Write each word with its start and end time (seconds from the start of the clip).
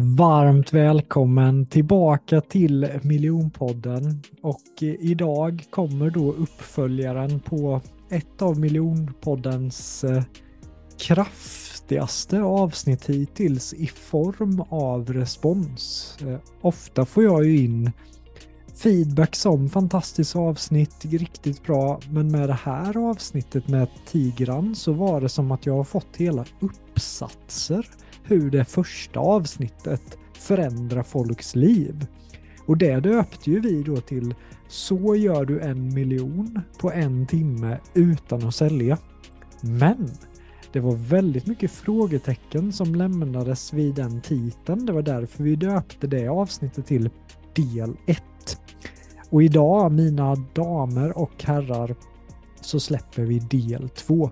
Varmt 0.00 0.72
välkommen 0.72 1.66
tillbaka 1.66 2.40
till 2.40 2.88
Miljonpodden. 3.02 4.22
Och 4.42 4.82
eh, 4.82 4.94
idag 5.00 5.64
kommer 5.70 6.10
då 6.10 6.32
uppföljaren 6.32 7.40
på 7.40 7.80
ett 8.10 8.42
av 8.42 8.58
Miljonpoddens 8.58 10.04
eh, 10.04 10.22
kraftigaste 10.98 12.40
avsnitt 12.40 13.06
hittills 13.06 13.74
i 13.74 13.86
form 13.86 14.60
av 14.68 15.12
respons. 15.12 16.16
Eh, 16.20 16.38
ofta 16.60 17.04
får 17.04 17.24
jag 17.24 17.44
ju 17.44 17.64
in 17.64 17.92
feedback 18.74 19.36
som 19.36 19.68
fantastiskt 19.68 20.36
avsnitt, 20.36 21.04
riktigt 21.04 21.62
bra, 21.62 22.00
men 22.10 22.30
med 22.30 22.48
det 22.48 22.58
här 22.62 23.10
avsnittet 23.10 23.68
med 23.68 23.88
Tigran 24.06 24.74
så 24.74 24.92
var 24.92 25.20
det 25.20 25.28
som 25.28 25.52
att 25.52 25.66
jag 25.66 25.76
har 25.76 25.84
fått 25.84 26.16
hela 26.16 26.44
uppsatser 26.60 27.86
hur 28.28 28.50
det 28.50 28.64
första 28.64 29.20
avsnittet 29.20 30.18
förändrar 30.34 31.02
folks 31.02 31.56
liv. 31.56 32.06
Och 32.66 32.76
det 32.76 33.00
döpte 33.00 33.50
ju 33.50 33.60
vi 33.60 33.82
då 33.82 33.96
till 33.96 34.34
Så 34.68 35.16
gör 35.16 35.44
du 35.44 35.60
en 35.60 35.94
miljon 35.94 36.60
på 36.80 36.92
en 36.92 37.26
timme 37.26 37.78
utan 37.94 38.46
att 38.46 38.54
sälja. 38.54 38.98
Men 39.60 40.10
det 40.72 40.80
var 40.80 40.94
väldigt 40.94 41.46
mycket 41.46 41.70
frågetecken 41.70 42.72
som 42.72 42.94
lämnades 42.94 43.72
vid 43.72 43.94
den 43.94 44.20
titeln. 44.20 44.86
Det 44.86 44.92
var 44.92 45.02
därför 45.02 45.44
vi 45.44 45.56
döpte 45.56 46.06
det 46.06 46.28
avsnittet 46.28 46.86
till 46.86 47.10
del 47.54 47.96
1. 48.06 48.22
Och 49.30 49.42
idag, 49.42 49.92
mina 49.92 50.34
damer 50.34 51.18
och 51.18 51.44
herrar, 51.44 51.94
så 52.60 52.80
släpper 52.80 53.22
vi 53.22 53.38
del 53.38 53.88
2. 53.88 54.30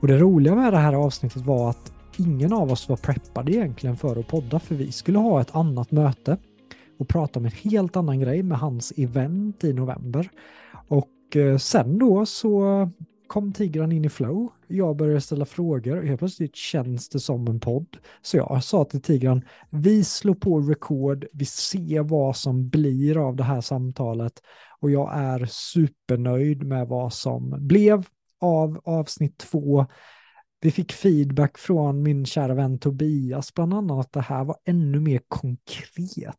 Och 0.00 0.08
det 0.08 0.18
roliga 0.18 0.54
med 0.54 0.72
det 0.72 0.78
här 0.78 0.92
avsnittet 0.92 1.46
var 1.46 1.70
att 1.70 1.92
ingen 2.18 2.52
av 2.52 2.72
oss 2.72 2.88
var 2.88 2.96
preppade 2.96 3.52
egentligen 3.52 3.96
för 3.96 4.20
att 4.20 4.26
podda 4.26 4.58
för 4.58 4.74
vi 4.74 4.92
skulle 4.92 5.18
ha 5.18 5.40
ett 5.40 5.54
annat 5.54 5.90
möte 5.90 6.36
och 6.98 7.08
prata 7.08 7.38
om 7.38 7.44
en 7.44 7.52
helt 7.52 7.96
annan 7.96 8.20
grej 8.20 8.42
med 8.42 8.58
hans 8.58 8.92
event 8.96 9.64
i 9.64 9.72
november. 9.72 10.30
Och 10.88 11.36
eh, 11.36 11.58
sen 11.58 11.98
då 11.98 12.26
så 12.26 12.88
kom 13.26 13.52
Tigran 13.52 13.92
in 13.92 14.04
i 14.04 14.08
flow. 14.08 14.48
Jag 14.66 14.96
började 14.96 15.20
ställa 15.20 15.44
frågor 15.44 15.98
och 15.98 16.06
helt 16.06 16.18
plötsligt 16.18 16.56
känns 16.56 17.08
det 17.08 17.20
som 17.20 17.48
en 17.48 17.60
podd. 17.60 17.96
Så 18.22 18.36
jag 18.36 18.64
sa 18.64 18.84
till 18.84 19.02
Tigran, 19.02 19.42
vi 19.70 20.04
slår 20.04 20.34
på 20.34 20.60
record, 20.60 21.26
vi 21.32 21.44
ser 21.44 22.02
vad 22.02 22.36
som 22.36 22.68
blir 22.68 23.28
av 23.28 23.36
det 23.36 23.44
här 23.44 23.60
samtalet 23.60 24.42
och 24.80 24.90
jag 24.90 25.10
är 25.14 25.46
supernöjd 25.50 26.62
med 26.62 26.88
vad 26.88 27.12
som 27.12 27.66
blev 27.66 28.06
av 28.40 28.80
avsnitt 28.84 29.38
två. 29.38 29.86
Vi 30.60 30.70
fick 30.70 30.92
feedback 30.92 31.58
från 31.58 32.02
min 32.02 32.26
kära 32.26 32.54
vän 32.54 32.78
Tobias, 32.78 33.54
bland 33.54 33.74
annat 33.74 34.06
att 34.06 34.12
det 34.12 34.20
här 34.20 34.44
var 34.44 34.56
ännu 34.64 35.00
mer 35.00 35.20
konkret. 35.28 36.36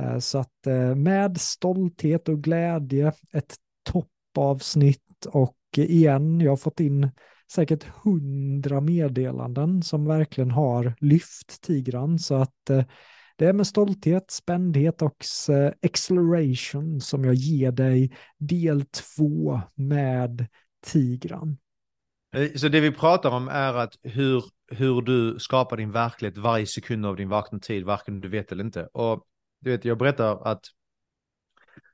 Eh, 0.00 0.18
så 0.18 0.38
att 0.38 0.66
eh, 0.66 0.94
med 0.94 1.40
stolthet 1.40 2.28
och 2.28 2.42
glädje, 2.42 3.12
ett 3.32 3.54
toppavsnitt 3.90 5.26
och 5.26 5.56
igen, 5.76 6.40
jag 6.40 6.52
har 6.52 6.56
fått 6.56 6.80
in 6.80 7.10
säkert 7.52 7.84
hundra 7.84 8.80
meddelanden 8.80 9.82
som 9.82 10.04
verkligen 10.04 10.50
har 10.50 10.94
lyft 11.00 11.62
Tigran. 11.62 12.18
Så 12.18 12.34
att 12.34 12.70
eh, 12.70 12.84
det 13.36 13.46
är 13.46 13.52
med 13.52 13.66
stolthet, 13.66 14.30
spändhet 14.30 15.02
och 15.02 15.24
acceleration 15.82 17.00
som 17.00 17.24
jag 17.24 17.34
ger 17.34 17.72
dig 17.72 18.12
del 18.38 18.84
två 18.84 19.60
med 19.74 20.46
Tigran. 20.86 21.56
Eh, 22.32 22.52
så 22.54 22.68
det 22.68 22.80
vi 22.80 22.90
pratar 22.90 23.30
om 23.30 23.48
är 23.48 23.74
att 23.74 23.96
hur, 24.02 24.44
hur 24.68 25.02
du 25.02 25.38
skapar 25.38 25.76
din 25.76 25.92
verklighet 25.92 26.38
varje 26.38 26.66
sekund 26.66 27.06
av 27.06 27.16
din 27.16 27.28
vakna 27.28 27.58
tid, 27.58 27.84
varken 27.84 28.20
du 28.20 28.28
vet 28.28 28.52
eller 28.52 28.64
inte. 28.64 28.88
Och 28.92 29.26
du 29.60 29.70
vet, 29.70 29.84
jag 29.84 29.98
berättar 29.98 30.46
att 30.46 30.64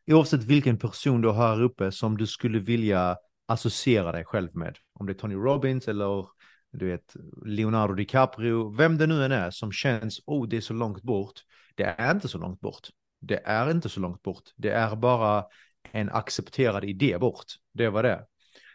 oavsett 0.06 0.44
vilken 0.44 0.78
person 0.78 1.20
du 1.20 1.28
har 1.28 1.48
här 1.48 1.62
uppe 1.62 1.92
som 1.92 2.16
du 2.16 2.26
skulle 2.26 2.58
vilja 2.58 3.16
associera 3.46 4.12
dig 4.12 4.24
själv 4.24 4.56
med, 4.56 4.76
om 4.92 5.06
det 5.06 5.12
är 5.12 5.14
Tony 5.14 5.34
Robbins 5.34 5.88
eller 5.88 6.26
du 6.72 6.86
vet 6.86 7.16
Leonardo 7.46 7.94
DiCaprio, 7.94 8.76
vem 8.76 8.98
det 8.98 9.06
nu 9.06 9.24
än 9.24 9.32
är 9.32 9.50
som 9.50 9.72
känns, 9.72 10.20
oh 10.26 10.48
det 10.48 10.56
är 10.56 10.60
så 10.60 10.74
långt 10.74 11.02
bort. 11.02 11.40
Det 11.74 11.84
är 11.84 12.10
inte 12.10 12.28
så 12.28 12.38
långt 12.38 12.60
bort. 12.60 12.88
Det 13.20 13.40
är 13.44 13.70
inte 13.70 13.88
så 13.88 14.00
långt 14.00 14.22
bort. 14.22 14.42
Det 14.56 14.70
är 14.70 14.96
bara 14.96 15.44
en 15.92 16.10
accepterad 16.10 16.84
idé 16.84 17.18
bort. 17.18 17.46
Det 17.72 17.88
var 17.88 18.02
det. 18.02 18.26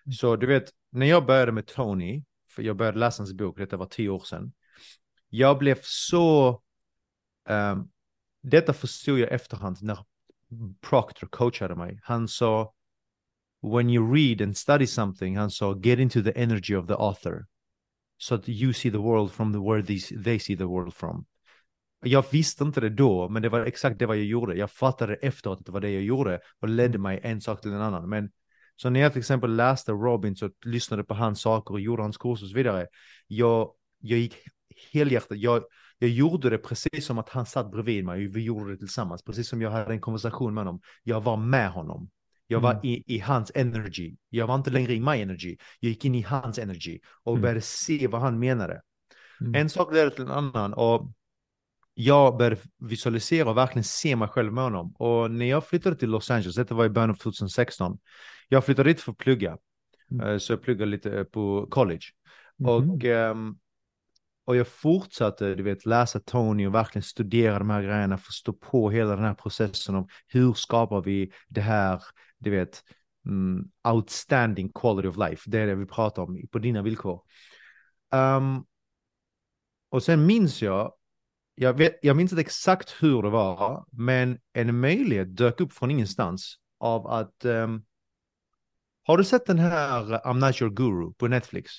Mm. 0.06 0.14
Så 0.14 0.36
du 0.36 0.47
vet, 0.47 0.69
när 0.91 1.06
jag 1.06 1.25
började 1.25 1.52
med 1.52 1.66
Tony, 1.68 2.24
för 2.50 2.64
jag 2.64 2.75
började 2.75 3.00
läsa 3.00 3.22
hans 3.22 3.34
bok, 3.34 3.58
detta 3.58 3.78
var 3.78 3.86
tio 3.86 4.09
år 4.09 4.24
sedan. 4.24 4.53
Jag 5.30 5.58
blev 5.58 5.80
så... 5.81 6.62
Um, 7.50 7.90
detta 8.42 8.74
förstod 8.74 9.19
jag 9.19 9.31
efterhand 9.31 9.78
när 9.81 9.97
Proctor 10.81 11.28
coachade 11.28 11.75
mig. 11.75 12.00
Han 12.03 12.28
sa, 12.28 12.74
when 13.62 13.90
you 13.90 14.13
read 14.13 14.42
and 14.42 14.58
study 14.58 14.88
something, 14.88 15.38
han 15.38 15.52
sa, 15.52 15.74
get 15.84 16.00
into 16.00 16.24
the 16.24 16.31
energy 16.31 16.75
of 16.75 16.88
the 16.88 16.94
author. 16.94 17.47
So 18.18 18.38
that 18.38 18.50
you 18.50 18.74
see 18.74 18.92
the 18.92 18.97
world 18.97 19.31
from 19.31 19.53
the 19.53 19.59
where 19.59 19.84
they, 19.84 20.00
they 20.24 20.40
see 20.40 20.58
the 20.58 20.66
world 20.66 20.94
from. 20.94 21.25
Jag 22.03 22.25
visste 22.31 22.63
inte 22.63 22.81
det 22.81 22.90
då, 22.90 23.30
men 23.30 23.42
det 23.42 23.50
var 23.50 23.66
exakt 23.66 24.00
det 24.00 24.06
vad 24.06 24.18
jag 24.18 24.25
gjorde. 24.25 24.56
Jag 24.56 24.72
fattade 24.72 25.16
efteråt 25.16 25.59
att 25.59 25.66
det 25.66 25.72
var 25.72 25.81
det 25.81 25.92
jag 25.92 26.03
gjorde 26.03 26.40
och 26.59 26.69
ledde 26.69 26.97
mig 26.97 27.19
en 27.24 27.42
sak 27.42 27.62
till 27.62 27.72
en 27.72 27.81
annan. 27.81 28.09
Men 28.09 28.31
så 28.76 28.90
när 28.90 29.00
jag 29.00 29.12
till 29.12 29.20
exempel 29.20 29.56
läste 29.56 29.92
Robins 29.92 30.42
och 30.42 30.52
lyssnade 30.66 31.04
på 31.04 31.14
hans 31.14 31.42
saker 31.42 31.74
och 31.74 31.80
gjorde 31.80 32.02
hans 32.02 32.18
kurser 32.18 32.46
och 32.46 32.50
så 32.50 32.56
vidare, 32.56 32.88
jag, 33.28 33.72
jag 34.00 34.20
gick 34.20 34.36
helhjärtat, 34.92 35.38
jag, 35.38 35.64
jag 36.00 36.10
gjorde 36.10 36.50
det 36.50 36.58
precis 36.58 37.06
som 37.06 37.18
att 37.18 37.30
han 37.30 37.46
satt 37.46 37.72
bredvid 37.72 38.06
mig 38.06 38.28
vi 38.28 38.44
gjorde 38.44 38.72
det 38.72 38.78
tillsammans, 38.78 39.24
precis 39.24 39.48
som 39.48 39.62
jag 39.62 39.72
hade 39.72 39.94
en 39.94 40.02
konversation 40.02 40.54
med 40.54 40.64
honom. 40.64 40.81
Jag 41.04 41.22
var 41.22 41.38
med 41.38 41.72
honom. 41.72 42.10
Jag 42.48 42.60
var 42.60 42.72
mm. 42.72 42.86
i, 42.86 43.04
i, 43.16 43.20
hans 43.20 43.52
energy. 43.56 44.16
Jag 44.30 44.48
var 44.48 44.56
inte 44.56 44.72
längre 44.72 44.94
i 44.94 45.00
my 45.00 45.22
energy. 45.22 45.58
Jag 45.80 45.90
gick 45.90 46.06
in 46.06 46.16
i 46.16 46.22
hans 46.22 46.60
energy 46.60 47.00
och 47.24 47.34
mm. 47.34 47.42
började 47.42 47.62
se 47.62 48.08
vad 48.08 48.22
han 48.22 48.40
menade. 48.40 48.81
Mm. 49.42 49.56
En 49.56 49.69
sak 49.69 49.94
ledde 49.94 50.12
till 50.12 50.24
en 50.24 50.31
annan 50.31 50.74
och 50.74 51.12
jag 51.94 52.38
började 52.38 52.57
visualisera 52.80 53.50
och 53.50 53.57
verkligen 53.57 53.84
se 53.84 54.16
mig 54.16 54.28
själv 54.28 54.54
med 54.54 54.63
honom. 54.63 54.95
Och 54.95 55.31
när 55.31 55.45
jag 55.45 55.66
flyttade 55.66 55.95
till 55.95 56.10
Los 56.10 56.31
Angeles, 56.31 56.56
detta 56.56 56.75
var 56.75 56.86
i 56.86 56.90
början 56.90 57.10
av 57.10 57.16
2016, 57.16 57.98
jag 58.50 58.66
flyttade 58.66 58.90
dit 58.90 59.01
för 59.01 59.12
att 59.12 59.18
plugga. 59.18 59.57
Mm. 60.12 60.28
Eh, 60.28 60.38
så 60.38 60.54
jag 60.54 60.62
pluggade 60.62 60.92
lite 60.92 61.19
eh, 61.19 61.24
på 61.24 61.68
college. 61.69 62.04
Mm. 62.60 62.72
Och, 62.72 63.04
um, 63.04 63.60
och 64.45 64.56
jag 64.56 64.68
fortsatte 64.68 65.56
du 65.56 65.63
vet, 65.63 65.86
läsa 65.86 66.19
Tony 66.19 66.68
och 66.68 66.74
verkligen 66.74 67.04
studera 67.04 67.60
de 67.60 67.69
här 67.69 67.81
grejerna, 67.81 68.18
förstå 68.18 68.54
på 68.54 68.90
hela 68.90 69.16
den 69.16 69.25
här 69.25 69.34
processen 69.34 69.95
om 69.95 70.07
hur 70.28 70.54
skapar 70.54 71.01
vi 71.01 71.31
det 71.48 71.62
här, 71.62 72.01
du 72.38 72.50
vet, 72.50 72.84
mm, 73.25 73.69
outstanding 73.88 74.72
quality 74.74 75.07
of 75.07 75.18
life. 75.18 75.50
Det 75.50 75.60
är 75.60 75.68
det 75.68 75.75
vi 75.75 75.86
pratar 75.86 76.22
om 76.22 76.48
på 76.51 76.60
dina 76.60 76.81
villkor. 76.81 77.22
Um, 78.16 78.66
och 79.90 80.04
sen 80.04 80.25
minns 80.25 80.62
jag, 80.62 80.94
jag, 81.56 81.74
vet, 81.74 82.00
jag 82.02 82.18
minns 82.18 82.32
inte 82.32 82.42
exakt 82.42 82.96
hur 83.00 83.22
det 83.22 83.30
var, 83.30 83.86
men 83.92 84.40
en 84.54 84.80
möjlighet 84.80 85.38
dök 85.38 85.62
upp 85.62 85.74
från 85.74 85.92
ingenstans 85.92 86.58
av 86.80 87.08
att 87.08 87.46
um, 87.46 87.86
har 89.04 89.18
du 89.18 89.24
sett 89.24 89.46
den 89.46 89.60
här 89.60 90.04
I'm 90.04 90.48
not 90.48 90.62
your 90.62 90.74
guru 90.74 91.14
på 91.14 91.28
Netflix? 91.28 91.72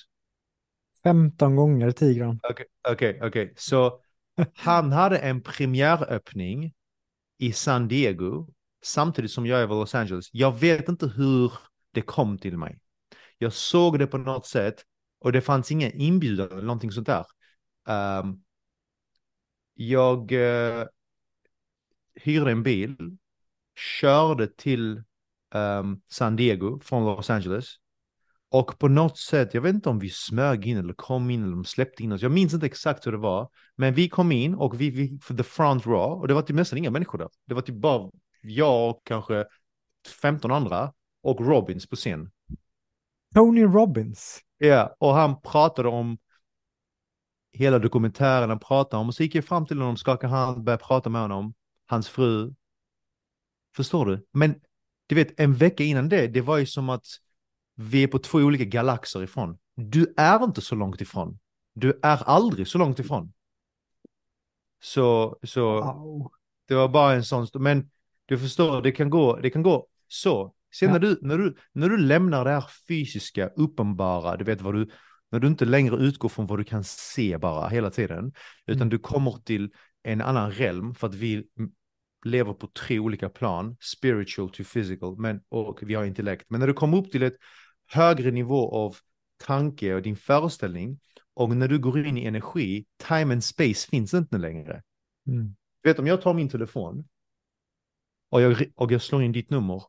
15 1.03 1.55
gånger 1.55 1.91
Tigran. 1.91 2.39
Okej, 2.43 2.65
okay, 2.89 2.93
okej. 2.93 3.15
Okay, 3.15 3.27
okay. 3.27 3.53
Så 3.57 3.99
han 4.53 4.91
hade 4.91 5.17
en 5.17 5.41
premiäröppning 5.41 6.73
i 7.37 7.51
San 7.53 7.87
Diego 7.87 8.47
samtidigt 8.83 9.31
som 9.31 9.45
jag 9.45 9.59
är 9.59 9.63
i 9.63 9.67
Los 9.67 9.95
Angeles. 9.95 10.29
Jag 10.31 10.59
vet 10.59 10.89
inte 10.89 11.07
hur 11.07 11.51
det 11.91 12.01
kom 12.01 12.37
till 12.37 12.57
mig. 12.57 12.79
Jag 13.37 13.53
såg 13.53 13.99
det 13.99 14.07
på 14.07 14.17
något 14.17 14.45
sätt 14.45 14.75
och 15.19 15.31
det 15.31 15.41
fanns 15.41 15.71
ingen 15.71 15.91
inbjudan 15.91 16.51
eller 16.51 16.61
någonting 16.61 16.91
sånt 16.91 17.07
där. 17.07 17.25
Um, 18.19 18.43
jag 19.75 20.31
uh, 20.31 20.85
hyrde 22.15 22.51
en 22.51 22.63
bil, 22.63 23.17
körde 23.75 24.47
till 24.47 25.03
um, 25.53 26.01
San 26.07 26.35
Diego 26.35 26.79
från 26.79 27.05
Los 27.05 27.29
Angeles. 27.29 27.65
Och 28.49 28.79
på 28.79 28.87
något 28.87 29.17
sätt, 29.17 29.53
jag 29.53 29.61
vet 29.61 29.75
inte 29.75 29.89
om 29.89 29.99
vi 29.99 30.09
smög 30.09 30.67
in 30.67 30.77
eller 30.77 30.93
kom 30.93 31.29
in 31.29 31.43
eller 31.43 31.51
de 31.51 31.65
släppte 31.65 32.03
in 32.03 32.11
oss. 32.11 32.21
Jag 32.21 32.31
minns 32.31 32.53
inte 32.53 32.65
exakt 32.65 33.07
hur 33.07 33.11
det 33.11 33.17
var. 33.17 33.49
Men 33.75 33.93
vi 33.93 34.09
kom 34.09 34.31
in 34.31 34.55
och 34.55 34.81
vi 34.81 34.91
fick 34.91 35.23
för 35.23 35.33
the 35.33 35.43
front 35.43 35.85
raw 35.85 36.21
och 36.21 36.27
det 36.27 36.33
var 36.33 36.41
typ 36.41 36.55
nästan 36.55 36.77
inga 36.77 36.91
människor 36.91 37.17
där. 37.17 37.29
Det 37.45 37.53
var 37.53 37.61
typ 37.61 37.75
bara 37.75 38.11
jag 38.41 38.89
och 38.89 39.01
kanske 39.05 39.45
15 40.21 40.51
andra 40.51 40.93
och 41.23 41.47
Robbins 41.47 41.87
på 41.89 41.95
scen. 41.95 42.31
Tony 43.35 43.63
Robbins? 43.63 44.39
Ja, 44.57 44.67
yeah, 44.67 44.91
och 44.97 45.13
han 45.13 45.41
pratade 45.41 45.89
om 45.89 46.17
hela 47.55 47.79
dokumentären 47.79 48.49
han 48.49 48.59
pratade 48.59 49.01
om 49.01 49.07
och 49.07 49.15
så 49.15 49.23
gick 49.23 49.35
jag 49.35 49.45
fram 49.45 49.65
till 49.65 49.77
honom, 49.77 49.97
skakade 49.97 50.33
hand, 50.33 50.63
började 50.63 50.83
prata 50.83 51.09
med 51.09 51.21
honom, 51.21 51.53
hans 51.85 52.09
fru. 52.09 52.53
Förstår 53.75 54.05
du? 54.05 54.25
Men 54.31 54.55
du 55.07 55.15
vet, 55.15 55.39
en 55.39 55.53
vecka 55.53 55.83
innan 55.83 56.09
det, 56.09 56.27
det 56.27 56.41
var 56.41 56.57
ju 56.57 56.65
som 56.65 56.89
att 56.89 57.05
vi 57.75 58.03
är 58.03 58.07
på 58.07 58.19
två 58.19 58.37
olika 58.37 58.63
galaxer 58.63 59.23
ifrån. 59.23 59.57
Du 59.75 60.13
är 60.17 60.43
inte 60.43 60.61
så 60.61 60.75
långt 60.75 61.01
ifrån. 61.01 61.39
Du 61.73 61.99
är 62.03 62.23
aldrig 62.23 62.67
så 62.67 62.77
långt 62.77 62.99
ifrån. 62.99 63.33
Så, 64.81 65.37
så 65.43 65.81
wow. 65.81 66.31
det 66.67 66.75
var 66.75 66.87
bara 66.87 67.13
en 67.13 67.23
sån, 67.23 67.47
men 67.53 67.89
du 68.25 68.39
förstår, 68.39 68.81
det 68.81 68.91
kan 68.91 69.09
gå, 69.09 69.35
det 69.35 69.49
kan 69.49 69.63
gå 69.63 69.87
så. 70.07 70.53
Sen 70.79 70.87
ja. 70.87 70.93
när, 70.93 70.99
du, 70.99 71.19
när, 71.21 71.37
du, 71.37 71.55
när 71.71 71.89
du 71.89 71.97
lämnar 71.97 72.45
det 72.45 72.51
här 72.51 72.65
fysiska, 72.87 73.47
uppenbara, 73.47 74.37
du 74.37 74.43
vet 74.45 74.61
vad 74.61 74.73
du, 74.73 74.89
när 75.31 75.39
du 75.39 75.47
inte 75.47 75.65
längre 75.65 75.95
utgår 75.95 76.29
från 76.29 76.47
vad 76.47 76.59
du 76.59 76.63
kan 76.63 76.83
se 76.83 77.37
bara 77.37 77.67
hela 77.67 77.89
tiden, 77.91 78.33
utan 78.65 78.81
mm. 78.81 78.89
du 78.89 78.99
kommer 78.99 79.31
till 79.31 79.71
en 80.03 80.21
annan 80.21 80.51
realm 80.51 80.95
för 80.95 81.07
att 81.07 81.15
vi 81.15 81.47
lever 82.25 82.53
på 82.53 82.67
tre 82.67 82.99
olika 82.99 83.29
plan, 83.29 83.77
spiritual 83.79 84.49
to 84.49 84.63
physical, 84.73 85.17
men, 85.17 85.41
och 85.49 85.79
vi 85.81 85.93
har 85.93 86.05
intellekt. 86.05 86.45
Men 86.49 86.59
när 86.59 86.67
du 86.67 86.73
kommer 86.73 86.97
upp 86.97 87.11
till 87.11 87.23
ett 87.23 87.37
högre 87.91 88.31
nivå 88.31 88.75
av 88.75 88.95
tanke 89.37 89.93
och 89.95 90.01
din 90.01 90.15
föreställning, 90.15 90.99
och 91.33 91.49
när 91.49 91.67
du 91.67 91.79
går 91.79 92.05
in 92.05 92.17
i 92.17 92.25
energi, 92.25 92.85
time 93.07 93.33
and 93.33 93.43
space 93.43 93.89
finns 93.89 94.13
inte 94.13 94.37
längre. 94.37 94.83
Mm. 95.27 95.55
vet 95.83 95.99
om 95.99 96.07
jag 96.07 96.21
tar 96.21 96.33
min 96.33 96.49
telefon 96.49 97.07
och 98.29 98.41
jag, 98.41 98.65
och 98.75 98.91
jag 98.91 99.01
slår 99.01 99.23
in 99.23 99.31
ditt 99.31 99.49
nummer, 99.49 99.83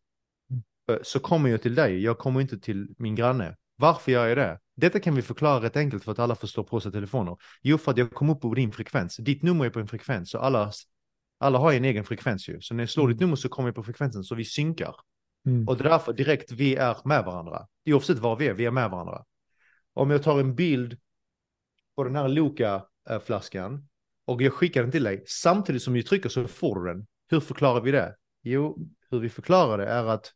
mm. 0.51 0.63
Eh, 0.91 0.99
så 1.03 1.21
kommer 1.21 1.51
jag 1.51 1.63
till 1.63 1.75
dig, 1.75 2.03
jag 2.03 2.19
kommer 2.19 2.41
inte 2.41 2.59
till 2.59 2.95
min 2.99 3.15
granne. 3.15 3.57
Varför 3.77 4.13
gör 4.13 4.27
jag 4.27 4.37
det? 4.37 4.59
Detta 4.77 5.01
kan 5.01 5.15
vi 5.15 5.23
förklara 5.23 5.63
rätt 5.63 5.77
enkelt 5.77 6.05
för 6.05 6.13
att 6.13 6.19
alla 6.19 6.35
förstår 6.35 6.63
på 6.63 6.81
sig 6.81 6.93
telefoner. 6.93 7.37
Jo, 7.63 7.79
för 7.79 7.91
att 7.91 7.99
jag 7.99 8.11
kom 8.11 8.31
upp 8.31 8.41
på 8.41 8.55
din 8.55 8.73
frekvens. 8.73 9.17
Ditt 9.17 9.43
nummer 9.43 9.65
är 9.65 9.71
på 9.71 9.81
en 9.81 9.89
frekvens, 9.89 10.31
så 10.31 10.39
alla 10.39 10.73
alla 11.39 11.59
har 11.59 11.73
en 11.73 11.85
egen 11.85 12.05
frekvens 12.05 12.49
ju. 12.49 12.61
Så 12.61 12.75
när 12.75 12.83
jag 12.83 12.91
slår 12.91 13.09
ditt 13.09 13.17
mm. 13.17 13.27
nummer 13.27 13.37
så 13.37 13.49
kommer 13.49 13.69
jag 13.69 13.75
på 13.75 13.83
frekvensen 13.83 14.25
så 14.25 14.35
vi 14.35 14.45
synkar. 14.45 14.97
Mm. 15.47 15.69
Och 15.69 15.77
det 15.77 15.85
är 15.85 15.89
därför 15.89 16.13
direkt 16.13 16.53
vi 16.53 16.75
är 16.75 16.97
med 17.05 17.25
varandra. 17.25 17.67
Oavsett 17.85 18.19
var 18.19 18.37
vi 18.37 18.47
är, 18.47 18.55
vi 18.55 18.65
är 18.65 18.71
med 18.71 18.91
varandra. 18.91 19.25
Om 19.95 20.11
jag 20.11 20.23
tar 20.23 20.41
en 20.41 20.55
bild 20.55 20.99
på 21.97 22.05
den 22.05 22.17
här 22.17 22.29
Loka-flaskan 22.29 23.89
och 24.25 24.43
jag 24.43 24.53
skickar 24.53 24.83
den 24.83 24.91
till 24.91 25.05
dig 25.05 25.25
samtidigt 25.27 25.83
som 25.83 25.97
jag 25.97 26.07
trycker 26.07 26.29
så 26.29 26.49
får 26.49 26.81
du 26.81 26.93
den. 26.93 27.07
Hur 27.29 27.41
förklarar 27.41 27.81
vi 27.81 27.91
det? 27.91 28.17
Jo, 28.43 28.79
hur 29.11 29.19
vi 29.19 29.29
förklarar 29.29 29.79
det 29.79 29.87
är 29.87 30.05
att 30.05 30.33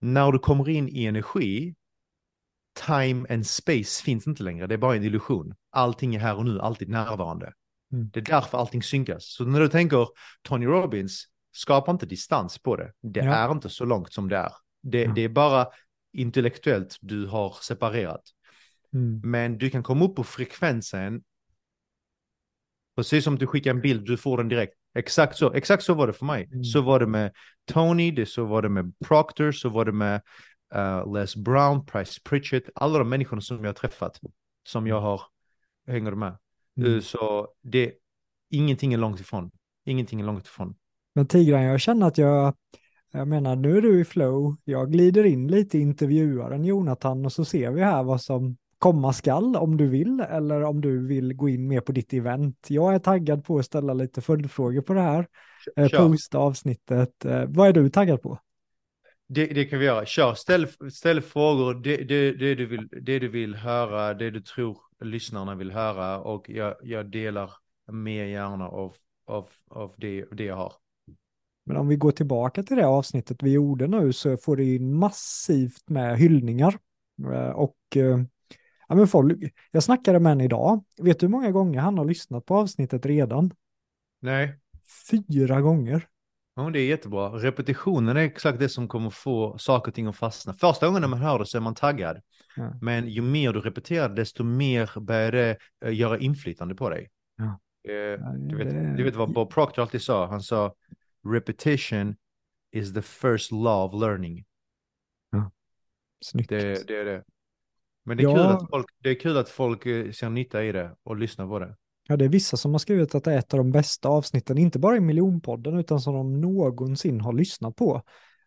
när 0.00 0.32
du 0.32 0.38
kommer 0.38 0.68
in 0.68 0.88
i 0.88 1.04
energi, 1.04 1.74
time 2.86 3.26
and 3.34 3.46
space 3.46 4.02
finns 4.02 4.26
inte 4.26 4.42
längre. 4.42 4.66
Det 4.66 4.74
är 4.74 4.78
bara 4.78 4.96
en 4.96 5.04
illusion. 5.04 5.54
Allting 5.70 6.14
är 6.14 6.18
här 6.18 6.36
och 6.36 6.44
nu, 6.44 6.60
alltid 6.60 6.88
närvarande. 6.88 7.52
Mm. 7.92 8.10
Det 8.12 8.20
är 8.20 8.24
därför 8.24 8.58
allting 8.58 8.82
synkas. 8.82 9.24
Så 9.24 9.44
när 9.44 9.60
du 9.60 9.68
tänker 9.68 10.08
Tony 10.42 10.66
Robbins, 10.66 11.24
skapa 11.52 11.90
inte 11.90 12.06
distans 12.06 12.58
på 12.58 12.76
det. 12.76 12.92
Det 13.02 13.20
ja. 13.20 13.34
är 13.34 13.52
inte 13.52 13.68
så 13.68 13.84
långt 13.84 14.12
som 14.12 14.28
det 14.28 14.36
är. 14.36 14.52
Det, 14.82 15.02
ja. 15.02 15.12
det 15.12 15.20
är 15.20 15.28
bara 15.28 15.66
intellektuellt 16.12 16.96
du 17.00 17.26
har 17.26 17.56
separerat. 17.62 18.22
Mm. 18.92 19.20
Men 19.24 19.58
du 19.58 19.70
kan 19.70 19.82
komma 19.82 20.04
upp 20.04 20.16
på 20.16 20.24
frekvensen. 20.24 21.22
Precis 22.96 23.24
som 23.24 23.38
du 23.38 23.46
skickar 23.46 23.70
en 23.70 23.80
bild, 23.80 24.06
du 24.06 24.16
får 24.16 24.36
den 24.36 24.48
direkt. 24.48 24.77
Exakt 24.94 25.36
så, 25.36 25.52
exakt 25.52 25.82
så 25.82 25.94
var 25.94 26.06
det 26.06 26.12
för 26.12 26.26
mig. 26.26 26.48
Mm. 26.52 26.64
Så 26.64 26.80
var 26.80 27.00
det 27.00 27.06
med 27.06 27.32
Tony, 27.72 28.10
det 28.10 28.26
så 28.26 28.44
var 28.44 28.62
det 28.62 28.68
med 28.68 28.92
Proctor, 29.04 29.52
så 29.52 29.68
var 29.68 29.84
det 29.84 29.92
med 29.92 30.20
uh, 30.74 31.14
Les 31.14 31.36
Brown, 31.36 31.86
Price 31.86 32.20
Pritchett, 32.24 32.62
alla 32.74 32.98
de 32.98 33.08
människorna 33.08 33.42
som 33.42 33.56
jag 33.56 33.68
har 33.68 33.74
träffat, 33.74 34.20
som 34.68 34.86
jag 34.86 35.00
har, 35.00 35.22
hänger 35.86 36.12
med. 36.12 36.38
Mm. 36.76 37.02
Så 37.02 37.48
det, 37.62 37.92
ingenting 38.50 38.92
är 38.92 38.98
långt 38.98 39.20
ifrån. 39.20 39.50
Ingenting 39.84 40.20
är 40.20 40.24
långt 40.24 40.46
ifrån. 40.46 40.74
Men 41.14 41.26
Tigran, 41.26 41.62
jag 41.62 41.80
känner 41.80 42.06
att 42.06 42.18
jag, 42.18 42.54
jag 43.12 43.28
menar 43.28 43.56
nu 43.56 43.76
är 43.76 43.82
du 43.82 44.00
i 44.00 44.04
flow, 44.04 44.56
jag 44.64 44.92
glider 44.92 45.24
in 45.24 45.48
lite 45.48 45.78
i 45.78 45.80
intervjuaren 45.80 46.64
Jonathan 46.64 47.24
och 47.24 47.32
så 47.32 47.44
ser 47.44 47.70
vi 47.70 47.82
här 47.82 48.02
vad 48.02 48.20
som 48.20 48.56
komma 48.78 49.12
skall 49.12 49.56
om 49.56 49.76
du 49.76 49.88
vill 49.88 50.20
eller 50.20 50.62
om 50.62 50.80
du 50.80 51.06
vill 51.06 51.34
gå 51.34 51.48
in 51.48 51.68
mer 51.68 51.80
på 51.80 51.92
ditt 51.92 52.12
event. 52.12 52.66
Jag 52.68 52.94
är 52.94 52.98
taggad 52.98 53.44
på 53.44 53.58
att 53.58 53.64
ställa 53.64 53.94
lite 53.94 54.20
följdfrågor 54.20 54.82
på 54.82 54.94
det 54.94 55.00
här. 55.00 55.26
Eh. 55.76 55.88
Posta 55.88 56.38
avsnittet. 56.38 57.24
Eh, 57.24 57.44
vad 57.48 57.68
är 57.68 57.72
du 57.72 57.90
taggad 57.90 58.22
på? 58.22 58.38
Det, 59.28 59.46
det, 59.46 59.64
kan 59.64 59.78
vi 59.78 59.84
göra. 59.84 60.06
Kör, 60.06 60.34
ställ, 60.34 60.66
ställ 60.92 61.20
frågor, 61.20 61.74
det, 61.74 61.96
det, 61.96 62.32
det, 62.32 62.54
du 62.54 62.66
vill, 62.66 62.88
det 63.02 63.18
du 63.18 63.28
vill 63.28 63.54
höra, 63.54 64.14
det 64.14 64.30
du 64.30 64.40
tror 64.40 64.78
lyssnarna 65.00 65.54
vill 65.54 65.70
höra 65.70 66.20
och 66.20 66.50
jag, 66.50 66.74
jag 66.82 67.10
delar 67.10 67.50
mer 67.92 68.24
gärna 68.24 68.68
av, 68.68 68.94
av, 69.26 69.48
av 69.70 69.94
det, 69.96 70.24
det 70.32 70.44
jag 70.44 70.56
har. 70.56 70.72
Men 71.66 71.76
om 71.76 71.88
vi 71.88 71.96
går 71.96 72.12
tillbaka 72.12 72.62
till 72.62 72.76
det 72.76 72.86
avsnittet 72.86 73.42
vi 73.42 73.52
gjorde 73.52 73.86
nu 73.86 74.12
så 74.12 74.36
får 74.36 74.56
det 74.56 74.64
in 74.64 74.94
massivt 74.94 75.88
med 75.88 76.18
hyllningar. 76.18 76.78
Eh, 77.32 77.50
och 77.50 77.96
eh, 77.96 78.20
ja, 78.88 78.94
men 78.94 79.08
folk, 79.08 79.52
jag 79.70 79.82
snackade 79.82 80.20
med 80.20 80.32
en 80.32 80.40
idag. 80.40 80.84
Vet 81.02 81.20
du 81.20 81.26
hur 81.26 81.30
många 81.30 81.50
gånger 81.50 81.80
han 81.80 81.98
har 81.98 82.04
lyssnat 82.04 82.46
på 82.46 82.56
avsnittet 82.56 83.06
redan? 83.06 83.50
Nej. 84.20 84.58
Fyra 85.10 85.60
gånger. 85.60 86.08
Ja, 86.54 86.70
det 86.70 86.80
är 86.80 86.86
jättebra. 86.86 87.28
Repetitionen 87.28 88.16
är 88.16 88.20
exakt 88.20 88.58
det 88.58 88.68
som 88.68 88.88
kommer 88.88 89.10
få 89.10 89.58
saker 89.58 89.90
och 89.90 89.94
ting 89.94 90.06
att 90.06 90.16
fastna. 90.16 90.52
Första 90.52 90.86
gången 90.86 91.00
när 91.00 91.08
man 91.08 91.18
hör 91.18 91.38
det 91.38 91.46
så 91.46 91.56
är 91.56 91.62
man 91.62 91.74
taggad. 91.74 92.20
Ja. 92.56 92.72
Men 92.80 93.08
ju 93.08 93.22
mer 93.22 93.52
du 93.52 93.60
repeterar 93.60 94.08
desto 94.08 94.44
mer 94.44 95.00
börjar 95.00 95.32
det 95.32 95.58
uh, 95.84 95.94
göra 95.94 96.18
inflytande 96.18 96.74
på 96.74 96.90
dig. 96.90 97.10
Ja. 97.36 97.44
Uh, 97.92 98.34
du, 98.48 98.56
vet, 98.56 98.96
du 98.96 99.02
vet 99.02 99.16
vad 99.16 99.32
Bob 99.32 99.50
Proctor 99.50 99.82
alltid 99.82 100.02
sa? 100.02 100.26
Han 100.26 100.40
sa 100.40 100.74
repetition 101.28 102.16
is 102.72 102.94
the 102.94 103.02
first 103.02 103.52
law 103.52 103.94
of 103.94 104.00
learning. 104.00 104.44
Ja. 105.30 105.50
Snyggt. 106.20 106.48
Det, 106.48 106.86
det 106.86 106.96
är 106.96 107.04
det. 107.04 107.24
Men 108.08 108.16
det 108.16 108.22
är, 108.22 108.34
kul 108.34 108.46
att 108.46 108.70
folk, 108.70 108.86
det 109.02 109.10
är 109.10 109.20
kul 109.20 109.36
att 109.36 109.48
folk 109.48 109.86
eh, 109.86 110.10
ser 110.10 110.30
nytta 110.30 110.64
i 110.64 110.72
det 110.72 110.90
och 111.04 111.16
lyssnar 111.16 111.46
på 111.46 111.58
det. 111.58 111.76
Ja, 112.08 112.16
det 112.16 112.24
är 112.24 112.28
vissa 112.28 112.56
som 112.56 112.72
har 112.72 112.78
skrivit 112.78 113.14
att 113.14 113.24
det 113.24 113.32
är 113.32 113.38
ett 113.38 113.54
av 113.54 113.58
de 113.58 113.72
bästa 113.72 114.08
avsnitten, 114.08 114.58
inte 114.58 114.78
bara 114.78 114.96
i 114.96 115.00
miljonpodden, 115.00 115.78
utan 115.78 116.00
som 116.00 116.14
de 116.14 116.40
någonsin 116.40 117.20
har 117.20 117.32
lyssnat 117.32 117.76
på. 117.76 118.02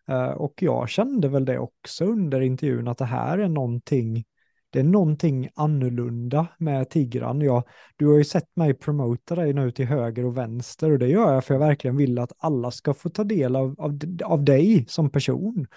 Uh, 0.09 0.23
och 0.23 0.53
jag 0.61 0.89
kände 0.89 1.27
väl 1.27 1.45
det 1.45 1.59
också 1.59 2.05
under 2.05 2.41
intervjun, 2.41 2.87
att 2.87 2.97
det 2.97 3.05
här 3.05 3.37
är 3.37 3.47
någonting, 3.47 4.23
det 4.69 4.79
är 4.79 4.83
någonting 4.83 5.49
annorlunda 5.55 6.47
med 6.57 6.89
Tigran. 6.89 7.41
Jag, 7.41 7.63
du 7.95 8.07
har 8.07 8.17
ju 8.17 8.23
sett 8.23 8.55
mig 8.55 8.73
promota 8.73 9.35
dig 9.35 9.53
nu 9.53 9.71
till 9.71 9.85
höger 9.85 10.25
och 10.25 10.37
vänster 10.37 10.91
och 10.91 10.99
det 10.99 11.07
gör 11.07 11.33
jag 11.33 11.45
för 11.45 11.53
jag 11.53 11.59
verkligen 11.59 11.97
vill 11.97 12.19
att 12.19 12.31
alla 12.37 12.71
ska 12.71 12.93
få 12.93 13.09
ta 13.09 13.23
del 13.23 13.55
av, 13.55 13.75
av, 13.77 13.99
av 14.23 14.43
dig 14.43 14.85
som 14.87 15.09
person. 15.09 15.67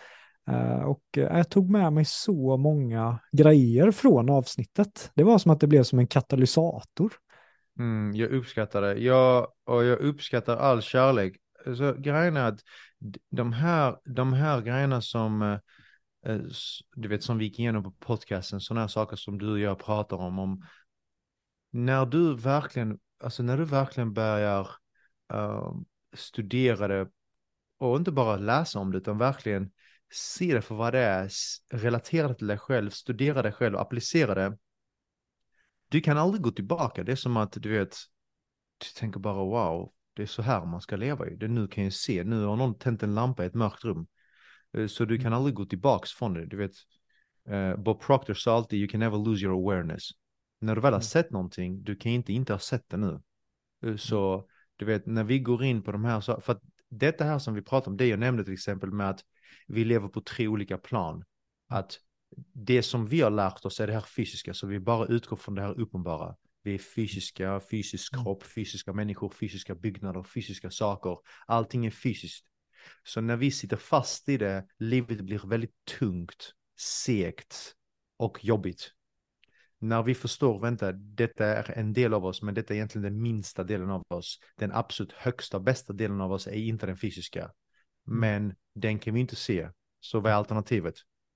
Eh, 0.49 0.83
och 0.83 1.03
eh, 1.17 1.37
jag 1.37 1.49
tog 1.49 1.71
med 1.71 1.93
mig 1.93 2.05
så 2.05 2.57
många 2.57 3.19
grejer 3.33 3.91
från 3.91 4.31
avsnittet. 4.31 5.11
Det 5.15 5.25
var 5.25 5.39
som 5.39 5.51
att 5.51 5.61
det 5.61 5.67
blev 5.67 5.83
som 5.83 5.99
en 5.99 6.07
katalysator. 6.07 7.13
Mm, 7.79 8.15
jag 8.15 8.31
uppskattar 8.31 8.83
det. 8.83 8.95
Jag, 8.95 9.49
och 9.65 9.85
jag 9.85 9.99
uppskattar 9.99 10.57
all 10.57 10.83
kärlek. 10.83 11.37
så 11.65 11.95
grejen 11.99 12.37
är 12.37 12.49
att 12.49 12.61
de 13.31 13.53
här, 13.53 13.97
de 14.05 14.33
här 14.33 14.61
grejerna 14.61 15.01
som, 15.01 15.43
eh, 15.43 16.39
du 16.97 17.09
vet, 17.09 17.23
som 17.23 17.39
vi 17.39 17.45
gick 17.45 17.59
igenom 17.59 17.83
på 17.83 17.91
podcasten, 17.91 18.61
sådana 18.61 18.81
här 18.81 18.89
saker 18.89 19.17
som 19.17 19.39
du 19.39 19.53
och 19.53 19.59
jag 19.59 19.79
pratar 19.79 20.17
om, 20.17 20.39
om 20.39 20.63
när 21.71 22.07
du 22.07 22.37
verkligen, 22.37 22.99
alltså 23.23 23.43
när 23.43 23.59
du 23.59 23.65
verkligen 23.65 24.13
börjar 24.13 24.71
uh, 25.35 25.75
studera 26.13 26.89
det 26.89 27.09
och 27.79 27.97
inte 27.97 28.13
bara 28.13 28.37
läsa 28.37 28.79
om 28.79 28.93
det, 28.93 28.99
utan 28.99 29.19
verkligen 29.19 29.71
se 30.15 30.55
det 30.55 30.63
för 30.63 30.75
vad 30.75 30.95
det 30.95 30.99
är, 31.01 31.31
relatera 31.71 32.35
till 32.35 32.47
dig 32.47 32.59
själv, 32.59 32.91
studera 32.91 33.43
dig 33.43 33.53
själv 33.53 33.77
applicera 33.77 34.35
det. 34.35 34.59
Du 35.89 36.01
kan 36.01 36.19
aldrig 36.19 36.43
gå 36.43 36.51
tillbaka, 36.51 37.05
det 37.05 37.13
är 37.13 37.17
som 37.17 37.37
att 37.37 37.53
du 37.53 37.79
vet, 37.79 37.97
du 38.79 38.87
tänker 39.01 39.21
bara 39.21 39.45
wow, 39.45 39.93
det 40.15 40.23
är 40.23 40.27
så 40.27 40.43
här 40.43 40.67
man 40.67 40.81
ska 40.81 40.97
leva 40.97 41.29
ju. 41.29 41.37
Det 41.37 41.49
nu 41.49 41.69
kan 41.69 41.85
jag 41.85 41.93
se, 41.93 42.25
nu 42.25 42.45
har 42.45 42.57
någon 42.57 42.79
tänt 42.79 43.03
en 43.03 43.15
lampa 43.15 43.45
i 43.45 43.47
ett 43.47 43.55
mörkt 43.55 43.85
rum. 43.85 44.07
Eh, 44.73 44.87
så 44.87 45.05
du 45.05 45.17
kan 45.17 45.27
mm. 45.27 45.37
aldrig 45.37 45.55
gå 45.55 45.65
tillbaks 45.65 46.13
från 46.13 46.35
det. 46.35 46.47
Du 46.47 46.57
vet, 46.57 46.73
uh, 47.51 47.77
Bob 47.77 48.03
Proctor 48.03 48.35
sa 48.35 48.57
alltid, 48.57 48.79
you 48.79 48.89
can 48.89 49.01
never 49.01 49.19
lose 49.19 49.45
your 49.45 49.55
awareness. 49.55 50.11
När 50.61 50.75
du 50.75 50.81
väl 50.81 50.93
har 50.93 51.01
mm. 51.01 51.03
sett 51.03 51.31
någonting, 51.31 51.83
du 51.83 51.97
kan 51.97 52.13
inte 52.13 52.33
inte 52.33 52.53
ha 52.53 52.59
sett 52.59 52.89
det 52.89 52.97
nu. 52.97 53.21
Uh, 53.87 53.97
så 53.97 54.49
du 54.77 54.85
vet, 54.85 55.07
när 55.07 55.25
vi 55.25 55.39
går 55.39 55.65
in 55.65 55.83
på 55.83 55.93
de 55.93 56.05
här, 56.05 56.21
så, 56.21 56.41
för 56.41 56.53
att 56.53 56.63
detta 56.89 57.25
här 57.25 57.39
som 57.39 57.55
vi 57.55 57.63
pratar 57.63 57.91
om, 57.91 57.97
det 57.97 58.07
jag 58.07 58.19
nämnde 58.19 58.45
till 58.45 58.53
exempel 58.53 58.93
med 58.93 59.11
att 59.11 59.25
vi 59.67 59.85
lever 59.85 60.09
på 60.09 60.21
tre 60.21 60.49
olika 60.49 60.79
plan. 60.79 61.25
Att 61.69 61.99
det 62.53 62.83
som 62.83 63.07
vi 63.07 63.21
har 63.21 63.31
lärt 63.31 63.65
oss 63.65 63.81
är 63.81 63.87
det 63.87 63.93
här 63.93 64.01
fysiska, 64.17 64.55
så 64.55 64.67
vi 64.67 64.81
bara 64.81 65.07
utgår 65.07 65.37
från 65.37 65.55
det 65.55 65.63
här 65.63 65.81
uppenbara. 65.81 66.37
Vi 66.63 66.75
är 66.75 66.79
fysiska, 66.79 67.61
fysisk 67.71 68.13
mm. 68.13 68.25
kropp, 68.25 68.43
fysiska 68.43 68.93
människor, 68.93 69.31
fysiska 69.31 69.75
byggnader, 69.75 70.23
fysiska 70.23 70.71
saker. 70.71 71.19
Allting 71.47 71.87
är 71.87 71.91
fysiskt. 71.91 72.47
Så 73.03 73.21
när 73.21 73.37
vi 73.37 73.51
sitter 73.51 73.77
fast 73.77 74.29
i 74.29 74.37
det, 74.37 74.67
livet 74.79 75.21
blir 75.21 75.49
väldigt 75.49 75.85
tungt, 75.99 76.53
segt 76.79 77.75
och 78.17 78.45
jobbigt. 78.45 78.91
När 79.79 80.03
vi 80.03 80.15
förstår, 80.15 80.61
vänta, 80.61 80.93
detta 80.93 81.47
är 81.47 81.79
en 81.79 81.93
del 81.93 82.15
av 82.15 82.25
oss, 82.25 82.43
men 82.43 82.55
detta 82.55 82.75
är 82.75 82.77
egentligen 82.77 83.03
den 83.03 83.23
minsta 83.23 83.65
delen 83.65 83.91
av 83.91 84.03
oss. 84.09 84.39
Den 84.57 84.73
absolut 84.73 85.13
högsta, 85.13 85.61
bästa 85.61 85.93
delen 85.93 86.21
av 86.21 86.33
oss 86.33 86.47
är 86.47 86.53
inte 86.53 86.87
den 86.87 86.97
fysiska. 86.97 87.51
Mm. 88.09 88.21
Men 88.21 88.55
den 88.75 88.99
kan 88.99 89.15
vi 89.15 89.21
inte 89.21 89.37
se. 89.37 89.69
Så 90.01 90.21
vad 90.21 90.33
är 90.33 90.37
alternativet? 90.37 90.95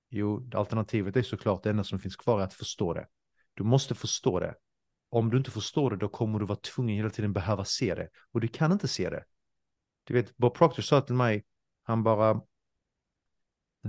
Jo, 0.09 0.49
alternativet 0.53 1.15
är 1.15 1.21
såklart 1.21 1.63
det 1.63 1.69
enda 1.69 1.83
som 1.83 1.99
finns 1.99 2.15
kvar 2.15 2.39
att 2.39 2.53
förstå 2.53 2.93
det. 2.93 3.07
Du 3.53 3.63
måste 3.63 3.95
förstå 3.95 4.39
det 4.39 4.55
om 5.09 5.29
du 5.29 5.37
inte 5.37 5.51
förstår 5.51 5.89
det, 5.89 5.97
då 5.97 6.09
kommer 6.09 6.39
du 6.39 6.45
vara 6.45 6.59
tvungen 6.59 6.95
hela 6.95 7.09
tiden 7.09 7.33
behöva 7.33 7.65
se 7.65 7.95
det. 7.95 8.09
Och 8.31 8.41
du 8.41 8.47
kan 8.47 8.71
inte 8.71 8.87
se 8.87 9.09
det. 9.09 9.25
Du 10.03 10.13
vet, 10.13 10.37
Bob 10.37 10.53
Proctor 10.53 10.83
sa 10.83 11.01
till 11.01 11.15
mig, 11.15 11.45
han 11.83 12.03
bara, 12.03 12.41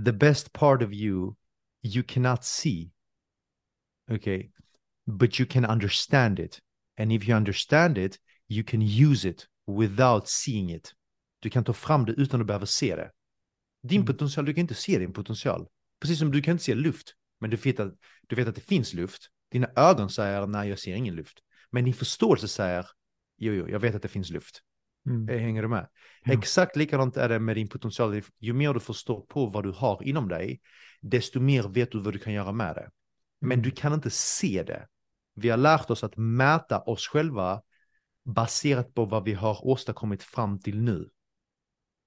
the 0.05 0.13
best 0.13 0.53
part 0.53 0.81
of 0.81 0.91
you, 0.91 1.35
you 1.81 2.03
cannot 2.03 2.43
see. 2.43 2.91
Okay, 4.11 4.51
but 5.05 5.39
you 5.39 5.49
can 5.49 5.65
understand 5.65 6.39
it. 6.39 6.59
And 6.99 7.11
if 7.11 7.27
you 7.27 7.37
understand 7.37 7.97
it, 7.97 8.19
you 8.47 8.63
can 8.63 8.81
use 8.81 9.29
it 9.29 9.47
without 9.67 10.27
seeing 10.27 10.69
it. 10.69 10.93
Du 11.41 11.49
kan 11.49 11.63
ta 11.63 11.73
fram 11.73 12.05
det 12.05 12.11
utan 12.11 12.41
att 12.41 12.47
behöva 12.47 12.65
se 12.65 12.95
det. 12.95 13.11
Din 13.83 14.01
mm. 14.01 14.07
potential, 14.07 14.45
du 14.45 14.53
kan 14.53 14.61
inte 14.61 14.75
se 14.75 14.99
din 14.99 15.13
potential. 15.13 15.67
Precis 15.99 16.19
som 16.19 16.31
du 16.31 16.41
kan 16.41 16.51
inte 16.51 16.63
se 16.63 16.75
luft, 16.75 17.15
men 17.39 17.49
du 17.49 17.57
vet 17.57 17.79
att, 17.79 17.93
du 18.27 18.35
vet 18.35 18.47
att 18.47 18.55
det 18.55 18.61
finns 18.61 18.93
luft. 18.93 19.21
Dina 19.51 19.69
ögon 19.75 20.09
säger 20.09 20.47
nej, 20.47 20.69
jag 20.69 20.79
ser 20.79 20.95
ingen 20.95 21.15
luft. 21.15 21.39
Men 21.71 21.85
din 21.85 21.93
förståelse 21.93 22.47
säger 22.47 22.85
jo, 23.37 23.53
jo, 23.53 23.69
jag 23.69 23.79
vet 23.79 23.95
att 23.95 24.01
det 24.01 24.07
finns 24.07 24.29
luft. 24.29 24.61
Mm. 25.09 25.29
Eh, 25.29 25.41
hänger 25.41 25.61
du 25.61 25.67
med? 25.67 25.87
Ja. 26.23 26.33
Exakt 26.33 26.75
likadant 26.75 27.17
är 27.17 27.29
det 27.29 27.39
med 27.39 27.55
din 27.55 27.67
potential. 27.67 28.21
Ju 28.39 28.53
mer 28.53 28.73
du 28.73 28.79
förstår 28.79 29.21
på 29.21 29.45
vad 29.45 29.63
du 29.63 29.71
har 29.71 30.03
inom 30.03 30.27
dig, 30.27 30.61
desto 31.01 31.39
mer 31.39 31.63
vet 31.63 31.91
du 31.91 31.99
vad 31.99 32.13
du 32.13 32.19
kan 32.19 32.33
göra 32.33 32.51
med 32.51 32.75
det. 32.75 32.89
Men 33.39 33.51
mm. 33.51 33.63
du 33.63 33.71
kan 33.71 33.93
inte 33.93 34.09
se 34.09 34.63
det. 34.63 34.87
Vi 35.35 35.49
har 35.49 35.57
lärt 35.57 35.89
oss 35.89 36.03
att 36.03 36.17
mäta 36.17 36.79
oss 36.79 37.07
själva 37.07 37.61
baserat 38.25 38.93
på 38.93 39.05
vad 39.05 39.23
vi 39.23 39.33
har 39.33 39.67
åstadkommit 39.67 40.23
fram 40.23 40.59
till 40.59 40.81
nu. 40.81 41.09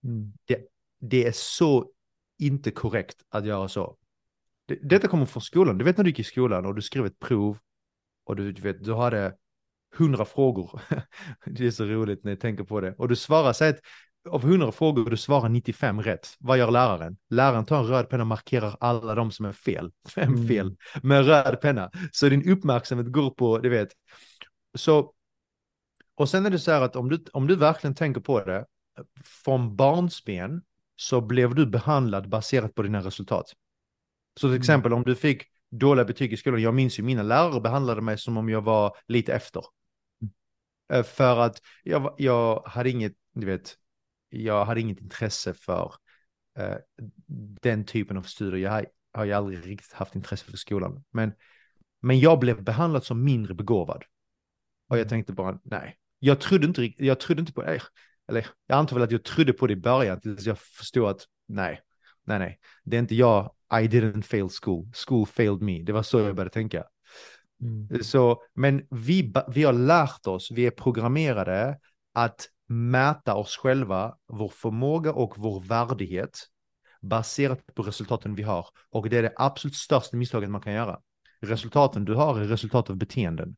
Mm. 0.04 0.32
Det, 0.44 0.58
det 1.00 1.26
är 1.26 1.32
så 1.32 1.90
inte 2.38 2.70
korrekt 2.70 3.16
att 3.30 3.46
göra 3.46 3.68
så. 3.68 3.96
Detta 4.82 5.08
kommer 5.08 5.26
från 5.26 5.42
skolan. 5.42 5.78
Du 5.78 5.84
vet 5.84 5.96
när 5.96 6.04
du 6.04 6.10
gick 6.10 6.18
i 6.18 6.24
skolan 6.24 6.66
och 6.66 6.74
du 6.74 6.82
skrev 6.82 7.06
ett 7.06 7.18
prov 7.18 7.58
och 8.24 8.36
du, 8.36 8.52
du 8.52 8.62
vet, 8.62 8.84
du 8.84 8.94
hade 8.94 9.34
hundra 9.94 10.24
frågor. 10.24 10.80
det 11.46 11.66
är 11.66 11.70
så 11.70 11.84
roligt 11.84 12.24
när 12.24 12.32
jag 12.32 12.40
tänker 12.40 12.64
på 12.64 12.80
det. 12.80 12.94
Och 12.98 13.08
du 13.08 13.16
svarar, 13.16 13.52
säg 13.52 13.70
att 13.70 13.80
av 14.28 14.42
hundra 14.42 14.72
frågor 14.72 15.10
du 15.10 15.16
svarar 15.16 15.48
95 15.48 16.02
rätt. 16.02 16.36
Vad 16.38 16.58
gör 16.58 16.70
läraren? 16.70 17.16
Läraren 17.30 17.64
tar 17.64 17.78
en 17.78 17.86
röd 17.86 18.08
penna 18.08 18.22
och 18.22 18.26
markerar 18.26 18.76
alla 18.80 19.14
de 19.14 19.30
som 19.30 19.46
är 19.46 19.52
fel. 19.52 19.92
Fem 20.08 20.34
mm. 20.34 20.48
fel 20.48 20.76
med 21.02 21.26
röd 21.26 21.60
penna. 21.60 21.90
Så 22.12 22.28
din 22.28 22.50
uppmärksamhet 22.50 23.12
går 23.12 23.30
på, 23.30 23.58
du 23.58 23.68
vet. 23.68 23.88
Så, 24.74 25.12
och 26.14 26.28
sen 26.28 26.46
är 26.46 26.50
det 26.50 26.58
så 26.58 26.70
här 26.70 26.82
att 26.82 26.96
om 26.96 27.08
du, 27.08 27.24
om 27.32 27.46
du 27.46 27.56
verkligen 27.56 27.94
tänker 27.94 28.20
på 28.20 28.44
det, 28.44 28.66
från 29.24 29.76
barnsben 29.76 30.62
så 30.96 31.20
blev 31.20 31.54
du 31.54 31.66
behandlad 31.66 32.28
baserat 32.28 32.74
på 32.74 32.82
dina 32.82 33.00
resultat. 33.00 33.52
Så 34.36 34.40
till 34.40 34.48
mm. 34.48 34.60
exempel 34.60 34.92
om 34.92 35.02
du 35.02 35.14
fick 35.14 35.42
dåliga 35.70 36.04
betyg 36.04 36.32
i 36.32 36.36
skolan, 36.36 36.62
jag 36.62 36.74
minns 36.74 36.98
ju 36.98 37.02
mina 37.02 37.22
lärare 37.22 37.60
behandlade 37.60 38.00
mig 38.00 38.18
som 38.18 38.36
om 38.36 38.48
jag 38.48 38.62
var 38.62 38.96
lite 39.08 39.34
efter. 39.34 39.62
Mm. 40.90 41.04
För 41.04 41.38
att 41.38 41.60
jag, 41.82 42.14
jag 42.18 42.62
hade 42.66 42.90
inget, 42.90 43.12
du 43.32 43.46
vet, 43.46 43.76
jag 44.28 44.64
hade 44.64 44.80
inget 44.80 45.00
intresse 45.00 45.54
för 45.54 45.94
uh, 46.58 46.76
den 47.62 47.84
typen 47.84 48.16
av 48.16 48.22
studier. 48.22 48.60
Jag 48.60 48.70
har, 48.70 48.86
har 49.12 49.24
ju 49.24 49.32
aldrig 49.32 49.66
riktigt 49.66 49.92
haft 49.92 50.14
intresse 50.14 50.44
för 50.44 50.56
skolan. 50.56 51.04
Men, 51.10 51.32
men 52.00 52.20
jag 52.20 52.38
blev 52.38 52.62
behandlad 52.62 53.04
som 53.04 53.24
mindre 53.24 53.54
begåvad. 53.54 54.04
Och 54.88 54.96
jag 54.96 55.00
mm. 55.00 55.08
tänkte 55.08 55.32
bara, 55.32 55.60
nej, 55.64 55.98
jag 56.18 56.40
trodde 56.40 56.66
inte, 56.66 56.92
jag 57.04 57.20
trodde 57.20 57.40
inte 57.40 57.52
på 57.52 57.62
det. 57.62 57.80
Eller 58.28 58.46
jag 58.66 58.78
antar 58.78 58.96
väl 58.96 59.02
att 59.02 59.10
jag 59.10 59.24
trodde 59.24 59.52
på 59.52 59.66
det 59.66 59.72
i 59.72 59.76
början 59.76 60.20
tills 60.20 60.46
jag 60.46 60.58
förstod 60.58 61.08
att 61.08 61.20
nej, 61.48 61.80
nej, 62.24 62.38
nej, 62.38 62.58
det 62.84 62.96
är 62.96 63.00
inte 63.00 63.14
jag 63.14 63.50
i 63.72 63.88
didn't 63.88 64.22
fail 64.22 64.48
school, 64.62 64.90
school 65.06 65.26
failed 65.26 65.62
me. 65.62 65.82
Det 65.82 65.92
var 65.92 66.02
så 66.02 66.20
jag 66.20 66.36
började 66.36 66.50
tänka. 66.50 66.84
Mm. 67.60 68.04
Så, 68.04 68.42
men 68.54 68.86
vi, 68.90 69.32
vi 69.48 69.64
har 69.64 69.72
lärt 69.72 70.26
oss, 70.26 70.50
vi 70.50 70.66
är 70.66 70.70
programmerade 70.70 71.78
att 72.14 72.48
mäta 72.68 73.34
oss 73.34 73.56
själva, 73.56 74.14
vår 74.26 74.48
förmåga 74.48 75.12
och 75.12 75.34
vår 75.36 75.60
värdighet 75.60 76.38
baserat 77.02 77.74
på 77.74 77.82
resultaten 77.82 78.34
vi 78.34 78.42
har. 78.42 78.66
Och 78.90 79.08
det 79.08 79.16
är 79.16 79.22
det 79.22 79.32
absolut 79.36 79.76
största 79.76 80.16
misstaget 80.16 80.50
man 80.50 80.60
kan 80.60 80.72
göra. 80.72 80.98
Resultaten 81.40 82.04
du 82.04 82.14
har 82.14 82.40
är 82.40 82.44
resultat 82.44 82.90
av 82.90 82.96
beteenden. 82.96 83.56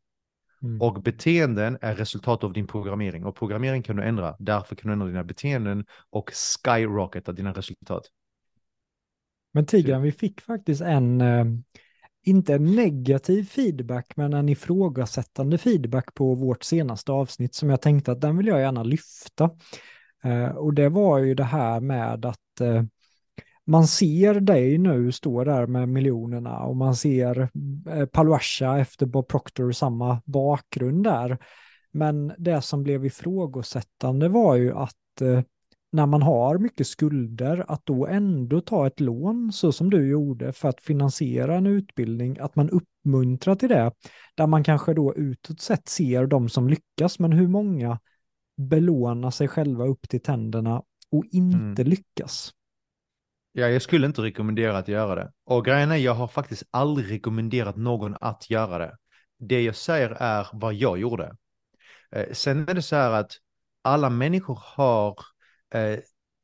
Mm. 0.63 0.83
Och 0.83 1.03
beteenden 1.03 1.79
är 1.81 1.95
resultat 1.95 2.45
av 2.45 2.53
din 2.53 2.67
programmering. 2.67 3.25
Och 3.25 3.37
programmering 3.37 3.83
kan 3.83 3.97
du 3.97 4.03
ändra. 4.03 4.37
Därför 4.39 4.77
kan 4.77 4.89
du 4.89 4.93
ändra 4.93 5.07
dina 5.07 5.25
beteenden 5.25 5.85
och 6.11 6.31
skyrocketa 6.65 7.33
dina 7.33 7.53
resultat. 7.53 8.03
Men 9.53 9.67
Tigran, 9.67 10.03
vi 10.03 10.13
fick 10.13 10.41
faktiskt 10.41 10.81
en, 10.81 11.21
eh, 11.21 11.45
inte 12.23 12.55
en 12.55 12.65
negativ 12.65 13.45
feedback, 13.45 14.17
men 14.17 14.33
en 14.33 14.49
ifrågasättande 14.49 15.59
feedback 15.59 16.15
på 16.15 16.35
vårt 16.35 16.63
senaste 16.63 17.13
avsnitt 17.13 17.55
som 17.55 17.71
jag 17.71 17.81
tänkte 17.81 18.13
att 18.13 18.21
den 18.21 18.37
vill 18.37 18.47
jag 18.47 18.61
gärna 18.61 18.83
lyfta. 18.83 19.51
Eh, 20.25 20.49
och 20.49 20.75
det 20.75 20.89
var 20.89 21.19
ju 21.19 21.35
det 21.35 21.45
här 21.45 21.81
med 21.81 22.27
att 22.27 22.61
eh, 22.61 22.83
man 23.67 23.87
ser 23.87 24.41
dig 24.41 24.79
nu 24.79 25.13
stå 25.13 25.45
där 25.45 25.67
med 25.67 25.89
miljonerna 25.89 26.59
och 26.59 26.77
man 26.77 26.97
ser 26.97 27.49
Paluasha 28.07 28.79
efter 28.79 29.07
Bob 29.07 29.29
Proctor 29.29 29.73
samma 29.73 30.23
bakgrund 30.25 31.05
där. 31.05 31.39
Men 31.93 32.33
det 32.39 32.63
som 32.63 32.83
blev 32.83 33.07
ifrågasättande 33.07 34.29
var 34.29 34.57
ju 34.57 34.73
att 34.73 35.23
när 35.93 36.07
man 36.07 36.23
har 36.23 36.59
mycket 36.59 36.87
skulder, 36.87 37.65
att 37.69 37.87
då 37.87 38.07
ändå 38.07 38.61
ta 38.61 38.87
ett 38.87 39.01
lån 39.01 39.53
så 39.53 39.73
som 39.73 39.91
du 39.91 40.09
gjorde 40.09 40.53
för 40.53 40.69
att 40.69 40.81
finansiera 40.81 41.57
en 41.57 41.67
utbildning, 41.67 42.39
att 42.41 42.57
man 42.57 42.71
uppmuntrar 42.71 43.55
till 43.55 43.69
det, 43.69 43.93
där 44.35 44.47
man 44.47 44.65
kanske 44.65 44.95
då 44.95 45.15
utåt 45.15 45.61
sett 45.61 45.89
ser 45.89 46.27
de 46.27 46.49
som 46.49 46.69
lyckas, 46.69 47.19
men 47.19 47.33
hur 47.33 47.49
många 47.49 47.99
belånar 48.57 49.31
sig 49.31 49.49
själva 49.49 49.87
upp 49.87 50.09
till 50.09 50.23
tänderna 50.23 50.83
och 51.11 51.25
inte 51.33 51.83
mm. 51.83 51.91
lyckas? 51.91 52.53
Ja, 53.59 53.69
jag 53.69 53.83
skulle 53.83 54.07
inte 54.07 54.23
rekommendera 54.23 54.79
att 54.79 54.89
göra 54.89 55.15
det. 55.15 55.33
Och 55.45 55.65
grejen 55.65 55.91
är, 55.91 55.97
jag 55.97 56.15
har 56.15 56.29
faktiskt 56.29 56.63
aldrig 56.71 57.13
rekommenderat 57.13 57.77
någon 57.77 58.17
att 58.21 58.51
göra 58.51 58.79
det. 58.79 58.97
Det 59.39 59.63
jag 59.63 59.77
säger 59.77 60.11
är 60.11 60.47
vad 60.53 60.75
jag 60.75 60.99
gjorde. 60.99 61.37
Eh, 62.13 62.33
sen 62.33 62.69
är 62.69 62.75
det 62.75 62.83
så 62.83 62.97
här 62.97 63.11
att 63.11 63.33
alla 63.83 64.11
människor 64.11 64.63
har 64.63 65.19
Eh, 65.75 65.99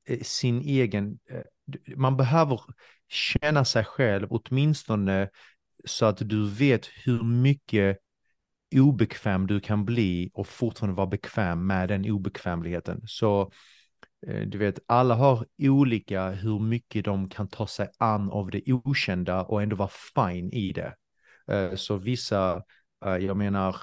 eh 0.06 0.20
sin 0.22 0.60
egen, 0.60 1.18
eh, 1.30 1.96
man 1.96 2.16
behöver 2.16 2.60
känna 3.08 3.64
sig 3.64 3.84
själv 3.84 4.28
åtminstone 4.30 5.28
så 5.84 6.06
att 6.06 6.28
du 6.28 6.50
vet 6.50 6.86
hur 6.86 7.22
mycket 7.22 7.98
obekväm 8.74 9.46
du 9.46 9.60
kan 9.60 9.84
bli 9.84 10.30
och 10.34 10.46
fortfarande 10.46 10.96
vara 10.96 11.06
bekväm 11.06 11.66
med 11.66 11.88
den 11.88 12.10
obekvämligheten. 12.10 13.00
Så 13.06 13.52
Eh, 14.26 14.46
du 14.46 14.58
vet, 14.58 14.78
alla 14.86 15.14
har 15.14 15.46
olika 15.58 16.30
hur 16.30 16.58
mycket 16.58 17.04
de 17.04 17.28
kan 17.28 17.48
ta 17.48 17.66
sig 17.66 17.88
an 17.98 18.30
av 18.30 18.50
det 18.50 18.62
okända 18.66 19.44
och 19.44 19.62
ändå 19.62 19.76
vara 19.76 19.90
fine 20.14 20.52
i 20.52 20.72
det. 20.72 20.94
Eh, 21.48 21.74
så 21.74 21.96
vissa, 21.96 22.62
eh, 23.04 23.16
jag 23.16 23.36
menar, 23.36 23.76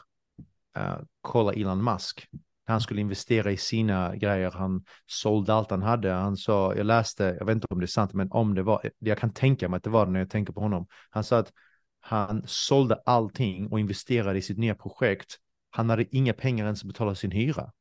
kolla 1.21 1.53
Elon 1.53 1.83
Musk. 1.83 2.27
Han 2.65 2.81
skulle 2.81 3.01
investera 3.01 3.51
i 3.51 3.57
sina 3.57 4.15
grejer, 4.15 4.51
han 4.51 4.85
sålde 5.05 5.53
allt 5.53 5.71
han 5.71 5.81
hade. 5.81 6.11
Han 6.11 6.37
sa, 6.37 6.75
jag 6.75 6.85
läste, 6.85 7.35
jag 7.39 7.45
vet 7.45 7.55
inte 7.55 7.67
om 7.69 7.79
det 7.79 7.85
är 7.85 7.87
sant, 7.87 8.13
men 8.13 8.31
om 8.31 8.55
det 8.55 8.63
var, 8.63 8.91
jag 8.99 9.17
kan 9.17 9.33
tänka 9.33 9.69
mig 9.69 9.77
att 9.77 9.83
det 9.83 9.89
var 9.89 10.05
det 10.05 10.11
när 10.11 10.19
jag 10.19 10.29
tänker 10.29 10.53
på 10.53 10.61
honom. 10.61 10.87
Han 11.09 11.23
sa 11.23 11.37
att 11.37 11.51
han 11.99 12.43
sålde 12.45 12.95
allting 13.05 13.67
och 13.67 13.79
investerade 13.79 14.39
i 14.39 14.41
sitt 14.41 14.57
nya 14.57 14.75
projekt. 14.75 15.37
Han 15.69 15.89
hade 15.89 16.15
inga 16.15 16.33
pengar 16.33 16.65
ens 16.65 16.81
att 16.81 16.87
betala 16.87 17.15
sin 17.15 17.31
hyra. 17.31 17.71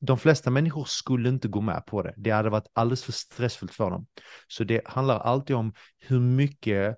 De 0.00 0.18
flesta 0.18 0.50
människor 0.50 0.84
skulle 0.84 1.28
inte 1.28 1.48
gå 1.48 1.60
med 1.60 1.86
på 1.86 2.02
det. 2.02 2.14
Det 2.16 2.30
hade 2.30 2.50
varit 2.50 2.70
alldeles 2.72 3.04
för 3.04 3.12
stressfullt 3.12 3.74
för 3.74 3.90
dem. 3.90 4.06
Så 4.48 4.64
det 4.64 4.86
handlar 4.86 5.18
alltid 5.18 5.56
om 5.56 5.74
hur 5.98 6.20
mycket 6.20 6.96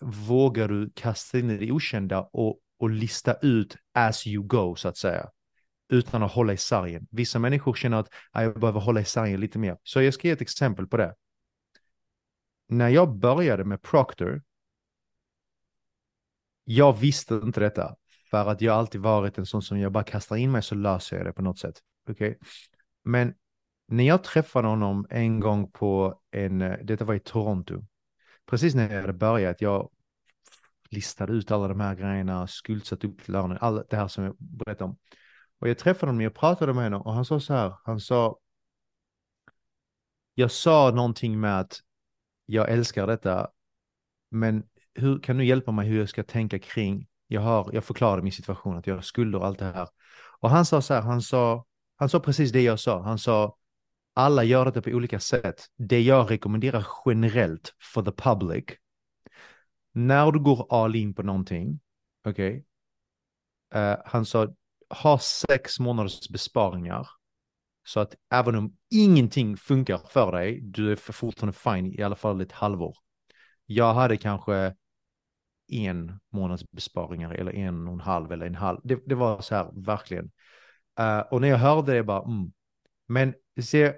vågar 0.00 0.68
du 0.68 0.90
kasta 0.94 1.38
in 1.38 1.50
i 1.50 1.56
det 1.56 1.72
okända 1.72 2.20
och, 2.32 2.58
och 2.78 2.90
lista 2.90 3.34
ut 3.42 3.76
as 3.94 4.26
you 4.26 4.44
go 4.46 4.76
så 4.76 4.88
att 4.88 4.96
säga. 4.96 5.28
Utan 5.92 6.22
att 6.22 6.32
hålla 6.32 6.52
i 6.52 6.56
sargen. 6.56 7.06
Vissa 7.10 7.38
människor 7.38 7.74
känner 7.74 7.96
att 7.96 8.08
ah, 8.30 8.42
jag 8.42 8.60
behöver 8.60 8.80
hålla 8.80 9.00
i 9.00 9.04
sargen 9.04 9.40
lite 9.40 9.58
mer. 9.58 9.76
Så 9.82 10.02
jag 10.02 10.14
ska 10.14 10.28
ge 10.28 10.32
ett 10.32 10.40
exempel 10.40 10.86
på 10.86 10.96
det. 10.96 11.14
När 12.68 12.88
jag 12.88 13.18
började 13.18 13.64
med 13.64 13.82
Proctor 13.82 14.42
jag 16.64 16.92
visste 16.98 17.34
inte 17.34 17.60
detta 17.60 17.96
för 18.30 18.46
att 18.50 18.60
jag 18.60 18.76
alltid 18.76 19.00
varit 19.00 19.38
en 19.38 19.46
sån 19.46 19.62
som 19.62 19.78
jag 19.78 19.92
bara 19.92 20.04
kastar 20.04 20.36
in 20.36 20.52
mig 20.52 20.62
så 20.62 20.74
löser 20.74 21.16
jag 21.16 21.26
det 21.26 21.32
på 21.32 21.42
något 21.42 21.58
sätt. 21.58 21.80
Okay? 22.10 22.34
Men 23.04 23.34
när 23.88 24.04
jag 24.04 24.24
träffade 24.24 24.68
honom 24.68 25.06
en 25.10 25.40
gång 25.40 25.70
på 25.70 26.20
en, 26.30 26.62
eh, 26.62 26.78
detta 26.82 27.04
var 27.04 27.14
i 27.14 27.20
Toronto, 27.20 27.84
precis 28.46 28.74
när 28.74 28.94
jag 28.94 29.00
hade 29.00 29.12
börjat, 29.12 29.60
jag 29.60 29.90
listade 30.90 31.32
ut 31.32 31.50
alla 31.50 31.68
de 31.68 31.80
här 31.80 31.94
grejerna, 31.94 32.46
skuldsatt 32.46 33.04
upp 33.04 33.28
lönen, 33.28 33.58
allt 33.60 33.90
det 33.90 33.96
här 33.96 34.08
som 34.08 34.24
jag 34.24 34.36
berättade 34.38 34.84
om. 34.84 34.96
Och 35.58 35.68
jag 35.68 35.78
träffade 35.78 36.10
honom, 36.10 36.20
jag 36.20 36.34
pratade 36.34 36.74
med 36.74 36.84
honom 36.84 37.02
och 37.02 37.14
han 37.14 37.24
sa 37.24 37.40
så 37.40 37.54
här, 37.54 37.74
han 37.84 38.00
sa, 38.00 38.38
jag 40.34 40.50
sa 40.50 40.90
någonting 40.94 41.40
med 41.40 41.60
att 41.60 41.80
jag 42.46 42.70
älskar 42.70 43.06
detta, 43.06 43.48
men 44.30 44.62
hur 44.94 45.18
kan 45.18 45.38
du 45.38 45.44
hjälpa 45.44 45.72
mig 45.72 45.88
hur 45.88 45.98
jag 45.98 46.08
ska 46.08 46.22
tänka 46.22 46.58
kring, 46.58 47.08
jag, 47.26 47.40
har, 47.40 47.70
jag 47.72 47.84
förklarade 47.84 48.22
min 48.22 48.32
situation, 48.32 48.76
att 48.76 48.86
jag 48.86 48.94
har 48.94 49.02
skulder 49.02 49.38
och 49.38 49.46
allt 49.46 49.58
det 49.58 49.64
här. 49.64 49.88
Och 50.40 50.50
han 50.50 50.66
sa 50.66 50.82
så 50.82 50.94
här, 50.94 51.00
han 51.00 51.22
sa, 51.22 51.64
han 52.00 52.08
sa 52.08 52.20
precis 52.20 52.52
det 52.52 52.62
jag 52.62 52.80
sa, 52.80 53.02
han 53.02 53.18
sa, 53.18 53.56
alla 54.14 54.44
gör 54.44 54.72
det 54.72 54.82
på 54.82 54.90
olika 54.90 55.20
sätt. 55.20 55.66
Det 55.76 56.00
jag 56.00 56.30
rekommenderar 56.30 56.86
generellt 57.06 57.74
för 57.92 58.02
the 58.02 58.12
public, 58.12 58.64
när 59.92 60.32
du 60.32 60.40
går 60.40 60.66
all 60.70 60.96
in 60.96 61.14
på 61.14 61.22
någonting, 61.22 61.80
okej, 62.24 62.64
okay, 63.70 63.82
uh, 63.82 63.96
han 64.04 64.24
sa, 64.24 64.48
ha 65.02 65.18
sex 65.18 65.80
månaders 65.80 66.28
besparingar, 66.28 67.08
så 67.84 68.00
att 68.00 68.14
även 68.30 68.54
om 68.54 68.76
ingenting 68.90 69.56
funkar 69.56 69.98
för 69.98 70.32
dig, 70.32 70.60
du 70.60 70.92
är 70.92 70.96
fortfarande 70.96 71.58
fine 71.58 71.86
i 71.86 72.02
alla 72.02 72.16
fall 72.16 72.40
ett 72.40 72.52
halvår. 72.52 72.96
Jag 73.66 73.94
hade 73.94 74.16
kanske 74.16 74.74
en 75.68 76.20
månads 76.32 76.70
besparingar 76.70 77.32
eller 77.32 77.52
en 77.54 77.86
och 77.86 77.92
en 77.92 78.00
halv 78.00 78.32
eller 78.32 78.46
en 78.46 78.54
halv. 78.54 78.80
Det, 78.84 78.98
det 79.06 79.14
var 79.14 79.40
så 79.40 79.54
här 79.54 79.70
verkligen. 79.84 80.30
Uh, 81.00 81.18
och 81.18 81.40
när 81.40 81.48
jag 81.48 81.58
hörde 81.58 81.92
det 81.92 82.02
bara, 82.02 82.24
mm. 82.24 82.52
men 83.08 83.34
se, 83.62 83.92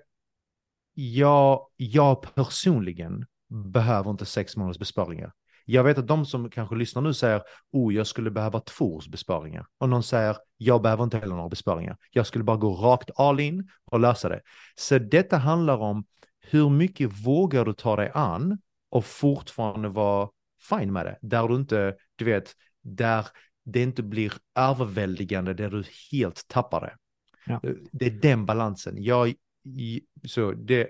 jag, 0.95 1.67
jag 1.77 2.35
personligen 2.35 3.27
behöver 3.49 4.11
inte 4.11 4.27
sex 4.27 4.57
månaders 4.57 4.79
besparingar. 4.79 5.33
Jag 5.65 5.85
vet 5.85 5.99
att 5.99 6.07
de 6.07 6.27
som 6.27 6.51
kanske 6.51 6.77
lyssnar 6.77 7.03
nu 7.03 7.15
säger, 7.15 7.43
oh, 7.73 7.95
jag 7.95 8.07
skulle 8.07 8.31
behöva 8.31 8.61
två 8.61 8.95
års 8.95 9.09
besparingar. 9.09 9.67
Och 9.79 9.89
någon 9.89 10.03
säger, 10.03 10.37
jag 10.57 10.83
behöver 10.83 11.05
inte 11.05 11.19
heller 11.19 11.35
några 11.35 11.49
besparingar. 11.49 11.97
Jag 12.11 12.27
skulle 12.27 12.45
bara 12.45 12.57
gå 12.57 12.75
rakt 12.75 13.11
all 13.17 13.41
in 13.41 13.69
och 13.85 14.01
lösa 14.01 14.29
det. 14.29 14.41
Så 14.75 14.99
detta 14.99 15.37
handlar 15.37 15.77
om 15.77 16.05
hur 16.41 16.71
mycket 16.71 17.13
vågar 17.27 17.65
du 17.65 17.73
ta 17.73 17.97
dig 17.97 18.11
an 18.15 18.59
och 18.91 19.05
fortfarande 19.05 19.89
vara 19.89 20.29
fine 20.69 20.93
med 20.93 21.07
det. 21.07 21.19
Där 21.23 21.49
du 21.49 21.55
inte, 21.55 21.97
du 22.17 22.25
vet, 22.25 22.53
där 22.83 23.27
det 23.65 23.83
inte 23.83 24.03
blir 24.03 24.33
överväldigande, 24.59 25.55
där 25.55 25.71
du 25.71 25.85
helt 26.13 26.49
tappar 26.49 26.81
det. 26.81 26.95
Ja. 27.47 27.61
Det 27.93 28.07
är 28.07 28.11
den 28.11 28.47
balansen. 28.47 28.95
Jag, 28.99 29.35
så 30.25 30.53
det, 30.53 30.89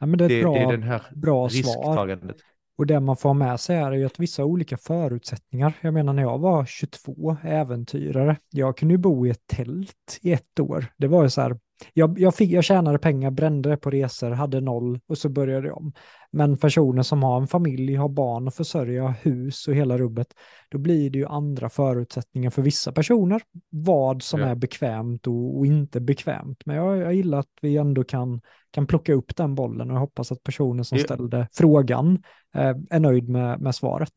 ja, 0.00 0.06
det, 0.06 0.24
är, 0.24 0.28
det, 0.28 0.42
bra, 0.42 0.54
det 0.54 0.60
är 0.60 0.70
den 0.70 0.82
här 0.82 1.02
bra 1.14 1.46
risktagandet. 1.46 2.40
Svar. 2.40 2.48
Och 2.76 2.86
det 2.86 3.00
man 3.00 3.16
får 3.16 3.28
ha 3.28 3.34
med 3.34 3.60
sig 3.60 3.76
är 3.76 3.92
ju 3.92 4.04
att 4.04 4.18
vissa 4.18 4.44
olika 4.44 4.76
förutsättningar. 4.76 5.72
Jag 5.80 5.94
menar 5.94 6.12
när 6.12 6.22
jag 6.22 6.38
var 6.38 6.64
22 6.64 7.36
äventyrare, 7.42 8.36
jag 8.50 8.76
kunde 8.76 8.94
ju 8.94 8.98
bo 8.98 9.26
i 9.26 9.30
ett 9.30 9.46
tält 9.46 10.18
i 10.22 10.32
ett 10.32 10.60
år. 10.60 10.86
Det 10.96 11.06
var 11.06 11.22
ju 11.22 11.30
så 11.30 11.40
här, 11.40 11.58
jag, 11.92 12.18
jag, 12.18 12.34
fick, 12.34 12.50
jag 12.50 12.64
tjänade 12.64 12.98
pengar, 12.98 13.30
brände 13.30 13.68
det 13.68 13.76
på 13.76 13.90
resor, 13.90 14.30
hade 14.30 14.60
noll 14.60 15.00
och 15.06 15.18
så 15.18 15.28
började 15.28 15.68
jag 15.68 15.76
om. 15.76 15.92
Men 16.32 16.56
personer 16.56 17.02
som 17.02 17.22
har 17.22 17.40
en 17.40 17.46
familj, 17.46 17.94
har 17.94 18.08
barn 18.08 18.48
att 18.48 18.54
försörja, 18.54 19.08
hus 19.08 19.68
och 19.68 19.74
hela 19.74 19.98
rubbet, 19.98 20.26
då 20.70 20.78
blir 20.78 21.10
det 21.10 21.18
ju 21.18 21.26
andra 21.26 21.68
förutsättningar 21.68 22.50
för 22.50 22.62
vissa 22.62 22.92
personer. 22.92 23.42
Vad 23.70 24.22
som 24.22 24.40
ja. 24.40 24.46
är 24.46 24.54
bekvämt 24.54 25.26
och, 25.26 25.58
och, 25.58 25.66
inte 25.66 26.00
bekvämt. 26.00 26.62
Men 26.66 26.76
jag, 26.76 26.98
jag 26.98 27.14
gillar 27.14 27.38
att 27.38 27.52
vi 27.60 27.76
ändå 27.76 28.04
kan, 28.04 28.40
kan 28.70 28.86
plocka 28.86 29.14
upp 29.14 29.36
den 29.36 29.54
bollen 29.54 29.90
och 29.90 29.96
jag 29.96 30.00
hoppas 30.00 30.32
att 30.32 30.42
personen 30.42 30.84
som 30.84 30.98
ja. 30.98 31.04
ställde 31.04 31.48
frågan 31.52 32.22
eh, 32.54 32.74
är 32.90 33.00
nöjd 33.00 33.28
med, 33.28 33.60
med 33.60 33.74
svaret. 33.74 34.12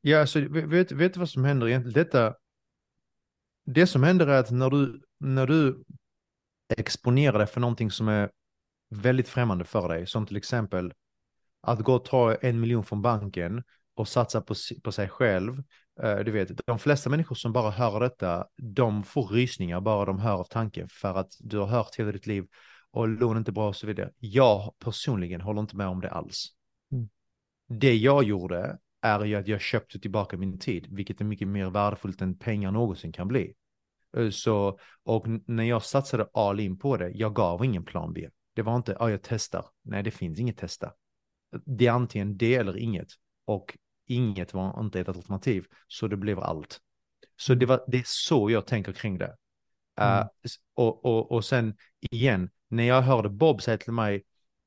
Ja, 0.00 0.20
alltså, 0.20 0.40
vet, 0.48 0.92
vet 0.92 1.14
du 1.14 1.20
vad 1.20 1.28
som 1.28 1.44
händer 1.44 1.68
egentligen? 1.68 2.04
Detta, 2.04 2.34
det 3.66 3.86
som 3.86 4.02
händer 4.02 4.26
är 4.26 4.38
att 4.38 4.50
när 4.50 4.70
du, 4.70 5.02
när 5.20 5.46
du 5.46 5.84
exponera 6.78 7.38
dig 7.38 7.46
för 7.46 7.60
någonting 7.60 7.90
som 7.90 8.08
är 8.08 8.30
väldigt 8.90 9.28
främmande 9.28 9.64
för 9.64 9.88
dig, 9.88 10.06
som 10.06 10.26
till 10.26 10.36
exempel 10.36 10.92
att 11.62 11.80
gå 11.80 11.94
och 11.94 12.04
ta 12.04 12.34
en 12.34 12.60
miljon 12.60 12.84
från 12.84 13.02
banken 13.02 13.62
och 13.94 14.08
satsa 14.08 14.40
på, 14.40 14.54
på 14.82 14.92
sig 14.92 15.08
själv. 15.08 15.52
Uh, 16.04 16.16
du 16.24 16.30
vet, 16.30 16.66
de 16.66 16.78
flesta 16.78 17.10
människor 17.10 17.34
som 17.34 17.52
bara 17.52 17.70
hör 17.70 18.00
detta, 18.00 18.46
de 18.56 19.04
får 19.04 19.26
rysningar 19.26 19.80
bara 19.80 20.04
de 20.04 20.18
hör 20.18 20.32
av 20.32 20.44
tanken 20.44 20.88
för 20.88 21.14
att 21.14 21.32
du 21.40 21.58
har 21.58 21.66
hört 21.66 21.98
hela 21.98 22.12
ditt 22.12 22.26
liv 22.26 22.46
och 22.90 23.08
lån 23.08 23.36
inte 23.36 23.52
bra 23.52 23.68
och 23.68 23.76
så 23.76 23.86
vidare. 23.86 24.10
Jag 24.18 24.74
personligen 24.78 25.40
håller 25.40 25.60
inte 25.60 25.76
med 25.76 25.86
om 25.86 26.00
det 26.00 26.10
alls. 26.10 26.46
Mm. 26.92 27.08
Det 27.68 27.94
jag 27.94 28.24
gjorde 28.24 28.78
är 29.02 29.24
ju 29.24 29.34
att 29.34 29.48
jag 29.48 29.60
köpte 29.60 30.00
tillbaka 30.00 30.36
min 30.36 30.58
tid, 30.58 30.86
vilket 30.90 31.20
är 31.20 31.24
mycket 31.24 31.48
mer 31.48 31.70
värdefullt 31.70 32.20
än 32.20 32.38
pengar 32.38 32.70
någonsin 32.70 33.12
kan 33.12 33.28
bli. 33.28 33.54
Eh, 34.16 34.30
så, 34.30 34.78
och 35.02 35.26
när 35.46 35.64
jag 35.64 35.82
satsade 35.82 36.28
all 36.34 36.60
in 36.60 36.78
på 36.78 36.96
det, 36.96 37.10
jag 37.10 37.34
gav 37.34 37.64
ingen 37.64 37.84
plan 37.84 38.12
B. 38.12 38.28
Det 38.54 38.62
var 38.62 38.76
inte, 38.76 38.96
ja 38.98 39.10
jag 39.10 39.22
testar. 39.22 39.66
Nej, 39.82 40.02
det 40.02 40.10
finns 40.10 40.38
inget 40.38 40.56
testa. 40.56 40.92
Det 41.64 41.86
är 41.86 41.92
antingen 41.92 42.36
det 42.36 42.54
eller 42.54 42.76
inget. 42.76 43.08
Och 43.44 43.78
inget 44.06 44.54
var 44.54 44.80
inte 44.80 45.00
ett 45.00 45.08
alternativ. 45.08 45.66
Så 45.88 46.08
det 46.08 46.16
blev 46.16 46.40
allt. 46.40 46.80
Så 47.36 47.54
det, 47.54 47.66
var, 47.66 47.84
det 47.86 47.98
är 47.98 48.04
så 48.06 48.50
jag 48.50 48.66
tänker 48.66 48.92
kring 48.92 49.18
det. 49.18 49.36
Eh, 49.98 50.12
mm. 50.12 50.22
Uh, 50.22 50.26
och, 50.74 51.04
och, 51.04 51.32
och 51.32 51.44
sen 51.44 51.76
igen, 52.00 52.50
när 52.68 52.84
jag 52.84 53.02
hörde 53.02 53.28
Bob 53.28 53.62
säga 53.62 53.78
till 53.78 53.92
mig, 53.92 54.24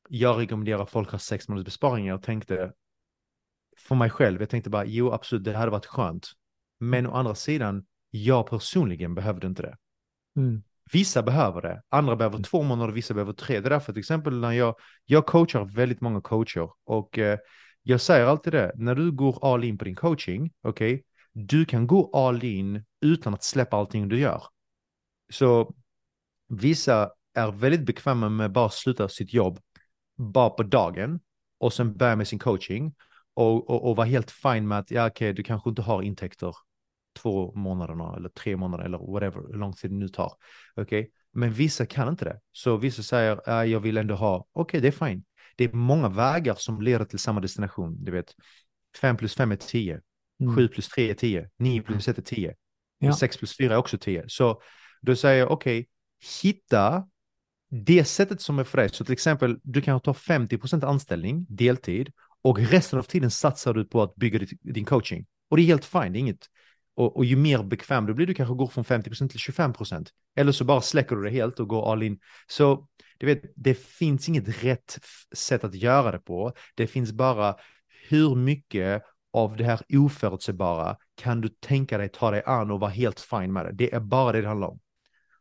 jag 0.10 0.40
rekommenderar 0.40 0.86
folk 0.86 1.08
att 1.08 1.12
ha 1.12 1.20
sex 1.20 1.48
månaders 1.48 1.66
besparingar, 1.66 2.14
jag 2.14 2.24
tänkte 2.24 2.74
för 3.78 3.96
mig 3.96 4.10
själv, 4.10 4.42
jag 4.42 4.50
tänkte 4.50 4.70
bara, 4.70 4.86
jo 4.86 5.12
absolut, 5.12 5.44
det 5.44 5.58
hade 5.58 5.72
varit 5.72 5.86
skönt. 5.86 6.28
Men 6.80 7.08
å 7.08 7.12
andra 7.12 7.36
sidan, 7.36 7.86
jag 8.24 8.48
personligen 8.48 9.16
behövde 9.16 9.48
inte 9.48 9.62
det. 9.62 9.78
Mm. 10.38 10.64
Vissa 10.92 11.24
behöver 11.24 11.62
det, 11.62 11.82
andra 11.90 12.16
behöver 12.16 12.44
två 12.44 12.64
månader, 12.64 12.94
vissa 12.94 13.14
behöver 13.14 13.34
tre. 13.34 13.60
Det 13.60 13.68
är 13.68 13.70
därför 13.70 13.94
till 13.94 14.00
exempel 14.00 14.40
när 14.40 14.52
jag, 14.52 14.76
jag 15.06 15.26
coachar 15.26 15.66
väldigt 15.66 16.02
många 16.02 16.22
coacher 16.22 16.70
och 16.84 17.20
eh, 17.20 17.40
jag 17.84 18.02
säger 18.02 18.26
alltid 18.26 18.54
det, 18.54 18.72
när 18.76 18.96
du 18.96 19.12
går 19.12 19.54
all 19.54 19.64
in 19.64 19.78
på 19.78 19.86
din 19.86 19.96
coaching, 19.96 20.52
okej, 20.62 20.94
okay, 20.94 21.04
du 21.34 21.66
kan 21.66 21.88
gå 21.88 22.12
all 22.14 22.44
in 22.44 22.86
utan 23.02 23.34
att 23.34 23.44
släppa 23.44 23.78
allting 23.78 24.10
du 24.10 24.20
gör. 24.20 24.44
Så 25.30 25.76
vissa 26.48 27.12
är 27.34 27.52
väldigt 27.52 27.86
bekväma 27.86 28.30
med 28.30 28.46
att 28.46 28.52
bara 28.52 28.70
sluta 28.70 29.10
sitt 29.10 29.34
jobb 29.34 29.60
bara 30.18 30.50
på 30.50 30.64
dagen 30.64 31.20
och 31.58 31.74
sen 31.74 31.98
börja 31.98 32.16
med 32.16 32.28
sin 32.28 32.40
coaching 32.40 32.96
och, 33.34 33.70
och, 33.70 33.90
och 33.90 33.96
vara 33.96 34.08
helt 34.08 34.32
fine 34.32 34.68
med 34.68 34.80
att 34.80 34.92
ja, 34.92 35.08
okej, 35.08 35.30
okay, 35.30 35.34
du 35.34 35.44
kanske 35.44 35.70
inte 35.70 35.82
har 35.82 36.02
intäkter 36.02 36.54
två 37.16 37.54
månaderna 37.56 38.16
eller 38.16 38.30
tre 38.30 38.58
månader 38.58 38.84
eller 38.84 38.98
whatever, 38.98 39.42
hur 39.52 39.60
lång 39.60 39.74
tid 39.74 39.92
det 39.92 39.98
nu 39.98 40.08
tar. 40.08 40.32
Okej, 40.76 41.00
okay? 41.00 41.12
men 41.34 41.54
vissa 41.54 41.86
kan 41.86 42.10
inte 42.10 42.26
det. 42.26 42.40
Så 42.52 42.78
vissa 42.78 43.04
säger, 43.04 43.62
äh, 43.62 43.72
jag 43.72 43.80
vill 43.80 43.98
ändå 43.98 44.16
ha, 44.16 44.36
okej, 44.36 44.62
okay, 44.62 44.82
det 44.82 44.88
är 44.88 45.08
fine. 45.08 45.24
Det 45.56 45.64
är 45.64 45.74
många 45.74 46.10
vägar 46.10 46.56
som 46.56 46.82
leder 46.82 47.06
till 47.06 47.20
samma 47.20 47.40
destination. 47.40 48.04
Du 48.04 48.12
vet, 48.12 48.36
5 49.02 49.18
plus 49.18 49.36
5 49.36 49.52
är 49.52 49.56
10, 49.56 50.02
mm. 50.40 50.56
7 50.56 50.68
plus 50.68 50.90
3 50.90 51.10
är 51.10 51.14
10, 51.14 51.50
9 51.60 51.82
plus 51.82 52.08
1 52.08 52.18
är 52.18 52.22
10, 52.22 52.56
ja. 53.00 53.14
6 53.14 53.38
plus 53.38 53.58
4 53.58 53.74
är 53.74 53.78
också 53.78 53.98
10. 53.98 54.24
Så 54.28 54.62
då 55.02 55.16
säger 55.16 55.40
jag, 55.40 55.52
okej, 55.52 55.80
okay, 55.80 55.86
hitta 56.42 57.08
det 57.70 58.06
sättet 58.06 58.42
som 58.42 58.60
är 58.60 58.64
för 58.64 58.78
dig, 58.78 58.90
så 58.90 59.06
till 59.06 59.14
exempel 59.14 59.60
du 59.64 59.82
kan 59.82 60.00
ta 60.00 60.14
50% 60.14 60.86
anställning, 60.86 61.46
deltid, 61.50 62.12
och 62.42 62.60
resten 62.60 63.00
av 63.00 63.04
tiden 63.04 63.32
satsar 63.32 63.74
du 63.74 63.86
på 63.86 64.02
att 64.02 64.16
bygga 64.16 64.48
din 64.62 64.86
coaching. 64.86 65.26
Och 65.50 65.58
det 65.58 65.64
är 65.64 65.66
helt 65.66 65.86
fine, 65.86 66.14
det 66.14 66.18
är 66.18 66.22
inget. 66.22 66.50
Och, 66.96 67.18
och 67.18 67.26
ju 67.26 67.36
mer 67.36 67.64
bekväm 67.64 68.06
du 68.06 68.14
blir, 68.14 68.28
du 68.28 68.34
kanske 68.34 68.56
går 68.56 68.68
från 68.68 68.84
50% 68.84 69.30
till 69.30 69.40
25%. 69.40 70.08
Eller 70.36 70.52
så 70.52 70.64
bara 70.64 70.82
släcker 70.82 71.16
du 71.16 71.24
det 71.24 71.30
helt 71.30 71.60
och 71.60 71.68
går 71.68 71.92
all 71.92 72.04
in. 72.04 72.20
Så 72.48 72.88
du 73.18 73.26
vet, 73.26 73.42
det 73.56 73.74
finns 73.74 74.30
inget 74.30 74.64
rätt 74.64 75.00
sätt 75.36 75.64
att 75.64 75.76
göra 75.76 76.12
det 76.12 76.20
på. 76.20 76.54
Det 76.76 76.88
finns 76.88 77.12
bara 77.12 77.56
hur 78.10 78.36
mycket 78.36 79.04
av 79.34 79.58
det 79.58 79.64
här 79.64 79.82
oförutsägbara 79.90 80.98
kan 81.16 81.42
du 81.42 81.50
tänka 81.50 81.98
dig 81.98 82.10
ta 82.10 82.32
dig 82.32 82.44
an 82.46 82.72
och 82.72 82.80
vara 82.80 82.92
helt 82.92 83.20
fine 83.20 83.54
med 83.54 83.66
det. 83.66 83.72
Det 83.72 83.94
är 83.94 84.00
bara 84.00 84.32
det 84.32 84.42
det 84.42 84.48
handlar 84.48 84.68
om. 84.68 84.80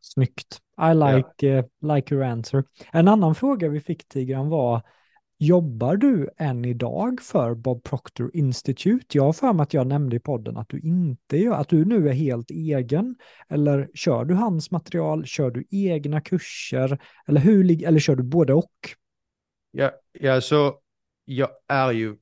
Snyggt. 0.01 0.59
I 0.81 0.93
like, 0.93 1.45
yeah. 1.47 1.65
uh, 1.65 1.95
like 1.95 2.15
your 2.15 2.23
answer. 2.23 2.63
En 2.91 3.07
annan 3.07 3.35
fråga 3.35 3.69
vi 3.69 3.79
fick 3.79 4.07
Tigran 4.07 4.49
var, 4.49 4.81
jobbar 5.37 5.97
du 5.97 6.29
än 6.37 6.65
idag 6.65 7.21
för 7.21 7.53
Bob 7.53 7.83
Proctor 7.83 8.31
Institute? 8.33 9.17
Jag 9.17 9.23
har 9.23 9.33
för 9.33 9.53
mig 9.53 9.63
att 9.63 9.73
jag 9.73 9.87
nämnde 9.87 10.15
i 10.15 10.19
podden 10.19 10.57
att 10.57 10.69
du 10.69 10.79
inte 10.79 11.37
gör, 11.37 11.53
att 11.53 11.69
du 11.69 11.85
nu 11.85 12.09
är 12.09 12.13
helt 12.13 12.51
egen. 12.51 13.15
Eller 13.49 13.89
kör 13.93 14.25
du 14.25 14.33
hans 14.33 14.71
material, 14.71 15.25
kör 15.25 15.51
du 15.51 15.65
egna 15.71 16.21
kurser, 16.21 16.99
eller, 17.27 17.41
hur, 17.41 17.85
eller 17.85 17.99
kör 17.99 18.15
du 18.15 18.23
både 18.23 18.53
och? 18.53 18.71
Ja, 19.71 19.91
ja 20.19 20.41
så 20.41 20.79
jag 21.25 21.49
är 21.67 21.91
ju, 21.91 22.15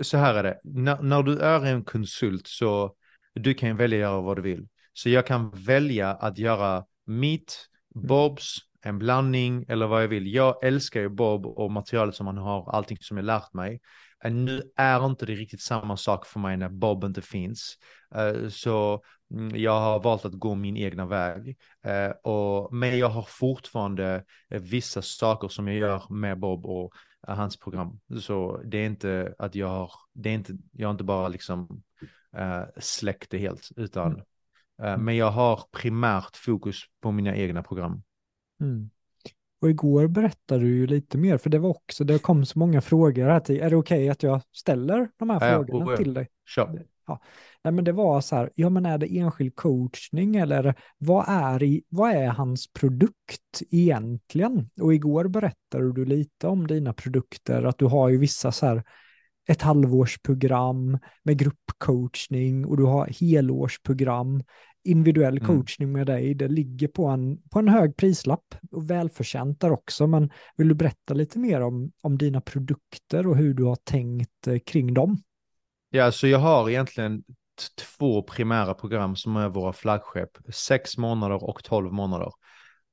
så 0.00 0.16
här 0.16 0.34
är 0.34 0.42
det, 0.42 0.60
när, 0.64 1.02
när 1.02 1.22
du 1.22 1.38
är 1.38 1.64
en 1.64 1.84
konsult 1.84 2.46
så 2.46 2.94
du 3.34 3.54
kan 3.54 3.76
välja 3.76 3.98
göra 3.98 4.20
vad 4.20 4.36
du 4.36 4.42
vill. 4.42 4.68
Så 4.92 5.10
jag 5.10 5.26
kan 5.26 5.50
välja 5.50 6.10
att 6.10 6.38
göra 6.38 6.84
mitt, 7.06 7.68
mm. 7.94 8.06
Bobs, 8.06 8.58
en 8.82 8.98
blandning 8.98 9.64
eller 9.68 9.86
vad 9.86 10.02
jag 10.02 10.08
vill. 10.08 10.34
Jag 10.34 10.64
älskar 10.64 11.00
ju 11.00 11.08
Bob 11.08 11.46
och 11.46 11.70
materialet 11.70 12.14
som 12.14 12.26
han 12.26 12.38
har, 12.38 12.70
allting 12.70 12.98
som 13.00 13.16
jag 13.16 13.26
lärt 13.26 13.52
mig. 13.52 13.80
Uh, 14.26 14.32
nu 14.32 14.62
är 14.76 15.06
inte 15.06 15.26
det 15.26 15.34
riktigt 15.34 15.62
samma 15.62 15.96
sak 15.96 16.26
för 16.26 16.40
mig 16.40 16.56
när 16.56 16.68
Bob 16.68 17.04
inte 17.04 17.22
finns. 17.22 17.78
Uh, 18.16 18.48
så 18.48 19.02
mm, 19.30 19.56
jag 19.56 19.80
har 19.80 20.00
valt 20.00 20.24
att 20.24 20.32
gå 20.32 20.54
min 20.54 20.76
egna 20.76 21.06
väg. 21.06 21.56
Och, 22.22 22.74
men 22.74 22.98
jag 22.98 23.08
har 23.08 23.22
fortfarande 23.22 24.24
vissa 24.48 25.02
saker 25.02 25.48
som 25.48 25.68
jag 25.68 25.76
gör 25.76 26.02
med 26.10 26.38
Bob 26.38 26.66
och 26.66 26.92
hans 27.26 27.56
program. 27.56 28.00
Så 28.20 28.60
det 28.64 28.78
är 28.78 28.86
inte 28.86 29.34
att 29.38 29.54
jag 29.54 29.68
har, 29.68 29.90
det 30.14 30.30
är 30.30 30.34
inte, 30.34 30.56
jag 30.72 30.88
har 30.88 30.92
inte 30.92 31.04
bara 31.04 31.28
liksom 31.28 31.82
släckt 32.78 33.30
det 33.30 33.38
helt, 33.38 33.68
utan. 33.76 34.22
Mm. 34.82 35.04
Men 35.04 35.16
jag 35.16 35.30
har 35.30 35.60
primärt 35.72 36.36
fokus 36.36 36.82
på 37.00 37.12
mina 37.12 37.36
egna 37.36 37.62
program. 37.62 38.02
Mm. 38.60 38.90
Och 39.60 39.70
igår 39.70 40.06
berättade 40.08 40.60
du 40.60 40.76
ju 40.76 40.86
lite 40.86 41.18
mer, 41.18 41.38
för 41.38 41.50
det 41.50 41.58
var 41.58 41.70
också, 41.70 42.04
det 42.04 42.18
kom 42.18 42.46
så 42.46 42.58
många 42.58 42.80
frågor 42.80 43.28
här 43.28 43.40
till, 43.40 43.60
är 43.60 43.70
det 43.70 43.76
okej 43.76 43.98
okay 43.98 44.08
att 44.08 44.22
jag 44.22 44.42
ställer 44.52 45.08
de 45.16 45.30
här 45.30 45.48
ja, 45.50 45.56
frågorna 45.56 45.90
ja, 45.90 45.96
till 45.96 46.14
dig? 46.14 46.28
Kör. 46.46 46.86
Ja. 47.06 47.20
Nej, 47.64 47.72
men 47.72 47.84
det 47.84 47.92
var 47.92 48.20
så 48.20 48.36
här, 48.36 48.50
ja 48.54 48.70
men 48.70 48.86
är 48.86 48.98
det 48.98 49.18
enskild 49.18 49.56
coachning 49.56 50.36
eller 50.36 50.74
vad 50.98 51.24
är, 51.28 51.62
i, 51.62 51.82
vad 51.88 52.10
är 52.10 52.28
hans 52.28 52.72
produkt 52.72 53.62
egentligen? 53.70 54.70
Och 54.80 54.94
igår 54.94 55.28
berättade 55.28 55.92
du 55.92 56.04
lite 56.04 56.48
om 56.48 56.66
dina 56.66 56.92
produkter, 56.92 57.62
att 57.62 57.78
du 57.78 57.84
har 57.84 58.08
ju 58.08 58.18
vissa 58.18 58.52
så 58.52 58.66
här, 58.66 58.82
ett 59.48 59.62
halvårsprogram 59.62 60.98
med 61.22 61.38
gruppcoachning 61.38 62.66
och 62.66 62.76
du 62.76 62.84
har 62.84 63.06
helårsprogram, 63.06 64.42
individuell 64.86 65.38
mm. 65.38 65.46
coachning 65.46 65.92
med 65.92 66.06
dig. 66.06 66.34
Det 66.34 66.48
ligger 66.48 66.88
på 66.88 67.06
en, 67.06 67.42
på 67.50 67.58
en 67.58 67.68
hög 67.68 67.96
prislapp 67.96 68.54
och 68.70 68.90
välförtjänt 68.90 69.60
där 69.60 69.72
också. 69.72 70.06
Men 70.06 70.30
vill 70.56 70.68
du 70.68 70.74
berätta 70.74 71.14
lite 71.14 71.38
mer 71.38 71.60
om, 71.60 71.92
om 72.02 72.18
dina 72.18 72.40
produkter 72.40 73.26
och 73.26 73.36
hur 73.36 73.54
du 73.54 73.64
har 73.64 73.76
tänkt 73.76 74.46
eh, 74.46 74.58
kring 74.58 74.94
dem? 74.94 75.18
Ja, 75.90 76.12
så 76.12 76.26
jag 76.26 76.38
har 76.38 76.70
egentligen 76.70 77.22
två 77.98 78.22
primära 78.22 78.74
program 78.74 79.16
som 79.16 79.36
är 79.36 79.48
våra 79.48 79.72
flaggskepp, 79.72 80.30
sex 80.54 80.98
månader 80.98 81.44
och 81.44 81.64
tolv 81.64 81.92
månader. 81.92 82.30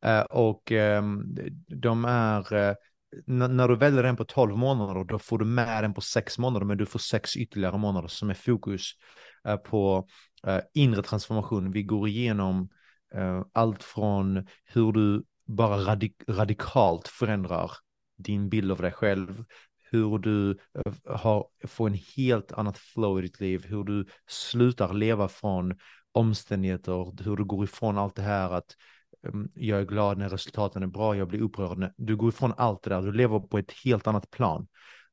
Uh, 0.06 0.22
och 0.22 0.72
um, 0.72 1.38
de 1.68 2.06
är 2.06 2.54
uh, 2.54 2.76
när 3.26 3.68
du 3.68 3.76
väljer 3.76 4.04
den 4.04 4.16
på 4.16 4.26
12 4.26 4.58
månader, 4.58 5.04
då 5.04 5.20
får 5.20 5.40
du 5.40 5.46
med 5.46 5.84
den 5.84 5.94
på 5.94 6.02
6 6.02 6.38
månader, 6.38 6.66
men 6.66 6.78
du 6.78 6.86
får 6.86 7.00
6 7.00 7.36
ytterligare 7.38 7.78
månader 7.78 8.08
som 8.08 8.30
är 8.30 8.34
fokus 8.34 8.92
eh, 8.92 9.33
Eh, 9.48 9.58
på 9.58 10.08
eh, 10.48 10.60
inre 10.74 11.02
transformation. 11.02 11.72
Vi 11.72 11.84
går 11.84 12.08
igenom 12.08 12.70
eh, 13.14 13.42
allt 13.54 13.84
från 13.84 14.48
hur 14.66 14.92
du 14.92 15.24
bara 15.46 15.78
radik 15.78 16.16
radikalt 16.28 17.08
förändrar 17.08 17.72
din 18.18 18.50
bild 18.50 18.72
av 18.72 18.78
dig 18.78 18.92
själv, 18.92 19.46
hur 19.92 20.18
du 20.18 20.52
eh, 20.52 21.16
har, 21.16 21.48
får 21.68 21.88
en 21.88 22.00
helt 22.18 22.52
annat 22.52 22.78
flow 22.78 23.20
i 23.20 23.22
ditt 23.22 23.40
liv, 23.40 23.66
hur 23.66 23.84
du 23.84 24.06
slutar 24.28 24.94
leva 24.94 25.28
från 25.28 25.78
omständigheter, 26.12 27.24
hur 27.24 27.38
du 27.38 27.46
går 27.46 27.64
ifrån 27.64 27.98
allt 27.98 28.16
det 28.16 28.22
här 28.22 28.52
att 28.52 28.76
mm, 29.28 29.50
jag 29.56 29.80
är 29.80 29.86
glad 29.86 30.18
när 30.18 30.30
resultaten 30.30 30.84
är 30.84 30.88
bra, 30.88 31.16
jag 31.16 31.28
blir 31.28 31.42
upprörd. 31.42 31.94
Du 31.98 32.16
går 32.16 32.30
ifrån 32.30 32.54
allt 32.58 32.84
det 32.84 32.90
där, 32.90 33.02
du 33.02 33.12
lever 33.12 33.40
på 33.40 33.58
ett 33.58 33.72
helt 33.86 34.08
annat 34.08 34.32
plan. 34.32 34.68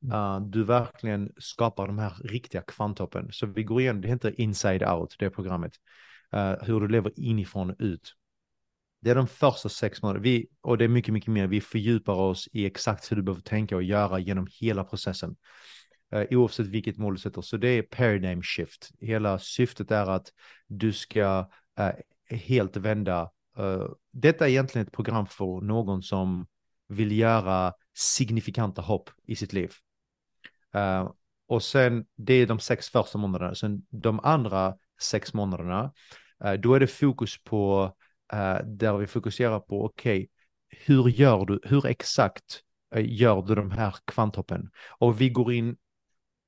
Uh, 0.05 0.41
du 0.41 0.65
verkligen 0.65 1.33
skapar 1.37 1.87
de 1.87 1.99
här 1.99 2.13
riktiga 2.25 2.63
kvanthoppen. 2.63 3.29
Så 3.33 3.47
vi 3.47 3.63
går 3.63 3.81
igenom, 3.81 4.03
det 4.03 4.09
heter 4.09 4.41
Inside 4.41 4.83
Out, 4.83 5.17
det 5.19 5.31
programmet. 5.31 5.73
Uh, 6.35 6.55
hur 6.63 6.81
du 6.81 6.89
lever 6.89 7.13
inifrån 7.17 7.71
och 7.71 7.77
ut. 7.79 8.15
Det 9.03 9.11
är 9.11 9.15
de 9.15 9.27
första 9.27 9.69
sex 9.69 10.03
månaderna, 10.03 10.23
vi, 10.23 10.47
och 10.61 10.79
det 10.79 10.85
är 10.85 10.89
mycket, 10.89 11.15
mycket 11.15 11.33
mer. 11.33 11.47
Vi 11.47 11.61
fördjupar 11.61 12.15
oss 12.15 12.49
i 12.53 12.67
exakt 12.67 13.13
hur 13.13 13.17
du 13.17 13.23
behöver 13.23 13.43
tänka 13.43 13.77
och 13.77 13.83
göra 13.83 14.19
genom 14.19 14.47
hela 14.51 14.85
processen. 14.85 15.37
Uh, 16.15 16.25
oavsett 16.31 16.67
vilket 16.67 16.99
mål 16.99 17.15
du 17.15 17.21
sätter. 17.21 17.43
Så 17.43 17.57
det 17.57 17.69
är 17.69 17.83
paradigm 17.83 18.43
shift. 18.43 18.91
Hela 19.01 19.39
syftet 19.39 19.91
är 19.91 20.07
att 20.07 20.29
du 20.67 20.93
ska 20.93 21.41
uh, 21.81 21.91
helt 22.37 22.77
vända 22.77 23.31
Uh, 23.59 23.89
detta 24.13 24.45
är 24.45 24.51
egentligen 24.51 24.87
ett 24.87 24.93
program 24.93 25.27
för 25.27 25.61
någon 25.61 26.03
som 26.03 26.47
vill 26.89 27.19
göra 27.19 27.73
signifikanta 27.95 28.83
hopp 28.83 29.11
i 29.27 29.37
sitt 29.37 29.53
liv. 29.53 29.73
Uh, 30.77 31.13
och 31.47 31.63
sen, 31.63 32.07
det 32.17 32.35
är 32.35 32.47
de 32.47 32.59
sex 32.59 32.89
första 32.89 33.19
månaderna. 33.19 33.55
Sen 33.55 33.87
de 33.91 34.21
andra 34.21 34.77
sex 35.03 35.35
månaderna, 35.35 35.93
uh, 36.45 36.53
då 36.53 36.75
är 36.75 36.81
det 36.81 36.87
fokus 36.87 37.43
på, 37.45 37.93
där 38.65 38.97
vi 38.97 39.07
fokuserar 39.07 39.61
på, 39.61 39.85
okej, 39.85 40.19
okay, 40.19 40.29
hur 40.87 41.09
gör 41.09 41.45
du, 41.45 41.61
hur 41.63 41.87
exakt 41.87 42.63
gör 42.97 43.43
du 43.43 43.55
de 43.55 43.71
här 43.71 43.95
kvanthoppen? 44.05 44.71
Och 44.99 45.21
vi 45.21 45.31
går 45.31 45.53
in, 45.53 45.77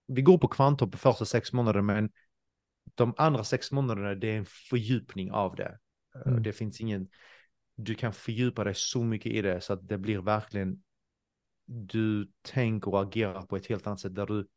vi 0.06 0.22
går 0.22 0.38
på 0.38 0.48
kvanthopp 0.48 0.94
första 0.94 1.24
sex 1.24 1.52
månaderna, 1.52 1.82
men 1.82 2.10
de 2.94 3.14
andra 3.16 3.44
sex 3.44 3.72
månaderna, 3.72 4.14
det 4.14 4.28
är 4.28 4.38
en 4.38 4.46
fördjupning 4.70 5.32
av 5.32 5.56
det. 5.56 5.78
Mm. 6.26 6.42
Det 6.42 6.52
finns 6.52 6.80
ingen, 6.80 7.08
du 7.76 7.94
kan 7.94 8.12
fördjupa 8.12 8.64
dig 8.64 8.74
så 8.76 9.04
mycket 9.04 9.32
i 9.32 9.42
det 9.42 9.60
så 9.60 9.72
att 9.72 9.88
det 9.88 9.98
blir 9.98 10.18
verkligen, 10.18 10.82
du 11.64 12.32
tänker 12.42 12.90
och 12.90 13.02
agerar 13.02 13.42
på 13.42 13.56
ett 13.56 13.66
helt 13.66 13.86
annat 13.86 14.00
sätt 14.00 14.14
där 14.14 14.26
du, 14.26 14.48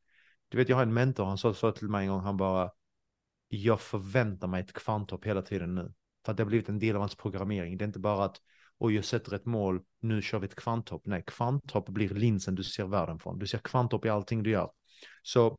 du 0.49 0.57
vet 0.57 0.69
jag 0.69 0.75
har 0.75 0.83
en 0.83 0.93
mentor, 0.93 1.25
han 1.25 1.37
sa 1.37 1.53
så 1.53 1.71
till 1.71 1.89
mig 1.89 2.03
en 2.05 2.11
gång, 2.11 2.21
han 2.21 2.37
bara, 2.37 2.71
jag 3.47 3.81
förväntar 3.81 4.47
mig 4.47 4.61
ett 4.61 4.73
kvanthopp 4.73 5.25
hela 5.25 5.41
tiden 5.41 5.75
nu. 5.75 5.93
För 6.25 6.31
att 6.31 6.37
det 6.37 6.43
har 6.43 6.49
blivit 6.49 6.69
en 6.69 6.79
del 6.79 6.95
av 6.95 7.01
hans 7.01 7.15
programmering. 7.15 7.77
Det 7.77 7.83
är 7.83 7.87
inte 7.87 7.99
bara 7.99 8.25
att, 8.25 8.41
och 8.77 8.91
jag 8.91 9.05
sätter 9.05 9.35
ett 9.35 9.45
mål, 9.45 9.81
nu 9.99 10.21
kör 10.21 10.39
vi 10.39 10.45
ett 10.45 10.55
kvanthopp. 10.55 11.05
Nej, 11.05 11.23
kvanthopp 11.27 11.89
blir 11.89 12.09
linsen 12.09 12.55
du 12.55 12.63
ser 12.63 12.85
världen 12.85 13.19
från. 13.19 13.39
Du 13.39 13.47
ser 13.47 13.57
kvanthopp 13.57 14.05
i 14.05 14.09
allting 14.09 14.43
du 14.43 14.49
gör. 14.49 14.71
Så 15.23 15.57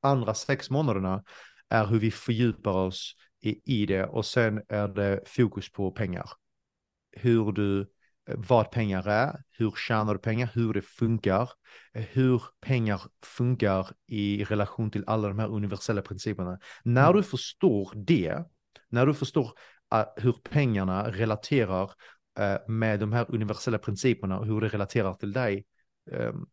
andra 0.00 0.34
sex 0.34 0.70
månaderna 0.70 1.24
är 1.68 1.86
hur 1.86 1.98
vi 1.98 2.10
fördjupar 2.10 2.72
oss 2.72 3.14
i, 3.40 3.80
i 3.82 3.86
det 3.86 4.06
och 4.06 4.26
sen 4.26 4.62
är 4.68 4.88
det 4.88 5.20
fokus 5.26 5.72
på 5.72 5.90
pengar. 5.90 6.30
Hur 7.12 7.52
du, 7.52 7.90
vad 8.26 8.70
pengar 8.70 9.08
är, 9.08 9.42
hur 9.50 9.70
tjänar 9.70 10.14
du 10.14 10.20
pengar, 10.20 10.50
hur 10.54 10.74
det 10.74 10.82
funkar, 10.82 11.50
hur 11.92 12.42
pengar 12.60 13.02
funkar 13.22 13.90
i 14.06 14.44
relation 14.44 14.90
till 14.90 15.04
alla 15.06 15.28
de 15.28 15.38
här 15.38 15.48
universella 15.48 16.02
principerna. 16.02 16.58
När 16.84 17.12
du 17.12 17.22
förstår 17.22 17.92
det, 17.94 18.44
när 18.88 19.06
du 19.06 19.14
förstår 19.14 19.52
uh, 19.94 20.04
hur 20.16 20.32
pengarna 20.32 21.10
relaterar 21.10 21.84
uh, 22.40 22.68
med 22.68 23.00
de 23.00 23.12
här 23.12 23.26
universella 23.28 23.78
principerna 23.78 24.38
och 24.38 24.46
hur 24.46 24.60
det 24.60 24.68
relaterar 24.68 25.14
till 25.14 25.32
dig, 25.32 25.66
um, 26.10 26.48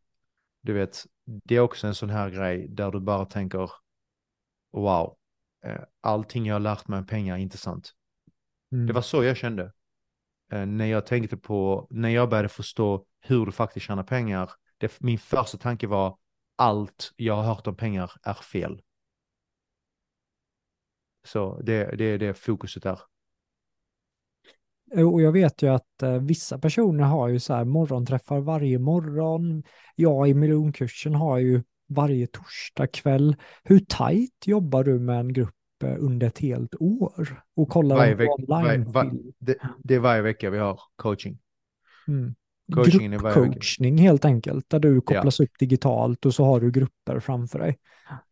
du 0.62 0.74
vet, 0.74 1.04
det 1.26 1.56
är 1.56 1.60
också 1.60 1.88
en 1.88 1.96
sån 1.96 2.10
här 2.10 2.30
grej 2.30 2.68
där 2.70 2.92
du 2.92 3.00
bara 3.00 3.26
tänker 3.26 3.72
wow, 4.72 5.18
Eh, 5.64 5.82
allting 6.02 6.46
jag 6.46 6.56
har 6.56 6.60
lärt 6.60 6.88
mig 6.88 7.00
om 7.00 7.06
pengar 7.06 7.36
är 7.36 7.40
inte 7.40 7.58
sant. 7.58 7.92
Mm. 8.72 8.88
Det 8.88 8.94
var 8.94 9.02
så 9.02 9.24
jag 9.24 9.38
kände. 9.38 9.72
Eh, 10.54 10.66
när 10.66 10.86
jag 10.86 11.06
tänkte 11.06 11.38
på, 11.38 11.88
när 11.90 12.10
jag 12.10 12.30
började 12.30 12.50
förstå 12.50 13.06
hur 13.22 13.46
du 13.46 13.52
faktiskt 13.52 13.86
tjänar 13.86 14.04
pengar, 14.04 14.52
det, 14.78 15.00
min 15.00 15.20
första 15.20 15.58
tanke 15.58 15.88
var 15.88 16.18
allt 16.56 17.12
jag 17.16 17.36
har 17.36 17.44
hört 17.44 17.68
om 17.68 17.76
pengar 17.76 18.12
är 18.24 18.34
fel. 18.34 18.82
Så 21.26 21.62
det, 21.62 21.96
det 21.98 22.06
är 22.06 22.18
det 22.18 22.34
fokuset 22.34 22.84
där. 22.84 23.00
Och 24.96 25.22
jag 25.22 25.32
vet 25.32 25.62
ju 25.62 25.68
att 25.68 26.04
eh, 26.04 26.18
vissa 26.18 26.60
personer 26.60 27.04
har 27.04 27.28
ju 27.28 27.40
så 27.40 27.54
här 27.54 27.66
morgonträffar 27.66 28.40
varje 28.40 28.80
morgon. 28.80 29.64
Jag 29.96 30.30
i 30.30 30.34
miljonkursen 30.34 31.16
har 31.16 31.38
ju 31.38 31.64
varje 31.88 32.28
torsdag 32.28 32.88
kväll. 32.88 33.36
Hur 33.64 33.80
tajt 33.80 34.48
jobbar 34.48 34.84
du 34.84 35.00
med 35.00 35.20
en 35.20 35.34
grupp 35.34 35.56
eh, 35.86 35.96
under 36.00 36.28
ett 36.28 36.40
helt 36.40 36.76
år? 36.80 37.44
Och 37.56 37.70
kollar 37.70 37.96
Varje 37.96 38.16
veck- 38.16 38.30
online? 38.30 38.48
varje- 38.48 38.78
va- 38.84 39.12
det, 39.40 39.58
det 39.84 39.96
är 39.96 40.00
varje 40.00 40.22
vecka 40.22 40.50
vi 40.50 40.58
har 40.58 40.80
coaching. 40.96 41.40
Mm. 42.08 42.36
Vecka. 43.18 43.44
Gruppcoachning 43.44 43.98
helt 43.98 44.26
enkelt, 44.26 44.70
där 44.70 44.80
du 44.80 45.02
kopplas 45.02 45.40
upp 45.40 45.60
digitalt 45.60 46.26
och 46.26 46.34
så 46.34 46.46
har 46.46 46.60
du 46.60 46.72
grupper 46.72 47.20
framför 47.20 47.60
dig. 47.60 47.78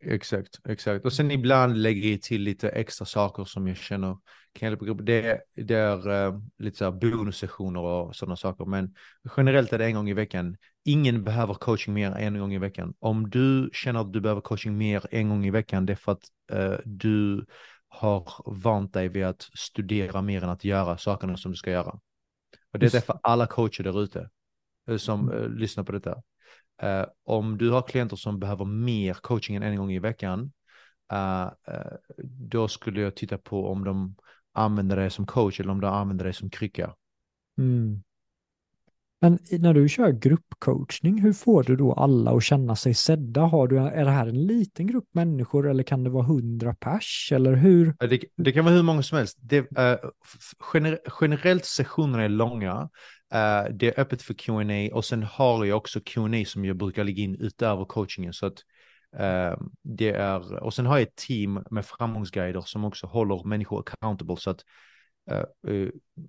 Exakt, 0.03 0.59
exakt. 0.69 1.05
Och 1.05 1.13
sen 1.13 1.31
ibland 1.31 1.77
lägger 1.77 2.11
jag 2.11 2.21
till 2.21 2.41
lite 2.41 2.69
extra 2.69 3.05
saker 3.05 3.45
som 3.45 3.67
jag 3.67 3.77
känner 3.77 4.17
kan 4.53 4.69
hjälpa 4.69 4.85
grupper. 4.85 5.03
Det, 5.03 5.41
det 5.55 5.75
är 5.75 6.25
eh, 6.25 6.39
lite 6.57 6.77
så 6.77 6.85
här 6.85 6.91
bonussessioner 6.91 7.81
och 7.81 8.15
sådana 8.15 8.35
saker. 8.35 8.65
Men 8.65 8.95
generellt 9.37 9.73
är 9.73 9.77
det 9.77 9.85
en 9.85 9.95
gång 9.95 10.09
i 10.09 10.13
veckan. 10.13 10.57
Ingen 10.85 11.23
behöver 11.23 11.53
coaching 11.53 11.93
mer 11.93 12.11
än 12.11 12.35
en 12.35 12.39
gång 12.39 12.53
i 12.53 12.57
veckan. 12.57 12.93
Om 12.99 13.29
du 13.29 13.69
känner 13.73 14.01
att 14.01 14.13
du 14.13 14.21
behöver 14.21 14.41
coaching 14.41 14.77
mer 14.77 15.05
en 15.11 15.29
gång 15.29 15.45
i 15.45 15.51
veckan, 15.51 15.85
det 15.85 15.93
är 15.93 15.97
för 15.97 16.11
att 16.11 16.23
eh, 16.51 16.79
du 16.85 17.45
har 17.87 18.29
vant 18.45 18.93
dig 18.93 19.09
vid 19.09 19.23
att 19.23 19.41
studera 19.41 20.21
mer 20.21 20.43
än 20.43 20.49
att 20.49 20.63
göra 20.63 20.97
sakerna 20.97 21.37
som 21.37 21.51
du 21.51 21.57
ska 21.57 21.71
göra. 21.71 21.99
Och 22.73 22.79
det 22.79 22.93
är 22.93 23.01
för 23.01 23.19
alla 23.23 23.47
coacher 23.47 23.83
där 23.83 24.03
ute 24.03 24.29
eh, 24.87 24.97
som 24.97 25.31
eh, 25.31 25.49
lyssnar 25.49 25.83
på 25.83 25.91
detta. 25.91 26.21
Eh, 26.81 27.05
om 27.23 27.57
du 27.57 27.69
har 27.69 27.81
klienter 27.81 28.15
som 28.15 28.39
behöver 28.39 28.65
mer 28.65 29.13
coaching 29.13 29.55
än 29.55 29.63
en 29.63 29.77
gång 29.77 29.91
i 29.91 29.99
veckan, 29.99 30.51
eh, 31.13 31.49
då 32.23 32.67
skulle 32.67 33.01
jag 33.01 33.15
titta 33.15 33.37
på 33.37 33.67
om 33.67 33.83
de 33.83 34.15
använder 34.53 34.95
det 34.95 35.09
som 35.09 35.25
coach 35.25 35.59
eller 35.59 35.71
om 35.71 35.81
de 35.81 35.93
använder 35.93 36.25
det 36.25 36.33
som 36.33 36.49
krycka. 36.49 36.95
Mm. 37.57 38.03
Men 39.23 39.39
när 39.59 39.73
du 39.73 39.89
kör 39.89 40.11
gruppcoachning, 40.11 41.21
hur 41.21 41.33
får 41.33 41.63
du 41.63 41.75
då 41.75 41.93
alla 41.93 42.31
att 42.31 42.43
känna 42.43 42.75
sig 42.75 42.93
sedda? 42.93 43.41
Har 43.41 43.67
du, 43.67 43.77
är 43.77 44.05
det 44.05 44.11
här 44.11 44.27
en 44.27 44.45
liten 44.45 44.87
grupp 44.87 45.09
människor 45.11 45.69
eller 45.69 45.83
kan 45.83 46.03
det 46.03 46.09
vara 46.09 46.23
hundra 46.23 46.75
pers? 46.75 47.29
Eller 47.31 47.53
hur? 47.53 47.95
Det, 47.99 48.23
det 48.37 48.51
kan 48.51 48.65
vara 48.65 48.75
hur 48.75 48.83
många 48.83 49.03
som 49.03 49.17
helst. 49.17 49.37
Det, 49.41 49.59
uh, 49.59 50.09
gener, 50.59 50.99
generellt 51.21 51.65
sessionerna 51.65 52.23
är 52.23 52.29
långa. 52.29 52.81
Uh, 53.33 53.75
det 53.75 53.87
är 53.87 53.99
öppet 53.99 54.21
för 54.21 54.33
Q&A 54.33 54.95
och 54.95 55.05
sen 55.05 55.23
har 55.23 55.65
jag 55.65 55.77
också 55.77 55.99
Q&A 56.05 56.45
som 56.45 56.65
jag 56.65 56.77
brukar 56.77 57.03
lägga 57.03 57.23
in 57.23 57.35
utöver 57.35 57.85
coachingen. 57.85 58.33
Så 58.33 58.45
att, 58.45 58.57
uh, 59.19 59.67
det 59.83 60.09
är, 60.09 60.63
och 60.63 60.73
sen 60.73 60.85
har 60.85 60.97
jag 60.97 61.07
ett 61.07 61.15
team 61.15 61.63
med 61.71 61.85
framgångsguider 61.85 62.61
som 62.61 62.85
också 62.85 63.07
håller 63.07 63.47
människor 63.47 63.79
accountable. 63.79 64.37
Så 64.37 64.49
att 64.49 64.63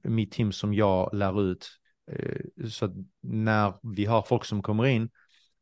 mitt 0.02 0.32
team 0.32 0.52
som 0.52 0.74
jag 0.74 1.14
lär 1.14 1.42
ut, 1.42 1.68
Eh, 2.10 2.68
så 2.68 3.04
när 3.20 3.94
vi 3.94 4.04
har 4.04 4.22
folk 4.22 4.44
som 4.44 4.62
kommer 4.62 4.86
in, 4.86 5.10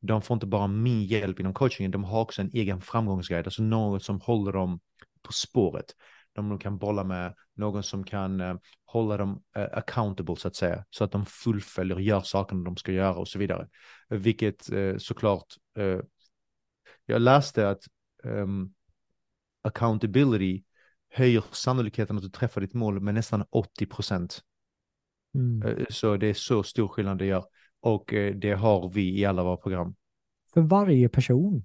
de 0.00 0.22
får 0.22 0.34
inte 0.34 0.46
bara 0.46 0.66
min 0.66 1.04
hjälp 1.04 1.40
inom 1.40 1.54
coachingen, 1.54 1.90
de 1.90 2.04
har 2.04 2.20
också 2.20 2.42
en 2.42 2.50
egen 2.52 2.80
framgångsguide, 2.80 3.46
alltså 3.46 3.62
något 3.62 4.02
som 4.02 4.20
håller 4.20 4.52
dem 4.52 4.80
på 5.22 5.32
spåret. 5.32 5.86
De 6.32 6.58
kan 6.58 6.78
bolla 6.78 7.04
med 7.04 7.34
någon 7.54 7.82
som 7.82 8.04
kan 8.04 8.40
eh, 8.40 8.54
hålla 8.84 9.16
dem 9.16 9.42
eh, 9.56 9.68
accountable 9.72 10.36
så 10.36 10.48
att 10.48 10.56
säga, 10.56 10.84
så 10.90 11.04
att 11.04 11.12
de 11.12 11.26
fullföljer, 11.26 11.94
och 11.94 12.02
gör 12.02 12.20
sakerna 12.20 12.64
de 12.64 12.76
ska 12.76 12.92
göra 12.92 13.14
och 13.14 13.28
så 13.28 13.38
vidare. 13.38 13.68
Vilket 14.08 14.68
såklart, 14.98 15.54
jag 17.06 17.22
läste 17.22 17.68
att 17.68 17.82
um, 18.24 18.74
accountability 19.62 20.62
höjer 21.10 21.44
sannolikheten 21.52 22.16
att 22.16 22.22
du 22.22 22.28
träffar 22.28 22.60
ditt 22.60 22.74
mål 22.74 23.00
med 23.00 23.14
nästan 23.14 23.44
80 23.50 23.86
procent. 23.86 24.42
Mm. 25.34 25.68
Eh, 25.68 25.84
Så 25.90 26.16
det 26.16 26.26
är 26.26 26.34
så 26.34 26.62
stor 26.62 26.88
skillnad 26.88 27.18
det 27.18 27.26
gör. 27.26 27.44
Och 27.80 28.14
eh, 28.14 28.34
det 28.34 28.52
har 28.52 28.88
vi 28.88 29.18
i 29.18 29.24
alla 29.24 29.42
våra 29.42 29.56
program. 29.56 29.94
För 30.54 30.60
varje 30.60 31.08
person. 31.08 31.64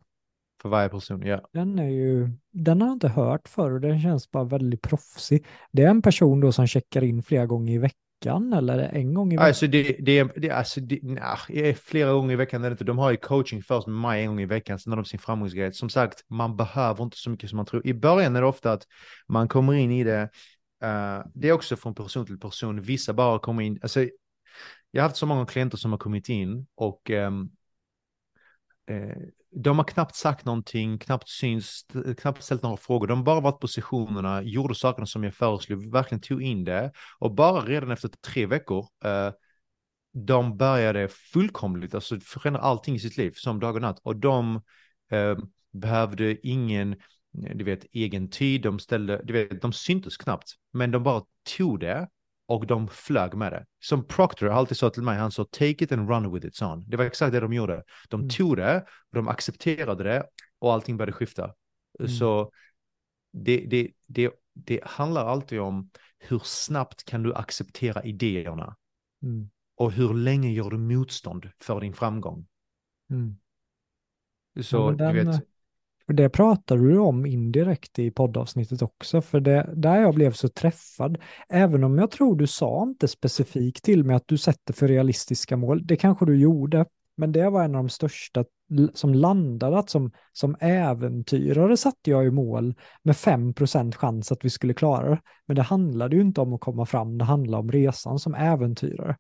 För 0.62 0.70
varje 0.70 0.90
person, 0.90 1.22
ja. 1.26 1.50
Den 1.54 1.80
är 1.80 1.90
ju, 1.90 2.30
den 2.52 2.82
har 2.82 2.88
jag 2.88 2.96
inte 2.96 3.08
hört 3.08 3.48
förr 3.48 3.72
och 3.72 3.82
den 3.82 4.02
känns 4.02 4.32
bara 4.32 4.44
väldigt 4.44 4.82
proffsig. 4.82 5.46
Det 5.72 5.84
är 5.84 5.90
en 5.90 6.02
person 6.02 6.40
då 6.40 6.52
som 6.52 6.68
checkar 6.68 7.04
in 7.04 7.24
flera 7.24 7.46
gånger 7.46 7.74
i 7.74 7.78
veckan 7.78 8.54
eller 8.54 8.80
en 8.80 9.14
gång 9.14 9.34
i 9.34 9.36
veckan? 9.36 9.48
Alltså 9.48 9.68
det, 9.68 9.96
det, 10.00 10.32
det, 10.36 10.50
alltså 10.50 10.82
det, 10.82 10.96
är 11.50 11.74
flera 11.74 12.14
gånger 12.14 12.34
i 12.34 12.36
veckan. 12.36 12.64
Är 12.64 12.70
det 12.70 12.74
inte. 12.74 12.84
De 12.84 12.98
har 12.98 13.12
ju 13.12 13.18
coaching 13.18 13.64
först 13.64 13.88
med 13.88 13.96
mig 13.96 14.22
en 14.22 14.28
gång 14.28 14.42
i 14.42 14.46
veckan, 14.46 14.80
sen 14.80 14.92
har 14.92 14.98
de 14.98 15.06
sin 15.06 15.20
framgångsgrej. 15.20 15.74
Som 15.74 15.90
sagt, 15.90 16.24
man 16.30 16.58
behöver 16.58 17.04
inte 17.04 17.18
så 17.18 17.30
mycket 17.30 17.50
som 17.50 17.58
man 17.58 17.66
tror. 17.66 17.88
I 17.88 17.94
början 17.94 18.36
är 18.36 18.42
det 18.42 18.48
ofta 18.48 18.72
att 18.72 18.84
man 19.28 19.48
kommer 19.48 19.74
in 19.74 19.92
i 19.92 20.04
det. 20.04 20.30
Uh, 20.84 21.26
det 21.34 21.50
är 21.50 21.52
också 21.52 21.76
från 21.76 21.96
person 21.96 22.26
till 22.26 22.40
person. 22.40 22.82
Vissa 22.82 23.14
bara 23.14 23.40
kommer 23.40 23.64
in. 23.64 23.80
Alltså, 23.82 24.08
jag 24.92 25.02
har 25.02 25.10
haft 25.10 25.20
så 25.20 25.26
många 25.26 25.46
klienter 25.46 25.78
som 25.78 25.92
har 25.92 26.00
kommit 26.00 26.30
in 26.30 26.68
och 26.76 27.10
um, 27.10 27.52
uh, 28.92 29.28
de 29.52 29.78
har 29.78 29.86
knappt 29.86 30.16
sagt 30.16 30.46
någonting, 30.46 31.00
knappt 31.00 31.30
syns, 31.30 31.86
knappt 32.18 32.44
ställt 32.44 32.64
några 32.64 32.78
frågor. 32.78 33.08
De 33.08 33.18
har 33.18 33.26
bara 33.26 33.40
varit 33.40 33.60
på 33.60 33.68
sessionerna, 33.68 34.42
gjorde 34.42 34.76
sakerna 34.76 35.06
som 35.06 35.24
jag 35.24 35.34
föreslog, 35.34 35.92
verkligen 35.92 36.22
tog 36.22 36.42
in 36.42 36.64
det. 36.64 36.92
Och 37.20 37.36
bara 37.36 37.62
redan 37.62 37.92
efter 37.92 38.10
tre 38.10 38.46
veckor, 38.46 38.88
uh, 39.06 39.32
de 40.16 40.58
började 40.58 41.08
fullkomligt, 41.08 41.96
alltså 41.96 42.20
förändra 42.20 42.62
allting 42.62 42.96
i 42.96 43.00
sitt 43.00 43.18
liv, 43.18 43.32
som 43.36 43.60
dag 43.60 43.76
och 43.76 43.82
natt. 43.82 44.00
Och 44.04 44.16
de 44.16 44.62
ehm, 45.12 45.52
behövde 45.72 46.48
ingen, 46.48 46.96
du 47.56 47.64
vet, 47.64 47.86
egen 47.92 48.30
tid, 48.30 48.62
de 48.62 48.80
ställde, 48.80 49.22
du 49.24 49.34
vet, 49.34 49.62
de 49.62 49.74
syntes 49.74 50.18
knappt. 50.18 50.54
Men 50.74 50.92
de 50.92 51.04
bara 51.04 51.24
tog 51.58 51.80
det 51.80 52.10
och 52.48 52.68
de 52.68 52.88
flög 52.88 53.34
med 53.34 53.52
det. 53.52 53.66
Som 53.80 54.08
Proctor 54.08 54.50
alltid 54.50 54.78
sa 54.78 54.90
till 54.90 55.04
mig, 55.04 55.18
han 55.18 55.32
sa 55.32 55.46
take 55.52 55.84
it 55.84 55.92
and 55.92 56.10
run 56.10 56.34
with 56.34 56.46
it, 56.48 56.60
han. 56.60 56.84
Det 56.88 56.98
var 56.98 57.06
exakt 57.06 57.32
det 57.32 57.40
de 57.40 57.54
gjorde. 57.54 57.84
De 58.10 58.20
Mm. 58.20 58.30
tog 58.30 58.58
det, 58.58 58.86
de 59.12 59.28
accepterade 59.28 60.04
det 60.04 60.26
och 60.60 60.74
allting 60.74 60.98
började 60.98 61.12
skifta. 61.12 61.54
Mm. 62.00 62.12
Så 62.12 62.52
det, 63.32 63.58
det, 63.58 63.92
det, 64.06 64.32
det 64.54 64.80
handlar 64.84 65.26
alltid 65.26 65.60
om 65.60 65.90
hur 66.20 66.40
snabbt 66.44 67.04
kan 67.06 67.24
du 67.24 67.34
acceptera 67.34 68.04
idéerna 68.04 68.76
Mm. 69.24 69.50
och 69.76 69.92
hur 69.92 70.14
länge 70.14 70.52
gör 70.52 70.70
du 70.70 70.78
motstånd 70.78 71.50
för 71.60 71.82
din 71.82 71.94
framgång. 71.94 72.48
Mm. 73.10 73.38
Så 74.62 74.78
Ja, 74.78 74.92
den, 74.92 75.16
du 75.16 75.24
vet, 75.24 75.48
Och 76.08 76.16
det 76.16 76.30
pratar 76.30 76.78
du 76.78 76.98
om 76.98 77.26
indirekt 77.26 78.00
i 78.00 78.12
poddavsnittet 78.12 78.82
också, 78.82 79.22
för 79.22 79.40
det 79.40 79.70
där 79.76 80.02
jag 80.02 80.16
blev 80.16 80.32
så 80.32 80.50
träffad, 80.50 81.18
även 81.50 81.84
om 81.84 81.98
jag 81.98 82.12
tror 82.12 82.36
du 82.36 82.48
sa 82.48 82.84
inte 82.84 83.08
specifikt 83.08 83.84
till 83.84 84.04
mig 84.04 84.16
att 84.16 84.28
du 84.28 84.38
sätter 84.38 84.74
för 84.74 84.88
realistiska 84.88 85.58
mål, 85.58 85.88
det 85.88 85.96
kanske 85.96 86.26
du 86.26 86.38
gjorde, 86.38 86.86
men 87.18 87.32
det 87.32 87.50
var 87.50 87.64
en 87.64 87.76
av 87.76 87.84
de 87.84 87.90
största 87.90 88.46
som 88.94 89.14
landade, 89.14 89.78
att 89.78 89.90
som, 89.90 90.12
som 90.34 90.56
äventyrare 90.60 91.78
satte 91.78 92.10
jag 92.10 92.26
i 92.26 92.32
mål 92.32 92.76
med 93.04 93.18
5 93.18 93.54
chans 93.92 94.32
att 94.32 94.46
vi 94.46 94.50
skulle 94.50 94.74
klara 94.74 95.10
det. 95.10 95.22
Men 95.46 95.56
det 95.56 95.62
handlade 95.62 96.16
ju 96.16 96.22
inte 96.22 96.42
om 96.42 96.54
att 96.54 96.62
komma 96.62 96.86
fram, 96.86 97.18
det 97.18 97.26
handlade 97.26 97.62
om 97.62 97.72
resan 97.72 98.20
som 98.20 98.36
äventyrare. 98.36 99.18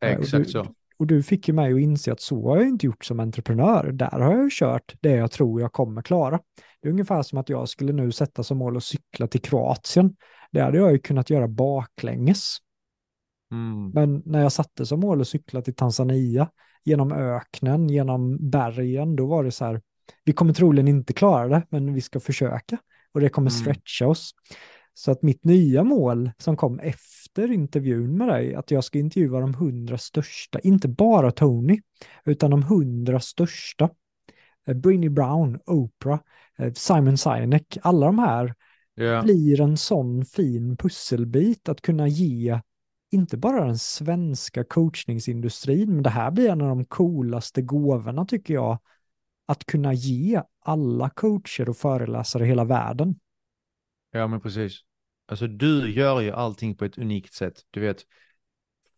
exakt 0.00 0.44
du- 0.44 0.50
så. 0.50 0.66
Och 0.98 1.06
du 1.06 1.22
fick 1.22 1.48
ju 1.48 1.54
mig 1.54 1.72
att 1.72 1.80
inse 1.80 2.12
att 2.12 2.20
så 2.20 2.48
har 2.48 2.56
jag 2.56 2.68
inte 2.68 2.86
gjort 2.86 3.04
som 3.04 3.20
entreprenör. 3.20 3.92
Där 3.92 4.20
har 4.20 4.32
jag 4.32 4.44
ju 4.44 4.50
kört 4.52 4.94
det 5.00 5.10
jag 5.10 5.30
tror 5.30 5.60
jag 5.60 5.72
kommer 5.72 6.02
klara. 6.02 6.40
Det 6.82 6.88
är 6.88 6.92
ungefär 6.92 7.22
som 7.22 7.38
att 7.38 7.48
jag 7.48 7.68
skulle 7.68 7.92
nu 7.92 8.12
sätta 8.12 8.42
som 8.42 8.58
mål 8.58 8.76
att 8.76 8.84
cykla 8.84 9.26
till 9.26 9.40
Kroatien. 9.40 10.16
Det 10.52 10.60
hade 10.60 10.78
jag 10.78 10.92
ju 10.92 10.98
kunnat 10.98 11.30
göra 11.30 11.48
baklänges. 11.48 12.56
Mm. 13.52 13.90
Men 13.90 14.22
när 14.24 14.42
jag 14.42 14.52
satte 14.52 14.86
som 14.86 15.00
mål 15.00 15.20
att 15.20 15.28
cykla 15.28 15.62
till 15.62 15.74
Tanzania, 15.74 16.50
genom 16.84 17.12
öknen, 17.12 17.88
genom 17.88 18.50
bergen, 18.50 19.16
då 19.16 19.26
var 19.26 19.44
det 19.44 19.50
så 19.50 19.64
här, 19.64 19.82
vi 20.24 20.32
kommer 20.32 20.52
troligen 20.52 20.88
inte 20.88 21.12
klara 21.12 21.48
det, 21.48 21.66
men 21.70 21.94
vi 21.94 22.00
ska 22.00 22.20
försöka. 22.20 22.78
Och 23.12 23.20
det 23.20 23.28
kommer 23.28 23.50
Mm. 23.50 23.60
stretcha 23.60 24.06
oss. 24.06 24.30
Så 24.98 25.10
att 25.10 25.22
mitt 25.22 25.44
nya 25.44 25.84
mål 25.84 26.30
som 26.38 26.56
kom 26.56 26.78
efter 26.78 27.52
intervjun 27.52 28.18
med 28.18 28.28
dig, 28.28 28.54
att 28.54 28.70
jag 28.70 28.84
ska 28.84 28.98
intervjua 28.98 29.40
de 29.40 29.54
hundra 29.54 29.98
största, 29.98 30.58
inte 30.60 30.88
bara 30.88 31.30
Tony, 31.30 31.80
utan 32.24 32.50
de 32.50 32.62
hundra 32.62 33.20
största. 33.20 33.90
Eh, 34.66 34.74
Brinny 34.74 35.08
Brown, 35.08 35.58
Oprah, 35.66 36.20
eh, 36.58 36.72
Simon 36.72 37.18
Sinek, 37.18 37.78
alla 37.82 38.06
de 38.06 38.18
här 38.18 38.54
Ja. 38.94 39.22
blir 39.22 39.60
en 39.60 39.76
sån 39.76 40.24
fin 40.24 40.76
pusselbit 40.76 41.68
att 41.68 41.80
kunna 41.80 42.08
ge 42.08 42.60
inte 43.10 43.36
bara 43.36 43.64
den 43.64 43.78
svenska 43.78 44.64
coachningsindustrin, 44.64 45.94
men 45.94 46.02
det 46.02 46.10
här 46.10 46.30
blir 46.30 46.50
en 46.50 46.60
av 46.60 46.68
de 46.68 46.84
coolaste 46.84 47.62
gåvorna 47.62 48.24
tycker 48.24 48.54
jag, 48.54 48.78
att 49.46 49.64
kunna 49.64 49.92
ge 49.92 50.42
alla 50.64 51.10
coacher 51.10 51.68
och 51.68 51.76
föreläsare 51.76 52.44
i 52.44 52.48
hela 52.48 52.64
världen. 52.64 53.18
Ja, 54.16 54.26
men 54.26 54.40
precis. 54.40 54.80
Alltså 55.26 55.46
du 55.46 55.92
gör 55.92 56.20
ju 56.20 56.30
allting 56.30 56.76
på 56.76 56.84
ett 56.84 56.98
unikt 56.98 57.34
sätt. 57.34 57.62
Du 57.70 57.80
vet, 57.80 58.04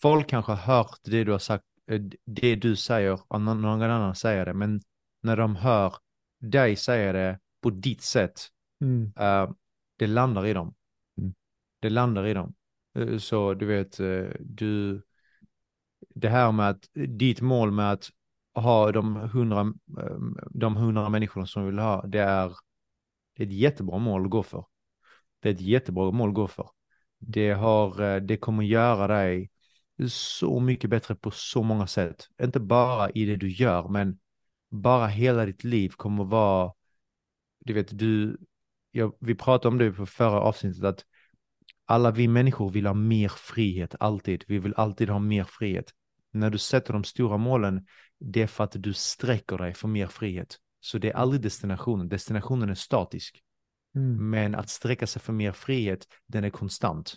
folk 0.03 0.29
kanske 0.29 0.53
har 0.53 0.75
hört 0.77 0.99
det 1.05 1.25
du 1.25 1.33
har 1.33 1.39
sagt, 1.39 1.65
eh, 1.91 2.01
det 2.25 2.57
du 2.57 2.77
säger, 2.77 3.21
och 3.29 3.41
någon 3.41 3.83
annan 3.83 4.15
säger 4.15 4.47
det, 4.47 4.55
men 4.55 4.81
när 5.23 5.37
de 5.37 5.57
hör 5.57 5.95
dig 6.41 6.77
säga 6.77 7.13
det 7.13 7.39
på 7.61 7.71
ditt 7.71 8.03
sätt, 8.03 8.41
Mm. 8.81 9.13
eh, 9.17 9.51
det 9.97 10.07
landar 10.07 10.47
i 10.47 10.53
dem. 10.53 10.75
Mm. 11.19 11.35
Det 11.81 11.91
landar 11.91 12.27
i 12.27 12.35
dem. 12.35 12.55
Eh, 12.95 13.19
Så 13.19 13.55
du 13.55 13.67
vet, 13.67 14.01
eh, 14.01 14.27
du, 14.41 15.03
det 16.15 16.29
här 16.29 16.53
med 16.53 16.69
att 16.69 16.89
ditt 16.93 17.41
mål 17.41 17.71
med 17.73 17.93
att 17.93 18.11
ha 18.55 18.93
de 18.93 19.17
hundra, 19.17 19.73
de 20.51 20.77
hundra 20.77 21.09
människorna 21.09 21.47
som 21.47 21.67
vill 21.67 21.79
ha, 21.79 22.07
det 22.07 22.21
är 22.21 22.53
ett 23.35 23.53
jättebra 23.53 23.99
mål 23.99 24.25
att 24.25 24.31
gå 24.31 24.43
för. 24.43 24.65
Det 25.41 25.49
är 25.49 25.55
ett 25.55 25.61
jättebra 25.61 26.11
mål 26.11 26.29
att 26.29 26.35
gå 26.35 26.49
för. 26.49 26.71
Det, 27.19 27.53
har, 27.53 28.03
eh, 28.03 28.21
det 28.21 28.37
kommer 28.37 28.65
göra 28.65 29.07
dig 29.07 29.51
så 30.09 30.61
mycket 30.61 30.91
bättre 30.91 31.15
på 31.15 31.31
så 31.31 31.63
många 31.63 31.87
sätt. 31.87 32.27
Inte 32.43 32.61
bara 32.61 33.11
i 33.11 33.25
det 33.25 33.37
du 33.37 33.51
gör, 33.51 33.89
men 33.89 34.19
bara 34.71 35.07
hela 35.07 35.47
ditt 35.47 35.65
liv 35.65 35.89
kommer 35.89 36.25
vara, 36.25 36.73
du 37.65 37.73
vet, 37.73 37.99
du, 37.99 38.39
jag, 38.91 39.17
vi 39.21 39.35
pratade 39.35 39.69
om 39.69 39.79
det 39.79 39.93
på 39.93 40.07
förra 40.07 40.41
avsnittet, 40.41 40.85
att 40.85 41.05
alla 41.85 42.11
vi 42.11 42.29
människor 42.29 42.71
vill 42.71 42.87
ha 42.87 42.95
mer 42.95 43.29
frihet, 43.29 43.95
alltid. 44.01 44.45
Vi 44.49 44.59
vill 44.59 44.75
alltid 44.77 45.09
ha 45.09 45.19
mer 45.19 45.45
frihet. 45.45 45.93
När 46.33 46.51
du 46.51 46.59
sätter 46.59 46.93
de 46.93 47.05
stora 47.05 47.37
målen, 47.37 47.87
det 48.19 48.43
är 48.43 48.47
för 48.47 48.65
att 48.65 48.73
du 48.75 48.95
sträcker 48.95 49.59
dig 49.59 49.75
för 49.75 49.89
mer 49.89 50.07
frihet. 50.07 50.57
Så 50.81 50.99
det 50.99 51.11
är 51.11 51.17
aldrig 51.17 51.43
destinationen, 51.43 52.09
destinationen 52.09 52.69
är 52.69 52.75
statisk. 52.75 53.43
Mm. 53.97 54.31
Men 54.31 54.55
att 54.55 54.69
sträcka 54.69 55.07
sig 55.07 55.23
för 55.23 55.33
mer 55.33 55.53
frihet, 55.53 56.07
den 56.27 56.45
är 56.45 56.51
konstant. 56.51 57.15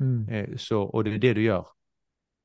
Mm. 0.00 0.28
Eh, 0.28 0.56
Så, 0.56 0.82
och 0.82 1.04
det 1.04 1.14
är 1.14 1.18
det 1.18 1.34
du 1.34 1.42
gör. 1.42 1.66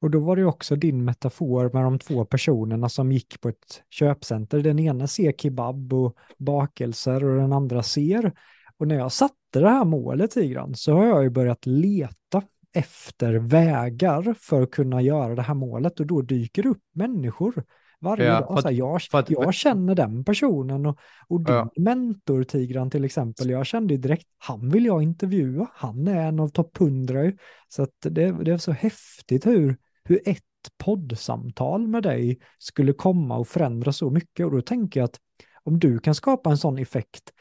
Och 0.02 0.12
då 0.12 0.20
var 0.20 0.36
det 0.36 0.46
också 0.46 0.76
din 0.76 1.06
metafor 1.06 1.70
med 1.74 1.84
de 1.84 2.00
två 2.00 2.26
personerna 2.26 2.90
som 2.90 3.12
gick 3.12 3.42
på 3.42 3.50
ett 3.50 3.84
köpcenter. 3.90 4.60
Den 4.60 4.80
ena 4.80 5.08
ser 5.08 5.32
kebab 5.32 5.94
och 5.94 6.18
bakelser 6.38 7.24
och 7.24 7.38
den 7.38 7.54
andra 7.54 7.84
ser. 7.84 8.32
Och 8.78 8.88
när 8.88 8.96
jag 8.96 9.12
satte 9.12 9.60
det 9.60 9.70
här 9.70 9.86
målet 9.86 10.32
Tigran 10.32 10.76
så 10.76 10.94
har 10.94 11.06
jag 11.06 11.24
ju 11.24 11.30
börjat 11.30 11.66
leta 11.66 12.44
efter 12.74 13.34
vägar 13.34 14.36
för 14.40 14.62
att 14.62 14.72
kunna 14.72 15.02
göra 15.02 15.36
det 15.36 15.42
här 15.42 15.54
målet 15.54 16.00
och 16.00 16.06
då 16.06 16.22
dyker 16.22 16.64
det 16.64 16.70
upp 16.70 16.84
människor 16.94 17.64
varje 18.06 18.26
Ja, 18.26 18.42
dag. 18.42 18.62
Så 18.62 18.68
här, 18.68 18.76
jag, 18.76 19.00
att- 19.12 19.30
jag 19.30 19.54
känner 19.54 19.96
den 19.96 20.24
personen 20.24 20.86
och, 20.86 21.00
och 21.28 21.42
din 21.46 21.56
Ja. 21.56 21.70
mentor 21.78 22.44
Tigran 22.44 22.90
till 22.90 23.06
exempel, 23.06 23.50
jag 23.50 23.66
kände 23.66 23.94
ju 23.94 24.00
direkt, 24.00 24.28
han 24.38 24.70
vill 24.70 24.86
jag 24.86 25.04
intervjua, 25.04 25.68
han 25.74 26.08
är 26.08 26.28
en 26.28 26.40
av 26.40 26.48
topp 26.48 26.78
100 26.82 27.24
ju. 27.24 27.38
Så 27.68 27.84
att 27.84 27.94
det, 28.02 28.32
det 28.32 28.52
är 28.52 28.58
så 28.58 28.72
häftigt 28.72 29.46
hur, 29.46 29.78
hur 30.04 30.22
ett 30.26 30.42
poddsamtal 30.78 31.88
med 31.88 32.04
dig 32.04 32.40
skulle 32.58 32.94
komma 32.94 33.38
och 33.38 33.48
förändra 33.48 33.92
så 33.92 34.10
mycket. 34.10 34.46
Och 34.46 34.52
då 34.52 34.62
tänker 34.62 35.00
jag 35.00 35.06
att 35.06 35.20
om 35.64 35.80
du 35.80 36.00
kan 36.00 36.16
skapa 36.16 36.50
en 36.50 36.58
sån 36.58 36.78
effekt, 36.78 37.32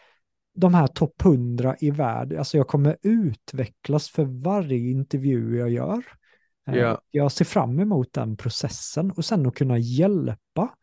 de 0.56 0.74
här 0.74 0.86
topp 0.86 1.22
100 1.24 1.76
i 1.80 1.90
världen, 1.90 2.38
alltså 2.38 2.56
jag 2.56 2.68
kommer 2.68 2.96
utvecklas 3.02 4.08
för 4.08 4.24
varje 4.24 4.90
intervju 4.90 5.58
jag 5.58 5.70
gör. 5.70 6.04
Ja. 6.64 7.00
Jag 7.10 7.32
ser 7.32 7.44
fram 7.44 7.80
emot 7.80 8.12
den 8.12 8.36
processen 8.36 9.10
och 9.10 9.24
sen 9.24 9.46
att 9.46 9.54
kunna 9.54 9.78
hjälpa 9.78 10.74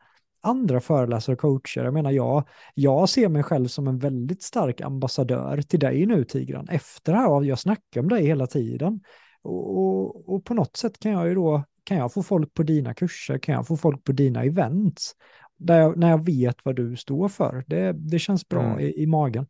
andra 0.42 0.82
föreläsare 0.82 1.34
och 1.34 1.40
coacher. 1.40 1.84
Jag 1.84 1.94
menar, 1.94 2.12
jag, 2.12 2.48
jag 2.74 3.10
ser 3.10 3.30
mig 3.30 3.44
själv 3.44 3.68
som 3.68 3.88
en 3.88 4.00
väldigt 4.00 4.44
stark 4.44 4.82
ambassadör 4.82 5.62
till 5.62 5.80
dig 5.80 6.06
nu, 6.06 6.24
Tigran. 6.24 6.68
Efter 6.70 7.12
det 7.12 7.18
här, 7.18 7.44
jag 7.44 7.60
snackar 7.60 8.02
om 8.02 8.10
dig 8.10 8.26
hela 8.26 8.48
tiden. 8.48 9.02
Och, 9.42 9.78
och, 9.78 10.30
och 10.34 10.46
på 10.46 10.54
något 10.54 10.78
sätt 10.78 11.00
kan 11.00 11.12
jag 11.12 11.28
ju 11.28 11.36
då, 11.36 11.64
kan 11.84 11.98
jag 11.98 12.14
få 12.14 12.24
folk 12.24 12.54
på 12.54 12.64
dina 12.64 12.94
kurser, 12.94 13.38
kan 13.38 13.56
jag 13.56 13.68
få 13.68 13.78
folk 13.78 14.04
på 14.04 14.12
dina 14.12 14.44
events, 14.44 15.12
där 15.58 15.80
jag, 15.80 15.98
när 15.98 16.10
jag 16.10 16.26
vet 16.26 16.56
vad 16.64 16.76
du 16.76 16.96
står 16.96 17.30
för. 17.30 17.64
Det, 17.68 17.94
det 17.94 18.20
känns 18.20 18.48
bra 18.48 18.64
Mm. 18.64 18.80
i, 18.80 19.04
i 19.04 19.08
magen. 19.08 19.48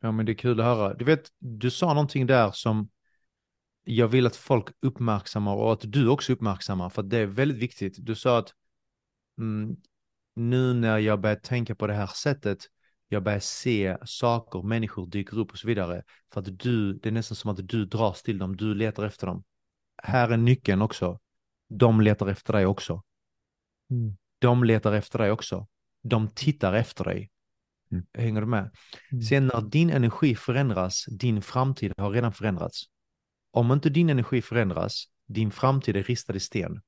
Ja, 0.00 0.12
men 0.12 0.26
det 0.26 0.32
är 0.32 0.34
kul 0.34 0.60
att 0.60 0.66
höra. 0.66 0.94
Du 0.94 1.04
vet, 1.04 1.22
du 1.38 1.70
sa 1.70 1.94
någonting 1.94 2.26
där 2.26 2.50
som 2.52 2.88
jag 3.88 4.08
vill 4.08 4.26
att 4.26 4.36
folk 4.36 4.68
uppmärksammar 4.80 5.54
och 5.54 5.72
att 5.72 5.80
du 5.82 6.08
också 6.08 6.32
uppmärksammar, 6.32 6.88
för 6.88 7.02
det 7.02 7.18
är 7.18 7.26
väldigt 7.26 7.58
viktigt. 7.58 7.96
Du 7.98 8.14
sa 8.14 8.38
att 8.38 8.52
mm, 9.38 9.76
nu 10.34 10.74
när 10.74 10.98
jag 10.98 11.20
börjar 11.20 11.36
tänka 11.36 11.74
på 11.74 11.86
det 11.86 11.94
här 11.94 12.06
sättet, 12.06 12.58
jag 13.08 13.22
börjar 13.22 13.40
se 13.40 13.96
saker, 14.04 14.62
människor 14.62 15.06
dyker 15.06 15.38
upp 15.38 15.50
och 15.50 15.58
så 15.58 15.66
vidare, 15.66 16.02
för 16.32 16.40
att 16.40 16.58
du, 16.58 16.92
det 16.92 17.08
är 17.08 17.12
nästan 17.12 17.36
som 17.36 17.50
att 17.50 17.68
du 17.68 17.84
dras 17.84 18.22
till 18.22 18.38
dem, 18.38 18.56
du 18.56 18.74
letar 18.74 19.04
efter 19.04 19.26
dem. 19.26 19.44
Här 20.02 20.30
är 20.30 20.36
nyckeln 20.36 20.82
också. 20.82 21.20
De 21.68 22.00
letar 22.00 22.26
efter 22.26 22.52
dig 22.52 22.66
också. 22.66 23.02
Mm. 23.90 24.16
De 24.38 24.64
letar 24.64 24.92
efter 24.92 25.18
dig 25.18 25.30
också. 25.30 25.66
De 26.02 26.28
tittar 26.28 26.72
efter 26.72 27.04
dig. 27.04 27.30
Mm. 27.92 28.06
Hänger 28.14 28.40
du 28.40 28.46
med? 28.46 28.70
Mm. 29.12 29.22
Sen 29.22 29.46
när 29.46 29.60
din 29.60 29.90
energi 29.90 30.34
förändras, 30.34 31.04
din 31.08 31.42
framtid 31.42 31.92
har 31.96 32.10
redan 32.10 32.32
förändrats. 32.32 32.84
Om 33.56 33.72
inte 33.72 33.90
din 33.90 34.10
energi 34.10 34.42
förändras, 34.42 35.04
din 35.26 35.50
framtid 35.50 35.96
är 35.96 36.02
ristad 36.02 36.34
i 36.34 36.40
sten. 36.40 36.80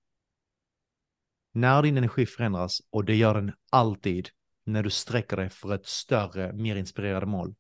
När 1.53 1.83
din 1.83 1.97
energi 1.97 2.27
förändras, 2.27 2.81
och 2.91 3.05
det 3.05 3.15
gör 3.15 3.35
den 3.35 3.53
alltid, 3.71 4.29
när 4.65 4.83
du 4.83 4.91
sträcker 4.91 5.37
dig 5.37 5.51
för 5.51 5.75
ett 5.75 5.87
större, 5.87 6.53
mer 6.53 6.77
inspirerande 6.77 7.27
mål. 7.27 7.55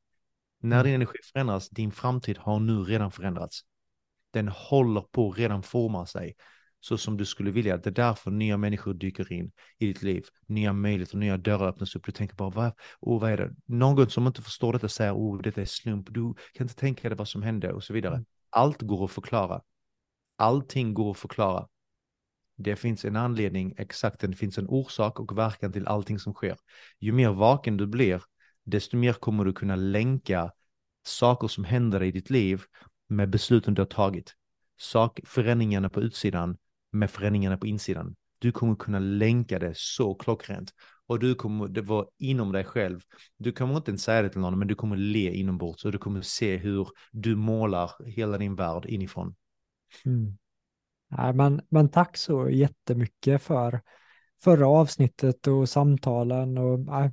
När 0.60 0.76
Mm. 0.76 0.84
din 0.84 0.94
energi 0.94 1.18
förändras, 1.32 1.68
din 1.68 1.92
framtid 1.92 2.38
har 2.38 2.60
nu 2.60 2.82
redan 2.82 3.10
förändrats. 3.10 3.60
Den 4.30 4.48
håller 4.48 5.00
på 5.00 5.30
att 5.30 5.38
redan 5.38 5.62
forma 5.62 6.06
sig 6.06 6.34
så 6.80 6.98
som 6.98 7.16
du 7.16 7.24
skulle 7.24 7.50
vilja. 7.50 7.76
Det 7.76 7.90
är 7.90 7.94
därför 7.94 8.30
nya 8.30 8.56
människor 8.56 8.94
dyker 8.94 9.32
in 9.32 9.52
i 9.78 9.86
ditt 9.86 10.02
liv. 10.02 10.24
Nya 10.46 10.72
möjligheter, 10.72 11.16
nya 11.16 11.36
dörrar 11.36 11.68
öppnas 11.68 11.96
upp. 11.96 12.04
Du 12.04 12.12
tänker 12.12 12.36
bara, 12.36 12.50
vad, 12.50 12.72
oh, 13.00 13.20
vad 13.20 13.30
är 13.32 13.36
det? 13.36 13.54
Någon 13.66 14.10
som 14.10 14.26
inte 14.26 14.42
förstår 14.42 14.72
detta 14.72 14.88
säger, 14.88 15.14
oh, 15.14 15.42
detta 15.42 15.60
är 15.60 15.64
slump. 15.64 16.06
Du 16.10 16.34
kan 16.52 16.64
inte 16.64 16.74
tänka 16.74 17.08
dig 17.08 17.18
vad 17.18 17.28
som 17.28 17.42
hände 17.42 17.72
och 17.72 17.84
så 17.84 17.92
vidare. 17.92 18.14
Mm. 18.14 18.26
Allt 18.50 18.82
går 18.82 19.04
att 19.04 19.10
förklara. 19.10 19.62
Allting 20.36 20.94
går 20.94 21.10
att 21.10 21.18
förklara. 21.18 21.68
Det 22.56 22.76
finns 22.76 23.04
en 23.04 23.16
anledning, 23.16 23.74
exakt, 23.76 24.20
det 24.20 24.32
finns 24.32 24.58
en 24.58 24.68
orsak 24.68 25.20
och 25.20 25.38
verkan 25.38 25.72
till 25.72 25.86
allting 25.86 26.18
som 26.18 26.34
sker. 26.34 26.56
Ju 26.98 27.12
mer 27.12 27.30
vaken 27.30 27.76
du 27.76 27.86
blir, 27.86 28.22
desto 28.64 28.96
mer 28.96 29.12
kommer 29.12 29.44
du 29.44 29.52
kunna 29.52 29.76
länka 29.76 30.52
saker 31.06 31.48
som 31.48 31.64
händer 31.64 32.02
i 32.02 32.10
ditt 32.10 32.30
liv 32.30 32.62
med 33.08 33.30
besluten 33.30 33.74
du 33.74 33.82
har 33.82 33.86
tagit. 33.86 34.34
Sak, 34.78 35.20
förändringarna 35.24 35.88
på 35.88 36.00
utsidan 36.00 36.56
med 36.92 37.10
förändringarna 37.10 37.58
på 37.58 37.66
insidan. 37.66 38.16
Du 38.38 38.52
kommer 38.52 38.74
kunna 38.74 38.98
länka 38.98 39.58
det 39.58 39.72
så 39.76 40.14
klockrent. 40.14 40.72
Och 41.08 41.18
du 41.18 41.34
kommer 41.34 41.68
det 41.68 41.82
vara 41.82 42.06
inom 42.18 42.52
dig 42.52 42.64
själv. 42.64 43.00
Du 43.36 43.52
kommer 43.52 43.76
inte 43.76 43.90
ens 43.90 44.02
säga 44.02 44.22
det 44.22 44.28
till 44.28 44.40
någon, 44.40 44.58
men 44.58 44.68
du 44.68 44.74
kommer 44.74 44.96
le 44.96 45.32
inombords 45.32 45.84
och 45.84 45.92
du 45.92 45.98
kommer 45.98 46.22
se 46.22 46.56
hur 46.56 46.88
du 47.12 47.36
målar 47.36 47.90
hela 48.06 48.38
din 48.38 48.54
värld 48.54 48.86
inifrån. 48.86 49.34
Mm. 50.04 50.38
Nej, 51.08 51.32
men, 51.32 51.60
men 51.68 51.88
tack 51.88 52.16
så 52.16 52.50
jättemycket 52.50 53.42
för 53.42 53.80
förra 54.42 54.68
avsnittet 54.68 55.46
och 55.46 55.68
samtalen 55.68 56.58
och 56.58 56.80
nej, 56.80 57.12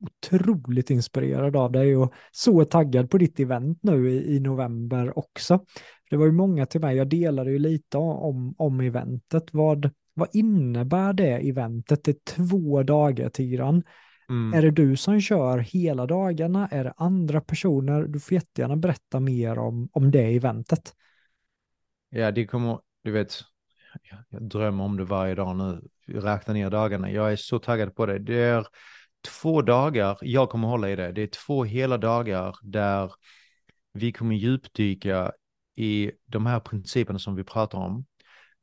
otroligt 0.00 0.90
inspirerad 0.90 1.56
av 1.56 1.72
dig 1.72 1.96
och 1.96 2.12
så 2.32 2.64
taggad 2.64 3.10
på 3.10 3.18
ditt 3.18 3.40
event 3.40 3.78
nu 3.82 4.10
i, 4.10 4.36
i 4.36 4.40
november 4.40 5.18
också. 5.18 5.64
Det 6.10 6.16
var 6.16 6.26
ju 6.26 6.32
många 6.32 6.66
till 6.66 6.80
mig, 6.80 6.96
jag 6.96 7.08
delade 7.08 7.50
ju 7.50 7.58
lite 7.58 7.98
om, 7.98 8.54
om 8.58 8.80
eventet. 8.80 9.44
Vad, 9.52 9.90
vad 10.14 10.28
innebär 10.32 11.12
det 11.12 11.48
eventet? 11.48 12.04
Det 12.04 12.10
är 12.10 12.34
två 12.36 12.82
dagar, 12.82 13.28
Tigran. 13.28 13.82
Mm. 14.28 14.58
Är 14.58 14.62
det 14.62 14.70
du 14.70 14.96
som 14.96 15.20
kör 15.20 15.58
hela 15.58 16.06
dagarna? 16.06 16.68
Är 16.68 16.84
det 16.84 16.94
andra 16.96 17.40
personer? 17.40 18.02
Du 18.02 18.20
får 18.20 18.34
jättegärna 18.34 18.76
berätta 18.76 19.20
mer 19.20 19.58
om, 19.58 19.88
om 19.92 20.10
det 20.10 20.36
eventet. 20.36 20.94
Ja, 22.10 22.30
det 22.30 22.46
kommer, 22.46 22.78
du 23.02 23.10
vet, 23.10 23.34
jag, 24.30 24.48
drömmer 24.48 24.84
om 24.84 24.96
det 24.96 25.04
varje 25.04 25.34
dag 25.34 25.56
nu. 25.56 25.82
Jag 26.06 26.24
räknar 26.24 26.54
ner 26.54 26.70
dagarna. 26.70 27.10
Jag 27.10 27.32
är 27.32 27.36
så 27.36 27.58
taggad 27.58 27.94
på 27.94 28.06
det. 28.06 28.18
Det 28.18 28.42
är 28.42 28.66
två 29.40 29.62
dagar, 29.62 30.18
jag 30.20 30.50
kommer 30.50 30.68
hålla 30.68 30.90
i 30.90 30.96
det. 30.96 31.12
Det 31.12 31.22
är 31.22 31.26
två 31.46 31.64
hela 31.64 31.98
dagar 31.98 32.56
där 32.62 33.12
vi 33.92 34.12
kommer 34.12 34.34
djupdyka 34.34 35.32
i 35.76 36.12
de 36.26 36.46
här 36.46 36.60
principerna 36.60 37.18
som 37.18 37.34
vi 37.34 37.44
pratar 37.44 37.78
om. 37.78 38.04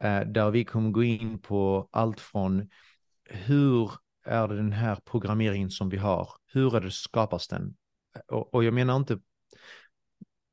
Eh, 0.04 0.22
där 0.22 0.52
vi 0.52 0.66
kommer 0.66 0.90
gå 0.90 1.04
in 1.04 1.40
på 1.40 1.90
allt 1.92 2.20
från 2.20 2.70
hur 3.30 3.92
är 4.26 4.48
det 4.48 4.56
den 4.56 4.72
här 4.72 4.96
programmeringen 4.96 5.70
som 5.70 5.90
vi 5.90 5.98
har? 5.98 6.30
Hur 6.48 6.76
är 6.76 6.82
det 6.82 6.92
skapas 6.92 7.48
den? 7.48 7.76
Eh, 8.16 8.36
och, 8.36 8.54
och 8.54 8.64
jag 8.64 8.74
menar 8.74 8.96
inte 8.96 9.20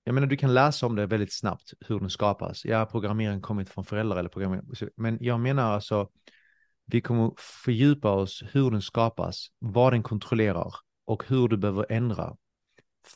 jag 0.08 0.14
menar, 0.14 0.26
du 0.26 0.36
kan 0.36 0.54
läsa 0.54 0.86
om 0.86 0.96
det 0.96 1.06
väldigt 1.06 1.32
snabbt, 1.32 1.72
hur 1.80 2.00
den 2.00 2.10
skapas. 2.10 2.64
Ja, 2.64 2.86
programmeringen 2.86 3.42
kommit 3.42 3.68
från 3.68 3.84
föräldrar 3.84 4.16
eller 4.16 4.28
programmering. 4.28 4.64
Men 4.96 5.18
jag 5.20 5.40
menar 5.40 5.74
alltså, 5.74 6.08
vi 6.86 7.00
kommer 7.00 7.32
fördjupa 7.36 8.10
oss 8.10 8.42
hur 8.52 8.70
den 8.70 8.82
skapas, 8.82 9.46
vad 9.58 9.92
den 9.92 10.02
kontrollerar 10.02 10.74
och 11.06 11.24
hur 11.26 11.48
du 11.48 11.56
behöver 11.56 11.86
ändra 11.88 12.36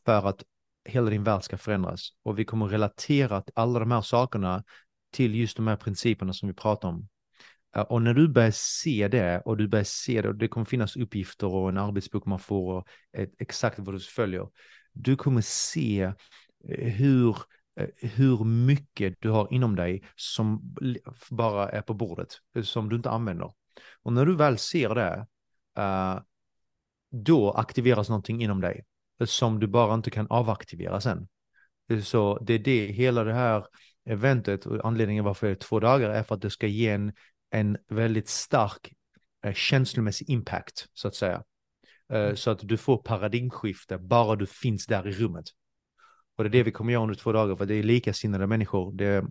för 0.05 0.29
att 0.29 0.43
hela 0.85 1.11
din 1.11 1.25
värld 1.25 1.43
ska 1.43 1.59
förändras. 1.59 2.09
Och 2.23 2.39
vi 2.39 2.45
kommer 2.45 2.69
relatera 2.69 3.43
till 3.43 3.53
alla 3.57 3.79
de 3.79 3.91
här 3.91 4.03
sakerna 4.03 4.65
till 5.13 5.35
just 5.35 5.57
de 5.57 5.67
här 5.67 5.77
principerna 5.77 6.33
som 6.33 6.49
vi 6.49 6.55
pratar 6.55 6.89
om. 6.89 7.09
Eh, 7.77 7.83
och 7.83 8.03
när 8.03 8.15
du 8.15 8.29
börjar 8.29 8.51
se 8.55 9.09
det 9.09 9.43
och 9.45 9.57
du 9.57 9.69
börjar 9.69 9.85
se 9.85 10.23
det 10.23 10.29
och 10.29 10.35
det 10.35 10.49
kommer 10.49 10.65
finnas 10.65 10.97
uppgifter 10.97 11.47
och 11.47 11.69
en 11.69 11.79
arbetsbok 11.79 12.27
man 12.27 12.39
får 12.39 12.75
och 12.75 12.89
exakt 13.39 13.79
vad 13.79 13.95
du 13.95 14.01
följer. 14.01 14.49
Du 14.93 15.17
kommer 15.17 15.41
se 15.41 16.03
eh, 16.69 16.93
hur 16.93 17.37
eh, 17.77 17.89
hur 17.97 18.45
mycket 18.45 19.15
du 19.21 19.31
har 19.31 19.53
inom 19.53 19.77
dig 19.77 20.05
som 20.17 20.75
bara 21.31 21.69
är 21.69 21.83
på 21.83 21.95
bordet, 21.95 22.29
som 22.63 22.89
du 22.89 22.97
inte 22.97 23.11
använder. 23.11 23.53
Och 24.03 24.13
när 24.13 24.27
du 24.27 24.37
väl 24.37 24.59
ser 24.59 24.95
det, 24.95 25.27
då 27.11 27.51
aktiveras 27.51 28.09
någonting 28.09 28.43
inom 28.43 28.61
dig 28.61 28.85
som 29.25 29.61
du 29.61 29.67
bara 29.67 29.95
inte 29.95 30.11
kan 30.11 30.27
avaktivera 30.31 31.01
sen. 31.01 31.29
Så 32.03 32.39
det 32.39 32.55
är 32.55 32.59
det, 32.59 32.87
hela 32.87 33.25
det 33.25 33.35
här 33.35 33.67
eventet 34.05 34.67
och 34.67 34.85
anledningen 34.85 35.25
varför 35.25 35.47
det 35.47 35.53
är 35.53 35.57
två 35.57 35.81
dagar 35.81 36.11
är 36.11 36.23
för 36.23 36.35
att 36.35 36.43
det 36.43 36.51
ska 36.51 36.67
ge 36.67 36.89
en, 36.89 37.13
en 37.51 37.79
väldigt 37.89 38.29
stark 38.29 38.93
eh, 39.45 39.53
känslomässig 39.53 40.31
impact 40.31 40.87
så 40.93 41.09
att 41.09 41.15
säga. 41.15 41.43
Eh, 42.13 42.35
så 42.35 42.51
att 42.51 42.59
du 42.63 42.77
får 42.77 42.97
paradigmskifte 42.97 43.99
bara 43.99 44.37
du 44.37 44.47
finns 44.47 44.87
där 44.87 45.09
i 45.09 45.13
rummet. 45.13 45.45
Och 46.37 46.45
det 46.45 46.49
är 46.49 46.51
det 46.51 46.63
vi 46.63 46.73
kommer 46.73 46.93
göra 46.93 47.03
under 47.03 47.15
två 47.15 47.33
dagar 47.33 47.57
för 47.57 47.67
det 47.67 47.75
är 47.75 47.83
likasinnade 47.83 48.47
människor. 48.47 48.93
Det, 48.93 49.25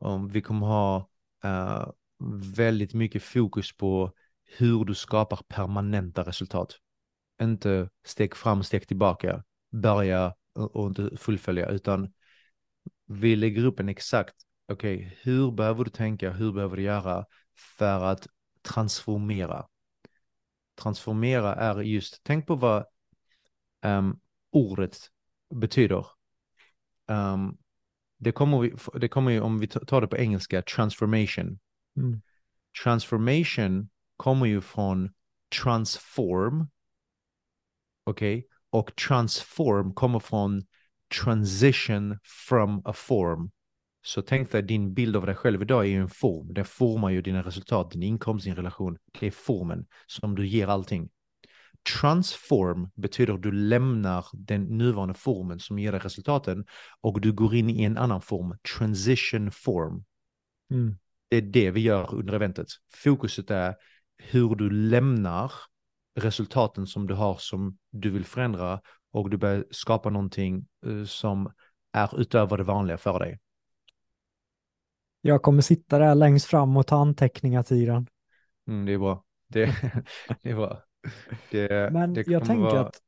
um, 0.00 0.28
vi 0.28 0.42
kommer 0.42 0.66
ha 0.66 1.08
uh, 1.44 1.90
väldigt 2.56 2.94
mycket 2.94 3.22
fokus 3.22 3.76
på 3.76 4.12
hur 4.56 4.84
du 4.84 4.94
skapar 4.94 5.40
permanenta 5.48 6.22
resultat. 6.22 6.76
Inte 7.42 7.88
steg 8.04 8.36
fram, 8.36 8.62
steg 8.62 8.88
tillbaka, 8.88 9.44
börja 9.72 10.34
och 10.54 10.86
inte 10.86 11.16
fullfölja, 11.16 11.68
utan 11.68 12.12
vi 13.08 13.36
lägger 13.36 13.64
upp 13.64 13.80
en 13.80 13.88
exakt, 13.88 14.34
okej, 14.68 14.96
okay, 14.96 15.10
hur 15.22 15.50
behöver 15.50 15.84
du 15.84 15.90
tänka, 15.90 16.30
hur 16.30 16.52
behöver 16.52 16.76
du 16.76 16.82
göra 16.82 17.24
för 17.78 18.04
att 18.04 18.26
transformera? 18.62 19.66
Transformera 20.74 21.54
är 21.54 21.80
just, 21.80 22.20
tänk 22.22 22.46
på 22.46 22.54
vad 22.54 22.84
um, 23.84 24.20
ordet 24.50 24.98
betyder. 25.54 26.06
Um, 27.06 27.58
det, 28.18 28.32
kommer 28.32 28.72
det 28.98 29.08
kommer 29.08 29.30
ju, 29.30 29.40
om 29.40 29.58
vi 29.58 29.68
tar 29.68 30.00
det 30.00 30.06
på 30.06 30.16
engelska, 30.16 30.62
transformation. 30.62 31.58
Mm. 31.96 32.22
Transformation 32.84 33.88
kommer 34.16 34.46
ju 34.46 34.60
från 34.60 35.10
transform, 35.62 36.66
okej, 38.04 38.38
okay? 38.38 38.48
och 38.70 38.96
transform 38.96 39.94
kommer 39.94 40.18
från 40.18 40.66
transition 41.24 42.18
from 42.48 42.82
a 42.84 42.92
form. 42.92 43.50
Så 44.02 44.22
tänk 44.22 44.52
dig 44.52 44.62
din 44.62 44.94
bild 44.94 45.16
av 45.16 45.26
dig 45.26 45.34
själv 45.34 45.62
idag 45.62 45.84
är 45.84 45.88
ju 45.88 46.00
en 46.00 46.08
form. 46.08 46.54
Den 46.54 46.64
formar 46.64 47.10
ju 47.10 47.22
dina 47.22 47.42
resultat, 47.42 47.90
din 47.90 48.02
inkomst, 48.02 48.44
din 48.44 48.56
relation. 48.56 48.98
Det 49.20 49.26
är 49.26 49.30
formen 49.30 49.86
som 50.06 50.34
du 50.34 50.46
ger 50.46 50.68
allting. 50.68 51.08
Transform 52.00 52.90
betyder 52.94 53.34
att 53.34 53.42
du 53.42 53.52
lämnar 53.52 54.26
den 54.32 54.62
nuvarande 54.62 55.14
formen 55.14 55.60
som 55.60 55.78
ger 55.78 55.92
dig 55.92 56.00
resultaten 56.00 56.64
och 57.00 57.20
du 57.20 57.32
går 57.32 57.54
in 57.54 57.70
i 57.70 57.82
en 57.82 57.98
annan 57.98 58.20
form, 58.20 58.58
transition 58.76 59.50
form. 59.50 60.04
Mm. 60.70 60.98
Det 61.28 61.36
är 61.36 61.42
det 61.42 61.70
vi 61.70 61.80
gör 61.80 62.14
under 62.14 62.32
eventet. 62.32 62.66
Fokuset 62.94 63.50
är 63.50 63.74
hur 64.18 64.54
du 64.54 64.70
lämnar 64.70 65.52
resultaten 66.20 66.86
som 66.86 67.06
du 67.06 67.14
har 67.14 67.36
som 67.36 67.78
du 67.90 68.10
vill 68.10 68.24
förändra 68.24 68.80
och 69.12 69.30
du 69.30 69.36
börjar 69.36 69.64
skapa 69.70 70.10
någonting 70.10 70.66
uh, 70.86 71.04
som 71.04 71.52
är 71.92 72.20
utöver 72.20 72.56
det 72.56 72.64
vanliga 72.64 72.98
för 72.98 73.18
dig. 73.18 73.38
Jag 75.20 75.42
kommer 75.42 75.62
sitta 75.62 75.98
där 75.98 76.14
längst 76.14 76.46
fram 76.46 76.76
och 76.76 76.86
ta 76.86 76.96
anteckningar 76.96 77.62
tiden. 77.62 78.06
Mm, 78.68 78.86
det 78.86 78.92
är 78.92 78.98
bra. 78.98 79.24
Det, 79.48 79.64
det 80.42 80.50
är 80.50 80.56
bra. 80.56 80.82
Det, 81.50 81.92
Men 81.92 82.14
det 82.14 82.26
jag 82.26 82.44
tänker 82.44 82.64
vara... 82.64 82.80
att 82.80 83.00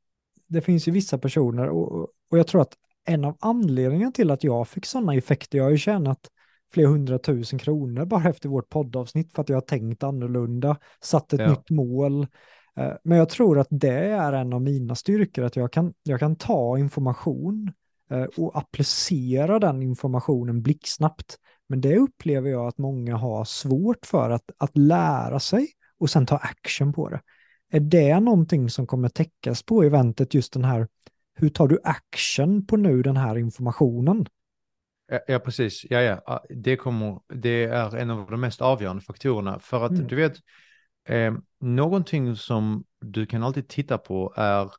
det 0.47 0.61
finns 0.61 0.87
ju 0.87 0.91
vissa 0.91 1.17
personer 1.17 1.69
och, 1.69 2.01
och 2.01 2.37
jag 2.37 2.47
tror 2.47 2.61
att 2.61 2.73
en 3.05 3.25
av 3.25 3.37
anledningarna 3.39 4.11
till 4.11 4.31
att 4.31 4.43
jag 4.43 4.67
fick 4.67 4.85
sådana 4.85 5.15
effekter, 5.15 5.57
jag 5.57 5.65
har 5.65 5.71
ju 5.71 5.77
tjänat 5.77 6.27
flera 6.73 6.87
hundratusen 6.87 7.59
kronor 7.59 8.05
bara 8.05 8.29
efter 8.29 8.49
vårt 8.49 8.69
poddavsnitt 8.69 9.33
för 9.33 9.41
att 9.41 9.49
jag 9.49 9.55
har 9.55 9.61
tänkt 9.61 10.03
annorlunda, 10.03 10.77
satt 11.01 11.33
ett 11.33 11.39
ja. 11.39 11.49
nytt 11.49 11.69
mål. 11.69 12.27
Eh, 12.77 12.93
men 13.03 13.17
jag 13.17 13.29
tror 13.29 13.59
att 13.59 13.67
det 13.69 13.99
är 13.99 14.33
en 14.33 14.53
av 14.53 14.61
mina 14.61 14.95
styrkor, 14.95 15.43
att 15.43 15.55
jag 15.55 15.71
kan, 15.73 15.93
jag 16.03 16.19
kan 16.19 16.35
ta 16.35 16.77
information 16.77 17.71
eh, 18.11 18.23
och 18.37 18.57
applicera 18.57 19.59
den 19.59 19.81
informationen 19.81 20.61
blixtsnabbt. 20.61 21.37
Men 21.69 21.81
det 21.81 21.97
upplever 21.97 22.49
jag 22.49 22.67
att 22.67 22.77
många 22.77 23.15
har 23.15 23.45
svårt 23.45 24.05
för 24.05 24.29
att, 24.29 24.51
att 24.57 24.77
lära 24.77 25.39
sig 25.39 25.67
och 25.99 26.09
sen 26.09 26.25
ta 26.25 26.37
action 26.37 26.93
på 26.93 27.09
det. 27.09 27.21
Är 27.71 27.79
det 27.79 28.19
någonting 28.19 28.69
som 28.69 28.87
kommer 28.87 29.09
täckas 29.09 29.63
på 29.63 29.83
eventet, 29.83 30.33
just 30.33 30.53
den 30.53 30.63
här, 30.63 30.87
hur 31.33 31.49
tar 31.49 31.67
du 31.67 31.79
action 31.83 32.65
på 32.65 32.77
nu 32.77 33.01
den 33.01 33.17
här 33.17 33.37
informationen? 33.37 34.25
Ja, 35.27 35.39
precis. 35.39 35.85
Ja, 35.89 36.01
ja. 36.01 36.43
Det, 36.49 36.75
kommer, 36.75 37.19
det 37.33 37.63
är 37.63 37.95
en 37.95 38.09
av 38.09 38.31
de 38.31 38.41
mest 38.41 38.61
avgörande 38.61 39.01
faktorerna. 39.01 39.59
För 39.59 39.85
att 39.85 39.91
mm. 39.91 40.07
du 40.07 40.15
vet, 40.15 40.33
eh, 41.05 41.33
någonting 41.59 42.35
som 42.35 42.83
du 42.99 43.25
kan 43.25 43.43
alltid 43.43 43.67
titta 43.67 43.97
på 43.97 44.33
är 44.37 44.71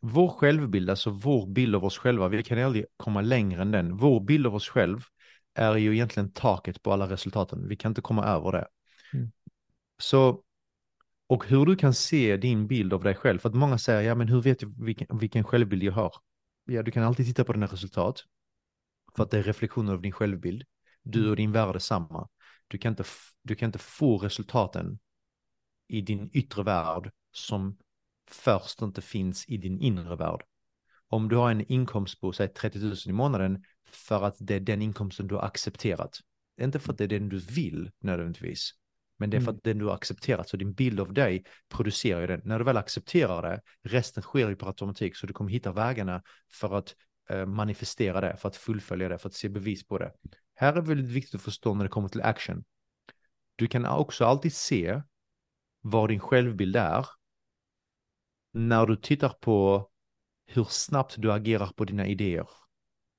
vår 0.00 0.28
självbild, 0.28 0.90
alltså 0.90 1.10
vår 1.10 1.46
bild 1.46 1.74
av 1.74 1.84
oss 1.84 1.98
själva. 1.98 2.28
Vi 2.28 2.42
kan 2.42 2.58
aldrig 2.58 2.84
komma 2.96 3.20
längre 3.20 3.62
än 3.62 3.70
den. 3.70 3.96
Vår 3.96 4.20
bild 4.20 4.46
av 4.46 4.54
oss 4.54 4.68
själv 4.68 5.00
är 5.54 5.76
ju 5.76 5.94
egentligen 5.94 6.32
taket 6.32 6.82
på 6.82 6.92
alla 6.92 7.10
resultaten. 7.10 7.68
Vi 7.68 7.76
kan 7.76 7.90
inte 7.90 8.00
komma 8.00 8.24
över 8.24 8.52
det. 8.52 8.66
Mm. 9.12 9.32
Så, 9.98 10.42
och 11.26 11.46
hur 11.46 11.66
du 11.66 11.76
kan 11.76 11.94
se 11.94 12.36
din 12.36 12.66
bild 12.66 12.92
av 12.92 13.02
dig 13.02 13.14
själv. 13.14 13.38
För 13.38 13.48
att 13.48 13.54
många 13.54 13.78
säger, 13.78 14.00
ja 14.00 14.14
men 14.14 14.28
hur 14.28 14.42
vet 14.42 14.58
du 14.58 14.74
vilken, 14.78 15.18
vilken 15.18 15.44
självbild 15.44 15.82
jag 15.82 15.92
har? 15.92 16.12
Ja, 16.64 16.82
du 16.82 16.90
kan 16.90 17.02
alltid 17.02 17.26
titta 17.26 17.44
på 17.44 17.52
dina 17.52 17.66
resultat. 17.66 18.24
För 19.16 19.22
att 19.22 19.30
det 19.30 19.38
är 19.38 19.42
reflektioner 19.42 19.92
av 19.92 20.02
din 20.02 20.12
självbild. 20.12 20.64
Du 21.02 21.18
mm. 21.18 21.30
och 21.30 21.36
din 21.36 21.52
värld 21.52 21.74
är 21.74 21.78
samma. 21.78 22.28
Du 22.68 22.78
kan 22.78 22.92
inte, 22.92 23.04
du 23.42 23.54
kan 23.54 23.66
inte 23.66 23.78
få 23.78 24.18
resultaten 24.18 24.98
i 25.88 26.00
din 26.00 26.30
yttre 26.32 26.62
värld 26.62 27.10
som 27.32 27.78
först 28.30 28.82
inte 28.82 29.02
finns 29.02 29.48
i 29.48 29.56
din 29.56 29.80
inre 29.80 30.16
värld. 30.16 30.42
Om 31.08 31.28
du 31.28 31.36
har 31.36 31.50
en 31.50 31.72
inkomst 31.72 32.20
på 32.20 32.32
säg 32.32 32.48
30 32.48 32.78
000 32.78 32.94
i 33.06 33.12
månaden 33.12 33.64
för 33.90 34.22
att 34.22 34.36
det 34.38 34.54
är 34.54 34.60
den 34.60 34.82
inkomsten 34.82 35.26
du 35.26 35.34
har 35.34 35.42
accepterat. 35.42 36.18
Det 36.56 36.62
är 36.62 36.66
inte 36.66 36.78
för 36.78 36.92
att 36.92 36.98
det 36.98 37.04
är 37.04 37.08
den 37.08 37.28
du 37.28 37.38
vill 37.38 37.90
nödvändigtvis, 38.00 38.70
men 39.18 39.30
det 39.30 39.36
är 39.36 39.40
för 39.40 39.48
mm. 39.48 39.56
att 39.56 39.64
den 39.64 39.78
du 39.78 39.84
har 39.84 39.94
accepterat. 39.94 40.48
Så 40.48 40.56
din 40.56 40.72
bild 40.72 41.00
av 41.00 41.12
dig 41.12 41.44
producerar 41.68 42.20
ju 42.20 42.26
den. 42.26 42.40
När 42.44 42.58
du 42.58 42.64
väl 42.64 42.76
accepterar 42.76 43.42
det, 43.42 43.60
resten 43.82 44.22
sker 44.22 44.48
ju 44.48 44.56
på 44.56 44.66
automatik, 44.66 45.16
så 45.16 45.26
du 45.26 45.32
kommer 45.32 45.50
hitta 45.50 45.72
vägarna 45.72 46.22
för 46.52 46.78
att 46.78 46.94
Eh, 47.28 47.46
manifestera 47.46 48.20
det, 48.20 48.36
för 48.36 48.48
att 48.48 48.56
fullfölja 48.56 49.08
det, 49.08 49.18
för 49.18 49.28
att 49.28 49.34
se 49.34 49.48
bevis 49.48 49.86
på 49.86 49.98
det. 49.98 50.12
Här 50.54 50.72
är 50.76 50.80
väldigt 50.80 51.10
viktigt 51.10 51.34
att 51.34 51.42
förstå 51.42 51.74
när 51.74 51.84
det 51.84 51.90
kommer 51.90 52.08
till 52.08 52.22
action. 52.22 52.64
Du 53.56 53.66
kan 53.66 53.86
också 53.86 54.24
alltid 54.24 54.52
se 54.52 55.02
vad 55.90 56.08
din 56.08 56.20
självbild 56.20 56.76
är 56.76 57.06
när 58.52 58.86
du 58.86 58.96
tittar 58.96 59.28
på 59.28 59.88
hur 60.46 60.64
snabbt 60.64 61.14
du 61.18 61.32
agerar 61.32 61.66
på 61.76 61.84
dina 61.84 62.06
idéer. 62.06 62.48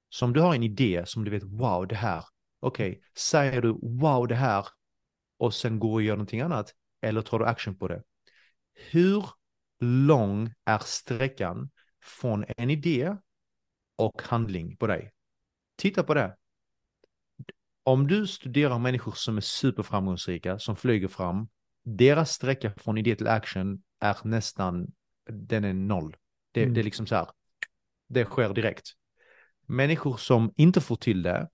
Så 0.10 0.26
om 0.26 0.34
du 0.34 0.40
har 0.40 0.56
en 0.56 0.64
idé 0.64 1.04
som 1.06 1.24
du 1.24 1.32
vet, 1.32 1.44
wow, 1.44 1.88
det 1.88 1.96
här, 1.96 2.26
okej, 2.60 2.90
okay, 2.90 3.02
säger 3.18 3.62
du 3.62 3.72
wow, 3.72 4.28
det 4.28 4.36
här 4.36 4.68
och 5.38 5.54
sen 5.54 5.80
går 5.80 5.94
och 5.94 6.02
gör 6.02 6.16
någonting 6.16 6.42
annat, 6.42 6.74
eller 7.02 7.22
tar 7.22 7.40
du 7.40 7.46
action 7.46 7.78
på 7.78 7.88
det? 7.88 8.04
Hur 8.74 9.26
lång 9.80 10.54
är 10.66 10.80
sträckan 10.80 11.70
från 12.04 12.46
en 12.58 12.70
idé 12.70 13.18
och 13.96 14.22
handling 14.22 14.78
på 14.78 14.88
dig. 14.88 15.14
Titta 15.76 16.04
på 16.04 16.14
det. 16.14 16.38
Om 17.84 18.08
du 18.08 18.28
studerar 18.28 18.80
människor 18.80 19.12
som 19.12 19.38
är 19.38 19.42
superframgångsrika, 19.42 20.60
som 20.60 20.76
flyger 20.76 21.08
fram, 21.08 21.48
deras 21.88 22.32
sträcka 22.32 22.74
från 22.78 22.98
idé 22.98 23.16
till 23.16 23.28
action 23.28 23.84
är 24.00 24.18
nästan, 24.24 24.88
den 25.30 25.64
är 25.64 25.74
noll. 25.74 26.16
Det, 26.52 26.64
mm. 26.64 26.74
det 26.74 26.82
är 26.82 26.84
liksom 26.84 27.08
så 27.08 27.16
här, 27.16 27.28
det 28.10 28.26
sker 28.26 28.54
direkt. 28.54 28.92
Människor 29.66 30.18
som 30.18 30.54
inte 30.56 30.82
får 30.82 30.96
till 30.96 31.22
det, 31.22 31.50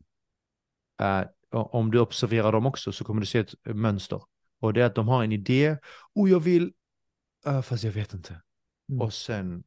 uh, 1.02 1.24
om 1.52 1.92
du 1.92 2.00
observerar 2.00 2.52
dem 2.52 2.66
också 2.66 2.92
så 2.92 3.04
kommer 3.04 3.22
du 3.22 3.26
se 3.26 3.40
ett 3.40 3.54
mönster. 3.64 4.22
Och 4.60 4.74
det 4.74 4.82
är 4.82 4.86
att 4.86 4.96
de 4.96 5.08
har 5.08 5.24
en 5.24 5.32
idé, 5.32 5.78
och 6.14 6.30
jag 6.30 6.40
vill, 6.40 6.74
uh, 7.48 7.62
fast 7.62 7.84
jag 7.84 7.92
vet 7.92 8.14
inte. 8.14 8.42
Mm. 8.90 9.02
Och 9.02 9.14
sen 9.14 9.64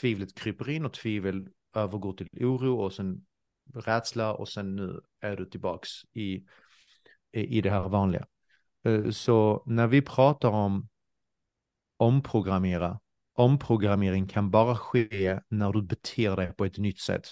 tvivlet 0.00 0.34
kryper 0.34 0.70
in 0.70 0.84
och 0.84 0.92
tvivel 0.92 1.48
övergår 1.74 2.12
till 2.12 2.28
oro 2.44 2.80
och 2.80 2.92
sen 2.92 3.26
rädsla 3.74 4.34
och 4.34 4.48
sen 4.48 4.76
nu 4.76 5.00
är 5.20 5.36
du 5.36 5.44
tillbaks 5.44 5.90
i, 6.12 6.44
i 7.32 7.60
det 7.60 7.70
här 7.70 7.88
vanliga. 7.88 8.26
Eh, 8.84 9.10
så 9.10 9.62
när 9.66 9.86
vi 9.86 10.02
pratar 10.02 10.48
om 10.48 10.88
omprogrammera, 11.96 13.00
omprogrammering 13.34 14.26
kan 14.26 14.50
bara 14.50 14.76
ske 14.76 15.40
när 15.48 15.72
du 15.72 15.82
beter 15.82 16.36
dig 16.36 16.54
på 16.54 16.64
ett 16.64 16.78
nytt 16.78 17.00
sätt. 17.00 17.26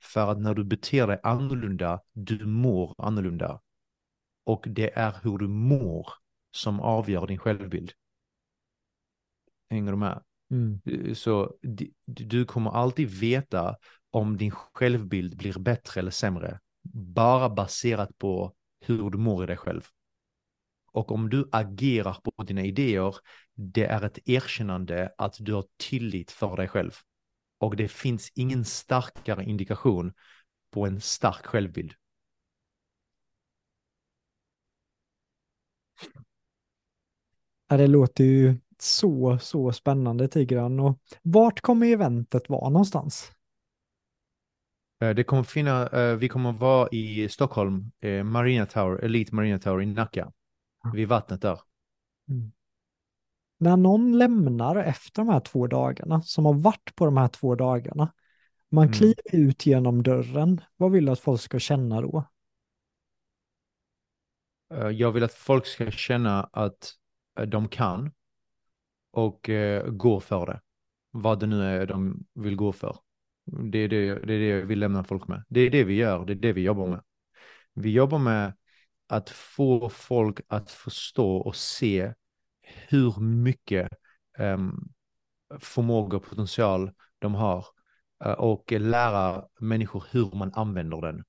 För 0.00 0.30
att 0.32 0.38
när 0.38 0.54
du 0.54 0.64
beter 0.64 1.06
dig 1.06 1.20
annorlunda, 1.22 2.00
du 2.12 2.46
mår 2.46 2.94
annorlunda. 2.98 3.60
Och 4.44 4.64
det 4.68 4.98
är 4.98 5.14
hur 5.22 5.38
du 5.38 5.48
mår 5.48 6.08
som 6.50 6.80
avgör 6.80 7.26
din 7.26 7.38
självbild. 7.38 7.92
Hänger 9.70 9.92
du 9.92 9.98
med? 9.98 10.22
Mm. 10.50 10.80
Eh, 10.84 11.14
så 11.14 11.54
du, 11.62 11.92
du 12.06 12.44
kommer 12.44 12.70
alltid 12.70 13.08
veta 13.08 13.76
om 14.10 14.36
din 14.36 14.50
självbild 14.50 15.36
blir 15.36 15.58
bättre 15.58 16.00
eller 16.00 16.10
sämre 16.10 16.60
bara 16.92 17.48
baserat 17.48 18.18
på 18.18 18.54
hur 18.80 19.10
du 19.10 19.18
mår 19.18 19.44
i 19.44 19.46
dig 19.46 19.56
själv. 19.56 19.82
Och 20.98 21.12
om 21.12 21.30
du 21.30 21.48
agerar 21.52 22.18
på 22.24 22.42
dina 22.42 22.62
idéer, 22.62 23.16
det 23.54 23.84
är 23.84 24.04
ett 24.04 24.28
erkännande 24.28 25.14
att 25.18 25.36
du 25.40 25.52
har 25.52 25.64
tillit 25.76 26.30
för 26.30 26.56
dig 26.56 26.68
själv. 26.68 26.92
Och 27.58 27.76
det 27.76 27.88
finns 27.88 28.32
ingen 28.34 28.64
starkare 28.64 29.44
indikation 29.44 30.12
på 30.70 30.86
en 30.86 31.00
stark 31.00 31.46
självbild. 31.46 31.94
Ja, 37.68 37.76
det 37.76 37.86
låter 37.86 38.24
ju 38.24 38.54
så, 38.78 39.38
så 39.38 39.72
spännande 39.72 40.28
Tigran. 40.28 40.80
Och 40.80 40.98
vart 41.22 41.60
kommer 41.60 41.86
eventet 41.86 42.48
vara 42.48 42.68
någonstans? 42.68 43.32
Eh, 45.00 45.10
det 45.10 45.24
kommer 45.24 45.42
finna, 45.42 45.86
eh, 45.86 46.16
vi 46.16 46.28
kommer 46.28 46.52
vara 46.52 46.88
i 46.88 47.28
Stockholm, 47.28 47.90
eh, 48.00 48.24
Marina 48.24 48.66
Tower, 48.66 49.04
Elite 49.04 49.34
Marina 49.34 49.58
Tower 49.58 49.82
i 49.82 49.86
Nacka, 49.86 50.32
vid 50.94 51.08
vattnet 51.08 51.42
där. 51.42 51.60
Mm. 52.28 52.52
När 53.58 53.76
någon 53.76 54.18
lämnar 54.18 54.76
efter 54.76 55.22
de 55.22 55.28
här 55.28 55.40
två 55.40 55.66
dagarna, 55.66 56.22
som 56.22 56.44
har 56.44 56.54
varit 56.54 56.94
på 56.94 57.04
de 57.04 57.16
här 57.16 57.28
två 57.28 57.54
dagarna, 57.54 58.12
man 58.70 58.84
mm. 58.84 58.92
kliver 58.92 59.34
ut 59.34 59.66
genom 59.66 60.02
dörren, 60.02 60.60
vad 60.76 60.92
vill 60.92 61.04
du 61.06 61.12
att 61.12 61.20
folk 61.20 61.40
ska 61.40 61.58
känna 61.58 62.00
då? 62.00 62.24
Jag 64.92 65.12
vill 65.12 65.24
att 65.24 65.32
folk 65.32 65.66
ska 65.66 65.90
känna 65.90 66.44
att 66.44 66.94
de 67.46 67.68
kan 67.68 68.12
och 69.10 69.50
gå 69.86 70.20
för 70.20 70.46
det. 70.46 70.60
Vad 71.10 71.40
det 71.40 71.46
nu 71.46 71.62
är 71.62 71.86
de 71.86 72.26
vill 72.34 72.56
gå 72.56 72.72
för. 72.72 72.98
Det 73.44 73.78
är 73.78 73.88
det, 73.88 74.26
det 74.26 74.34
är 74.34 74.38
det 74.38 74.64
vi 74.64 74.76
lämnar 74.76 75.02
folk 75.02 75.28
med. 75.28 75.44
Det 75.48 75.60
är 75.60 75.70
det 75.70 75.84
vi 75.84 75.94
gör, 75.94 76.24
det 76.24 76.32
är 76.32 76.34
det 76.34 76.52
vi 76.52 76.62
jobbar 76.62 76.86
med. 76.86 77.02
Vi 77.74 77.90
jobbar 77.90 78.18
med 78.18 78.52
att 79.08 79.30
få 79.30 79.88
folk 79.88 80.40
att 80.48 80.70
förstå 80.70 81.36
och 81.36 81.56
se 81.56 82.12
hur 82.88 83.20
mycket 83.20 83.88
um, 84.38 84.92
förmåga 85.60 86.16
och 86.16 86.24
potential 86.24 86.90
de 87.18 87.34
har 87.34 87.66
uh, 88.26 88.32
och 88.32 88.72
lära 88.72 89.48
människor 89.60 90.04
hur 90.10 90.30
man 90.36 90.52
använder 90.54 91.00
den. 91.00 91.24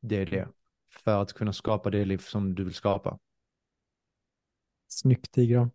Det 0.00 0.16
är 0.16 0.26
det. 0.26 0.48
För 1.04 1.22
att 1.22 1.32
kunna 1.32 1.52
skapa 1.52 1.90
det 1.90 2.04
liv 2.04 2.18
som 2.18 2.54
du 2.54 2.64
vill 2.64 2.74
skapa. 2.74 3.18
Snyggt 4.88 5.32
Tigran. 5.32 5.70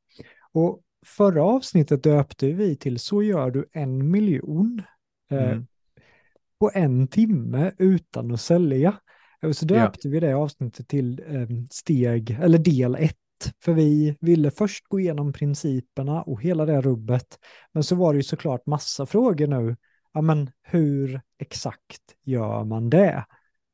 Och 0.52 0.82
förra 1.06 1.44
avsnittet 1.44 2.04
döpte 2.04 2.54
vi 2.54 2.76
till 2.76 3.00
Så 3.00 3.24
gör 3.24 3.52
du 3.52 3.66
en 3.72 4.12
miljon. 4.12 4.82
Eh, 5.30 5.52
mm. 5.52 5.68
på 6.60 6.72
en 6.74 7.08
timme 7.08 7.72
utan 7.78 8.32
att 8.32 8.42
sälja. 8.42 9.00
Och 9.42 9.56
så 9.56 9.66
döpte 9.66 10.08
ja. 10.08 10.12
vi 10.12 10.20
det 10.20 10.34
avsnittet 10.34 10.88
till 10.88 11.22
eh, 11.28 11.48
steg, 11.72 12.38
eller 12.42 12.58
del 12.58 12.96
ett. 12.96 13.16
För 13.64 13.74
vi 13.74 14.18
ville 14.20 14.52
först 14.52 14.88
gå 14.88 15.00
igenom 15.00 15.34
principerna 15.34 16.22
och 16.22 16.42
hela 16.42 16.66
det 16.66 16.82
rubbet. 16.82 17.40
Men 17.74 17.84
så 17.84 17.96
var 17.96 18.14
det 18.14 18.18
ju 18.18 18.24
såklart 18.24 18.66
massa 18.66 19.06
frågor 19.06 19.48
nu. 19.48 19.76
Ja, 20.14 20.22
men 20.22 20.50
hur 20.64 21.22
exakt 21.40 22.02
gör 22.24 22.64
man 22.64 22.90
det? 22.90 23.26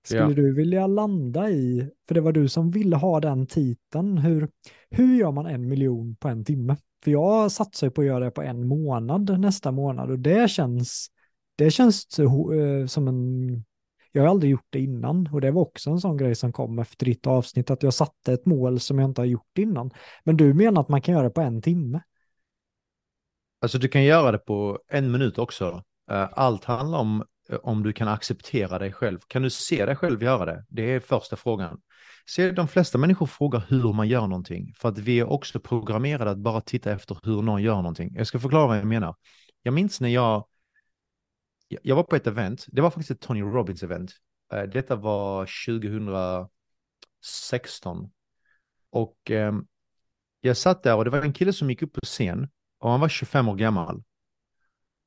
Skulle 0.06 0.22
ja. 0.22 0.28
du 0.28 0.54
vilja 0.54 0.88
landa 0.88 1.50
i, 1.50 1.90
för 2.08 2.16
det 2.16 2.22
var 2.22 2.32
du 2.32 2.50
som 2.50 2.72
ville 2.72 2.96
ha 2.96 3.20
den 3.20 3.48
titeln, 3.48 4.18
hur, 4.18 4.50
hur 4.90 5.16
gör 5.16 5.32
man 5.32 5.46
en 5.46 5.68
miljon 5.68 6.16
på 6.16 6.28
en 6.28 6.46
timme? 6.46 6.78
För 7.04 7.12
jag 7.12 7.52
satsar 7.52 7.90
på 7.90 8.02
att 8.02 8.08
göra 8.08 8.26
det 8.26 8.32
på 8.32 8.42
en 8.42 8.68
månad 8.68 9.40
nästa 9.40 9.72
månad 9.72 10.12
och 10.12 10.20
det 10.20 10.50
känns 10.50 11.08
det 11.56 11.72
känns 11.72 12.20
uh, 12.20 12.86
som 12.88 13.08
en... 13.08 13.64
Jag 14.12 14.22
har 14.22 14.30
aldrig 14.30 14.52
gjort 14.52 14.68
det 14.70 14.80
innan 14.80 15.30
och 15.32 15.42
det 15.42 15.52
var 15.52 15.62
också 15.62 15.90
en 15.90 16.00
sån 16.00 16.18
grej 16.18 16.36
som 16.36 16.54
kom 16.54 16.80
efter 16.80 17.06
ditt 17.06 17.28
avsnitt, 17.28 17.72
att 17.72 17.84
jag 17.84 17.94
satte 17.94 18.34
ett 18.34 18.46
mål 18.46 18.80
som 18.80 19.00
jag 19.00 19.10
inte 19.10 19.22
har 19.22 19.26
gjort 19.26 19.58
innan. 19.58 19.92
Men 20.24 20.38
du 20.38 20.54
menar 20.54 20.82
att 20.82 20.90
man 20.90 21.02
kan 21.02 21.14
göra 21.14 21.24
det 21.24 21.30
på 21.30 21.42
en 21.42 21.62
timme? 21.62 22.02
Alltså 23.62 23.78
du 23.78 23.88
kan 23.88 24.04
göra 24.04 24.32
det 24.32 24.38
på 24.38 24.80
en 24.88 25.12
minut 25.12 25.38
också. 25.38 25.84
Eh, 26.12 26.30
allt 26.32 26.64
handlar 26.64 27.00
om 27.00 27.24
eh, 27.50 27.58
om 27.64 27.84
du 27.84 27.94
kan 27.94 28.08
acceptera 28.08 28.80
dig 28.80 28.94
själv. 28.94 29.20
Kan 29.28 29.42
du 29.42 29.50
se 29.50 29.86
dig 29.86 29.96
själv 29.96 30.24
göra 30.24 30.46
det? 30.46 30.66
Det 30.70 30.94
är 30.94 31.00
första 31.00 31.36
frågan. 31.36 31.82
Se, 32.26 32.52
de 32.52 32.68
flesta 32.68 32.98
människor 32.98 33.26
frågar 33.26 33.64
hur 33.68 33.94
man 33.94 34.08
gör 34.08 34.22
någonting, 34.22 34.74
för 34.78 34.90
att 34.90 34.98
vi 34.98 35.20
är 35.20 35.30
också 35.30 35.60
programmerade 35.60 36.32
att 36.32 36.38
bara 36.38 36.62
titta 36.62 36.92
efter 36.92 37.18
hur 37.24 37.42
någon 37.42 37.64
gör 37.64 37.76
någonting. 37.76 38.16
Jag 38.16 38.28
ska 38.28 38.40
förklara 38.40 38.68
vad 38.68 38.78
jag 38.78 38.86
menar. 38.86 39.16
Jag 39.64 39.74
minns 39.74 40.02
när 40.02 40.10
jag 40.10 40.46
jag 41.84 41.96
var 41.96 42.04
på 42.04 42.16
ett 42.16 42.28
event, 42.28 42.66
det 42.68 42.82
var 42.82 42.90
faktiskt 42.90 43.12
ett 43.12 43.22
Tony 43.22 43.42
Robbins 43.42 43.84
event. 43.84 44.12
Eh, 44.54 44.64
detta 44.64 44.96
var 44.96 45.50
2016. 45.66 48.12
Och 48.90 49.32
eh, 49.32 49.54
jag 50.42 50.58
satt 50.58 50.84
där 50.84 50.96
och 50.96 51.06
det 51.06 51.10
var 51.10 51.22
en 51.22 51.34
kille 51.34 51.54
som 51.54 51.70
gick 51.70 51.82
upp 51.82 51.94
på 51.94 52.02
scen 52.04 52.50
och 52.80 52.92
han 52.92 53.00
var 53.00 53.10
25 53.10 53.48
år 53.48 53.56
gammal. 53.56 54.04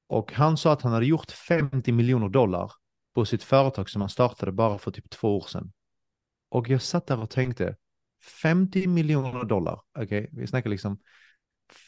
Och 0.07 0.33
han 0.33 0.57
sa 0.57 0.73
att 0.73 0.83
han 0.83 0.93
hade 0.93 1.07
gjort 1.07 1.31
50 1.31 1.93
miljoner 1.93 2.29
dollar 2.29 2.73
på 3.15 3.25
sitt 3.25 3.43
företag 3.43 3.91
som 3.91 4.01
han 4.01 4.11
startade 4.11 4.53
bara 4.53 4.79
för 4.79 4.91
typ 4.91 5.11
två 5.11 5.39
år 5.39 5.47
sedan. 5.49 5.73
Och 6.49 6.69
jag 6.69 6.83
satt 6.83 7.07
där 7.07 7.21
och 7.21 7.31
tänkte, 7.31 7.77
50 8.43 8.87
miljoner 8.87 9.45
dollar, 9.45 9.81
okej, 9.99 10.05
okay, 10.05 10.29
vi 10.33 10.47
snackar 10.47 10.71
liksom 10.71 10.99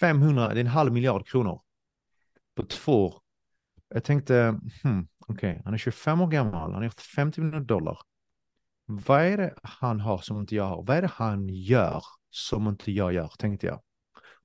500, 0.00 0.48
det 0.48 0.54
är 0.54 0.60
en 0.60 0.66
halv 0.66 0.92
miljard 0.92 1.28
kronor 1.28 1.62
på 2.54 2.62
två 2.62 3.06
år. 3.06 3.20
Jag 3.88 4.04
tänkte, 4.04 4.60
hmm, 4.82 5.08
okej, 5.26 5.50
okay, 5.50 5.62
han 5.64 5.74
är 5.74 5.78
25 5.78 6.20
år 6.20 6.26
gammal, 6.26 6.72
han 6.72 6.74
har 6.74 6.84
gjort 6.84 7.00
50 7.00 7.40
miljoner 7.40 7.64
dollar. 7.64 7.98
Vad 8.84 9.20
är 9.20 9.36
det 9.36 9.54
han 9.62 10.00
har 10.00 10.18
som 10.18 10.38
inte 10.40 10.54
jag 10.54 10.64
har? 10.64 10.82
Vad 10.82 10.96
är 10.96 11.02
det 11.02 11.10
han 11.12 11.48
gör 11.48 12.02
som 12.30 12.68
inte 12.68 12.92
jag 12.92 13.12
gör, 13.12 13.28
tänkte 13.38 13.66
jag. 13.66 13.82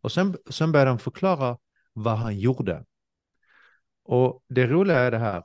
Och 0.01 0.11
sen, 0.11 0.37
sen 0.49 0.71
började 0.71 0.91
han 0.91 0.99
förklara 0.99 1.57
vad 1.93 2.17
han 2.17 2.39
gjorde. 2.39 2.85
Och 4.03 4.43
det 4.47 4.67
roliga 4.67 4.99
är 4.99 5.11
det 5.11 5.17
här. 5.17 5.43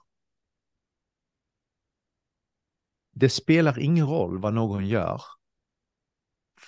Det 3.12 3.28
spelar 3.28 3.78
ingen 3.78 4.06
roll 4.06 4.38
vad 4.38 4.54
någon 4.54 4.86
gör. 4.86 5.22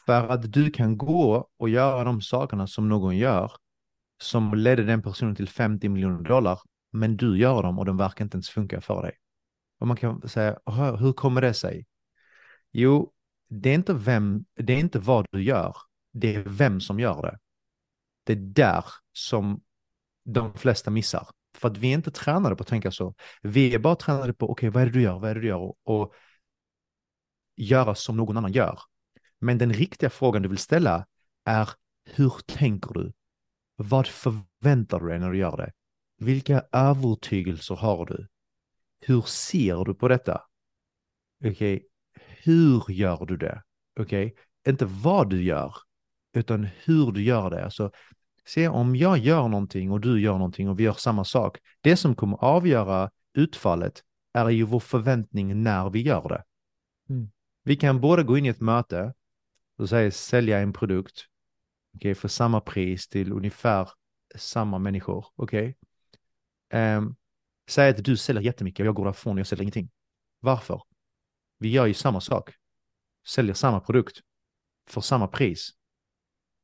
För 0.06 0.28
att 0.28 0.52
du 0.52 0.70
kan 0.70 0.98
gå 0.98 1.48
och 1.56 1.68
göra 1.68 2.04
de 2.04 2.20
sakerna 2.20 2.66
som 2.66 2.88
någon 2.88 3.16
gör 3.16 3.52
som 4.20 4.54
ledde 4.54 4.84
den 4.84 5.02
personen 5.02 5.34
till 5.34 5.48
50 5.48 5.88
miljoner 5.88 6.28
dollar 6.28 6.58
men 6.92 7.16
du 7.16 7.38
gör 7.38 7.62
dem 7.62 7.78
och 7.78 7.84
de 7.84 7.96
verkar 7.96 8.24
inte 8.24 8.34
ens 8.34 8.50
funka 8.50 8.80
för 8.80 9.02
dig. 9.02 9.12
Och 9.78 9.86
man 9.86 9.96
kan 9.96 10.28
säga, 10.28 10.58
hur 10.98 11.12
kommer 11.12 11.40
det 11.40 11.54
sig? 11.54 11.86
Jo, 12.72 13.12
det 13.48 13.70
är 13.70 13.74
inte 13.74 13.94
vem, 13.94 14.44
det 14.54 14.72
är 14.72 14.78
inte 14.78 14.98
vad 14.98 15.26
du 15.30 15.42
gör, 15.42 15.76
det 16.12 16.34
är 16.34 16.42
vem 16.42 16.80
som 16.80 17.00
gör 17.00 17.22
det. 17.22 17.38
Det 18.24 18.32
är 18.32 18.36
där 18.36 18.84
som 19.12 19.62
de 20.24 20.54
flesta 20.54 20.90
missar. 20.90 21.28
För 21.54 21.68
att 21.68 21.76
vi 21.76 21.88
är 21.88 21.94
inte 21.94 22.10
tränade 22.10 22.56
på 22.56 22.62
att 22.62 22.68
tänka 22.68 22.90
så. 22.90 23.14
Vi 23.42 23.74
är 23.74 23.78
bara 23.78 23.96
tränade 23.96 24.34
på, 24.34 24.50
okej, 24.50 24.68
okay, 24.68 24.70
vad 24.70 24.82
är 24.82 24.86
det 24.86 24.92
du 24.92 25.02
gör, 25.02 25.18
vad 25.18 25.30
är 25.30 25.34
det 25.34 25.40
du 25.40 25.46
gör? 25.46 25.56
Och, 25.56 25.78
och 25.84 26.14
göra 27.56 27.94
som 27.94 28.16
någon 28.16 28.36
annan 28.36 28.52
gör. 28.52 28.80
Men 29.40 29.58
den 29.58 29.72
riktiga 29.72 30.10
frågan 30.10 30.42
du 30.42 30.48
vill 30.48 30.58
ställa 30.58 31.06
är, 31.44 31.68
hur 32.04 32.32
tänker 32.46 32.94
du? 32.94 33.12
Vad 33.76 34.06
förväntar 34.06 35.00
du 35.00 35.08
dig 35.08 35.18
när 35.18 35.30
du 35.30 35.38
gör 35.38 35.56
det? 35.56 35.72
Vilka 36.18 36.64
övertygelser 36.72 37.74
har 37.74 38.06
du? 38.06 38.26
Hur 39.00 39.22
ser 39.22 39.84
du 39.84 39.94
på 39.94 40.08
detta? 40.08 40.42
Okej, 41.44 41.52
okay. 41.52 41.80
hur 42.42 42.90
gör 42.90 43.26
du 43.26 43.36
det? 43.36 43.62
Okej, 44.00 44.26
okay. 44.26 44.72
inte 44.72 44.86
vad 44.86 45.30
du 45.30 45.42
gör, 45.42 45.74
utan 46.32 46.68
hur 46.84 47.12
du 47.12 47.22
gör 47.22 47.50
det. 47.50 47.64
Alltså, 47.64 47.90
se 48.46 48.68
om 48.68 48.96
jag 48.96 49.18
gör 49.18 49.48
någonting 49.48 49.90
och 49.92 50.00
du 50.00 50.20
gör 50.20 50.32
någonting 50.32 50.68
och 50.68 50.80
vi 50.80 50.84
gör 50.84 50.92
samma 50.92 51.24
sak. 51.24 51.58
Det 51.80 51.96
som 51.96 52.14
kommer 52.14 52.44
avgöra 52.44 53.10
utfallet 53.34 54.02
är 54.32 54.48
ju 54.48 54.62
vår 54.62 54.80
förväntning 54.80 55.62
när 55.62 55.90
vi 55.90 56.02
gör 56.02 56.28
det. 56.28 56.44
Mm. 57.14 57.30
Vi 57.64 57.76
kan 57.76 58.00
båda 58.00 58.22
gå 58.22 58.38
in 58.38 58.46
i 58.46 58.48
ett 58.48 58.60
möte 58.60 59.14
och 59.76 59.88
säga 59.88 60.10
sälja 60.10 60.58
en 60.58 60.72
produkt 60.72 61.26
okay, 61.94 62.14
för 62.14 62.28
samma 62.28 62.60
pris 62.60 63.08
till 63.08 63.32
ungefär 63.32 63.88
samma 64.34 64.78
människor. 64.78 65.26
Okej, 65.36 65.60
okay? 65.60 65.74
Um, 66.72 67.16
säg 67.68 67.90
att 67.90 68.04
du 68.04 68.16
säljer 68.16 68.42
jättemycket 68.42 68.80
och 68.80 68.86
jag 68.86 68.94
går 68.94 69.04
därifrån 69.04 69.32
och 69.32 69.40
jag 69.40 69.46
säljer 69.46 69.62
ingenting. 69.62 69.90
Varför? 70.40 70.82
Vi 71.58 71.68
gör 71.68 71.86
ju 71.86 71.94
samma 71.94 72.20
sak. 72.20 72.50
Säljer 73.26 73.54
samma 73.54 73.80
produkt 73.80 74.20
för 74.86 75.00
samma 75.00 75.28
pris. 75.28 75.70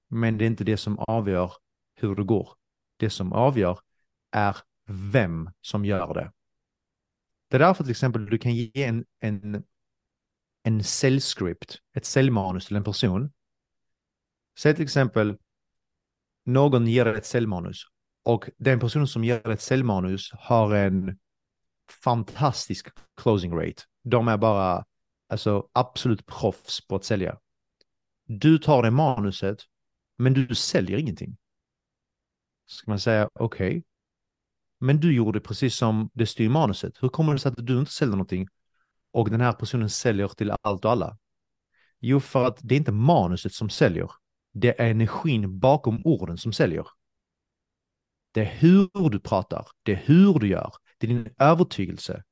Men 0.09 0.39
det 0.39 0.45
är 0.45 0.47
inte 0.47 0.65
det 0.65 0.77
som 0.77 0.99
avgör 0.99 1.53
hur 1.95 2.15
det 2.15 2.25
går. 2.25 2.49
Det 2.97 3.11
som 3.11 3.33
avgör 3.33 3.79
är 4.31 4.57
vem 4.87 5.51
som 5.61 5.85
gör 5.85 6.15
det. 6.15 6.33
Det 7.49 7.57
är 7.57 7.61
därför 7.61 7.85
till 7.85 7.91
exempel 7.91 8.27
du 8.27 8.39
kan 8.39 8.55
ge 8.55 8.85
en, 8.85 9.05
en, 9.21 9.65
en 10.63 10.85
säljscript, 10.85 11.79
ett 11.93 12.05
säljmanus 12.05 12.67
till 12.67 12.77
en 12.77 12.85
person. 12.85 13.33
Säg 14.59 14.75
till 14.75 14.85
exempel 14.85 15.39
någon 16.45 16.87
ger 16.87 17.07
ett 17.07 17.27
säljmanus 17.27 17.85
och 18.25 18.51
den 18.57 18.81
personen 18.81 19.07
som 19.07 19.25
ger 19.25 19.49
ett 19.49 19.61
säljmanus 19.61 20.31
har 20.33 20.75
en 20.75 21.19
fantastisk 22.05 22.89
closing 23.17 23.53
rate. 23.53 23.83
De 24.03 24.29
är 24.29 24.37
bara 24.37 24.85
alltså 25.29 25.69
absolut 25.73 26.27
proffs 26.27 26.87
på 26.87 26.97
att 26.97 27.05
sälja. 27.05 27.39
Du 28.27 28.59
tar 28.59 28.83
det 28.83 28.91
manuset, 28.91 29.59
men 30.19 30.33
du 30.35 30.55
säljer 30.55 30.99
ingenting. 30.99 31.37
Ska 32.67 32.91
man 32.91 33.01
säga 33.01 33.29
okej, 33.35 33.69
okay. 33.69 33.83
men 34.81 35.01
du 35.01 35.15
gjorde 35.15 35.41
precis 35.41 35.75
som 35.77 36.11
det 36.15 36.27
styr 36.27 36.49
manuset. 36.49 37.03
Hur 37.03 37.09
kommer 37.09 37.33
det 37.33 37.39
sig 37.39 37.53
att 37.53 37.67
du 37.67 37.79
inte 37.79 37.93
säljer 37.93 38.17
någonting 38.17 38.49
och 39.13 39.31
den 39.31 39.41
här 39.41 39.53
personen 39.53 39.91
säljer 39.91 40.29
till 40.29 40.53
allt 40.63 40.85
och 40.85 40.91
alla? 40.91 41.19
Jo, 42.01 42.21
för 42.21 42.45
att 42.45 42.59
det 42.63 42.75
är 42.75 42.77
inte 42.77 42.93
manuset 42.93 43.53
som 43.53 43.71
säljer. 43.71 44.11
Det 44.53 44.81
är 44.81 44.91
energin 44.91 45.59
bakom 45.59 46.03
orden 46.05 46.39
som 46.39 46.53
säljer. 46.53 46.87
Det 48.35 48.41
är 48.41 48.45
hur 48.45 49.11
du 49.11 49.21
pratar, 49.21 49.67
det 49.83 49.93
är 49.93 50.03
hur 50.05 50.39
du 50.39 50.49
gör, 50.49 50.73
det 50.99 51.07
är 51.07 51.09
din 51.09 51.35
övertygelse, 51.39 52.23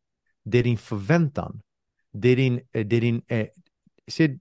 det 0.45 0.59
är 0.59 0.63
din 0.63 0.79
förväntan, 0.79 1.63
det 2.13 2.29
är 2.29 2.37
din, 2.37 2.59
eh, 2.73 2.87
det 2.87 2.97
är 2.97 3.01
din, 3.01 3.23
eh, 3.27 3.47
se, 4.09 4.39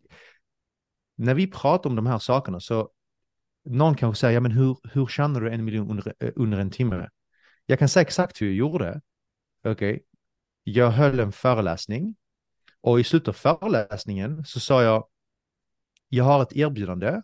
när 1.16 1.34
vi 1.34 1.52
pratar 1.52 1.90
om 1.90 1.96
de 1.96 2.06
här 2.06 2.20
sakerna 2.20 2.60
så 2.60 2.90
någon 3.66 3.96
kanske 3.96 4.20
säger, 4.20 4.34
ja 4.34 4.40
men 4.40 4.52
hur, 4.52 4.78
hur 4.84 5.08
tjänar 5.08 5.42
du 5.42 5.52
en 5.52 5.66
miljon 5.66 5.90
under, 5.90 6.14
eh, 6.20 6.32
under 6.36 6.60
en 6.60 6.72
timme? 6.72 7.10
Jag 7.66 7.80
kan 7.80 7.90
säga 7.90 8.02
exakt 8.02 8.42
hur 8.42 8.48
jag 8.48 8.56
gjorde. 8.56 9.02
Okej, 9.64 9.72
okay. 9.72 10.00
jag 10.64 10.92
höll 10.92 11.20
en 11.20 11.32
föreläsning 11.32 12.16
och 12.82 13.00
i 13.00 13.04
slutet 13.04 13.28
av 13.28 13.34
föreläsningen 13.34 14.46
så 14.46 14.60
sa 14.60 14.84
jag, 14.84 15.08
jag 16.10 16.24
har 16.24 16.42
ett 16.42 16.56
erbjudande 16.56 17.22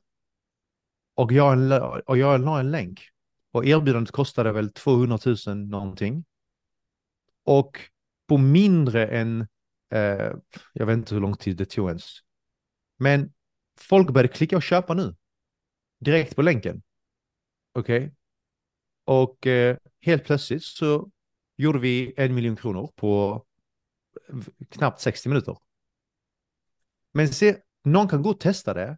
och 1.14 1.32
jag, 1.32 1.72
och 2.06 2.18
jag 2.18 2.42
la 2.42 2.60
en 2.60 2.72
länk. 2.72 3.12
Och 3.58 3.66
erbjudandet 3.66 4.12
kostade 4.12 4.52
väl 4.52 4.74
200 4.74 5.20
000 5.48 5.58
någonting. 5.58 6.26
Och 7.44 7.80
på 8.28 8.38
mindre 8.38 9.08
än, 9.08 9.42
eh, 9.94 10.32
jag 10.74 10.86
vet 10.86 10.98
inte 10.98 11.14
hur 11.14 11.22
lång 11.22 11.36
tid 11.36 11.58
det 11.58 11.66
tog 11.66 11.88
ens. 11.88 12.20
Men 12.98 13.34
folk 13.80 14.10
började 14.10 14.34
klicka 14.34 14.56
och 14.56 14.64
köpa 14.64 14.94
nu. 14.94 15.16
Direkt 16.00 16.36
på 16.36 16.42
länken. 16.42 16.82
Okej. 17.74 17.98
Okay. 17.98 18.12
Och 19.06 19.48
eh, 19.48 19.78
helt 20.02 20.24
plötsligt 20.24 20.64
så 20.64 21.12
gjorde 21.56 21.80
vi 21.80 22.14
en 22.18 22.36
miljon 22.36 22.56
kronor 22.56 22.92
på 22.96 23.46
knappt 24.70 25.02
60 25.02 25.30
minuter. 25.30 25.58
Men 27.14 27.30
se, 27.30 27.58
någon 27.84 28.08
kan 28.08 28.22
gå 28.22 28.30
och 28.30 28.40
testa 28.40 28.74
det 28.74 28.98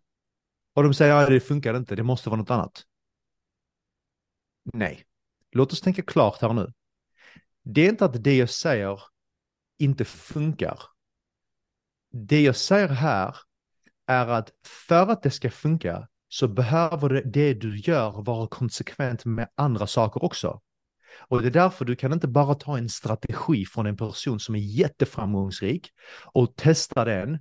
och 0.74 0.84
de 0.84 0.93
säger 0.93 1.14
att 1.14 1.24
ja, 1.24 1.30
det 1.30 1.39
funkar 1.39 1.78
inte, 1.78 1.95
det 1.95 2.03
måste 2.03 2.30
vara 2.30 2.39
något 2.39 2.51
annat. 2.51 2.86
Nej, 4.74 5.04
låt 5.52 5.74
oss 5.74 5.82
tänka 5.82 6.02
klart 6.02 6.42
här 6.42 6.54
nu. 6.54 6.74
Det 7.64 7.82
är 7.82 7.90
inte 7.90 8.06
att 8.06 8.24
det 8.24 8.38
jag 8.38 8.50
säger 8.50 9.02
inte 9.78 10.06
funkar. 10.06 10.80
Det 12.12 12.42
jag 12.42 12.56
säger 12.56 12.88
här 12.88 13.36
är 14.08 14.28
att 14.28 14.52
för 14.66 15.08
att 15.08 15.24
det 15.24 15.32
ska 15.32 15.52
funka 15.52 16.08
så 16.30 16.48
behöver 16.48 17.10
det, 17.10 17.22
det 17.22 17.54
du 17.54 17.78
gör 17.78 18.24
vara 18.24 18.48
konsekvent 18.48 19.26
med 19.26 19.50
andra 19.56 19.88
saker 19.88 20.24
också. 20.24 20.62
Och 21.18 21.42
det 21.42 21.48
är 21.48 21.52
därför 21.52 21.86
du 21.86 21.96
kan 21.96 22.14
inte 22.14 22.28
bara 22.28 22.56
ta 22.56 22.78
en 22.78 22.90
strategi 22.90 23.66
från 23.66 23.86
en 23.86 23.98
person 23.98 24.40
som 24.40 24.56
är 24.56 24.60
jätteframgångsrik 24.60 25.90
och 26.34 26.56
testa 26.56 27.06
den 27.06 27.40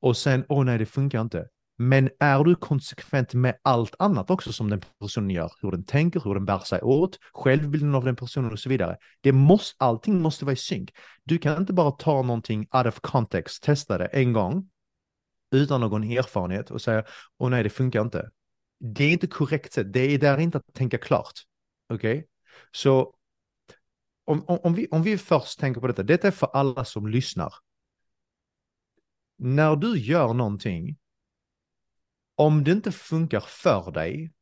och 0.00 0.16
sen, 0.16 0.44
åh 0.48 0.60
oh 0.60 0.64
nej, 0.64 0.78
det 0.78 0.86
funkar 0.86 1.20
inte. 1.20 1.48
Men 1.82 2.10
är 2.18 2.44
du 2.44 2.54
konsekvent 2.54 3.34
med 3.34 3.58
allt 3.62 3.94
annat 3.98 4.30
också 4.30 4.52
som 4.52 4.70
den 4.70 4.80
personen 5.00 5.30
gör, 5.30 5.52
hur 5.62 5.70
den 5.70 5.84
tänker, 5.84 6.20
hur 6.20 6.34
den 6.34 6.44
bär 6.44 6.58
sig 6.58 6.80
åt, 6.82 7.18
självbilden 7.32 7.94
av 7.94 8.04
den 8.04 8.16
personen 8.16 8.52
och 8.52 8.58
så 8.58 8.68
vidare. 8.68 8.96
Det 9.20 9.32
måste, 9.32 9.84
allting 9.84 10.22
måste 10.22 10.44
vara 10.44 10.52
i 10.52 10.56
synk. 10.56 10.90
Du 11.24 11.38
kan 11.38 11.60
inte 11.60 11.72
bara 11.72 11.90
ta 11.90 12.22
någonting 12.22 12.66
out 12.72 12.86
of 12.86 13.00
context, 13.00 13.62
testa 13.62 13.98
det 13.98 14.06
en 14.06 14.32
gång 14.32 14.70
utan 15.50 15.80
någon 15.80 16.04
erfarenhet 16.04 16.70
och 16.70 16.82
säga, 16.82 17.04
åh 17.38 17.50
nej, 17.50 17.62
det 17.62 17.70
funkar 17.70 18.02
inte. 18.02 18.30
Det 18.80 19.04
är 19.04 19.12
inte 19.12 19.26
korrekt 19.26 19.72
sätt, 19.72 19.92
det 19.92 20.00
är 20.00 20.18
där 20.18 20.38
inte 20.38 20.58
att 20.58 20.74
tänka 20.74 20.98
klart. 20.98 21.40
Okej? 21.88 22.18
Okay? 22.18 22.28
Så 22.72 23.14
om, 24.24 24.44
om, 24.46 24.58
om, 24.62 24.74
vi, 24.74 24.88
om 24.90 25.02
vi 25.02 25.18
först 25.18 25.60
tänker 25.60 25.80
på 25.80 25.86
detta, 25.86 26.02
detta 26.02 26.26
är 26.26 26.32
för 26.32 26.46
alla 26.52 26.84
som 26.84 27.06
lyssnar. 27.06 27.54
När 29.38 29.76
du 29.76 29.98
gör 29.98 30.34
någonting 30.34 30.96
om 32.34 32.64
det 32.64 32.72
inte 32.72 32.92
funkar 32.92 33.40
för 33.40 33.90
dig, 33.90 34.32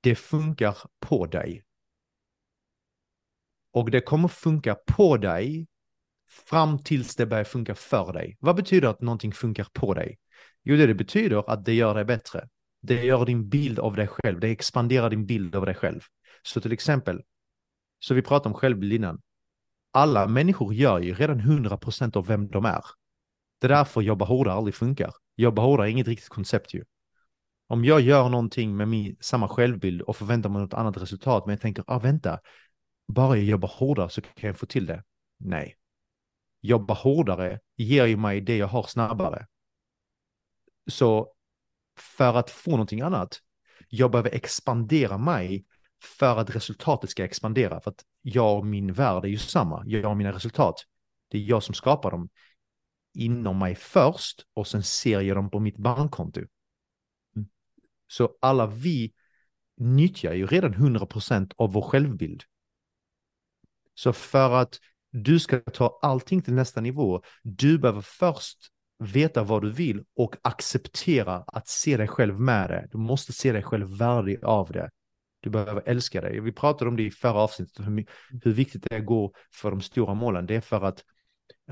det 0.00 0.14
funkar 0.14 0.76
på 1.00 1.26
dig. 1.26 1.64
Och 3.72 3.90
det 3.90 4.00
kommer 4.00 4.28
funka 4.28 4.74
på 4.74 5.16
dig 5.16 5.66
fram 6.28 6.78
tills 6.82 7.16
det 7.16 7.26
börjar 7.26 7.44
funka 7.44 7.74
för 7.74 8.12
dig. 8.12 8.36
Vad 8.40 8.56
betyder 8.56 8.88
att 8.88 9.00
någonting 9.00 9.32
funkar 9.32 9.66
på 9.72 9.94
dig? 9.94 10.18
Jo, 10.62 10.76
det, 10.76 10.86
det 10.86 10.94
betyder 10.94 11.50
att 11.50 11.64
det 11.64 11.74
gör 11.74 11.94
dig 11.94 12.04
bättre. 12.04 12.48
Det 12.80 13.04
gör 13.04 13.26
din 13.26 13.48
bild 13.48 13.78
av 13.78 13.96
dig 13.96 14.08
själv. 14.08 14.40
Det 14.40 14.48
expanderar 14.48 15.10
din 15.10 15.26
bild 15.26 15.56
av 15.56 15.66
dig 15.66 15.74
själv. 15.74 16.00
Så 16.42 16.60
till 16.60 16.72
exempel, 16.72 17.22
så 17.98 18.14
vi 18.14 18.22
pratade 18.22 18.54
om 18.54 18.60
självbild 18.60 18.92
innan. 18.92 19.20
Alla 19.90 20.26
människor 20.26 20.74
gör 20.74 20.98
ju 20.98 21.14
redan 21.14 21.40
100% 21.40 22.16
av 22.16 22.26
vem 22.26 22.48
de 22.48 22.64
är. 22.64 22.84
Det 23.60 23.66
är 23.66 23.68
därför 23.68 24.00
jobba 24.00 24.24
hårdare 24.24 24.54
aldrig 24.54 24.74
funkar. 24.74 25.12
Jobba 25.36 25.62
hårdare 25.62 25.88
är 25.88 25.90
inget 25.90 26.08
riktigt 26.08 26.28
koncept 26.28 26.74
ju. 26.74 26.84
Om 27.68 27.84
jag 27.84 28.00
gör 28.00 28.28
någonting 28.28 28.76
med 28.76 28.88
min, 28.88 29.16
samma 29.20 29.48
självbild 29.48 30.02
och 30.02 30.16
förväntar 30.16 30.50
mig 30.50 30.62
något 30.62 30.74
annat 30.74 30.96
resultat, 30.96 31.46
men 31.46 31.52
jag 31.52 31.60
tänker, 31.60 31.84
ah 31.86 31.98
vänta, 31.98 32.40
bara 33.08 33.36
jag 33.36 33.44
jobbar 33.44 33.68
hårdare 33.68 34.10
så 34.10 34.20
kan 34.20 34.46
jag 34.46 34.58
få 34.58 34.66
till 34.66 34.86
det. 34.86 35.04
Nej. 35.38 35.76
Jobba 36.60 36.94
hårdare 36.94 37.60
ger 37.76 38.06
ju 38.06 38.16
mig 38.16 38.40
det 38.40 38.56
jag 38.56 38.66
har 38.66 38.82
snabbare. 38.82 39.46
Så 40.90 41.32
för 41.98 42.34
att 42.34 42.50
få 42.50 42.70
någonting 42.70 43.00
annat, 43.00 43.38
jag 43.88 44.10
behöver 44.10 44.34
expandera 44.34 45.18
mig 45.18 45.64
för 46.18 46.36
att 46.36 46.56
resultatet 46.56 47.10
ska 47.10 47.24
expandera. 47.24 47.80
För 47.80 47.90
att 47.90 48.04
jag 48.22 48.58
och 48.58 48.66
min 48.66 48.92
värld 48.92 49.24
är 49.24 49.28
ju 49.28 49.38
samma. 49.38 49.82
Jag 49.86 50.10
och 50.10 50.16
mina 50.16 50.32
resultat. 50.32 50.84
Det 51.28 51.38
är 51.38 51.42
jag 51.42 51.62
som 51.62 51.74
skapar 51.74 52.10
dem 52.10 52.28
inom 53.14 53.58
mig 53.58 53.74
först 53.74 54.46
och 54.54 54.66
sen 54.66 54.82
ser 54.82 55.20
jag 55.20 55.36
dem 55.36 55.50
på 55.50 55.60
mitt 55.60 55.76
bankkonto. 55.76 56.40
Mm. 57.36 57.48
Så 58.06 58.36
alla 58.40 58.66
vi 58.66 59.12
nyttjar 59.76 60.32
ju 60.32 60.46
redan 60.46 60.74
100% 60.74 61.52
av 61.56 61.72
vår 61.72 61.82
självbild. 61.82 62.42
Så 63.94 64.12
för 64.12 64.50
att 64.50 64.78
du 65.10 65.40
ska 65.40 65.60
ta 65.60 65.98
allting 66.02 66.42
till 66.42 66.54
nästa 66.54 66.80
nivå, 66.80 67.22
du 67.42 67.78
behöver 67.78 68.00
först 68.00 68.58
veta 68.98 69.42
vad 69.42 69.62
du 69.62 69.70
vill 69.70 70.04
och 70.16 70.36
acceptera 70.42 71.44
att 71.46 71.68
se 71.68 71.96
dig 71.96 72.08
själv 72.08 72.40
med 72.40 72.70
det. 72.70 72.88
Du 72.92 72.98
måste 72.98 73.32
se 73.32 73.52
dig 73.52 73.62
själv 73.62 73.98
värdig 73.98 74.44
av 74.44 74.72
det. 74.72 74.90
Du 75.40 75.50
behöver 75.50 75.82
älska 75.86 76.20
dig. 76.20 76.40
Vi 76.40 76.52
pratade 76.52 76.88
om 76.88 76.96
det 76.96 77.02
i 77.02 77.10
förra 77.10 77.40
avsnittet, 77.40 77.86
hur, 77.86 78.06
hur 78.42 78.52
viktigt 78.52 78.82
det 78.82 78.94
är 78.94 79.00
att 79.00 79.06
gå 79.06 79.32
för 79.54 79.70
de 79.70 79.80
stora 79.80 80.14
målen. 80.14 80.46
Det 80.46 80.54
är 80.54 80.60
för 80.60 80.84
att 80.84 81.04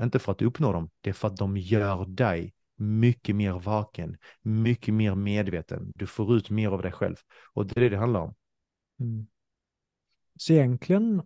inte 0.01 0.19
för 0.19 0.31
att 0.31 0.41
uppnå 0.41 0.73
dem, 0.73 0.89
det 1.01 1.09
är 1.09 1.13
för 1.13 1.27
att 1.27 1.37
de 1.37 1.57
gör 1.57 2.05
dig 2.05 2.53
mycket 2.81 3.35
mer 3.35 3.53
vaken, 3.53 4.17
mycket 4.41 4.93
mer 4.93 5.15
medveten. 5.15 5.91
Du 5.95 6.07
får 6.07 6.35
ut 6.35 6.49
mer 6.49 6.69
av 6.69 6.81
dig 6.81 6.91
själv. 6.91 7.15
Och 7.53 7.65
det 7.65 7.77
är 7.77 7.81
det 7.81 7.89
det 7.89 7.97
handlar 7.97 8.19
om. 8.19 8.33
Mm. 8.99 9.27
Så 10.35 10.53
egentligen, 10.53 11.19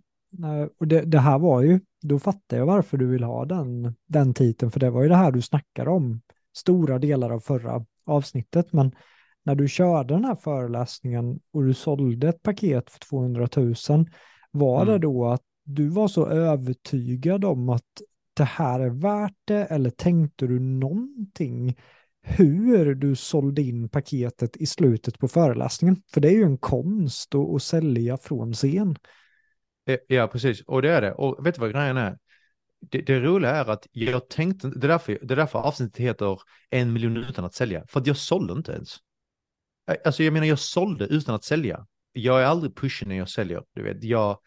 eh, 0.44 0.68
och 0.78 0.88
det, 0.88 1.02
det, 1.02 1.20
här 1.20 1.40
var 1.40 1.62
ju, 1.62 1.80
då 2.02 2.20
fattar 2.20 2.58
jag 2.58 2.66
varför 2.66 2.98
du 2.98 3.06
vill 3.06 3.24
ha 3.24 3.46
den, 3.46 3.96
den 4.06 4.34
titeln, 4.34 4.72
för 4.72 4.80
det 4.80 4.90
var 4.90 5.04
ju 5.04 5.10
det 5.10 5.16
här 5.16 5.32
du 5.32 5.42
snackade 5.42 5.90
om 5.90 6.22
stora 6.54 7.00
delar 7.00 7.30
av 7.30 7.40
förra 7.40 7.86
avsnittet, 8.06 8.74
men 8.74 8.96
när 9.44 9.56
du 9.56 9.68
körde 9.68 10.14
den 10.14 10.26
här 10.26 10.36
föreläsningen 10.36 11.40
och 11.52 11.64
du 11.64 11.74
sålde 11.74 12.30
ett 12.30 12.44
paket 12.44 12.90
för 12.90 13.00
200 13.00 13.48
000, 13.56 13.76
var 14.52 14.82
mm. 14.82 14.94
det 14.94 15.00
då 15.00 15.26
att 15.26 15.44
du 15.64 15.88
var 15.88 16.08
så 16.08 16.28
övertygad 16.28 17.46
om 17.46 17.70
att 17.70 18.02
det 18.36 18.44
här 18.44 18.80
är 18.80 18.90
värt 18.90 19.38
det 19.46 19.66
eller 19.66 19.90
tänkte 19.90 20.48
du 20.48 20.60
någonting 20.60 21.76
hur 22.28 22.96
du 22.96 23.16
sålde 23.16 23.62
in 23.62 23.90
paketet 23.90 24.58
i 24.58 24.66
slutet 24.66 25.20
på 25.20 25.28
föreläsningen? 25.28 26.02
För 26.14 26.22
det 26.22 26.28
är 26.28 26.34
ju 26.34 26.44
en 26.44 26.58
konst 26.58 27.36
att, 27.36 27.56
att 27.56 27.64
sälja 27.64 28.18
från 28.18 28.54
scen. 28.54 28.96
Ja, 30.08 30.28
precis. 30.28 30.62
Och 30.62 30.82
det 30.82 30.90
är 30.90 31.02
det. 31.02 31.14
Och 31.14 31.46
vet 31.46 31.56
du 31.56 31.62
vad 31.62 31.72
grejen 31.72 31.98
är? 31.98 32.18
Det, 32.80 33.02
det 33.02 33.20
roliga 33.20 33.52
är 33.52 33.70
att 33.70 33.88
jag 33.92 34.30
tänkte, 34.30 34.68
det 34.68 34.88
är, 34.88 34.90
därför, 34.90 35.20
det 35.22 35.34
är 35.34 35.36
därför 35.36 35.60
avsnittet 35.60 35.98
heter 35.98 36.40
en 36.70 36.94
miljon 36.94 37.18
utan 37.18 37.46
att 37.46 37.54
sälja. 37.54 37.86
För 37.88 38.00
att 38.00 38.08
jag 38.08 38.18
sålde 38.18 38.54
inte 38.54 38.72
ens. 38.72 38.98
Alltså 40.06 40.24
jag 40.24 40.34
menar, 40.34 40.48
jag 40.48 40.60
sålde 40.60 41.06
utan 41.06 41.36
att 41.36 41.44
sälja. 41.44 41.86
Jag 42.14 42.42
är 42.42 42.46
aldrig 42.46 42.76
pushig 42.76 43.08
när 43.08 43.16
jag 43.16 43.30
säljer. 43.30 43.64
Du 43.74 43.84
vet, 43.84 44.04
jag, 44.04 44.40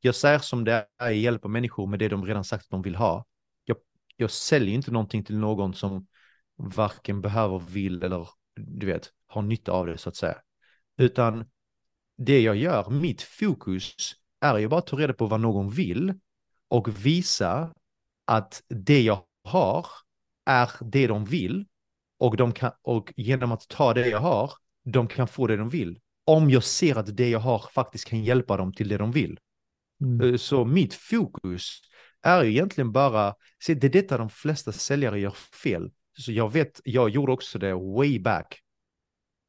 jag 0.00 0.14
säger 0.14 0.38
som 0.38 0.64
det 0.64 0.72
är, 0.72 0.86
jag 0.98 1.14
hjälper 1.14 1.48
människor 1.48 1.86
med 1.86 1.98
det 1.98 2.08
de 2.08 2.24
redan 2.24 2.44
sagt 2.44 2.64
att 2.64 2.70
de 2.70 2.82
vill 2.82 2.96
ha 2.96 3.26
jag 4.22 4.30
säljer 4.30 4.74
inte 4.74 4.90
någonting 4.90 5.24
till 5.24 5.38
någon 5.38 5.74
som 5.74 6.06
varken 6.56 7.20
behöver, 7.20 7.58
vill 7.58 8.02
eller 8.02 8.28
du 8.56 8.86
vet, 8.86 9.10
har 9.26 9.42
nytta 9.42 9.72
av 9.72 9.86
det 9.86 9.98
så 9.98 10.08
att 10.08 10.16
säga. 10.16 10.36
Utan 10.96 11.44
det 12.18 12.40
jag 12.40 12.56
gör, 12.56 12.90
mitt 12.90 13.22
fokus 13.22 13.94
är 14.40 14.58
ju 14.58 14.68
bara 14.68 14.78
att 14.78 14.86
ta 14.86 14.96
reda 14.96 15.12
på 15.12 15.26
vad 15.26 15.40
någon 15.40 15.70
vill 15.70 16.14
och 16.68 17.06
visa 17.06 17.74
att 18.24 18.62
det 18.68 19.02
jag 19.02 19.24
har 19.44 19.86
är 20.46 20.70
det 20.80 21.06
de 21.06 21.24
vill 21.24 21.66
och, 22.18 22.36
de 22.36 22.52
kan, 22.52 22.72
och 22.82 23.12
genom 23.16 23.52
att 23.52 23.68
ta 23.68 23.94
det 23.94 24.08
jag 24.08 24.20
har, 24.20 24.52
de 24.84 25.08
kan 25.08 25.28
få 25.28 25.46
det 25.46 25.56
de 25.56 25.68
vill. 25.68 25.98
Om 26.24 26.50
jag 26.50 26.64
ser 26.64 26.96
att 26.96 27.16
det 27.16 27.28
jag 27.28 27.40
har 27.40 27.58
faktiskt 27.74 28.04
kan 28.04 28.24
hjälpa 28.24 28.56
dem 28.56 28.72
till 28.72 28.88
det 28.88 28.96
de 28.96 29.12
vill. 29.12 29.38
Mm. 30.00 30.20
Eh, 30.34 30.36
Så 30.36 30.64
mitt 30.64 30.94
fokus 30.94 31.80
är 32.22 32.42
ju 32.42 32.50
egentligen 32.50 32.92
bara, 32.92 33.34
se 33.64 33.74
det 33.74 33.86
är 33.86 33.90
detta 33.90 34.18
de 34.18 34.30
flesta 34.30 34.72
säljare 34.72 35.20
gör 35.20 35.30
fel. 35.62 35.92
Så 36.18 36.32
jag 36.32 36.52
vet, 36.52 36.80
jag 36.84 37.10
gjorde 37.10 37.32
också 37.32 37.58
det 37.58 37.74
way 37.74 38.18
back. 38.20 38.62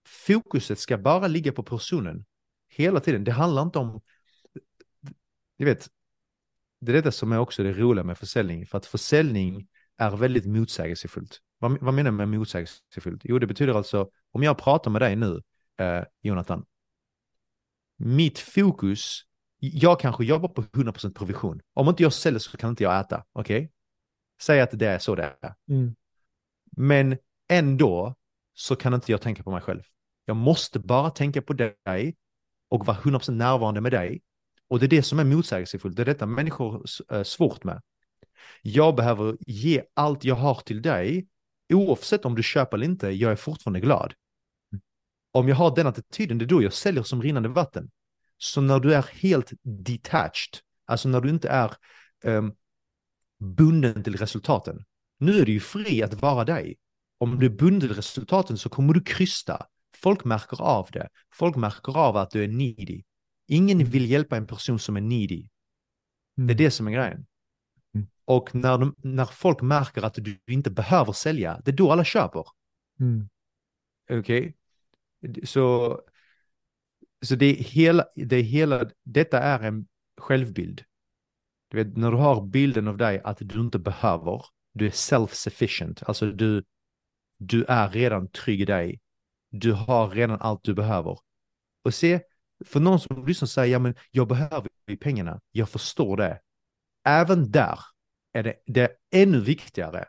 Fokuset 0.06 0.80
ska 0.80 0.98
bara 0.98 1.28
ligga 1.28 1.52
på 1.52 1.64
personen. 1.64 2.26
Hela 2.70 3.00
tiden, 3.00 3.24
det 3.24 3.32
handlar 3.32 3.62
inte 3.62 3.80
om, 3.80 4.02
du 5.58 5.66
vet, 5.66 5.90
det 6.80 6.92
är 6.92 6.94
detta 6.94 7.12
som 7.12 7.32
är 7.32 7.40
också 7.40 7.64
det 7.64 7.74
roliga 7.74 8.04
med 8.04 8.18
försäljning. 8.18 8.66
För 8.66 8.78
att 8.78 8.86
försäljning 8.86 9.68
är 9.98 10.18
väldigt 10.18 10.46
motsägelsefullt. 10.46 11.40
Vad, 11.58 11.80
vad 11.82 11.94
menar 11.94 12.08
jag 12.12 12.14
med 12.14 12.30
motsägelsefullt? 12.30 13.22
Jo, 13.24 13.40
det 13.40 13.48
betyder 13.48 13.74
alltså, 13.74 14.10
om 14.32 14.44
jag 14.44 14.58
pratar 14.58 14.92
med 14.92 15.02
dig 15.02 15.16
nu, 15.16 15.42
eh, 15.78 16.04
Jonathan, 16.22 16.66
mitt 17.98 18.40
fokus, 18.40 19.22
jag 19.66 20.00
kanske 20.00 20.26
jobbar 20.26 20.50
på 20.50 20.62
100% 20.62 21.14
provision. 21.14 21.62
Om 21.74 21.90
inte 21.90 22.04
jag 22.04 22.14
säljer 22.14 22.40
så 22.40 22.58
kan 22.58 22.70
inte 22.70 22.84
jag 22.84 23.00
äta, 23.00 23.24
okej? 23.34 23.58
Okay? 23.58 23.70
Säg 24.42 24.62
att 24.62 24.70
det 24.72 24.88
är 24.88 25.00
så 25.00 25.16
det 25.16 25.24
är. 25.42 25.56
Mm. 25.70 25.96
Men 26.78 27.18
ändå 27.50 28.16
så 28.54 28.76
kan 28.76 28.94
inte 28.94 29.12
jag 29.12 29.22
tänka 29.22 29.44
på 29.44 29.52
mig 29.52 29.62
själv. 29.62 29.82
Jag 30.26 30.36
måste 30.36 30.80
bara 30.80 31.10
tänka 31.10 31.42
på 31.42 31.54
dig 31.54 32.16
och 32.70 32.86
vara 32.86 32.98
100% 32.98 33.32
närvarande 33.32 33.82
med 33.82 33.92
dig. 33.92 34.22
Och 34.68 34.80
det 34.80 34.86
är 34.86 34.90
det 34.90 35.04
som 35.04 35.20
är 35.20 35.24
motsägelsefullt. 35.24 35.96
Det 35.96 36.04
är 36.04 36.06
detta 36.06 36.26
människor 36.26 36.86
är 37.10 37.24
svårt 37.24 37.64
med. 37.64 37.82
Jag 38.62 38.96
behöver 38.96 39.38
ge 39.40 39.84
allt 39.94 40.24
jag 40.24 40.36
har 40.36 40.56
till 40.56 40.82
dig. 40.82 41.28
Oavsett 41.74 42.26
om 42.26 42.36
du 42.36 42.44
köper 42.44 42.78
eller 42.78 42.86
inte, 42.86 43.10
jag 43.10 43.32
är 43.32 43.36
fortfarande 43.36 43.80
glad. 43.80 44.14
Om 45.32 45.48
jag 45.48 45.56
har 45.56 45.76
den 45.76 45.88
attityden, 45.88 46.38
det 46.38 46.46
är 46.46 46.48
då 46.48 46.64
jag 46.64 46.74
säljer 46.74 47.04
som 47.04 47.22
rinnande 47.22 47.50
vatten. 47.50 47.92
Så 48.38 48.62
när 48.62 48.80
du 48.80 48.94
är 48.94 49.06
helt 49.14 49.52
detached, 49.64 50.60
alltså 50.86 51.10
när 51.10 51.22
du 51.22 51.30
inte 51.30 51.50
är 51.50 51.76
um, 52.24 52.54
bunden 53.40 54.04
till 54.04 54.16
resultaten. 54.16 54.86
Nu 55.20 55.40
är 55.40 55.46
du 55.46 55.52
ju 55.52 55.60
fri 55.60 56.04
att 56.04 56.22
vara 56.22 56.46
dig. 56.46 56.76
Om 57.18 57.40
du 57.40 57.46
är 57.46 57.50
bunden 57.50 57.80
till 57.80 57.96
resultaten 57.96 58.58
så 58.58 58.70
kommer 58.70 58.94
du 58.94 59.04
krysta. 59.04 59.66
Folk 59.96 60.26
märker 60.26 60.62
av 60.62 60.90
det. 60.92 61.10
Folk 61.34 61.56
märker 61.56 61.98
av 61.98 62.18
att 62.18 62.32
du 62.32 62.44
är 62.44 62.48
needy. 62.48 63.04
Ingen 63.48 63.86
vill 63.86 64.10
hjälpa 64.10 64.38
en 64.38 64.48
person 64.48 64.80
som 64.80 64.98
är 64.98 65.02
needy. 65.02 65.50
Mm. 66.38 66.48
Det 66.48 66.54
är 66.54 66.58
det 66.58 66.72
som 66.72 66.88
är 66.88 66.92
grejen. 66.92 67.26
Mm. 67.96 68.08
Och 68.26 68.56
när, 68.56 68.78
de, 68.78 68.96
när 68.98 69.26
folk 69.26 69.62
märker 69.62 70.02
att 70.02 70.14
du 70.14 70.40
inte 70.48 70.72
behöver 70.72 71.14
sälja, 71.14 71.62
det 71.66 71.72
är 71.72 71.76
då 71.76 71.92
alla 71.92 72.04
köper. 72.04 72.46
Mm. 73.00 73.30
Okej? 74.12 74.56
Okay? 75.22 75.46
Så, 75.46 76.00
så 77.24 77.36
det 77.36 77.46
är 77.46 77.64
hela, 77.64 78.06
det 78.16 78.36
är 78.36 78.42
hela, 78.44 78.90
detta 79.04 79.40
är 79.40 79.60
en 79.60 79.88
självbild. 80.18 80.84
Du 81.70 81.84
vet, 81.84 81.98
när 81.98 82.12
du 82.12 82.18
har 82.18 82.42
bilden 82.42 82.88
av 82.88 82.98
dig 82.98 83.22
att 83.24 83.38
du 83.40 83.60
inte 83.60 83.80
behöver, 83.80 84.46
du 84.74 84.86
är 84.86 84.90
self-sufficient, 84.90 86.04
alltså 86.06 86.26
du, 86.26 86.64
du 87.38 87.66
är 87.68 87.90
redan 87.90 88.28
trygg 88.28 88.62
i 88.62 88.66
dig. 88.66 89.00
Du 89.50 89.72
har 89.72 90.10
redan 90.10 90.42
allt 90.42 90.64
du 90.64 90.74
behöver. 90.74 91.20
Och 91.84 91.94
se, 91.94 92.22
för 92.66 92.80
någon 92.80 93.00
som 93.00 93.26
lyssnar 93.26 93.48
säger, 93.48 93.74
ja 93.74 93.80
men 93.80 93.96
jag 94.12 94.28
behöver 94.28 94.70
ju 94.88 94.98
pengarna, 94.98 95.42
jag 95.52 95.70
förstår 95.70 96.18
det. 96.18 96.42
Även 97.06 97.52
där 97.52 97.80
är 98.34 98.44
det, 98.44 98.56
det 98.66 98.82
är 98.82 98.92
ännu 99.12 99.40
viktigare 99.40 100.06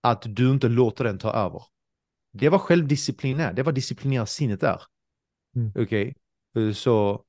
att 0.00 0.22
du 0.26 0.50
inte 0.50 0.68
låter 0.68 1.04
den 1.04 1.18
ta 1.18 1.32
över. 1.32 1.62
Det 2.32 2.48
var 2.48 2.58
självdisciplin 2.58 3.40
är, 3.40 3.52
det 3.52 3.62
var 3.62 3.72
disciplinera 3.72 4.26
sinnet 4.26 4.60
där. 4.60 4.82
Mm. 5.58 5.72
Okej, 5.74 6.14
okay? 6.54 6.74
så 6.74 7.24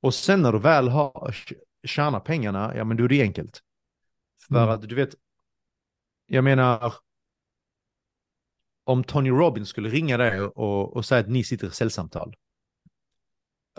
och 0.00 0.14
sen 0.14 0.42
när 0.42 0.52
du 0.52 0.58
väl 0.58 0.88
har 0.88 1.36
tjänar 1.84 2.20
pengarna, 2.20 2.76
ja 2.76 2.84
men 2.84 2.96
då 2.96 3.04
är 3.04 3.08
det 3.08 3.22
enkelt. 3.22 3.62
För 4.48 4.62
Mm. 4.62 4.68
att 4.68 4.88
du 4.88 4.94
vet, 4.94 5.14
jag 6.26 6.44
menar, 6.44 6.94
om 8.84 9.04
Tony 9.04 9.30
Robbins 9.30 9.68
skulle 9.68 9.88
ringa 9.88 10.16
dig 10.16 10.40
och, 10.40 10.96
och 10.96 11.04
säga 11.04 11.20
att 11.20 11.28
ni 11.28 11.44
sitter 11.44 11.66
i 11.66 11.70
säljsamtal. 11.70 12.36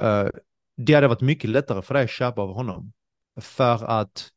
Uh, 0.01 0.30
det 0.78 0.93
hade 0.93 1.07
varit 1.07 1.22
mycket 1.22 1.49
lättare 1.49 1.82
för 1.82 1.93
dig 1.93 2.03
att 2.03 2.09
köpa 2.09 2.41
av 2.41 2.53
honom. 2.53 2.93
För 3.41 3.84
att 3.84 4.30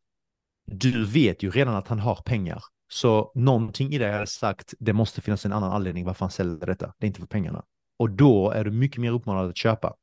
du 0.66 1.05
vet 1.05 1.43
ju 1.43 1.51
redan 1.51 1.75
att 1.75 1.89
han 1.89 1.99
har 1.99 2.16
pengar. 2.16 2.62
Så 2.89 3.33
någonting 3.35 3.93
i 3.93 3.99
dig 3.99 4.12
hade 4.12 4.27
sagt, 4.27 4.75
det 4.79 4.93
måste 4.93 5.20
finnas 5.20 5.47
en 5.47 5.53
annan 5.53 5.72
anledning 5.72 6.05
varför 6.05 6.25
han 6.25 6.31
säljer 6.31 6.66
detta. 6.66 6.95
Det 6.99 7.07
är 7.07 7.09
inte 7.09 7.20
för 7.20 7.27
pengarna. 7.27 7.64
Och 7.97 8.11
då 8.11 8.51
är 8.51 8.64
du 8.64 8.70
mycket 8.70 9.01
mer 9.01 9.12
uppmanad 9.12 9.51
att 9.51 9.57
köpa. 9.57 9.95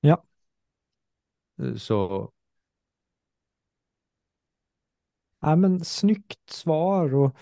Ja. 0.00 0.24
Uh, 1.60 1.76
Så 1.76 2.32
Ja, 5.40 5.56
men 5.56 5.84
snyggt 5.84 6.50
svar 6.50 7.14
och 7.14 7.36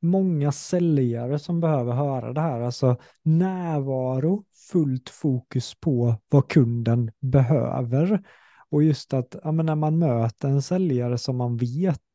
många 0.00 0.52
säljare 0.52 1.38
som 1.38 1.60
behöver 1.60 1.92
höra 1.92 2.32
det 2.32 2.40
här. 2.40 2.60
Alltså 2.60 2.96
närvaro, 3.22 4.44
fullt 4.72 5.08
fokus 5.08 5.74
på 5.80 6.14
vad 6.28 6.48
kunden 6.48 7.10
behöver. 7.20 8.22
Och 8.70 8.82
just 8.82 9.14
att 9.14 9.36
ja, 9.44 9.52
men 9.52 9.66
när 9.66 9.74
man 9.74 9.98
möter 9.98 10.48
en 10.48 10.62
säljare 10.62 11.18
som 11.18 11.36
man 11.36 11.56
vet 11.56 11.90
eh, 11.90 12.09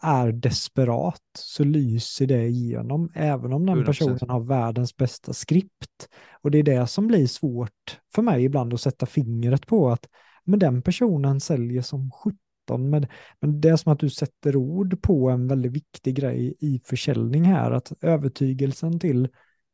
är 0.00 0.32
desperat 0.32 1.22
så 1.38 1.64
lyser 1.64 2.26
det 2.26 2.46
igenom, 2.46 3.12
även 3.14 3.52
om 3.52 3.66
den 3.66 3.78
100%. 3.78 3.84
personen 3.84 4.30
har 4.30 4.40
världens 4.40 4.96
bästa 4.96 5.32
skript. 5.32 6.08
Och 6.42 6.50
det 6.50 6.58
är 6.58 6.62
det 6.62 6.86
som 6.86 7.06
blir 7.06 7.26
svårt 7.26 8.00
för 8.14 8.22
mig 8.22 8.44
ibland 8.44 8.74
att 8.74 8.80
sätta 8.80 9.06
fingret 9.06 9.66
på 9.66 9.90
att 9.90 10.08
men 10.44 10.58
den 10.58 10.82
personen 10.82 11.40
säljer 11.40 11.82
som 11.82 12.10
17 12.10 12.90
men, 12.90 13.06
men 13.40 13.60
det 13.60 13.68
är 13.68 13.76
som 13.76 13.92
att 13.92 13.98
du 13.98 14.10
sätter 14.10 14.56
ord 14.56 15.02
på 15.02 15.30
en 15.30 15.48
väldigt 15.48 15.72
viktig 15.72 16.14
grej 16.14 16.54
i 16.58 16.80
försäljning 16.84 17.44
här, 17.44 17.70
att 17.70 17.92
övertygelsen 18.00 19.00
till 19.00 19.28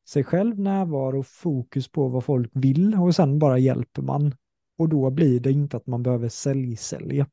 sig 0.09 0.25
själv, 0.25 0.59
närvaro, 0.59 1.23
fokus 1.23 1.89
på 1.89 2.09
vad 2.09 2.25
folk 2.25 2.51
vill 2.55 2.95
och 2.95 3.15
sen 3.15 3.39
bara 3.39 3.59
hjälper 3.59 4.03
man. 4.03 4.35
Och 4.79 4.89
då 4.89 5.11
blir 5.11 5.41
det 5.41 5.53
inte 5.53 5.77
att 5.77 5.87
man 5.87 6.03
behöver 6.03 6.29
säljsälja. 6.29 7.27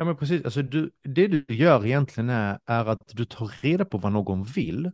Ja 0.00 0.04
men 0.04 0.16
precis, 0.16 0.44
alltså 0.44 0.62
du, 0.62 0.90
det 1.02 1.26
du 1.26 1.44
gör 1.48 1.86
egentligen 1.86 2.30
är, 2.30 2.58
är 2.64 2.84
att 2.84 3.02
du 3.06 3.24
tar 3.24 3.46
reda 3.62 3.84
på 3.84 3.98
vad 3.98 4.12
någon 4.12 4.44
vill. 4.44 4.92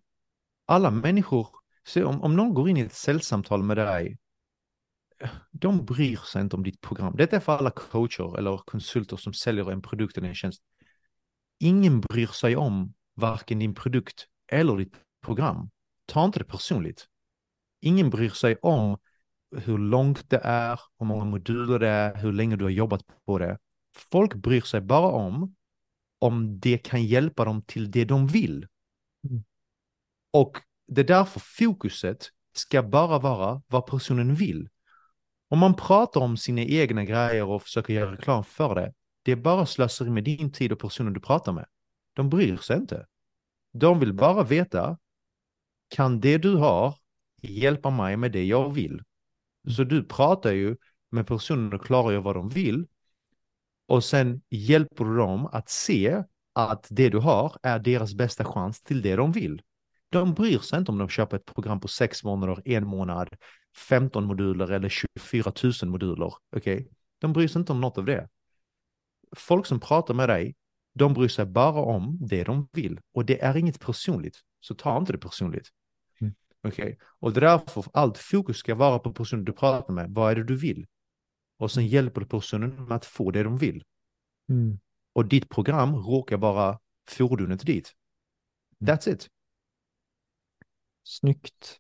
Alla 0.67 0.91
människor, 0.91 1.49
se, 1.87 2.05
om, 2.05 2.23
om 2.23 2.37
någon 2.37 2.55
går 2.55 2.69
in 2.69 2.77
i 2.77 2.81
ett 2.81 2.95
säljsamtal 2.95 3.63
med 3.63 3.77
dig, 3.77 4.19
de 5.51 5.85
bryr 5.85 6.17
sig 6.17 6.43
inte 6.43 6.57
om 6.57 6.63
ditt 6.63 6.81
program. 6.81 7.17
Detta 7.17 7.37
är 7.37 7.41
för 7.41 7.57
alla 7.57 7.71
coacher 7.71 8.39
eller 8.39 8.57
konsulter 8.57 9.17
som 9.17 9.33
säljer 9.33 9.71
en 9.71 9.83
produkt 9.83 10.19
eller 10.19 10.29
en 10.29 10.35
tjänst. 10.35 10.63
Ingen 11.59 12.01
bryr 12.01 12.27
sig 12.27 12.57
om 12.57 12.95
varken 13.15 13.59
din 13.59 13.75
produkt 13.75 14.27
eller 14.53 14.77
ditt 14.77 14.97
program. 15.25 15.71
Ta 16.07 16.25
inte 16.25 16.39
det 16.39 16.45
personligt. 16.45 17.07
Ingen 17.81 18.11
bryr 18.11 18.31
sig 18.31 18.57
om 18.57 18.99
hur 19.57 19.79
långt 19.79 20.31
det 20.31 20.41
är, 20.45 20.81
hur 20.99 21.07
många 21.07 21.25
moduler 21.25 21.79
det 21.79 21.89
är, 21.89 22.17
hur 22.17 22.33
länge 22.33 22.57
du 22.57 22.65
har 22.65 22.71
jobbat 22.71 23.03
på 23.27 23.39
det. 23.39 23.59
Folk 23.97 24.35
bryr 24.35 24.61
sig 24.61 24.81
bara 24.81 25.07
om 25.07 25.55
om 26.19 26.61
det 26.61 26.79
kan 26.79 27.05
hjälpa 27.05 27.45
dem 27.45 27.63
till 27.63 27.91
det 27.91 28.05
de 28.05 28.27
vill. 28.27 28.67
Mm. 29.31 29.45
Och 30.33 30.59
det 30.87 31.01
är 31.01 31.05
därför 31.05 31.41
fokuset 31.41 32.31
ska 32.53 32.83
bara 32.83 33.19
vara 33.19 33.63
vad 33.67 33.87
personen 33.87 34.35
vill. 34.35 34.69
Om 35.49 35.59
man 35.59 35.75
pratar 35.75 36.21
om 36.21 36.37
sina 36.37 36.61
egna 36.61 37.05
grejer 37.05 37.45
och 37.45 37.63
försöker 37.63 37.95
göra 37.95 38.13
reklam 38.13 38.45
för 38.45 38.75
det, 38.75 38.95
det 39.23 39.33
är 39.33 39.37
bara 39.37 39.67
slöseri 39.67 40.11
med 40.11 40.25
din 40.25 40.53
tid 40.53 40.73
och 40.73 40.79
personen 40.79 41.13
du 41.13 41.21
pratar 41.21 41.53
med. 41.53 41.67
De 42.13 42.31
bryr 42.31 42.57
sig 42.57 42.77
inte. 42.77 43.07
De 43.73 44.01
vill 44.01 44.13
bara 44.13 44.43
veta, 44.43 44.99
kan 45.89 46.21
det 46.21 46.39
du 46.39 46.57
har 46.57 46.95
hjälpa 47.43 47.91
mig 47.91 48.17
med 48.17 48.33
det 48.33 48.45
jag 48.45 48.75
vill? 48.75 49.03
Så 49.77 49.85
du 49.85 50.05
pratar 50.05 50.53
ju 50.53 50.77
med 51.11 51.27
personer 51.27 51.75
och 51.75 51.85
klargör 51.85 52.21
vad 52.21 52.37
de 52.37 52.49
vill 52.49 52.87
och 53.87 54.05
sen 54.05 54.43
hjälper 54.51 55.05
du 55.05 55.17
dem 55.17 55.47
att 55.47 55.69
se 55.69 56.23
att 56.53 56.87
det 56.91 57.09
du 57.09 57.19
har 57.19 57.57
är 57.63 57.79
deras 57.79 58.15
bästa 58.15 58.45
chans 58.45 58.83
till 58.83 59.03
det 59.03 59.17
de 59.17 59.33
vill. 59.33 59.63
De 60.11 60.35
bryr 60.35 60.59
sig 60.59 60.79
inte 60.79 60.93
om 60.93 60.99
de 60.99 61.09
köper 61.09 61.37
ett 61.37 61.45
program 61.45 61.81
på 61.81 61.89
sex 61.89 62.25
månader, 62.25 62.63
en 62.65 62.87
månad, 62.87 63.37
15 63.77 64.25
moduler 64.25 64.71
eller 64.71 64.89
24 64.89 65.53
000 65.83 65.91
moduler. 65.91 66.35
Okay? 66.57 66.87
De 67.19 67.33
bryr 67.33 67.49
sig 67.49 67.61
inte 67.61 67.73
om 67.73 67.81
något 67.81 67.99
av 67.99 68.05
det. 68.05 68.29
Folk 69.37 69.67
som 69.67 69.81
pratar 69.81 70.15
med 70.15 70.29
dig, 70.29 70.57
de 70.95 71.15
bryr 71.15 71.29
sig 71.29 71.47
bara 71.47 71.81
om 71.81 72.19
det 72.21 72.45
de 72.45 72.69
vill. 72.73 73.01
Och 73.15 73.25
det 73.25 73.43
är 73.43 73.57
inget 73.57 73.81
personligt, 73.81 74.41
så 74.61 74.75
ta 74.75 74.99
inte 74.99 75.13
det 75.13 75.19
personligt. 75.19 75.69
Mm. 76.21 76.35
Okay? 76.69 76.97
Och 77.21 77.33
därför 77.33 77.85
allt 77.93 78.19
fokus 78.19 78.57
ska 78.57 78.75
vara 78.75 78.99
på 78.99 79.13
personen 79.13 79.45
du 79.45 79.53
pratar 79.53 79.95
med. 79.95 80.11
Vad 80.11 80.33
är 80.33 80.37
det 80.37 80.45
du 80.45 80.57
vill? 80.57 80.87
Och 81.65 81.71
sen 81.71 81.87
hjälper 81.87 82.21
du 82.21 82.27
personen 82.27 82.85
med 82.85 82.97
att 82.97 83.05
få 83.05 83.31
det 83.31 83.43
de 83.43 83.59
vill. 83.59 83.85
Mm. 84.49 84.79
Och 85.13 85.27
ditt 85.27 85.49
program 85.49 85.95
råkar 85.95 86.37
vara 86.37 86.79
fordonet 87.09 87.67
dit. 87.67 87.93
That's 88.81 89.09
it. 89.09 89.29
Snyggt. 91.05 91.79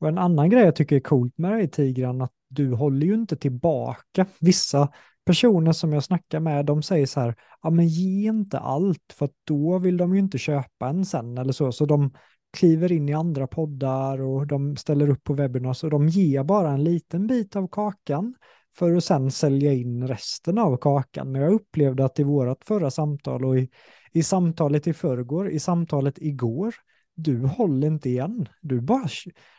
Och 0.00 0.08
en 0.08 0.18
annan 0.18 0.50
grej 0.50 0.64
jag 0.64 0.76
tycker 0.76 0.96
är 0.96 1.00
coolt 1.00 1.38
med 1.38 1.52
dig 1.52 1.70
Tigran, 1.70 2.20
att 2.20 2.32
du 2.48 2.74
håller 2.74 3.06
ju 3.06 3.14
inte 3.14 3.36
tillbaka. 3.36 4.26
Vissa 4.38 4.92
personer 5.24 5.72
som 5.72 5.92
jag 5.92 6.04
snackar 6.04 6.40
med, 6.40 6.66
de 6.66 6.82
säger 6.82 7.06
så 7.06 7.20
här, 7.20 7.34
ja 7.62 7.70
men 7.70 7.88
ge 7.88 8.28
inte 8.28 8.58
allt, 8.58 9.12
för 9.12 9.28
då 9.44 9.78
vill 9.78 9.96
de 9.96 10.14
ju 10.14 10.20
inte 10.20 10.38
köpa 10.38 10.88
en 10.88 11.04
sen 11.04 11.38
eller 11.38 11.52
så. 11.52 11.72
Så 11.72 11.86
de 11.86 12.12
kliver 12.56 12.92
in 12.92 13.08
i 13.08 13.12
andra 13.12 13.46
poddar 13.46 14.20
och 14.20 14.46
de 14.46 14.76
ställer 14.76 15.08
upp 15.08 15.24
på 15.24 15.34
webinars 15.34 15.84
och 15.84 15.90
de 15.90 16.08
ger 16.08 16.44
bara 16.44 16.70
en 16.70 16.84
liten 16.84 17.26
bit 17.26 17.56
av 17.56 17.68
kakan 17.68 18.34
för 18.76 18.96
att 18.96 19.04
sen 19.04 19.30
sälja 19.30 19.72
in 19.72 20.08
resten 20.08 20.58
av 20.58 20.76
kakan. 20.76 21.32
Men 21.32 21.42
jag 21.42 21.52
upplevde 21.52 22.04
att 22.04 22.18
i 22.18 22.22
vårt 22.22 22.64
förra 22.64 22.90
samtal 22.90 23.44
och 23.44 23.58
i, 23.58 23.68
i 24.12 24.22
samtalet 24.22 24.86
i 24.86 24.92
förrgår, 24.92 25.50
i 25.50 25.60
samtalet 25.60 26.18
igår, 26.18 26.74
du 27.16 27.46
håller 27.46 27.86
inte 27.86 28.08
igen. 28.08 28.48
Du, 28.60 28.80
bara, 28.80 29.08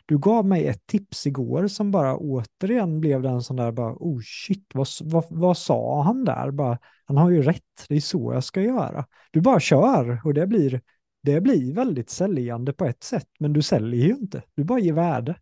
du 0.06 0.18
gav 0.18 0.46
mig 0.46 0.66
ett 0.66 0.86
tips 0.86 1.26
igår 1.26 1.66
som 1.66 1.90
bara 1.90 2.16
återigen 2.16 3.00
blev 3.00 3.22
den 3.22 3.42
sån 3.42 3.56
där 3.56 3.72
bara, 3.72 3.94
oh 3.98 4.20
shit, 4.24 4.70
vad, 4.74 4.86
vad, 5.00 5.24
vad 5.30 5.58
sa 5.58 6.02
han 6.02 6.24
där? 6.24 6.50
Bara, 6.50 6.78
han 7.04 7.16
har 7.16 7.30
ju 7.30 7.42
rätt, 7.42 7.86
det 7.88 7.96
är 7.96 8.00
så 8.00 8.32
jag 8.32 8.44
ska 8.44 8.62
göra. 8.62 9.06
Du 9.30 9.40
bara 9.40 9.60
kör 9.60 10.20
och 10.24 10.34
det 10.34 10.46
blir, 10.46 10.80
det 11.22 11.40
blir 11.40 11.74
väldigt 11.74 12.10
säljande 12.10 12.72
på 12.72 12.84
ett 12.84 13.02
sätt, 13.02 13.28
men 13.38 13.52
du 13.52 13.62
säljer 13.62 14.06
ju 14.06 14.12
inte, 14.12 14.42
du 14.54 14.64
bara 14.64 14.78
ger 14.78 14.92
värde. 14.92 15.36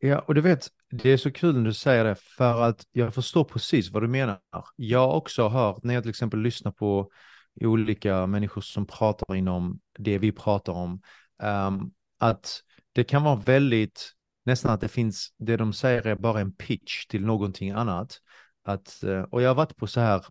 Ja, 0.00 0.18
och 0.18 0.34
du 0.34 0.40
vet, 0.40 0.68
det 0.90 1.10
är 1.10 1.16
så 1.16 1.30
kul 1.30 1.56
när 1.56 1.64
du 1.64 1.74
säger 1.74 2.04
det, 2.04 2.14
för 2.14 2.62
att 2.62 2.86
jag 2.92 3.14
förstår 3.14 3.44
precis 3.44 3.90
vad 3.90 4.02
du 4.02 4.08
menar. 4.08 4.40
Jag 4.76 4.98
har 4.98 5.14
också 5.14 5.48
hört, 5.48 5.82
när 5.82 5.94
jag 5.94 6.02
till 6.02 6.10
exempel 6.10 6.40
lyssnar 6.40 6.72
på 6.72 7.10
olika 7.60 8.26
människor 8.26 8.60
som 8.60 8.86
pratar 8.86 9.34
inom 9.34 9.80
det 9.98 10.18
vi 10.18 10.32
pratar 10.32 10.72
om, 10.72 11.00
um, 11.42 11.92
att 12.18 12.62
det 12.92 13.04
kan 13.04 13.22
vara 13.22 13.36
väldigt, 13.36 14.12
nästan 14.44 14.70
att 14.70 14.80
det 14.80 14.88
finns, 14.88 15.34
det 15.38 15.56
de 15.56 15.72
säger 15.72 16.06
är 16.06 16.14
bara 16.14 16.40
en 16.40 16.52
pitch 16.52 17.06
till 17.06 17.24
någonting 17.24 17.70
annat. 17.70 18.18
Att, 18.64 19.02
eh, 19.02 19.20
och 19.20 19.42
jag 19.42 19.50
har 19.50 19.54
varit 19.54 19.76
på 19.76 19.86
så 19.86 20.00
här, 20.00 20.24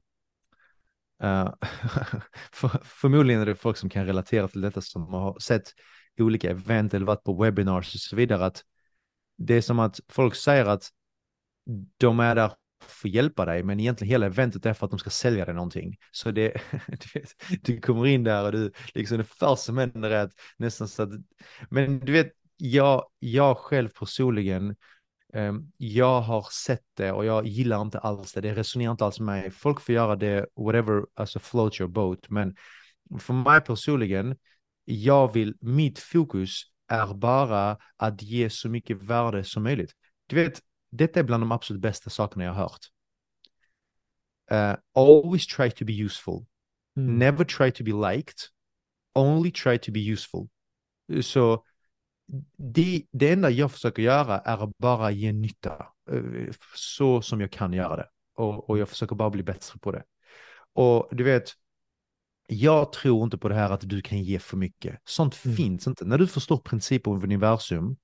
uh, 1.23 1.53
för, 2.51 2.69
förmodligen 2.83 3.41
är 3.41 3.45
det 3.45 3.55
folk 3.55 3.77
som 3.77 3.89
kan 3.89 4.05
relatera 4.05 4.47
till 4.47 4.61
detta 4.61 4.81
som 4.81 5.13
har 5.13 5.39
sett 5.39 5.73
olika 6.19 6.49
event 6.49 6.93
eller 6.93 7.05
varit 7.05 7.23
på 7.23 7.43
webinars 7.43 7.95
och 7.95 8.01
så 8.01 8.15
vidare, 8.15 8.45
att 8.45 8.63
det 9.37 9.53
är 9.53 9.61
som 9.61 9.79
att 9.79 9.99
folk 10.09 10.35
säger 10.35 10.65
att 10.65 10.89
de 11.97 12.19
är 12.19 12.35
där 12.35 12.51
för 12.81 13.07
att 13.07 13.13
hjälpa 13.13 13.45
dig, 13.45 13.63
men 13.63 13.79
egentligen 13.79 14.11
hela 14.11 14.25
eventet 14.25 14.65
är 14.65 14.73
för 14.73 14.85
att 14.85 14.91
de 14.91 14.99
ska 14.99 15.09
sälja 15.09 15.45
dig 15.45 15.53
någonting. 15.53 15.97
Så 16.11 16.31
det, 16.31 16.61
du, 16.87 17.19
vet, 17.19 17.33
du 17.61 17.81
kommer 17.81 18.05
in 18.05 18.23
där 18.23 18.45
och 18.45 18.51
du, 18.51 18.71
liksom 18.93 19.17
det 19.17 19.23
första 19.23 19.55
som 19.55 19.77
händer 19.77 20.11
är 20.11 20.23
att 20.23 20.33
nästan 20.57 20.87
så 20.87 21.03
att, 21.03 21.09
men 21.69 21.99
du 21.99 22.11
vet, 22.11 22.31
jag, 22.57 23.03
jag 23.19 23.57
själv 23.57 23.89
personligen, 23.89 24.75
um, 25.33 25.71
jag 25.77 26.21
har 26.21 26.47
sett 26.51 26.85
det 26.93 27.11
och 27.11 27.25
jag 27.25 27.47
gillar 27.47 27.81
inte 27.81 27.99
alls 27.99 28.33
det, 28.33 28.41
det 28.41 28.55
resonerar 28.55 28.91
inte 28.91 29.05
alls 29.05 29.19
med 29.19 29.41
mig. 29.41 29.51
Folk 29.51 29.81
får 29.81 29.95
göra 29.95 30.15
det, 30.15 30.45
whatever, 30.55 31.05
alltså 31.15 31.39
float 31.39 31.79
your 31.79 31.89
boat, 31.89 32.29
men 32.29 32.55
för 33.19 33.33
mig 33.33 33.61
personligen, 33.61 34.35
jag 34.85 35.33
vill, 35.33 35.55
mitt 35.61 35.99
fokus 35.99 36.63
är 36.87 37.13
bara 37.13 37.77
att 37.97 38.21
ge 38.21 38.49
så 38.49 38.69
mycket 38.69 39.01
värde 39.01 39.43
som 39.43 39.63
möjligt. 39.63 39.91
Du 40.27 40.35
vet, 40.35 40.61
detta 40.91 41.19
är 41.19 41.23
bland 41.23 41.43
de 41.43 41.51
absolut 41.51 41.81
bästa 41.81 42.09
sakerna 42.09 42.43
jag 42.43 42.53
har 42.53 42.63
hört. 42.63 42.87
Uh, 44.51 44.79
always 44.93 45.47
try 45.47 45.71
to 45.71 45.85
be 45.85 45.93
useful. 45.93 46.45
Mm. 46.97 47.19
Never 47.19 47.45
try 47.45 47.71
to 47.71 47.83
be 47.83 48.13
liked. 48.13 48.35
Only 49.15 49.51
try 49.51 49.77
to 49.77 49.91
be 49.91 49.99
useful. 49.99 50.47
Så 51.21 51.65
det, 52.57 53.03
det 53.11 53.31
enda 53.31 53.49
jag 53.49 53.71
försöker 53.71 54.03
göra 54.03 54.39
är 54.39 54.63
att 54.63 54.77
bara 54.77 55.11
ge 55.11 55.31
nytta. 55.31 55.85
Uh, 56.11 56.51
så 56.75 57.21
som 57.21 57.41
jag 57.41 57.51
kan 57.51 57.73
göra 57.73 57.95
det. 57.95 58.09
Och, 58.35 58.69
och 58.69 58.77
jag 58.77 58.89
försöker 58.89 59.15
bara 59.15 59.29
bli 59.29 59.43
bättre 59.43 59.79
på 59.79 59.91
det. 59.91 60.03
Och 60.73 61.09
du 61.11 61.23
vet, 61.23 61.53
jag 62.47 62.91
tror 62.91 63.23
inte 63.23 63.37
på 63.37 63.49
det 63.49 63.55
här 63.55 63.69
att 63.69 63.89
du 63.89 64.01
kan 64.01 64.23
ge 64.23 64.39
för 64.39 64.57
mycket. 64.57 64.99
Sånt 65.05 65.45
mm. 65.45 65.57
finns 65.57 65.87
inte. 65.87 66.05
När 66.05 66.17
du 66.17 66.27
förstår 66.27 66.57
principer 66.57 67.11
av 67.11 67.23
universum, 67.23 67.95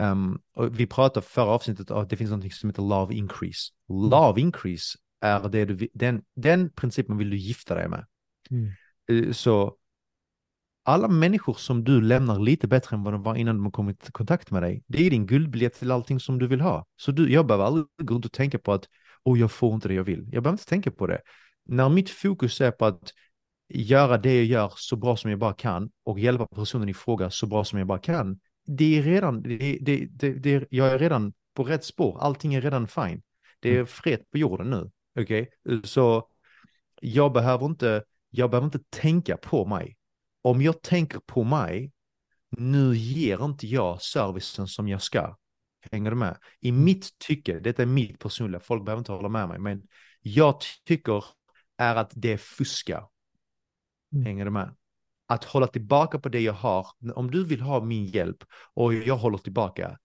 um, 0.00 0.40
och 0.54 0.80
vi 0.80 0.86
pratade 0.86 1.26
förra 1.26 1.50
avsnittet 1.50 1.90
om 1.90 2.02
att 2.02 2.10
det 2.10 2.16
finns 2.16 2.30
något 2.30 2.52
som 2.52 2.70
heter 2.70 2.82
love 2.82 3.14
increase. 3.14 3.72
Mm. 3.90 4.10
Love 4.10 4.40
increase 4.40 4.98
är 5.20 5.48
det 5.48 5.64
du, 5.64 5.88
den, 5.94 6.22
den 6.36 6.70
principen 6.70 7.18
vill 7.18 7.30
du 7.30 7.36
gifta 7.36 7.74
dig 7.74 7.88
med. 7.88 8.06
Mm. 8.50 8.72
Uh, 9.10 9.32
så 9.32 9.76
alla 10.86 11.08
människor 11.08 11.54
som 11.54 11.84
du 11.84 12.00
lämnar 12.00 12.38
lite 12.38 12.68
bättre 12.68 12.96
än 12.96 13.02
vad 13.02 13.14
de 13.14 13.22
var 13.22 13.34
innan 13.34 13.62
de 13.62 13.72
kom 13.72 13.90
i 13.90 13.94
kontakt 14.12 14.50
med 14.50 14.62
dig, 14.62 14.82
det 14.86 15.06
är 15.06 15.10
din 15.10 15.26
guldbiljett 15.26 15.74
till 15.74 15.90
allting 15.90 16.20
som 16.20 16.38
du 16.38 16.46
vill 16.46 16.60
ha. 16.60 16.86
Så 16.96 17.12
du, 17.12 17.32
jag 17.32 17.46
behöver 17.46 17.64
aldrig 17.64 17.86
gå 18.02 18.14
runt 18.14 18.24
och 18.24 18.32
tänka 18.32 18.58
på 18.58 18.72
att, 18.72 18.88
oh, 19.24 19.40
jag 19.40 19.50
får 19.50 19.74
inte 19.74 19.88
det 19.88 19.94
jag 19.94 20.04
vill. 20.04 20.18
Jag 20.18 20.42
behöver 20.42 20.54
inte 20.54 20.66
tänka 20.66 20.90
på 20.90 21.06
det. 21.06 21.20
När 21.64 21.88
mitt 21.88 22.10
fokus 22.10 22.60
är 22.60 22.70
på 22.70 22.84
att 22.84 23.12
göra 23.68 24.18
det 24.18 24.36
jag 24.36 24.44
gör 24.44 24.72
så 24.76 24.96
bra 24.96 25.16
som 25.16 25.30
jag 25.30 25.38
bara 25.38 25.54
kan 25.54 25.90
och 26.04 26.20
hjälpa 26.20 26.46
personen 26.46 26.88
i 26.88 26.94
fråga 26.94 27.30
så 27.30 27.46
bra 27.46 27.64
som 27.64 27.78
jag 27.78 27.88
bara 27.88 27.98
kan. 27.98 28.40
Det 28.66 28.98
är 28.98 29.02
redan, 29.02 29.42
det, 29.42 29.78
det, 29.80 30.06
det, 30.10 30.32
det, 30.32 30.66
jag 30.70 30.88
är 30.88 30.98
redan 30.98 31.32
på 31.54 31.64
rätt 31.64 31.84
spår, 31.84 32.18
allting 32.20 32.54
är 32.54 32.60
redan 32.60 32.88
fine. 32.88 33.22
Det 33.60 33.68
är 33.68 33.74
mm. 33.74 33.86
fred 33.86 34.30
på 34.30 34.38
jorden 34.38 34.70
nu, 34.70 34.90
okej? 35.20 35.48
Okay? 35.64 35.82
Så 35.84 36.28
jag 37.00 37.32
behöver 37.32 37.66
inte, 37.66 38.04
jag 38.30 38.50
behöver 38.50 38.64
inte 38.64 38.80
tänka 38.90 39.36
på 39.36 39.66
mig. 39.66 39.96
Om 40.42 40.62
jag 40.62 40.82
tänker 40.82 41.20
på 41.26 41.44
mig, 41.44 41.92
nu 42.50 42.96
ger 42.96 43.44
inte 43.44 43.66
jag 43.66 44.02
servicen 44.02 44.66
som 44.66 44.88
jag 44.88 45.02
ska. 45.02 45.36
Hänger 45.90 46.10
du 46.10 46.16
med? 46.16 46.38
I 46.60 46.68
mm. 46.68 46.84
mitt 46.84 47.18
tycke, 47.18 47.60
detta 47.60 47.82
är 47.82 47.86
mitt 47.86 48.18
personliga, 48.18 48.60
folk 48.60 48.84
behöver 48.84 48.98
inte 48.98 49.12
hålla 49.12 49.28
med 49.28 49.48
mig, 49.48 49.58
men 49.58 49.82
jag 50.20 50.60
tycker 50.84 51.24
är 51.78 51.96
att 51.96 52.12
det 52.14 52.32
är 52.32 52.36
fuska. 52.36 53.04
Mm. 54.16 54.26
Hänger 54.26 54.44
du 54.44 54.50
med? 54.50 54.74
Att 55.28 55.44
hålla 55.44 55.66
tillbaka 55.66 56.18
på 56.18 56.28
det 56.28 56.40
jag 56.40 56.52
har. 56.52 56.86
Om 57.14 57.30
du 57.30 57.44
vill 57.44 57.60
ha 57.60 57.84
min 57.84 58.06
hjälp 58.06 58.44
och 58.74 58.94
jag 58.94 59.16
håller 59.16 59.38
tillbaka. 59.38 59.98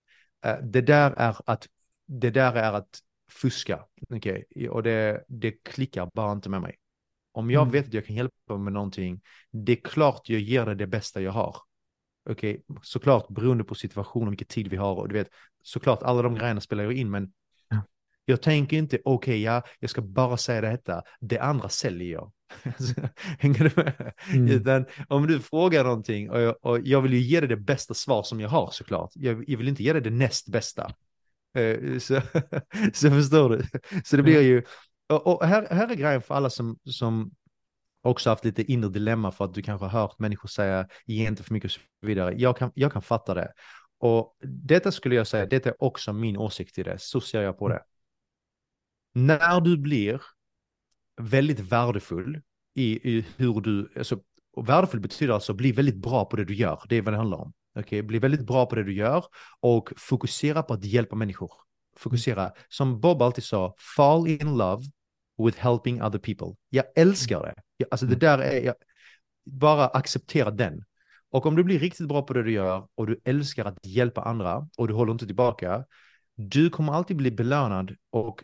Uh, 0.46 0.66
det 0.66 0.82
där 0.82 1.12
är 1.12 1.36
att, 1.46 1.68
det 2.08 2.30
där 2.30 2.54
är 2.54 2.74
att 2.74 3.00
fuska. 3.32 3.86
Okay? 4.10 4.44
Och 4.70 4.84
det, 4.84 5.26
det 5.28 5.52
klickar 5.52 6.10
bara 6.14 6.32
inte 6.32 6.50
med 6.50 6.62
mig. 6.62 6.76
Om 7.32 7.52
jag 7.52 7.62
mm. 7.62 7.72
vet 7.72 7.88
att 7.88 7.94
jag 7.94 8.06
kan 8.06 8.16
hjälpa 8.16 8.58
med 8.58 8.74
någonting, 8.74 9.22
det 9.52 9.72
är 9.72 9.82
klart 9.82 10.30
jag 10.30 10.42
ger 10.42 10.66
det 10.66 10.76
det 10.76 10.88
bästa 10.88 11.22
jag 11.22 11.32
har. 11.32 11.56
Okej, 12.30 12.64
okay? 12.68 12.82
såklart 12.84 13.28
beroende 13.30 13.64
på 13.64 13.76
situationen, 13.76 14.30
vilken 14.30 14.48
tid 14.48 14.68
vi 14.68 14.78
har 14.78 14.96
och 14.96 15.08
du 15.08 15.14
vet, 15.14 15.30
såklart 15.64 16.04
alla 16.04 16.22
de 16.22 16.36
grejerna 16.36 16.62
spelar 16.62 16.84
ju 16.84 16.98
in, 16.98 17.12
men 17.12 17.34
jag 18.26 18.42
tänker 18.42 18.78
inte, 18.78 18.98
okej, 19.06 19.32
okay, 19.32 19.42
ja, 19.42 19.64
jag 19.80 19.90
ska 19.90 20.02
bara 20.02 20.38
säga 20.38 20.62
detta, 20.62 21.02
det 21.20 21.40
andra 21.40 21.70
säljer 21.70 22.14
jag. 22.14 22.32
Hänger 23.40 23.64
du 23.64 23.72
med? 23.76 24.14
Mm. 24.34 24.48
Utan 24.48 24.86
om 25.08 25.28
du 25.28 25.40
frågar 25.40 25.84
någonting 25.84 26.30
och 26.30 26.42
jag, 26.42 26.56
och 26.62 26.80
jag 26.84 27.02
vill 27.02 27.14
ju 27.14 27.20
ge 27.20 27.40
dig 27.40 27.50
det 27.50 27.58
bästa 27.58 27.94
svar 27.94 28.24
som 28.24 28.40
jag 28.40 28.50
har 28.50 28.70
såklart. 28.72 29.12
Jag, 29.14 29.44
jag 29.50 29.58
vill 29.58 29.68
inte 29.68 29.84
ge 29.84 29.94
dig 29.94 30.02
det 30.02 30.10
näst 30.10 30.48
bästa. 30.48 30.92
Uh, 31.58 32.00
så, 32.00 32.22
så 32.94 33.10
förstår 33.10 33.50
du. 33.50 33.64
Så 34.04 34.18
det 34.18 34.24
blir 34.24 34.42
ju, 34.42 34.64
och, 35.10 35.28
och, 35.28 35.46
här, 35.46 35.68
här 35.72 35.92
är 35.92 35.96
grejen 35.96 36.22
för 36.22 36.36
alla 36.36 36.50
som, 36.50 36.78
som 36.86 37.32
också 38.04 38.30
haft 38.30 38.46
lite 38.46 38.72
inre 38.72 38.90
dilemma 38.90 39.32
för 39.32 39.46
att 39.46 39.54
du 39.54 39.62
kanske 39.62 39.86
har 39.86 40.02
hört 40.02 40.20
människor 40.20 40.50
säga 40.50 40.88
ge 41.06 41.28
inte 41.28 41.44
för 41.44 41.54
mycket 41.54 41.68
och 41.68 41.72
så 41.72 41.82
vidare. 42.02 42.34
Jag 42.38 42.58
kan, 42.58 42.72
jag 42.76 42.94
kan 42.94 43.02
fatta 43.02 43.34
det. 43.34 43.52
Och 44.00 44.38
detta 44.44 44.92
skulle 44.92 45.16
jag 45.16 45.28
säga, 45.28 45.46
detta 45.46 45.70
är 45.70 45.84
också 45.84 46.14
min 46.14 46.38
åsikt 46.38 46.78
i 46.78 46.84
det, 46.84 46.96
så 47.00 47.22
ser 47.22 47.42
jag 47.42 47.60
på 47.60 47.68
det. 47.70 47.82
När 49.14 49.62
du 49.62 49.78
blir 49.78 50.22
väldigt 51.22 51.60
värdefull 51.60 52.42
i, 52.76 53.18
i 53.18 53.26
hur 53.38 53.62
du, 53.62 53.92
alltså, 53.98 54.20
och 54.54 54.70
värdefull 54.70 55.00
betyder 55.00 55.34
alltså 55.34 55.54
bli 55.54 55.72
väldigt 55.72 55.96
bra 55.96 56.26
på 56.26 56.36
det 56.36 56.46
du 56.46 56.56
gör, 56.56 56.84
det 56.90 56.96
är 56.96 57.02
vad 57.02 57.14
det 57.14 57.18
handlar 57.18 57.38
om. 57.38 57.54
Okay? 57.76 58.02
Bli 58.02 58.20
väldigt 58.20 58.46
bra 58.46 58.66
på 58.66 58.76
det 58.76 58.84
du 58.84 58.94
gör 58.94 59.26
och 59.60 59.94
fokusera 59.98 60.64
på 60.64 60.74
att 60.74 60.86
hjälpa 60.86 61.16
människor. 61.16 61.52
Fokusera, 61.98 62.52
som 62.70 63.00
Bob 63.00 63.22
alltid 63.22 63.44
sa, 63.44 63.76
fall 63.96 64.28
in 64.28 64.58
love 64.58 64.84
with 65.46 65.58
helping 65.58 66.02
other 66.02 66.20
people. 66.20 66.56
Jag 66.70 66.86
älskar 66.96 67.40
det. 67.40 67.56
Jag, 67.78 67.88
alltså 67.92 68.06
det 68.06 68.16
där 68.16 68.40
är, 68.40 68.62
jag, 68.62 68.76
bara 69.46 69.88
acceptera 69.88 70.52
den. 70.52 70.84
Och 71.32 71.46
om 71.46 71.56
du 71.56 71.64
blir 71.64 71.80
riktigt 71.80 72.08
bra 72.08 72.22
på 72.22 72.34
det 72.34 72.44
du 72.44 72.52
gör 72.52 72.88
och 72.96 73.08
du 73.08 73.20
älskar 73.24 73.66
att 73.66 73.86
hjälpa 73.86 74.22
andra 74.22 74.68
och 74.78 74.88
du 74.88 74.94
håller 74.94 75.12
inte 75.12 75.26
tillbaka, 75.26 75.86
du 76.36 76.70
kommer 76.70 76.94
alltid 76.94 77.18
bli 77.18 77.32
belönad 77.32 77.96
och 78.10 78.44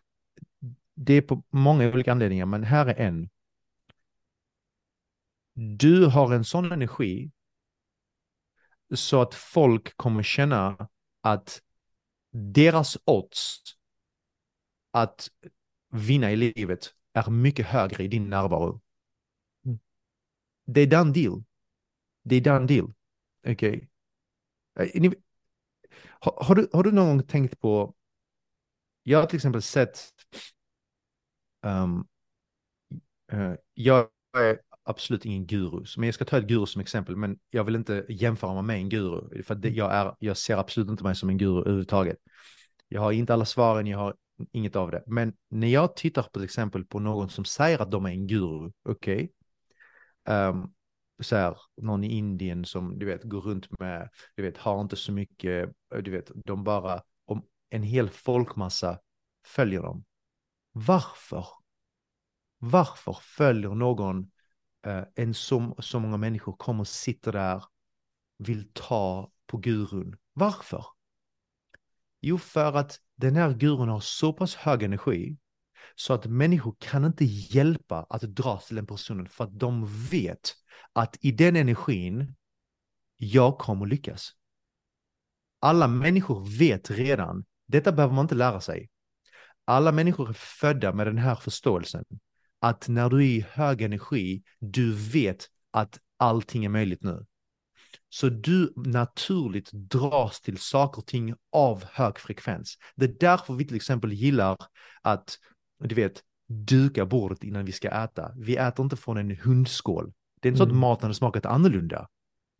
det 0.99 1.13
är 1.13 1.21
på 1.21 1.43
många 1.49 1.87
olika 1.87 2.11
anledningar, 2.11 2.45
men 2.45 2.63
här 2.63 2.85
är 2.85 2.99
en. 2.99 3.29
Du 5.53 6.05
har 6.05 6.33
en 6.33 6.43
sån 6.43 6.71
energi 6.71 7.31
så 8.95 9.21
att 9.21 9.33
folk 9.33 9.97
kommer 9.97 10.23
känna 10.23 10.89
att 11.21 11.61
deras 12.31 12.97
odds 13.05 13.63
att 14.91 15.31
vinna 15.89 16.31
i 16.31 16.35
livet 16.35 16.93
är 17.13 17.29
mycket 17.29 17.65
högre 17.65 18.03
i 18.03 18.07
din 18.07 18.29
närvaro. 18.29 18.81
det 20.65 20.81
är 20.81 20.87
done 20.87 21.13
deal. 21.13 21.43
Det 22.23 22.35
är 22.35 22.41
done 22.41 22.67
deal. 22.67 22.93
Okej. 23.47 23.89
Okay. 24.75 25.11
Har, 26.19 26.43
har, 26.43 26.55
du, 26.55 26.69
har 26.73 26.83
du 26.83 26.91
någon 26.91 27.07
gång 27.07 27.27
tänkt 27.27 27.59
på, 27.59 27.95
jag 29.03 29.19
har 29.19 29.25
till 29.25 29.35
exempel 29.35 29.61
sett, 29.61 30.13
um, 31.67 32.07
uh, 33.33 33.55
jag 33.73 34.07
är 34.37 34.59
absolut 34.83 35.25
ingen 35.25 35.45
guru, 35.45 35.85
men 35.97 36.07
jag 36.07 36.15
ska 36.15 36.25
ta 36.25 36.37
ett 36.37 36.47
guru 36.47 36.65
som 36.65 36.81
exempel, 36.81 37.15
men 37.15 37.39
jag 37.49 37.63
vill 37.63 37.75
inte 37.75 38.05
jämföra 38.09 38.53
mig 38.53 38.63
med 38.63 38.77
en 38.77 38.89
guru, 38.89 39.43
för 39.43 39.55
det, 39.55 39.69
jag, 39.69 39.93
är, 39.93 40.15
jag 40.19 40.37
ser 40.37 40.57
absolut 40.57 40.89
inte 40.89 41.03
mig 41.03 41.15
som 41.15 41.29
en 41.29 41.37
guru 41.37 41.59
överhuvudtaget. 41.59 42.17
Jag 42.87 43.01
har 43.01 43.11
inte 43.11 43.33
alla 43.33 43.45
svaren, 43.45 43.87
jag 43.87 43.97
har 43.97 44.15
inget 44.51 44.75
av 44.75 44.91
det. 44.91 45.03
Men 45.07 45.33
när 45.49 45.67
jag 45.67 45.95
tittar 45.95 46.23
på 46.23 46.29
till 46.29 46.43
exempel 46.43 46.85
på 46.85 46.99
någon 46.99 47.29
som 47.29 47.45
säger 47.45 47.81
att 47.81 47.91
de 47.91 48.05
är 48.05 48.09
en 48.09 48.27
guru, 48.27 48.71
okej, 48.83 49.15
okay, 49.15 49.27
um, 50.35 50.63
ehm, 50.63 50.69
så 51.19 51.35
här, 51.35 51.57
någon 51.81 52.03
i 52.03 52.17
Indien 52.17 52.65
som 52.65 52.99
du 52.99 53.05
vet 53.05 53.23
går 53.23 53.41
runt 53.41 53.79
med, 53.79 54.09
du 54.35 54.43
vet, 54.43 54.57
har 54.57 54.81
inte 54.81 54.95
så 54.95 55.11
mycket, 55.11 55.69
du 56.03 56.11
vet, 56.11 56.31
de 56.45 56.63
bara, 56.63 57.01
om 57.25 57.45
en 57.69 57.83
hel 57.83 58.09
folkmassa 58.09 58.99
följer 59.45 59.81
dem. 59.81 60.03
Varför? 60.85 61.47
Varför 62.57 63.17
följer 63.21 63.69
någon 63.69 64.31
eh, 64.85 65.03
en 65.15 65.33
så, 65.33 65.75
så 65.79 65.99
många 65.99 66.17
människor 66.17 66.53
kommer 66.57 66.79
och 66.79 66.87
sitter 66.87 67.31
där, 67.31 67.63
vill 68.37 68.71
ta 68.73 69.31
på 69.45 69.57
gurun? 69.57 70.17
Varför? 70.33 70.85
Jo, 72.21 72.37
för 72.37 72.73
att 72.73 72.99
den 73.15 73.35
här 73.35 73.53
gurun 73.53 73.89
har 73.89 73.99
så 73.99 74.33
pass 74.33 74.55
hög 74.55 74.83
energi 74.83 75.37
så 75.95 76.13
att 76.13 76.25
människor 76.25 76.75
kan 76.79 77.05
inte 77.05 77.25
hjälpa 77.25 78.05
att 78.09 78.21
dras 78.21 78.67
till 78.67 78.75
den 78.75 78.87
personen 78.87 79.29
för 79.29 79.43
att 79.43 79.59
de 79.59 79.85
vet 80.09 80.53
att 80.93 81.17
i 81.21 81.31
den 81.31 81.55
energin, 81.55 82.35
jag 83.15 83.57
kommer 83.57 83.85
lyckas. 83.85 84.31
Alla 85.59 85.87
människor 85.87 86.57
vet 86.59 86.91
redan, 86.91 87.45
detta 87.65 87.91
behöver 87.91 88.15
man 88.15 88.25
inte 88.25 88.35
lära 88.35 88.61
sig. 88.61 88.89
Alla 89.67 89.91
människor 89.91 90.29
är 90.29 90.33
födda 90.33 90.93
med 90.93 91.07
den 91.07 91.17
här 91.17 91.35
förståelsen. 91.35 92.05
Att 92.59 92.87
när 92.87 93.09
du 93.09 93.17
är 93.17 93.21
i 93.21 93.45
hög 93.51 93.81
energi, 93.81 94.43
du 94.59 94.93
vet 94.93 95.47
att 95.71 95.99
allting 96.17 96.65
är 96.65 96.69
möjligt 96.69 97.03
nu. 97.03 97.25
Så 98.09 98.29
du 98.29 98.73
naturligt 98.75 99.71
dras 99.71 100.41
till 100.41 100.57
saker 100.57 101.01
och 101.01 101.07
ting 101.07 101.33
av 101.51 101.83
hög 101.91 102.19
frekvens. 102.19 102.77
Det 102.95 103.05
är 103.05 103.15
därför 103.19 103.53
vi 103.53 103.65
till 103.65 103.75
exempel 103.75 104.13
gillar 104.13 104.57
att, 105.01 105.37
du 105.79 105.95
vet, 105.95 106.23
duka 106.47 107.05
bordet 107.05 107.43
innan 107.43 107.65
vi 107.65 107.71
ska 107.71 107.89
äta. 107.89 108.31
Vi 108.37 108.55
äter 108.55 108.83
inte 108.83 108.95
från 108.95 109.17
en 109.17 109.35
hundskål. 109.35 110.13
Det 110.41 110.47
är 110.47 110.49
inte 110.49 110.57
så 110.57 110.63
att 110.63 110.69
mm. 110.69 110.79
maten 110.79 111.03
hade 111.03 111.13
smakat 111.13 111.45
annorlunda. 111.45 112.07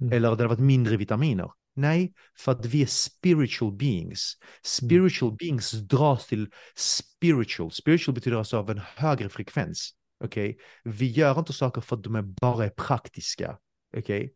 Mm. 0.01 0.13
Eller 0.13 0.27
det 0.27 0.33
hade 0.33 0.47
varit 0.47 0.59
mindre 0.59 0.97
vitaminer. 0.97 1.51
Nej, 1.78 2.13
för 2.38 2.51
att 2.51 2.65
vi 2.65 2.82
är 2.82 2.86
spiritual 2.86 3.71
beings. 3.71 4.38
Spiritual 4.63 5.30
mm. 5.30 5.38
beings 5.38 5.71
dras 5.71 6.28
till 6.28 6.49
spiritual. 6.75 7.71
Spiritual 7.71 8.15
betyder 8.15 8.38
alltså 8.38 8.57
av 8.57 8.69
en 8.69 8.82
högre 8.95 9.30
frekvens. 9.30 9.91
Okej? 10.23 10.49
Okay? 10.49 10.93
Vi 10.93 11.11
gör 11.11 11.39
inte 11.39 11.53
saker 11.53 11.82
för 11.82 11.95
att 11.95 12.03
de 12.03 12.15
är 12.15 12.21
bara 12.21 12.65
är 12.65 12.69
praktiska. 12.69 13.57
Okej? 13.97 14.17
Okay? 14.17 14.30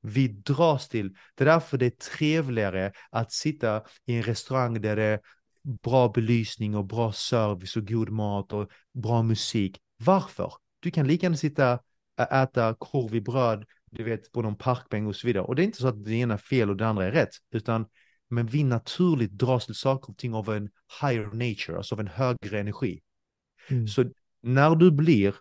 Vi 0.00 0.28
dras 0.28 0.88
till, 0.88 1.12
det 1.34 1.44
är 1.44 1.46
därför 1.46 1.78
det 1.78 1.86
är 1.86 2.16
trevligare 2.16 2.92
att 3.10 3.32
sitta 3.32 3.82
i 4.06 4.16
en 4.16 4.22
restaurang 4.22 4.80
där 4.80 4.96
det 4.96 5.04
är 5.04 5.20
bra 5.82 6.08
belysning 6.08 6.76
och 6.76 6.84
bra 6.84 7.12
service 7.12 7.76
och 7.76 7.86
god 7.86 8.10
mat 8.10 8.52
och 8.52 8.70
bra 8.94 9.22
musik. 9.22 9.78
Varför? 9.96 10.52
Du 10.80 10.90
kan 10.90 11.06
lika 11.06 11.26
gärna 11.26 11.36
sitta 11.36 11.78
äta 12.30 12.74
korv 12.78 13.14
i 13.14 13.20
bröd, 13.20 13.64
du 13.90 14.04
vet, 14.04 14.32
på 14.32 14.42
någon 14.42 14.56
parkbänk 14.56 15.08
och 15.08 15.16
så 15.16 15.26
vidare. 15.26 15.44
Och 15.44 15.54
det 15.54 15.62
är 15.62 15.64
inte 15.64 15.78
så 15.78 15.88
att 15.88 16.04
det 16.04 16.14
ena 16.14 16.34
är 16.34 16.38
fel 16.38 16.70
och 16.70 16.76
det 16.76 16.86
andra 16.86 17.06
är 17.06 17.12
rätt, 17.12 17.30
utan 17.50 17.86
men 18.30 18.46
vi 18.46 18.64
naturligt 18.64 19.32
dras 19.32 19.66
till 19.66 19.74
saker 19.74 20.10
och 20.10 20.18
ting 20.18 20.34
av 20.34 20.54
en 20.54 20.70
higher 21.02 21.26
nature, 21.26 21.76
alltså 21.76 21.94
av 21.94 22.00
en 22.00 22.08
högre 22.08 22.60
energi. 22.60 23.00
Mm. 23.68 23.88
Så 23.88 24.04
när 24.42 24.76
du 24.76 24.90
blir 24.90 25.34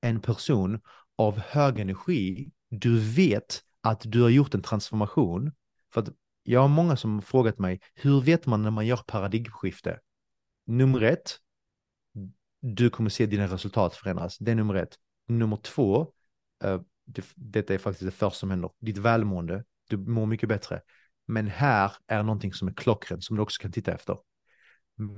en 0.00 0.20
person 0.20 0.80
av 1.16 1.38
hög 1.38 1.78
energi, 1.78 2.50
du 2.68 2.98
vet 2.98 3.62
att 3.80 4.02
du 4.04 4.22
har 4.22 4.28
gjort 4.28 4.54
en 4.54 4.62
transformation. 4.62 5.52
För 5.92 6.00
att 6.00 6.08
jag 6.42 6.60
har 6.60 6.68
många 6.68 6.96
som 6.96 7.14
har 7.14 7.20
frågat 7.20 7.58
mig, 7.58 7.80
hur 7.94 8.20
vet 8.20 8.46
man 8.46 8.62
när 8.62 8.70
man 8.70 8.86
gör 8.86 9.00
paradigmskifte? 9.06 10.00
Nummer 10.66 11.00
ett, 11.00 11.38
du 12.60 12.90
kommer 12.90 13.10
se 13.10 13.26
dina 13.26 13.46
resultat 13.46 13.96
förändras. 13.96 14.38
Det 14.38 14.50
är 14.50 14.54
nummer 14.54 14.74
ett. 14.74 14.98
Nummer 15.28 15.56
två, 15.56 16.12
uh, 16.64 16.80
det, 17.04 17.32
detta 17.34 17.74
är 17.74 17.78
faktiskt 17.78 18.04
det 18.04 18.10
första 18.10 18.38
som 18.38 18.50
händer, 18.50 18.70
ditt 18.78 18.98
välmående, 18.98 19.64
du 19.88 19.96
mår 19.96 20.26
mycket 20.26 20.48
bättre. 20.48 20.80
Men 21.26 21.46
här 21.46 21.92
är 22.06 22.22
någonting 22.22 22.52
som 22.52 22.68
är 22.68 22.72
klockrent 22.72 23.24
som 23.24 23.36
du 23.36 23.42
också 23.42 23.62
kan 23.62 23.72
titta 23.72 23.92
efter. 23.92 24.18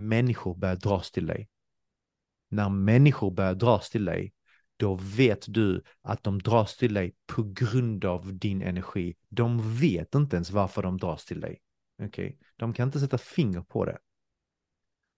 Människor 0.00 0.54
börjar 0.54 0.76
dras 0.76 1.10
till 1.10 1.26
dig. 1.26 1.48
När 2.48 2.68
människor 2.68 3.30
börjar 3.30 3.54
dras 3.54 3.90
till 3.90 4.04
dig, 4.04 4.32
då 4.76 4.94
vet 4.94 5.44
du 5.48 5.82
att 6.02 6.22
de 6.22 6.38
dras 6.38 6.76
till 6.76 6.94
dig 6.94 7.14
på 7.26 7.42
grund 7.42 8.04
av 8.04 8.38
din 8.38 8.62
energi. 8.62 9.16
De 9.28 9.78
vet 9.80 10.14
inte 10.14 10.36
ens 10.36 10.50
varför 10.50 10.82
de 10.82 10.98
dras 10.98 11.24
till 11.24 11.40
dig. 11.40 11.60
Okay? 12.02 12.36
De 12.56 12.72
kan 12.72 12.88
inte 12.88 13.00
sätta 13.00 13.18
finger 13.18 13.60
på 13.60 13.84
det. 13.84 13.98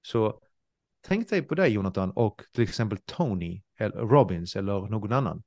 Så 0.03 0.41
tänk 1.01 1.31
dig 1.31 1.43
på 1.43 1.55
dig 1.55 1.73
Jonathan 1.73 2.11
och 2.11 2.43
till 2.53 2.62
exempel 2.62 2.99
Tony 3.05 3.62
eller 3.77 3.97
Robbins 3.97 4.57
eller 4.57 4.81
någon 4.81 5.12
annan. 5.12 5.43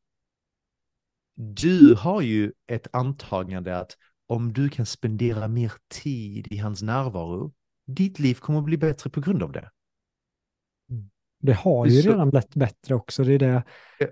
Du 1.42 1.96
har 1.96 2.22
ju 2.22 2.52
ett 2.68 2.88
antagande 2.92 3.78
att 3.78 3.98
om 4.28 4.54
du 4.54 4.70
kan 4.70 4.86
spendera 4.86 5.48
mer 5.48 5.74
tid 5.88 6.48
i 6.52 6.58
hans 6.58 6.82
närvaro, 6.82 7.54
ditt 7.88 8.20
liv 8.20 8.36
kommer 8.36 8.60
att 8.60 8.66
bli 8.66 8.78
bättre 8.78 9.10
på 9.10 9.22
grund 9.22 9.44
av 9.44 9.52
det. 9.52 9.70
Det 11.42 11.54
har 11.54 11.86
ju 11.86 12.02
så... 12.02 12.12
redan 12.12 12.30
blivit 12.30 12.56
bättre 12.56 12.96
också. 12.96 13.24
Det 13.24 13.34
är 13.34 13.40
det. 13.40 13.64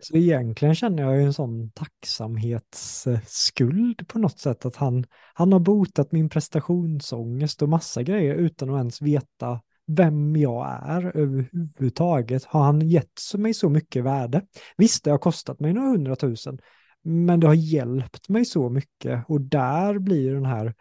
Så 0.01 0.17
egentligen 0.17 0.75
känner 0.75 1.03
jag 1.03 1.17
ju 1.17 1.23
en 1.23 1.33
sån 1.33 1.71
tacksamhetsskuld 1.71 4.07
på 4.07 4.19
något 4.19 4.39
sätt. 4.39 4.65
Att 4.65 4.75
han, 4.75 5.05
han 5.33 5.53
har 5.53 5.59
botat 5.59 6.11
min 6.11 6.29
prestationsångest 6.29 7.61
och 7.61 7.69
massa 7.69 8.03
grejer 8.03 8.35
utan 8.35 8.69
att 8.69 8.77
ens 8.77 9.01
veta 9.01 9.61
vem 9.87 10.35
jag 10.35 10.79
är 10.83 11.17
överhuvudtaget. 11.17 12.45
Har 12.45 12.63
han 12.63 12.81
gett 12.81 13.21
mig 13.33 13.53
så 13.53 13.69
mycket 13.69 14.03
värde? 14.03 14.41
Visst, 14.77 15.03
det 15.03 15.11
har 15.11 15.17
kostat 15.17 15.59
mig 15.59 15.73
några 15.73 15.89
hundratusen, 15.89 16.59
men 17.01 17.39
det 17.39 17.47
har 17.47 17.53
hjälpt 17.53 18.29
mig 18.29 18.45
så 18.45 18.69
mycket 18.69 19.23
och 19.27 19.41
där 19.41 19.99
blir 19.99 20.33
den 20.33 20.45
här, 20.45 20.75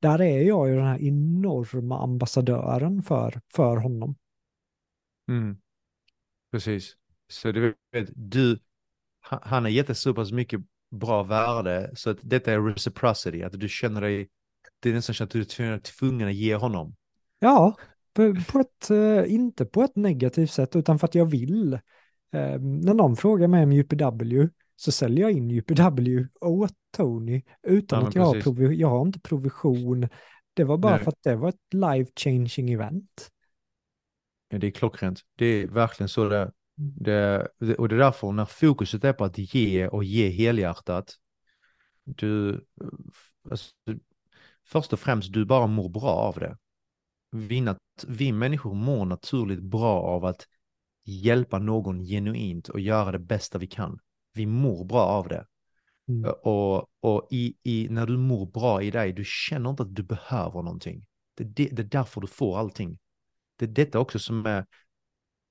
där 0.00 0.20
är 0.20 0.42
jag 0.42 0.68
ju 0.68 0.76
den 0.76 0.86
här 0.86 1.02
enorma 1.02 2.02
ambassadören 2.02 3.02
för, 3.02 3.40
för 3.54 3.76
honom. 3.76 4.16
Mm. 5.28 5.56
Precis. 6.52 6.96
Så 7.28 7.52
du 7.52 7.74
vet, 7.92 8.08
du, 8.14 8.58
han 9.20 9.64
har 9.64 9.70
gett 9.70 9.86
dig 9.86 9.96
så 9.96 10.14
pass 10.14 10.32
mycket 10.32 10.60
bra 10.90 11.22
värde 11.22 11.90
så 11.94 12.10
att 12.10 12.18
detta 12.22 12.52
är 12.52 12.60
reciprocity, 12.60 13.42
att 13.42 13.60
du 13.60 13.68
känner 13.68 14.00
dig, 14.00 14.28
det 14.80 14.90
är 14.90 14.94
nästan 14.94 15.14
så 15.14 15.24
att 15.24 15.30
du 15.30 15.40
är 15.40 15.78
tvungen 15.78 16.28
att 16.28 16.34
ge 16.34 16.54
honom. 16.54 16.94
Ja, 17.38 17.76
på 18.48 18.58
ett, 18.58 18.90
eh, 18.90 19.32
inte 19.34 19.64
på 19.64 19.82
ett 19.82 19.96
negativt 19.96 20.50
sätt 20.50 20.76
utan 20.76 20.98
för 20.98 21.06
att 21.06 21.14
jag 21.14 21.30
vill. 21.30 21.72
Eh, 22.32 22.60
när 22.60 22.94
någon 22.94 23.16
frågar 23.16 23.48
mig 23.48 23.62
om 23.62 23.72
UPW 23.72 24.48
så 24.76 24.92
säljer 24.92 25.20
jag 25.20 25.32
in 25.32 25.50
UPW 25.50 26.28
åt 26.40 26.74
Tony 26.96 27.42
utan 27.62 28.02
ja, 28.02 28.08
att 28.08 28.14
jag 28.14 28.22
har, 28.22 28.34
provi- 28.34 28.74
jag 28.74 28.88
har 28.88 29.02
inte 29.02 29.20
provision. 29.20 30.08
Det 30.54 30.64
var 30.64 30.78
bara 30.78 30.94
Nej. 30.94 31.04
för 31.04 31.10
att 31.10 31.22
det 31.22 31.36
var 31.36 31.48
ett 31.48 31.74
life 31.74 32.12
changing 32.16 32.72
event. 32.72 33.30
Ja, 34.48 34.58
det 34.58 34.66
är 34.66 34.70
klockrent. 34.70 35.20
Det 35.34 35.46
är 35.46 35.66
verkligen 35.66 36.08
så 36.08 36.28
det 36.28 36.36
är. 36.36 36.52
Det, 36.78 37.48
och 37.78 37.88
det 37.88 37.94
är 37.94 37.98
därför 37.98 38.32
när 38.32 38.44
fokuset 38.44 39.04
är 39.04 39.12
på 39.12 39.24
att 39.24 39.38
ge 39.38 39.88
och 39.88 40.04
ge 40.04 40.28
helhjärtat, 40.28 41.14
du, 42.04 42.64
alltså, 43.50 43.70
först 44.66 44.92
och 44.92 45.00
främst, 45.00 45.32
du 45.32 45.44
bara 45.44 45.66
mår 45.66 45.88
bra 45.88 46.10
av 46.10 46.34
det. 46.34 46.56
Vi, 47.30 47.74
vi 48.06 48.32
människor 48.32 48.74
mår 48.74 49.04
naturligt 49.04 49.62
bra 49.62 50.02
av 50.02 50.24
att 50.24 50.46
hjälpa 51.04 51.58
någon 51.58 52.04
genuint 52.04 52.68
och 52.68 52.80
göra 52.80 53.12
det 53.12 53.18
bästa 53.18 53.58
vi 53.58 53.66
kan. 53.66 53.98
Vi 54.36 54.46
mår 54.46 54.84
bra 54.84 55.02
av 55.02 55.28
det. 55.28 55.46
Mm. 56.08 56.30
Och, 56.42 56.88
och 57.00 57.28
i, 57.30 57.56
i, 57.62 57.88
när 57.90 58.06
du 58.06 58.16
mår 58.16 58.46
bra 58.46 58.82
i 58.82 58.90
dig, 58.90 59.12
du 59.12 59.24
känner 59.26 59.70
inte 59.70 59.82
att 59.82 59.94
du 59.94 60.02
behöver 60.02 60.62
någonting. 60.62 61.06
Det, 61.34 61.44
det, 61.44 61.68
det 61.68 61.82
är 61.82 61.86
därför 61.86 62.20
du 62.20 62.26
får 62.26 62.58
allting 62.58 62.98
det 63.56 63.64
är 63.64 63.68
detta 63.68 63.98
också 63.98 64.18
som 64.18 64.46
är, 64.46 64.66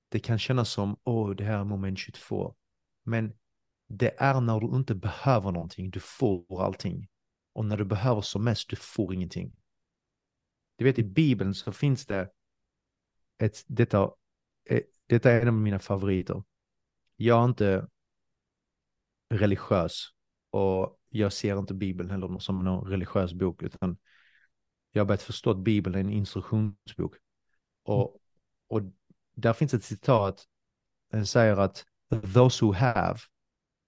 det 0.09 0.19
kan 0.19 0.39
kännas 0.39 0.69
som, 0.69 0.97
åh, 1.03 1.29
det 1.35 1.43
här 1.43 1.59
är 1.59 1.63
moment 1.63 1.99
22. 1.99 2.55
Men 3.03 3.33
det 3.87 4.15
är 4.17 4.41
när 4.41 4.59
du 4.59 4.75
inte 4.75 4.95
behöver 4.95 5.51
någonting, 5.51 5.89
du 5.89 5.99
får 5.99 6.63
allting. 6.63 7.07
Och 7.53 7.65
när 7.65 7.77
du 7.77 7.85
behöver 7.85 8.21
som 8.21 8.43
mest, 8.43 8.69
du 8.69 8.75
får 8.75 9.13
ingenting. 9.13 9.55
Du 10.75 10.85
vet, 10.85 10.99
i 10.99 11.03
Bibeln 11.03 11.53
så 11.53 11.71
finns 11.71 12.05
det 12.05 12.29
ett, 13.37 13.63
detta, 13.67 14.11
ett, 14.69 14.85
detta 15.07 15.31
är 15.31 15.41
en 15.41 15.47
av 15.47 15.53
mina 15.53 15.79
favoriter. 15.79 16.43
Jag 17.15 17.35
har 17.35 17.45
inte, 17.45 17.87
religiös. 19.29 20.07
Och 20.51 20.99
jag 21.09 21.33
ser 21.33 21.59
inte 21.59 21.73
Bibeln 21.73 22.09
heller 22.09 22.39
som 22.39 22.63
någon 22.63 22.89
religiös 22.89 23.33
bok, 23.33 23.63
utan 23.63 23.97
jag 24.91 25.01
har 25.01 25.05
börjat 25.05 25.21
förstå 25.21 25.51
att 25.51 25.57
Bibeln 25.57 25.95
är 25.95 25.99
en 25.99 26.09
instruktionsbok. 26.09 27.15
Och, 27.83 28.19
och 28.67 28.81
där 29.35 29.53
finns 29.53 29.73
ett 29.73 29.83
citat, 29.83 30.45
den 31.11 31.25
säger 31.25 31.57
att 31.57 31.85
those 32.33 32.65
who 32.65 32.73
have 32.73 33.19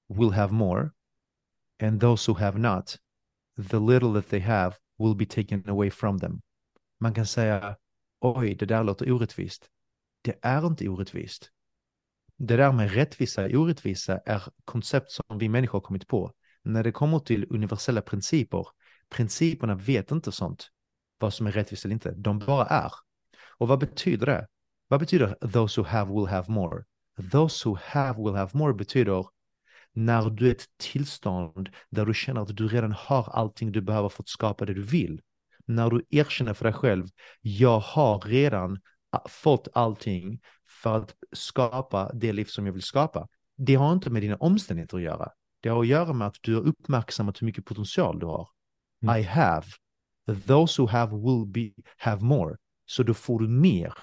will 0.07 0.31
have 0.31 0.53
more, 0.53 0.89
and 1.81 2.01
those 2.01 2.31
who 2.31 2.37
have 2.37 2.59
not, 2.59 2.97
the 3.69 3.79
little 3.79 4.13
that 4.13 4.29
they 4.29 4.39
have 4.39 4.75
will 4.97 5.15
be 5.15 5.25
taken 5.25 5.69
away 5.69 5.91
from 5.91 6.19
them. 6.19 6.41
Man 6.99 7.13
kan 7.13 7.25
säga, 7.25 7.77
oj, 8.19 8.55
det 8.55 8.65
där 8.65 8.83
låter 8.83 9.11
orättvist. 9.11 9.69
Det 10.21 10.39
är 10.41 10.67
inte 10.67 10.89
orättvist. 10.89 11.51
Det 12.37 12.57
där 12.57 12.71
med 12.71 12.93
rättvisa 12.93 13.45
och 13.45 13.53
orättvisa 13.53 14.19
är 14.25 14.43
koncept 14.65 15.11
som 15.11 15.37
vi 15.37 15.49
människor 15.49 15.79
har 15.79 15.85
kommit 15.85 16.07
på. 16.07 16.33
När 16.63 16.83
det 16.83 16.91
kommer 16.91 17.19
till 17.19 17.47
universella 17.49 18.01
principer, 18.01 18.67
principerna 19.09 19.75
vet 19.75 20.11
inte 20.11 20.31
sånt, 20.31 20.67
vad 21.19 21.33
som 21.33 21.47
är 21.47 21.51
rättvist 21.51 21.85
eller 21.85 21.93
inte. 21.93 22.11
De 22.11 22.39
bara 22.39 22.65
är. 22.65 22.91
Och 23.57 23.67
vad 23.67 23.79
betyder 23.79 24.25
det? 24.25 24.47
Vad 24.87 24.99
betyder 24.99 25.47
those 25.53 25.81
who 25.81 25.87
have 25.87 26.13
will 26.13 26.27
have 26.27 26.51
more? 26.51 26.83
Those 27.31 27.69
who 27.69 27.77
have 27.81 28.23
will 28.23 28.35
have 28.35 28.51
more 28.53 28.73
betyder 28.73 29.25
när 29.93 30.29
du 30.29 30.47
är 30.47 30.51
ett 30.51 30.67
tillstånd 30.77 31.69
där 31.89 32.05
du 32.05 32.13
känner 32.13 32.41
att 32.41 32.57
du 32.57 32.67
redan 32.67 32.91
har 32.91 33.29
allting 33.33 33.71
du 33.71 33.81
behöver 33.81 34.09
för 34.09 34.23
att 34.23 34.29
skapa 34.29 34.65
det 34.65 34.73
du 34.73 34.83
vill. 34.83 35.21
När 35.65 35.89
du 35.89 36.05
erkänner 36.09 36.53
för 36.53 36.65
dig 36.65 36.73
själv, 36.73 37.07
jag 37.41 37.79
har 37.79 38.19
redan 38.19 38.79
äh, 39.13 39.19
fått 39.29 39.67
allting 39.73 40.39
för 40.83 40.97
att 40.97 41.15
skapa 41.31 42.11
det 42.13 42.33
liv 42.33 42.45
som 42.45 42.65
jag 42.65 42.73
vill 42.73 42.81
skapa. 42.81 43.27
Det 43.57 43.75
har 43.75 43.93
inte 43.93 44.09
med 44.09 44.21
dina 44.21 44.35
omständigheter 44.35 44.97
att 44.97 45.03
göra. 45.03 45.31
Det 45.61 45.69
har 45.69 45.81
att 45.81 45.87
göra 45.87 46.13
med 46.13 46.27
att 46.27 46.37
du 46.41 46.55
har 46.55 46.61
uppmärksammat 46.61 47.41
hur 47.41 47.45
mycket 47.45 47.65
potential 47.65 48.19
du 48.19 48.25
har. 48.25 48.49
Mm. 49.03 49.19
I 49.19 49.21
have. 49.21 49.65
Those 50.45 50.81
who 50.81 50.87
have 50.87 51.17
will 51.17 51.45
be, 51.45 51.81
have 51.97 52.21
more. 52.21 52.57
Så 52.85 53.03
då 53.03 53.13
får 53.13 53.39
du 53.39 53.47
mer 53.47 53.93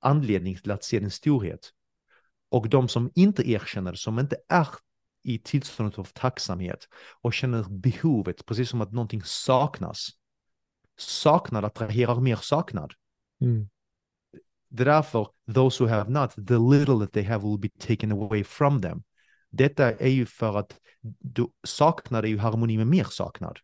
anledning 0.00 0.56
till 0.56 0.70
att 0.70 0.84
se 0.84 0.98
din 0.98 1.10
storhet. 1.10 1.70
Och 2.50 2.68
de 2.68 2.88
som 2.88 3.10
inte 3.14 3.50
erkänner, 3.50 3.94
som 3.94 4.18
inte 4.18 4.36
är 4.48 4.68
i 5.24 5.38
tillståndet 5.38 5.98
av 5.98 6.04
tacksamhet 6.04 6.88
och 7.22 7.34
känner 7.34 7.64
behovet, 7.68 8.46
precis 8.46 8.68
som 8.68 8.80
att 8.80 8.92
någonting 8.92 9.22
saknas. 9.24 10.08
Saknad 10.98 11.64
attraherar 11.64 12.20
mer 12.20 12.36
saknad. 12.36 12.92
Mm. 13.40 13.68
Därför, 14.74 15.28
those 15.54 15.84
who 15.84 15.90
have 15.90 16.10
not, 16.10 16.30
the 16.30 16.58
little 16.58 16.98
that 16.98 17.12
they 17.12 17.24
have 17.24 17.44
will 17.48 17.58
be 17.58 17.68
taken 17.68 18.12
away 18.12 18.44
from 18.44 18.82
them. 18.82 19.02
Detta 19.50 19.92
är 19.92 20.08
ju 20.08 20.26
för 20.26 20.58
att 20.58 20.80
du 21.20 21.46
saknad 21.62 22.24
är 22.24 22.28
ju 22.28 22.38
harmoni 22.38 22.76
med 22.76 22.86
mer 22.86 23.04
saknad. 23.04 23.58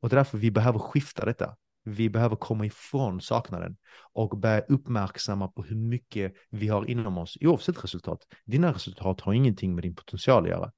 Och 0.00 0.08
därför 0.08 0.38
vi 0.38 0.50
behöver 0.50 0.78
skifta 0.78 1.24
detta. 1.24 1.56
Vi 1.82 2.10
behöver 2.10 2.36
komma 2.36 2.66
ifrån 2.66 3.20
saknaden 3.20 3.76
och 4.12 4.38
börja 4.38 4.60
uppmärksamma 4.60 5.48
på 5.48 5.62
hur 5.62 5.76
mycket 5.76 6.34
vi 6.50 6.68
har 6.68 6.90
inom 6.90 7.18
oss, 7.18 7.38
oavsett 7.40 7.84
resultat. 7.84 8.26
Dina 8.44 8.72
resultat 8.72 9.20
har 9.20 9.32
ingenting 9.32 9.74
med 9.74 9.84
din 9.84 9.94
potential 9.94 10.42
att 10.44 10.50
göra. 10.50 10.72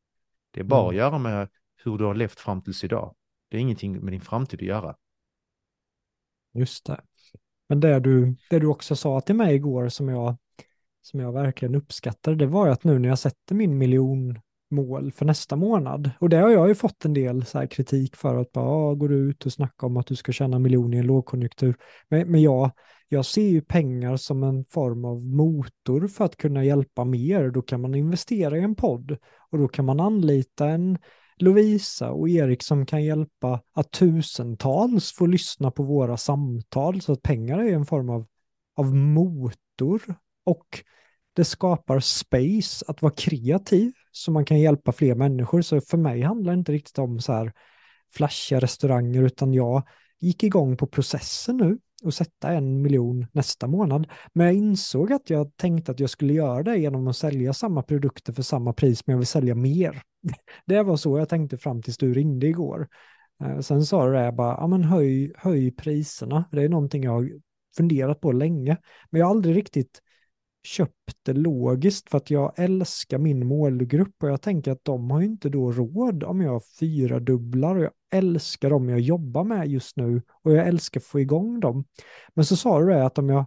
Det 0.51 0.61
är 0.61 0.65
bara 0.65 0.81
mm. 0.81 0.89
att 0.89 0.97
göra 0.97 1.19
med 1.19 1.49
hur 1.77 1.99
du 1.99 2.05
har 2.05 2.15
levt 2.15 2.41
fram 2.41 2.63
tills 2.63 2.85
idag. 2.85 3.15
Det 3.49 3.57
är 3.57 3.61
ingenting 3.61 4.05
med 4.05 4.13
din 4.13 4.21
framtid 4.21 4.61
att 4.61 4.67
göra. 4.67 4.97
Just 6.55 6.87
det. 6.87 7.01
Men 7.69 7.81
det 7.81 8.01
du, 8.01 8.37
det 8.51 8.59
du 8.59 8.67
också 8.67 8.97
sa 8.97 9.21
till 9.21 9.35
mig 9.35 9.55
igår 9.55 9.89
som 9.89 10.09
jag, 10.09 10.37
som 11.03 11.21
jag 11.21 11.33
verkligen 11.33 11.75
uppskattade, 11.75 12.37
det 12.37 12.47
var 12.47 12.67
ju 12.67 12.73
att 12.73 12.85
nu 12.85 12.99
när 12.99 13.09
jag 13.09 13.19
sätter 13.19 13.55
min 13.55 13.79
miljon 13.79 14.39
mål 14.71 15.13
för 15.13 15.25
nästa 15.25 15.57
månad. 15.57 16.11
Och 16.21 16.29
det 16.29 16.37
har 16.37 16.51
jag 16.51 16.69
ju 16.69 16.75
fått 16.75 17.05
en 17.05 17.15
del 17.15 17.45
så 17.45 17.67
kritik 17.67 18.17
för 18.17 18.37
att 18.37 18.53
bara, 18.53 18.67
ah, 18.67 18.95
går 18.95 19.09
du 19.09 19.17
ut 19.17 19.47
och 19.47 19.53
snackar 19.53 19.87
om 19.87 19.97
att 19.97 20.07
du 20.07 20.17
ska 20.17 20.33
tjäna 20.33 20.59
miljoner 20.59 20.97
i 20.97 21.01
en 21.01 21.07
lågkonjunktur. 21.07 21.77
Men, 22.09 22.31
men 22.31 22.43
jag, 22.43 22.71
jag 23.09 23.27
ser 23.27 23.49
ju 23.49 23.61
pengar 23.61 24.17
som 24.17 24.43
en 24.43 24.65
form 24.65 25.05
av 25.05 25.25
motor 25.25 26.09
för 26.09 26.25
att 26.25 26.37
kunna 26.37 26.65
hjälpa 26.65 27.05
mer. 27.05 27.51
Då 27.51 27.63
kan 27.63 27.81
man 27.81 27.95
investera 27.95 28.59
i 28.59 28.61
en 28.61 28.75
podd 28.75 29.17
och 29.51 29.59
då 29.59 29.69
kan 29.69 29.85
man 29.85 30.01
anlita 30.01 30.69
en 30.69 30.99
Lovisa 31.43 32.11
och 32.11 32.29
Erik 32.29 32.63
som 32.63 32.87
kan 32.87 33.05
hjälpa 33.05 33.61
att 33.73 33.91
tusentals 33.91 35.13
får 35.13 35.29
lyssna 35.29 35.71
på 35.71 35.83
våra 35.83 36.17
samtal. 36.17 37.01
Så 37.01 37.13
att 37.13 37.23
pengar 37.23 37.59
är 37.59 37.73
en 37.73 37.87
form 37.87 38.11
av, 38.11 38.27
av 38.77 38.95
motor 38.95 40.03
och 40.45 40.85
det 41.33 41.45
skapar 41.45 42.01
space 42.01 42.85
att 42.89 43.03
vara 43.03 43.13
kreativ 43.17 43.93
så 44.13 44.31
man 44.31 44.45
kan 44.45 44.61
hjälpa 44.61 44.93
fler 44.93 45.15
människor. 45.15 45.63
Så 45.63 45.81
för 45.81 45.99
mig 45.99 46.23
handlar 46.23 46.53
det 46.53 46.59
inte 46.59 46.73
riktigt 46.73 46.99
om 46.99 47.21
så 47.21 47.33
här 47.33 47.53
flashiga 48.13 48.61
restauranger 48.61 49.23
utan 49.23 49.55
jag 49.55 49.83
gick 50.21 50.43
igång 50.43 50.77
på 50.77 50.87
processen 50.87 51.57
nu 51.57 51.79
och 52.05 52.15
sätta 52.15 52.53
en 52.53 52.83
miljon 52.83 53.27
nästa 53.33 53.67
månad. 53.67 54.07
Men 54.33 54.47
jag 54.47 54.55
insåg 54.55 55.13
att 55.13 55.31
jag 55.31 55.57
tänkte 55.57 55.93
att 55.93 56.01
jag 56.01 56.11
skulle 56.11 56.33
göra 56.33 56.63
det 56.63 56.77
genom 56.77 57.09
att 57.09 57.17
sälja 57.17 57.53
samma 57.53 57.83
produkter 57.83 58.33
för 58.33 58.43
samma 58.43 58.73
pris, 58.73 59.07
men 59.07 59.13
jag 59.13 59.19
vill 59.19 59.27
sälja 59.27 59.55
mer. 59.55 60.03
Det 60.67 60.83
var 60.83 60.97
så 60.97 61.19
jag 61.19 61.29
tänkte 61.29 61.59
fram 61.59 61.83
tills 61.83 61.99
du 61.99 62.15
ringde 62.15 62.47
igår. 62.47 62.89
Eh, 63.45 63.61
sen 63.61 63.87
sa 63.87 64.07
du 64.07 64.13
det, 64.13 64.33
bara, 64.33 64.57
ja 64.61 64.67
men 64.67 64.85
höj, 64.85 65.33
höj 65.37 65.71
priserna. 65.71 66.45
Det 66.53 66.63
är 66.63 66.69
någonting 66.69 67.05
jag 67.05 67.13
har 67.13 67.31
funderat 67.77 68.21
på 68.21 68.33
länge, 68.33 68.77
men 69.11 69.19
jag 69.19 69.27
har 69.27 69.31
aldrig 69.31 69.57
riktigt 69.57 70.03
köpt 70.69 71.17
det 71.23 71.33
logiskt 71.33 72.11
för 72.11 72.19
att 72.19 72.31
jag 72.31 72.53
älskar 72.57 73.19
min 73.19 73.47
målgrupp 73.47 74.23
och 74.23 74.29
jag 74.29 74.43
tänker 74.43 74.73
att 74.73 74.85
de 74.85 75.11
har 75.11 75.23
inte 75.23 75.49
då 75.49 75.73
råd 75.73 76.25
om 76.25 76.41
jag 76.41 76.63
fyra 76.81 77.21
dubblar 77.21 77.77
och 77.77 77.83
jag 77.83 77.93
älskar 78.13 78.71
dem 78.71 78.89
jag 78.89 79.01
jobbar 79.01 79.45
med 79.45 79.69
just 79.69 79.97
nu 79.97 80.23
och 80.43 80.53
jag 80.53 80.69
älskar 80.69 81.01
att 81.01 81.05
få 81.05 81.21
igång 81.21 81.61
dem. 81.61 81.85
Men 82.35 82.45
så 82.45 82.57
sa 82.57 82.81
du 82.81 82.87
det 82.87 83.07
att 83.07 83.19
om 83.19 83.29
jag, 83.29 83.45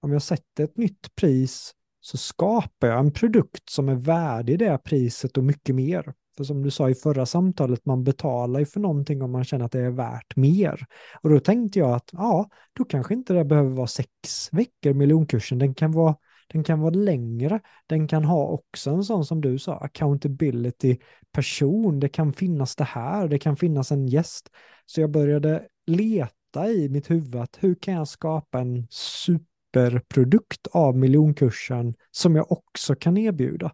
om 0.00 0.12
jag 0.12 0.22
sätter 0.22 0.64
ett 0.64 0.76
nytt 0.76 1.14
pris 1.14 1.72
så 2.00 2.16
skapar 2.16 2.88
jag 2.88 2.98
en 2.98 3.12
produkt 3.12 3.70
som 3.70 3.88
är 3.88 3.94
värdig 3.94 4.58
det 4.58 4.78
priset 4.84 5.38
och 5.38 5.44
mycket 5.44 5.74
mer. 5.74 6.14
För 6.36 6.44
som 6.44 6.62
du 6.62 6.70
sa 6.70 6.90
i 6.90 6.94
förra 6.94 7.26
samtalet, 7.26 7.86
man 7.86 8.04
betalar 8.04 8.60
ju 8.60 8.66
för 8.66 8.80
någonting 8.80 9.22
om 9.22 9.32
man 9.32 9.44
känner 9.44 9.64
att 9.64 9.72
det 9.72 9.80
är 9.80 9.90
värt 9.90 10.36
mer. 10.36 10.86
Och 11.22 11.30
då 11.30 11.40
tänkte 11.40 11.78
jag 11.78 11.92
att 11.92 12.10
ja, 12.12 12.48
då 12.72 12.84
kanske 12.84 13.14
inte 13.14 13.34
det 13.34 13.44
behöver 13.44 13.70
vara 13.70 13.86
sex 13.86 14.48
veckor 14.52 14.94
miljonkursen, 14.94 15.58
den 15.58 15.74
kan 15.74 15.92
vara 15.92 16.16
den 16.54 16.64
kan 16.64 16.80
vara 16.80 16.94
längre. 16.94 17.60
Den 17.86 18.08
kan 18.08 18.24
ha 18.24 18.46
också 18.46 18.90
en 18.90 19.04
sån 19.04 19.24
som 19.24 19.40
du 19.40 19.58
sa, 19.58 19.76
accountability 19.76 20.96
person. 21.32 22.00
Det 22.00 22.08
kan 22.08 22.32
finnas 22.32 22.76
det 22.76 22.84
här, 22.84 23.28
det 23.28 23.38
kan 23.38 23.56
finnas 23.56 23.92
en 23.92 24.06
gäst. 24.06 24.50
Så 24.86 25.00
jag 25.00 25.10
började 25.10 25.68
leta 25.86 26.68
i 26.68 26.88
mitt 26.88 27.10
huvud 27.10 27.36
att 27.36 27.58
hur 27.60 27.74
kan 27.74 27.94
jag 27.94 28.08
skapa 28.08 28.60
en 28.60 28.86
superprodukt 28.90 30.66
av 30.66 30.96
miljonkursen 30.96 31.94
som 32.10 32.36
jag 32.36 32.52
också 32.52 32.94
kan 32.94 33.16
erbjuda. 33.16 33.72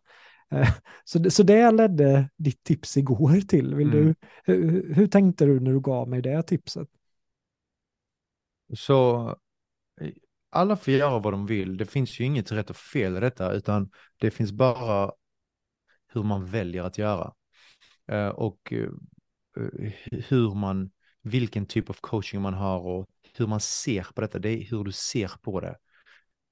Eh, 0.51 0.69
så 1.05 1.19
det, 1.19 1.31
så 1.31 1.43
det 1.43 1.70
ledde 1.70 2.31
ditt 2.36 2.62
tips 2.65 2.97
igår 2.97 3.40
till. 3.40 3.74
Vill 3.74 3.93
mm. 3.93 4.05
du, 4.05 4.15
hur, 4.44 4.94
hur 4.94 5.07
tänkte 5.07 5.44
du 5.44 5.61
när 5.61 5.73
du 5.73 5.81
gav 5.81 6.09
mig 6.09 6.23
det 6.23 6.43
tipset? 6.43 6.89
Så 8.74 9.36
alla 10.51 10.77
får 10.77 10.94
göra 10.94 11.18
vad 11.18 11.32
de 11.32 11.47
vill. 11.47 11.77
Det 11.77 11.86
finns 11.86 12.20
ju 12.20 12.24
inget 12.24 12.52
rätt 12.52 12.70
och 12.70 12.77
fel 12.77 13.16
i 13.16 13.20
detta, 13.20 13.52
utan 13.52 13.90
det 14.16 14.31
finns 14.31 14.52
bara 14.52 15.12
hur 16.09 16.22
man 16.22 16.47
väljer 16.47 16.82
att 16.82 16.98
göra. 16.98 17.35
Eh, 18.06 18.28
och 18.28 18.72
eh, 18.72 18.90
hur 20.28 20.55
man, 20.55 20.90
vilken 21.22 21.66
typ 21.66 21.90
av 21.90 21.97
coaching 22.01 22.43
man 22.43 22.55
har 22.55 22.81
och 22.81 23.09
hur 23.35 23.47
man 23.47 23.60
ser 23.60 24.02
på 24.14 24.20
detta. 24.20 24.39
Det 24.39 24.48
är 24.48 24.70
hur 24.70 24.85
du 24.85 24.93
ser 24.93 25.32
på 25.43 25.60
det. 25.60 25.77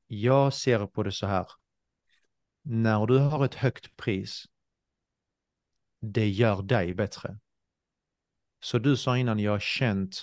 Jag 0.07 0.55
ser 0.55 0.87
på 0.87 1.03
det 1.03 1.13
så 1.13 1.27
här. 1.27 1.47
När 2.63 3.07
du 3.07 3.19
har 3.19 3.45
ett 3.45 3.55
högt 3.55 3.97
pris, 3.97 4.45
det 6.01 6.29
gör 6.29 6.63
dig 6.63 6.95
bättre. 6.95 7.39
Så 8.61 8.79
du 8.79 8.97
sa 8.97 9.19
innan 9.19 9.39
jag 9.39 9.53
har 9.53 9.59
känt 9.59 10.23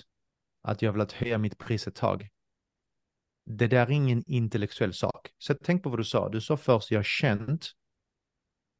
att 0.62 0.82
jag 0.82 0.92
velat 0.92 1.12
höja 1.12 1.38
mitt 1.38 1.58
pris 1.58 1.86
ett 1.86 1.94
tag 1.94 2.28
det 3.46 3.66
där 3.66 3.86
är 3.86 3.90
ingen 3.90 4.24
intellektuell 4.26 4.94
sak. 4.94 5.28
Så 5.38 5.54
tänk 5.54 5.82
på 5.82 5.88
vad 5.88 5.98
du 5.98 6.04
sa. 6.04 6.28
Du 6.28 6.40
sa 6.40 6.56
först, 6.56 6.90
jag 6.90 6.98
har 6.98 7.04
känt, 7.04 7.70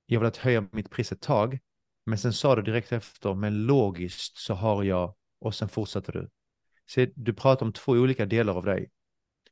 jag 0.07 0.21
vill 0.21 0.27
att 0.29 0.37
höja 0.37 0.69
mitt 0.73 0.91
pris 0.91 1.13
ett 1.13 1.21
tag, 1.21 1.59
men 2.07 2.19
sen 2.19 2.33
sa 2.33 2.57
du 2.57 2.63
direkt 2.63 2.93
efter, 2.93 3.35
men 3.35 3.67
logiskt 3.67 4.37
så 4.37 4.55
har 4.55 4.85
jag, 4.85 5.15
och 5.39 5.55
sen 5.55 5.69
fortsatte 5.69 6.13
du. 6.13 6.31
Så 6.87 7.07
du 7.15 7.35
pratar 7.35 7.67
om 7.67 7.73
två 7.73 7.93
olika 7.93 8.27
delar 8.27 8.55
av 8.55 8.65
dig. 8.65 8.91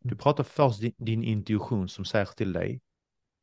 Du 0.01 0.17
pratar 0.17 0.45
först 0.45 0.81
din, 0.81 0.95
din 0.97 1.25
intuition 1.25 1.89
som 1.89 2.05
säger 2.05 2.27
till 2.27 2.53
dig, 2.53 2.81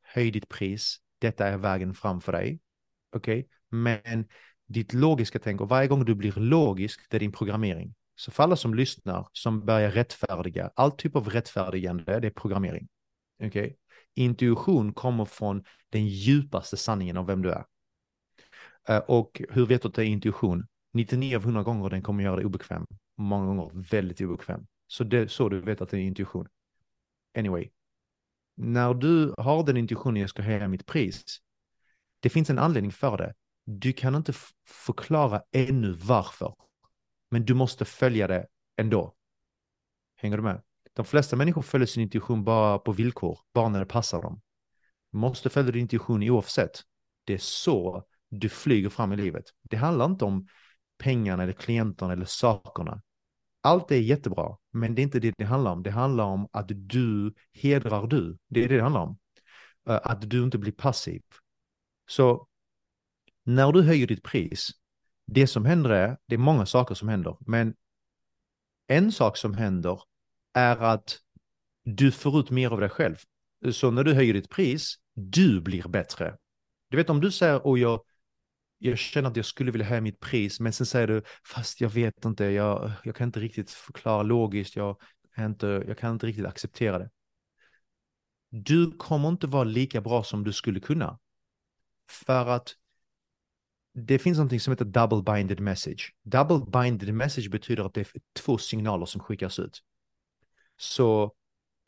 höj 0.02 0.30
ditt 0.30 0.48
pris, 0.48 0.98
detta 1.18 1.46
är 1.46 1.58
vägen 1.58 1.94
fram 1.94 2.20
för 2.20 2.32
dig. 2.32 2.60
Okej, 3.12 3.40
okay? 3.40 3.48
men 3.68 4.28
ditt 4.66 4.92
logiska 4.92 5.38
tänk, 5.38 5.60
och 5.60 5.68
varje 5.68 5.88
gång 5.88 6.04
du 6.04 6.14
blir 6.14 6.32
logisk, 6.32 7.10
det 7.10 7.16
är 7.16 7.20
din 7.20 7.32
programmering. 7.32 7.94
Så 8.22 8.30
för 8.30 8.42
alla 8.42 8.56
som 8.56 8.74
lyssnar, 8.74 9.28
som 9.32 9.64
börjar 9.64 9.90
rättfärdiga, 9.90 10.70
all 10.74 10.92
typ 10.92 11.16
av 11.16 11.30
rättfärdigande, 11.30 12.20
det 12.20 12.26
är 12.26 12.30
programmering. 12.30 12.88
Okay? 13.44 13.74
Intuition 14.14 14.92
kommer 14.92 15.24
från 15.24 15.64
den 15.88 16.06
djupaste 16.06 16.76
sanningen 16.76 17.16
om 17.16 17.26
vem 17.26 17.42
du 17.42 17.50
är. 17.50 17.64
Eh, 18.88 18.98
och 18.98 19.42
hur 19.50 19.66
vet 19.66 19.82
du 19.82 19.88
att 19.88 19.94
det 19.94 20.04
är 20.04 20.06
intuition? 20.06 20.66
99 20.92 21.36
av 21.36 21.42
100 21.42 21.62
gånger 21.62 21.90
den 21.90 22.02
kommer 22.02 22.24
göra 22.24 22.36
dig 22.36 22.44
obekväm. 22.44 22.86
Många 23.16 23.46
gånger 23.46 23.88
väldigt 23.90 24.20
obekväm. 24.20 24.66
Så 24.86 25.04
det 25.04 25.18
är 25.18 25.26
så 25.26 25.48
du 25.48 25.60
vet 25.60 25.80
att 25.80 25.90
det 25.90 25.98
är 25.98 26.00
intuition. 26.00 26.48
Anyway. 27.38 27.70
När 28.56 28.94
du 28.94 29.34
har 29.38 29.64
den 29.64 29.76
intuitionen 29.76 30.20
jag 30.20 30.30
ska 30.30 30.42
höja 30.42 30.68
mitt 30.68 30.86
pris. 30.86 31.38
Det 32.20 32.30
finns 32.30 32.50
en 32.50 32.58
anledning 32.58 32.92
för 32.92 33.18
det. 33.18 33.34
Du 33.64 33.92
kan 33.92 34.14
inte 34.14 34.32
förklara 34.66 35.42
ännu 35.52 35.92
varför. 35.92 36.54
Men 37.32 37.44
du 37.44 37.54
måste 37.54 37.84
följa 37.84 38.26
det 38.26 38.46
ändå. 38.76 39.14
Hänger 40.16 40.36
du 40.36 40.42
med? 40.42 40.62
De 40.92 41.04
flesta 41.04 41.36
människor 41.36 41.62
följer 41.62 41.86
sin 41.86 42.02
intuition 42.02 42.44
bara 42.44 42.78
på 42.78 42.92
villkor, 42.92 43.38
bara 43.54 43.68
när 43.68 43.80
det 43.80 43.86
passar 43.86 44.22
dem. 44.22 44.40
Du 45.12 45.18
måste 45.18 45.50
följa 45.50 45.72
din 45.72 45.82
intuition 45.82 46.22
oavsett. 46.22 46.82
Det 47.24 47.34
är 47.34 47.38
så 47.38 48.04
du 48.30 48.48
flyger 48.48 48.88
fram 48.88 49.12
i 49.12 49.16
livet. 49.16 49.44
Det 49.62 49.76
handlar 49.76 50.04
inte 50.04 50.24
om 50.24 50.46
pengarna 50.98 51.42
eller 51.42 51.52
klienterna 51.52 52.12
eller 52.12 52.24
sakerna. 52.24 53.02
Allt 53.60 53.90
är 53.90 53.96
jättebra, 53.96 54.56
men 54.70 54.94
det 54.94 55.00
är 55.00 55.04
inte 55.04 55.20
det 55.20 55.34
det 55.38 55.44
handlar 55.44 55.72
om. 55.72 55.82
Det 55.82 55.90
handlar 55.90 56.24
om 56.24 56.48
att 56.52 56.66
du 56.68 57.34
hedrar 57.52 58.06
du. 58.06 58.38
Det 58.48 58.64
är 58.64 58.68
det 58.68 58.76
det 58.76 58.82
handlar 58.82 59.02
om. 59.02 59.18
Eh, 59.88 60.00
att 60.02 60.30
du 60.30 60.42
inte 60.42 60.58
blir 60.58 60.72
passiv. 60.72 61.22
Så 62.08 62.48
när 63.44 63.72
du 63.72 63.82
höjer 63.82 64.06
ditt 64.06 64.22
pris, 64.22 64.70
det 65.26 65.46
som 65.46 65.64
händer 65.64 65.90
är, 65.90 66.16
det 66.26 66.34
är 66.34 66.38
många 66.38 66.66
saker 66.66 66.94
som 66.94 67.08
händer, 67.08 67.36
men 67.40 67.74
en 68.86 69.12
sak 69.12 69.36
som 69.36 69.54
händer 69.54 70.02
är 70.54 70.76
att 70.76 71.18
du 71.84 72.12
får 72.12 72.40
ut 72.40 72.50
mer 72.50 72.70
av 72.70 72.80
dig 72.80 72.88
själv. 72.88 73.16
Så 73.72 73.90
när 73.90 74.04
du 74.04 74.14
höjer 74.14 74.34
ditt 74.34 74.50
pris, 74.50 74.96
du 75.14 75.60
blir 75.60 75.88
bättre. 75.88 76.36
Du 76.88 76.96
vet 76.96 77.10
om 77.10 77.20
du 77.20 77.30
säger, 77.30 77.66
och 77.66 77.78
jag, 77.78 78.00
jag 78.78 78.98
känner 78.98 79.30
att 79.30 79.36
jag 79.36 79.44
skulle 79.44 79.70
vilja 79.70 79.86
höja 79.86 80.00
mitt 80.00 80.20
pris, 80.20 80.60
men 80.60 80.72
sen 80.72 80.86
säger 80.86 81.06
du, 81.06 81.22
fast 81.44 81.80
jag 81.80 81.88
vet 81.88 82.24
inte, 82.24 82.44
jag, 82.44 82.92
jag 83.04 83.16
kan 83.16 83.28
inte 83.28 83.40
riktigt 83.40 83.70
förklara 83.70 84.22
logiskt, 84.22 84.76
jag, 84.76 84.96
inte, 85.38 85.66
jag 85.66 85.98
kan 85.98 86.12
inte 86.12 86.26
riktigt 86.26 86.46
acceptera 86.46 86.98
det. 86.98 87.10
Du 88.50 88.90
kommer 88.90 89.28
inte 89.28 89.46
vara 89.46 89.64
lika 89.64 90.00
bra 90.00 90.24
som 90.24 90.44
du 90.44 90.52
skulle 90.52 90.80
kunna. 90.80 91.18
För 92.10 92.46
att 92.46 92.74
det 93.94 94.18
finns 94.18 94.38
något 94.38 94.62
som 94.62 94.72
heter 94.72 94.84
double 94.84 95.22
binded 95.22 95.60
message. 95.60 96.14
Double 96.22 96.82
binded 96.82 97.14
message 97.14 97.50
betyder 97.50 97.84
att 97.84 97.94
det 97.94 98.00
är 98.00 98.20
två 98.32 98.58
signaler 98.58 99.06
som 99.06 99.20
skickas 99.20 99.58
ut. 99.58 99.82
Så 100.76 101.34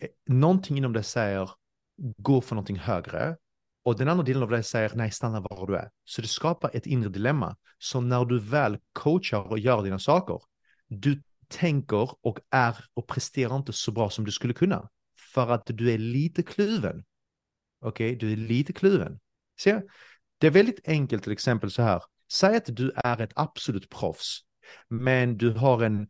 eh, 0.01 0.09
någonting 0.26 0.78
inom 0.78 0.93
det 0.93 1.02
säger 1.02 1.51
gå 1.97 2.40
för 2.40 2.55
någonting 2.55 2.76
högre 2.76 3.36
och 3.85 3.98
den 3.98 4.09
andra 4.09 4.24
delen 4.24 4.43
av 4.43 4.51
det 4.51 4.62
säger 4.62 4.93
nej, 4.94 5.10
stanna 5.10 5.40
var 5.40 5.66
du 5.66 5.76
är. 5.76 5.90
Så 6.05 6.22
det 6.22 6.28
skapar 6.28 6.70
ett 6.74 6.86
inre 6.86 7.09
dilemma. 7.09 7.56
Så 7.78 8.01
när 8.01 8.24
du 8.24 8.39
väl 8.39 8.78
coachar 8.93 9.40
och 9.40 9.59
gör 9.59 9.82
dina 9.82 9.98
saker, 9.98 10.40
du 10.89 11.22
tänker 11.48 12.26
och 12.26 12.39
är 12.51 12.85
och 12.94 13.06
presterar 13.06 13.56
inte 13.56 13.72
så 13.72 13.93
bra 13.93 14.10
som 14.10 14.24
du 14.24 14.32
skulle 14.32 14.55
kunna. 14.55 14.89
För 15.35 15.51
att 15.51 15.62
du 15.66 15.93
är 15.93 15.98
lite 15.98 16.43
kluven. 16.43 17.05
Okej, 17.81 18.16
okay? 18.16 18.18
du 18.18 18.32
är 18.32 18.36
lite 18.36 18.72
kluven. 18.72 19.20
Se, 19.59 19.82
det 20.39 20.47
är 20.47 20.51
väldigt 20.51 20.89
enkelt 20.89 21.23
till 21.23 21.32
exempel 21.32 21.70
så 21.70 21.82
här. 21.82 22.02
Säg 22.32 22.56
att 22.56 22.77
du 22.77 22.93
är 22.97 23.20
ett 23.20 23.32
absolut 23.35 23.90
proffs, 23.90 24.40
men 24.89 25.39
du 25.39 25.51
har 25.51 25.82
en 25.82 26.09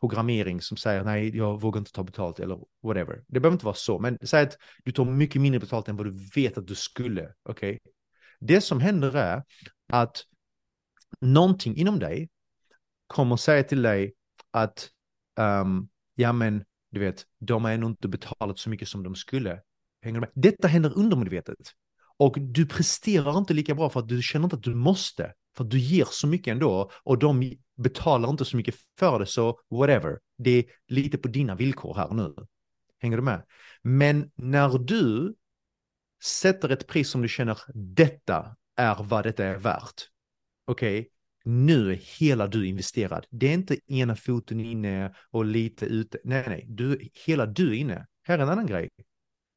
programmering 0.00 0.60
som 0.60 0.76
säger 0.76 1.04
nej, 1.04 1.36
jag 1.36 1.60
vågar 1.60 1.78
inte 1.78 1.92
ta 1.92 2.02
betalt 2.02 2.40
eller 2.40 2.58
whatever. 2.82 3.24
Det 3.28 3.40
behöver 3.40 3.54
inte 3.54 3.64
vara 3.64 3.74
så, 3.74 3.98
men 3.98 4.18
säg 4.22 4.42
att 4.42 4.56
du 4.84 4.92
tar 4.92 5.04
mycket 5.04 5.42
mindre 5.42 5.60
betalt 5.60 5.88
än 5.88 5.96
vad 5.96 6.06
du 6.06 6.28
vet 6.34 6.58
att 6.58 6.66
du 6.66 6.74
skulle. 6.74 7.32
Okej? 7.42 7.70
Okay? 7.70 7.78
Det 8.40 8.60
som 8.60 8.80
händer 8.80 9.16
är 9.16 9.42
att 9.92 10.24
någonting 11.20 11.76
inom 11.76 11.98
dig 11.98 12.28
kommer 13.06 13.36
säga 13.36 13.62
till 13.62 13.82
dig 13.82 14.14
att 14.50 14.88
um, 15.36 15.88
ja, 16.14 16.32
men 16.32 16.64
du 16.90 17.00
vet, 17.00 17.26
de 17.38 17.64
har 17.64 17.72
ändå 17.72 17.86
inte 17.86 18.08
betalat 18.08 18.58
så 18.58 18.70
mycket 18.70 18.88
som 18.88 19.02
de 19.02 19.14
skulle. 19.14 19.60
Hänger 20.02 20.20
med? 20.20 20.30
Detta 20.34 20.68
händer 20.68 20.98
undermedvetet. 20.98 21.58
Och 22.22 22.40
du 22.40 22.66
presterar 22.66 23.38
inte 23.38 23.54
lika 23.54 23.74
bra 23.74 23.90
för 23.90 24.00
att 24.00 24.08
du 24.08 24.22
känner 24.22 24.44
inte 24.44 24.56
att 24.56 24.62
du 24.62 24.74
måste. 24.74 25.32
För 25.56 25.64
att 25.64 25.70
du 25.70 25.78
ger 25.78 26.06
så 26.10 26.26
mycket 26.26 26.52
ändå 26.52 26.90
och 27.02 27.18
de 27.18 27.56
betalar 27.76 28.30
inte 28.30 28.44
så 28.44 28.56
mycket 28.56 28.74
för 28.98 29.18
det, 29.18 29.26
så 29.26 29.58
whatever. 29.70 30.18
Det 30.38 30.50
är 30.50 30.64
lite 30.88 31.18
på 31.18 31.28
dina 31.28 31.54
villkor 31.54 31.94
här 31.94 32.14
nu. 32.14 32.34
Hänger 32.98 33.16
du 33.16 33.22
med? 33.22 33.42
Men 33.82 34.30
när 34.34 34.78
du 34.78 35.34
sätter 36.24 36.68
ett 36.68 36.86
pris 36.86 37.10
som 37.10 37.22
du 37.22 37.28
känner, 37.28 37.58
detta 37.74 38.56
är 38.76 39.02
vad 39.02 39.24
detta 39.24 39.44
är 39.44 39.58
värt. 39.58 40.08
Okej, 40.66 41.00
okay? 41.00 41.10
nu 41.44 41.92
är 41.92 42.00
hela 42.18 42.46
du 42.46 42.66
investerad. 42.66 43.26
Det 43.30 43.48
är 43.48 43.54
inte 43.54 43.92
ena 43.92 44.16
foten 44.16 44.60
inne 44.60 45.14
och 45.30 45.44
lite 45.44 45.86
ute. 45.86 46.18
Nej, 46.24 46.44
nej, 46.48 46.64
du, 46.68 47.08
hela 47.26 47.46
du 47.46 47.70
är 47.70 47.74
inne. 47.74 48.06
Här 48.22 48.38
är 48.38 48.42
en 48.42 48.48
annan 48.48 48.66
grej. 48.66 48.88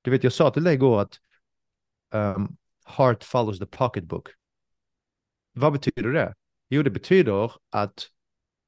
Du 0.01 0.11
vet, 0.11 0.23
jag 0.23 0.33
sa 0.33 0.49
till 0.49 0.63
dig 0.63 0.73
igår 0.73 1.01
att 1.01 1.19
um, 2.11 2.57
heart 2.85 3.23
follows 3.23 3.59
the 3.59 3.65
pocketbook. 3.65 4.29
Vad 5.53 5.73
betyder 5.73 6.13
det? 6.13 6.33
Jo, 6.69 6.83
det 6.83 6.89
betyder 6.89 7.51
att 7.69 8.09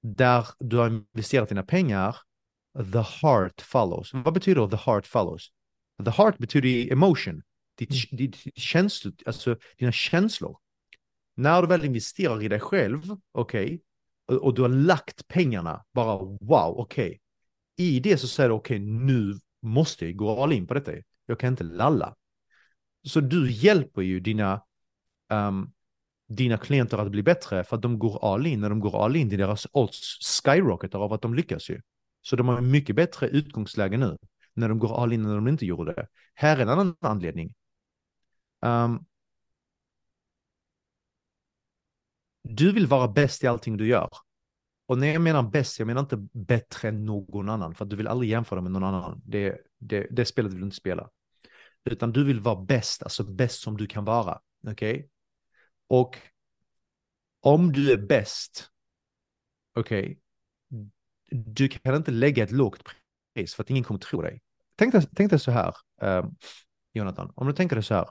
där 0.01 0.47
du 0.59 0.77
har 0.77 0.88
investerat 0.88 1.49
dina 1.49 1.64
pengar, 1.64 2.15
the 2.93 3.03
heart 3.22 3.61
follows. 3.61 4.14
Vad 4.14 4.34
betyder 4.34 4.68
the 4.68 4.76
heart 4.76 5.07
follows? 5.07 5.51
The 6.05 6.11
heart 6.11 6.38
betyder 6.38 6.91
emotion, 6.91 7.43
ditt, 7.77 7.89
mm. 7.89 8.18
ditt 8.18 8.35
känslor, 8.55 9.14
alltså 9.26 9.57
dina 9.77 9.91
känslor. 9.91 10.57
När 11.35 11.61
du 11.61 11.68
väl 11.68 11.85
investerar 11.85 12.43
i 12.43 12.47
dig 12.47 12.59
själv, 12.59 13.01
okej, 13.31 13.65
okay, 13.65 13.80
och, 14.26 14.43
och, 14.43 14.53
du 14.53 14.61
har 14.61 14.69
lagt 14.69 15.27
pengarna, 15.27 15.85
bara 15.93 16.18
wow, 16.18 16.77
okej. 16.77 17.07
Okay. 17.07 17.19
I 17.77 17.99
det 17.99 18.18
så 18.18 18.27
säger 18.27 18.49
du 18.49 18.55
okej, 18.55 18.77
okay, 18.77 18.88
nu 18.88 19.39
måste 19.61 20.05
jag 20.05 20.15
gå 20.15 20.43
all 20.43 20.53
in 20.53 20.68
på 20.68 20.73
detta. 20.73 20.91
Jag 21.26 21.39
kan 21.39 21.49
inte 21.49 21.64
lalla. 21.64 22.15
Så 23.08 23.20
du 23.20 23.52
hjälper 23.52 24.02
ju 24.02 24.20
dina 24.20 24.62
um, 25.30 25.72
dina 26.28 26.58
klienter 26.58 26.98
att 26.98 27.12
bli 27.12 27.24
bättre 27.24 27.64
för 27.64 27.76
att 27.76 27.82
de 27.82 28.00
går 28.00 28.34
all 28.34 28.48
in. 28.48 28.62
När 28.62 28.70
de 28.70 28.80
går 28.80 29.06
all 29.06 29.16
in, 29.16 29.30
deras 29.30 29.68
odds 29.72 30.42
skyrocketar 30.46 31.00
av 31.00 31.14
att 31.14 31.22
de 31.22 31.34
lyckas 31.34 31.70
ju. 31.70 31.82
Så 32.22 32.36
de 32.36 32.48
har 32.48 32.62
mycket 32.62 32.96
bättre 32.96 33.28
utgångsläge 33.28 33.98
nu 33.98 34.18
när 34.54 34.70
de 34.70 34.80
går 34.80 35.04
all 35.04 35.14
in 35.14 35.24
när 35.24 35.36
de 35.36 35.48
inte 35.48 35.66
gjorde 35.66 35.94
det. 35.94 36.08
Här 36.34 36.58
är 36.58 36.62
en 36.62 36.70
annan 36.70 36.96
anledning. 37.02 37.54
Um, 38.62 39.06
du 42.44 42.72
vill 42.72 42.88
vara 42.88 43.08
bäst 43.08 43.44
i 43.44 43.48
allting 43.48 43.78
du 43.78 43.88
gör. 43.88 44.10
Och 44.86 44.98
när 44.98 45.08
jag 45.08 45.22
menar 45.22 45.44
bäst, 45.44 45.80
jag 45.80 45.86
menar 45.86 46.02
inte 46.02 46.28
bättre 46.34 46.88
än 46.88 47.06
någon 47.06 47.50
annan, 47.50 47.76
för 47.76 47.86
att 47.86 47.90
du 47.90 47.96
vill 47.96 48.08
aldrig 48.08 48.30
jämföra 48.32 48.62
med 48.62 48.72
någon 48.72 48.84
annan. 48.84 49.22
Det, 49.26 49.58
det, 49.80 50.08
det 50.12 50.26
spelet 50.26 50.52
vill 50.52 50.60
du 50.60 50.66
inte 50.66 50.76
spela. 50.76 51.10
Utan 51.91 52.11
du 52.11 52.23
vill 52.23 52.39
vara 52.39 52.55
bäst, 52.55 53.03
alltså 53.03 53.23
bäst 53.23 53.61
som 53.61 53.77
du 53.77 53.88
kan 53.88 54.05
vara. 54.05 54.41
Okej? 54.68 54.93
Okay? 54.93 55.09
Och 55.88 56.18
om 57.41 57.72
du 57.72 57.91
är 57.91 57.97
bäst, 57.97 58.72
okej, 59.76 60.01
okay, 60.01 60.18
du 61.30 61.69
kan 61.69 61.95
inte 61.95 62.11
lägga 62.11 62.43
ett 62.43 62.51
lågt 62.51 62.84
pris 63.34 63.55
för 63.55 63.64
att 63.64 63.69
ingen 63.69 63.84
kommer 63.84 63.99
tro 63.99 64.22
dig. 64.22 64.41
Tänk 64.76 64.93
dig, 64.93 65.07
tänk 65.15 65.30
dig 65.30 65.39
så 65.39 65.51
här, 65.51 65.76
eh, 66.01 66.26
Jonathan, 66.93 67.31
om 67.35 67.47
du 67.47 67.53
tänker 67.53 67.76
dig 67.76 67.84
så 67.84 67.93
här. 67.93 68.09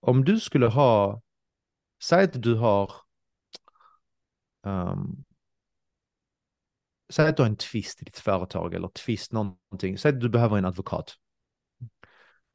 Om 0.00 0.24
du 0.24 0.40
skulle 0.40 0.66
ha, 0.66 1.22
säg 2.02 2.24
att 2.24 2.42
du 2.42 2.54
har, 2.54 2.92
um, 4.62 5.24
säg 7.08 7.28
att 7.28 7.36
du 7.36 7.42
har 7.42 7.50
en 7.50 7.56
tvist 7.56 8.02
i 8.02 8.04
ditt 8.04 8.18
företag 8.18 8.74
eller 8.74 8.88
tvist 8.88 9.32
någonting, 9.32 9.98
säg 9.98 10.08
att 10.08 10.20
du 10.20 10.28
behöver 10.28 10.58
en 10.58 10.64
advokat. 10.64 11.16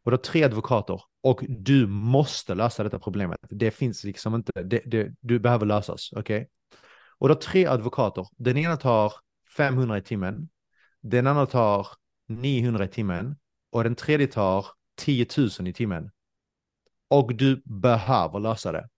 Och 0.04 0.12
du 0.12 0.18
har 0.18 0.22
tre 0.22 0.44
advokater 0.44 1.02
och 1.24 1.44
du 1.50 1.88
måste 1.88 2.56
lösa 2.56 2.84
detta 2.84 3.00
problemet. 3.00 3.40
Det 3.50 3.72
finns 3.72 4.04
liksom 4.04 4.36
inte, 4.36 4.64
det, 4.64 4.82
det, 4.86 5.16
du 5.20 5.40
behöver 5.40 5.66
lösas, 5.66 6.10
okej? 6.12 6.38
Okay? 6.38 6.48
Och 7.18 7.30
har 7.30 7.36
tre 7.36 7.66
advokater. 7.66 8.28
Den 8.38 8.58
ena 8.58 8.78
tar 8.78 9.14
500 9.58 9.98
i 9.98 10.02
timmen, 10.02 10.50
den 11.02 11.28
andra 11.28 11.46
tar 11.46 11.88
900 12.28 12.86
i 12.86 12.88
timmen 12.88 13.38
och 13.72 13.84
den 13.84 13.96
tredje 13.96 14.28
tar 14.28 14.66
10 14.96 15.28
000 15.60 15.68
i 15.68 15.74
timmen. 15.74 16.12
Och 17.08 17.36
du 17.36 17.62
behöver 17.66 18.40
lösa 18.40 18.72
det. 18.72 18.90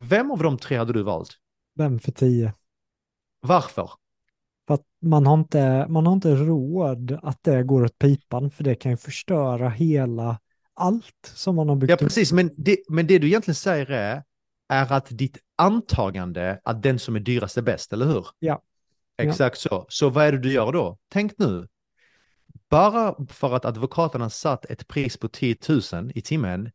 Vem 0.00 0.30
av 0.30 0.38
de 0.38 0.58
tre 0.58 0.76
hade 0.76 0.92
du 0.92 1.02
valt? 1.02 1.30
Vem 1.74 1.98
för 1.98 2.12
10? 2.12 2.52
Varför? 3.40 3.90
För 4.66 4.74
att 4.74 4.84
man 5.02 5.26
har, 5.26 5.34
inte, 5.34 5.86
man 5.88 6.06
har 6.06 6.12
inte 6.12 6.34
råd 6.34 7.18
att 7.22 7.42
det 7.42 7.62
går 7.62 7.84
åt 7.84 7.98
pipan, 7.98 8.50
för 8.50 8.64
det 8.64 8.74
kan 8.74 8.90
ju 8.90 8.96
förstöra 8.96 9.68
hela 9.68 10.40
allt 10.74 11.32
som 11.34 11.56
man 11.56 11.68
har 11.68 11.76
byggt 11.76 11.90
Ja, 11.90 11.96
precis, 11.96 12.32
men 12.32 12.50
det, 12.56 12.78
men 12.88 13.06
det 13.06 13.18
du 13.18 13.26
egentligen 13.26 13.54
säger 13.54 13.90
är, 13.90 14.22
är 14.68 14.92
att 14.92 15.06
ditt 15.10 15.38
antagande 15.56 16.60
att 16.64 16.82
den 16.82 16.98
som 16.98 17.16
är 17.16 17.20
dyrast 17.20 17.56
är 17.56 17.62
bäst, 17.62 17.92
eller 17.92 18.06
hur? 18.06 18.26
Ja. 18.38 18.62
Exakt 19.18 19.64
ja. 19.64 19.70
så. 19.70 19.86
Så 19.88 20.10
vad 20.10 20.26
är 20.26 20.32
det 20.32 20.38
du 20.38 20.52
gör 20.52 20.72
då? 20.72 20.98
Tänk 21.08 21.38
nu, 21.38 21.68
bara 22.70 23.26
för 23.28 23.54
att 23.54 23.64
advokaterna 23.64 24.30
satt 24.30 24.64
ett 24.64 24.88
pris 24.88 25.16
på 25.16 25.28
10 25.28 25.56
000 25.92 26.12
i 26.14 26.22
timmen 26.22 26.70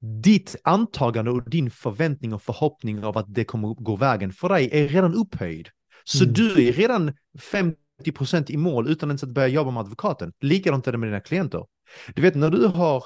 ditt 0.00 0.56
antagande 0.64 1.30
och 1.30 1.50
din 1.50 1.70
förväntning 1.70 2.34
och 2.34 2.42
förhoppning 2.42 3.04
av 3.04 3.18
att 3.18 3.34
det 3.34 3.44
kommer 3.44 3.74
gå 3.74 3.96
vägen 3.96 4.32
för 4.32 4.48
dig 4.48 4.68
är 4.72 4.88
redan 4.88 5.14
upphöjd. 5.14 5.68
Så 6.04 6.24
Mm. 6.24 6.34
du 6.34 6.68
är 6.68 6.72
redan 6.72 7.12
50% 7.38 8.50
i 8.50 8.56
mål 8.56 8.88
utan 8.88 9.08
ens 9.08 9.22
att 9.22 9.30
börja 9.30 9.48
jobba 9.48 9.70
med 9.70 9.80
advokaten. 9.80 10.32
Likadant 10.40 10.86
är 10.86 10.92
det 10.92 10.98
med 10.98 11.08
dina 11.08 11.20
klienter. 11.20 11.66
Du 12.14 12.22
vet 12.22 12.34
när 12.34 12.50
du 12.50 12.66
har, 12.66 13.04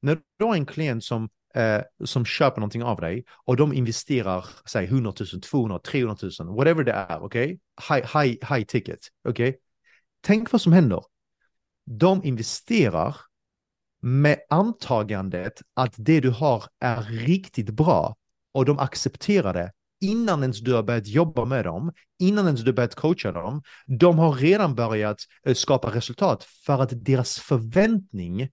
när 0.00 0.18
du 0.38 0.44
har 0.44 0.54
en 0.54 0.66
klient 0.66 1.04
som, 1.04 1.28
eh, 1.54 1.80
som 2.04 2.24
köper 2.24 2.60
någonting 2.60 2.82
av 2.82 3.00
dig 3.00 3.24
och 3.44 3.56
de 3.56 3.72
investerar, 3.72 4.44
säg 4.66 4.84
100 4.86 5.12
000, 5.32 5.40
200 5.40 5.78
300 5.78 6.16
000, 6.40 6.56
whatever 6.56 6.84
det 6.84 6.92
är, 6.92 7.22
okej? 7.22 7.58
High, 7.88 8.18
high, 8.22 8.54
high 8.54 8.64
ticket, 8.66 8.98
okej? 9.28 9.58
Tänk 10.20 10.52
vad 10.52 10.60
som 10.60 10.72
händer. 10.72 11.04
De 11.86 12.24
investerar 12.24 13.16
med 14.00 14.38
antagandet 14.50 15.62
att 15.74 15.94
det 15.96 16.20
du 16.20 16.30
har 16.30 16.64
är 16.80 17.02
riktigt 17.02 17.70
bra 17.70 18.16
och 18.52 18.64
de 18.64 18.78
accepterar 18.78 19.54
det 19.54 19.72
innan 20.00 20.42
ens 20.42 20.60
du 20.60 20.74
har 20.74 20.82
börjat 20.82 21.06
jobba 21.06 21.44
med 21.44 21.64
dem, 21.64 21.92
innan 22.18 22.44
ens 22.46 22.60
du 22.60 22.70
har 22.70 22.76
börjat 22.76 22.94
coacha 22.94 23.32
dem. 23.32 23.62
De 23.86 24.18
har 24.18 24.32
redan 24.32 24.74
börjat 24.74 25.20
eh, 25.44 25.54
skapa 25.54 25.94
resultat 25.94 26.44
för 26.44 26.82
att 26.82 27.04
deras 27.04 27.38
förväntning 27.38 28.48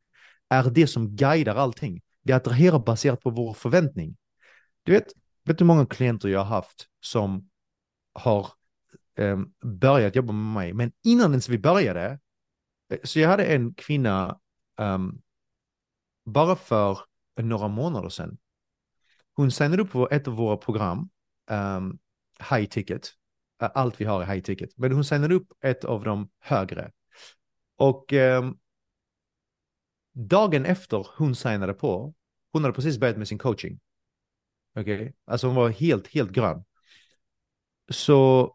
är 0.49 0.69
det 0.69 0.87
som 0.87 1.15
guidar 1.15 1.55
allting. 1.55 2.01
Det 2.23 2.33
attraherar 2.33 2.79
baserat 2.79 3.21
på 3.21 3.29
vår 3.29 3.53
förväntning. 3.53 4.17
Du 4.83 4.91
vet, 4.91 5.07
vet 5.43 5.57
du 5.57 5.63
hur 5.63 5.67
många 5.67 5.85
klienter 5.85 6.29
jag 6.29 6.39
har 6.39 6.55
haft 6.55 6.87
som 6.99 7.49
har 8.13 8.47
eh, 9.17 9.39
börjat 9.65 10.15
jobba 10.15 10.33
med 10.33 10.53
mig, 10.53 10.73
men 10.73 10.91
innan 11.03 11.31
ens 11.31 11.49
vi 11.49 11.57
började, 11.57 12.19
eh, 12.91 12.99
så 13.03 13.19
jag 13.19 13.29
hade 13.29 13.45
en 13.45 13.73
kvinna 13.73 14.39
um, 14.77 15.21
bara 16.25 16.55
för 16.55 16.99
några 17.41 17.67
månader 17.67 18.09
sedan. 18.09 18.37
Hon 19.33 19.51
signade 19.51 19.81
upp 19.81 19.91
på 19.91 20.09
ett 20.11 20.27
av 20.27 20.33
våra 20.33 20.57
program, 20.57 21.09
um, 21.47 21.99
high 22.49 22.65
ticket. 22.65 23.09
Allt 23.59 24.01
vi 24.01 24.05
har 24.05 24.21
är 24.21 24.25
high 24.25 24.43
ticket. 24.43 24.77
Men 24.77 24.91
hon 24.91 25.05
signade 25.05 25.35
upp 25.35 25.47
ett 25.61 25.83
av 25.83 26.03
de 26.03 26.29
högre. 26.39 26.91
Och 27.75 28.13
um, 28.13 28.59
dagen 30.13 30.65
efter 30.65 31.07
hon 31.17 31.35
signade 31.35 31.73
på, 31.73 32.13
hon 32.51 32.63
hade 32.63 32.75
precis 32.75 32.97
börjat 32.97 33.17
med 33.17 33.27
sin 33.27 33.37
coaching. 33.37 33.79
Okej, 34.79 34.95
okay? 34.95 35.13
alltså 35.25 35.47
hon 35.47 35.55
var 35.55 35.69
helt, 35.69 36.07
helt 36.07 36.31
grön. 36.31 36.63
Så 37.89 38.51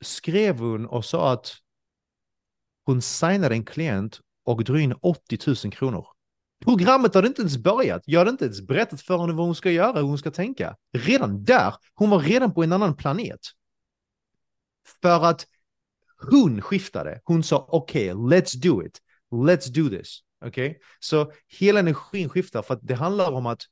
skrev 0.00 0.58
hon 0.58 0.86
och 0.86 1.04
sa 1.04 1.32
att 1.32 1.56
hon 2.84 3.02
signade 3.02 3.54
en 3.54 3.64
klient 3.64 4.20
och 4.44 4.64
drog 4.64 4.80
in 4.80 4.92
80 4.92 5.38
000 5.64 5.72
kronor. 5.72 6.15
Programmet 6.64 7.14
hade 7.14 7.28
inte 7.28 7.42
ens 7.42 7.56
börjat. 7.56 8.02
Jag 8.06 8.20
hade 8.20 8.30
inte 8.30 8.44
ens 8.44 8.66
berättat 8.66 9.00
för 9.00 9.18
henne 9.18 9.32
vad 9.32 9.46
hon 9.46 9.54
ska 9.54 9.70
göra, 9.70 9.98
hur 9.98 10.02
hon 10.02 10.18
ska 10.18 10.30
tänka. 10.30 10.76
Redan 10.92 11.44
där, 11.44 11.74
hon 11.94 12.10
var 12.10 12.20
redan 12.20 12.54
på 12.54 12.62
en 12.62 12.72
annan 12.72 12.96
planet. 12.96 13.40
För 15.02 15.24
att 15.24 15.46
hon 16.30 16.62
skiftade. 16.62 17.20
Hon 17.24 17.42
sa 17.42 17.66
okej, 17.68 18.14
okay, 18.14 18.38
let's 18.38 18.62
do 18.62 18.82
it. 18.82 19.00
Let's 19.30 19.70
do 19.74 19.88
this. 19.88 20.20
Okej? 20.44 20.68
Okay? 20.68 20.80
Så 21.00 21.32
hela 21.58 21.80
energin 21.80 22.28
skiftar 22.28 22.62
för 22.62 22.74
att 22.74 22.80
det 22.82 22.94
handlar 22.94 23.32
om 23.32 23.46
att 23.46 23.62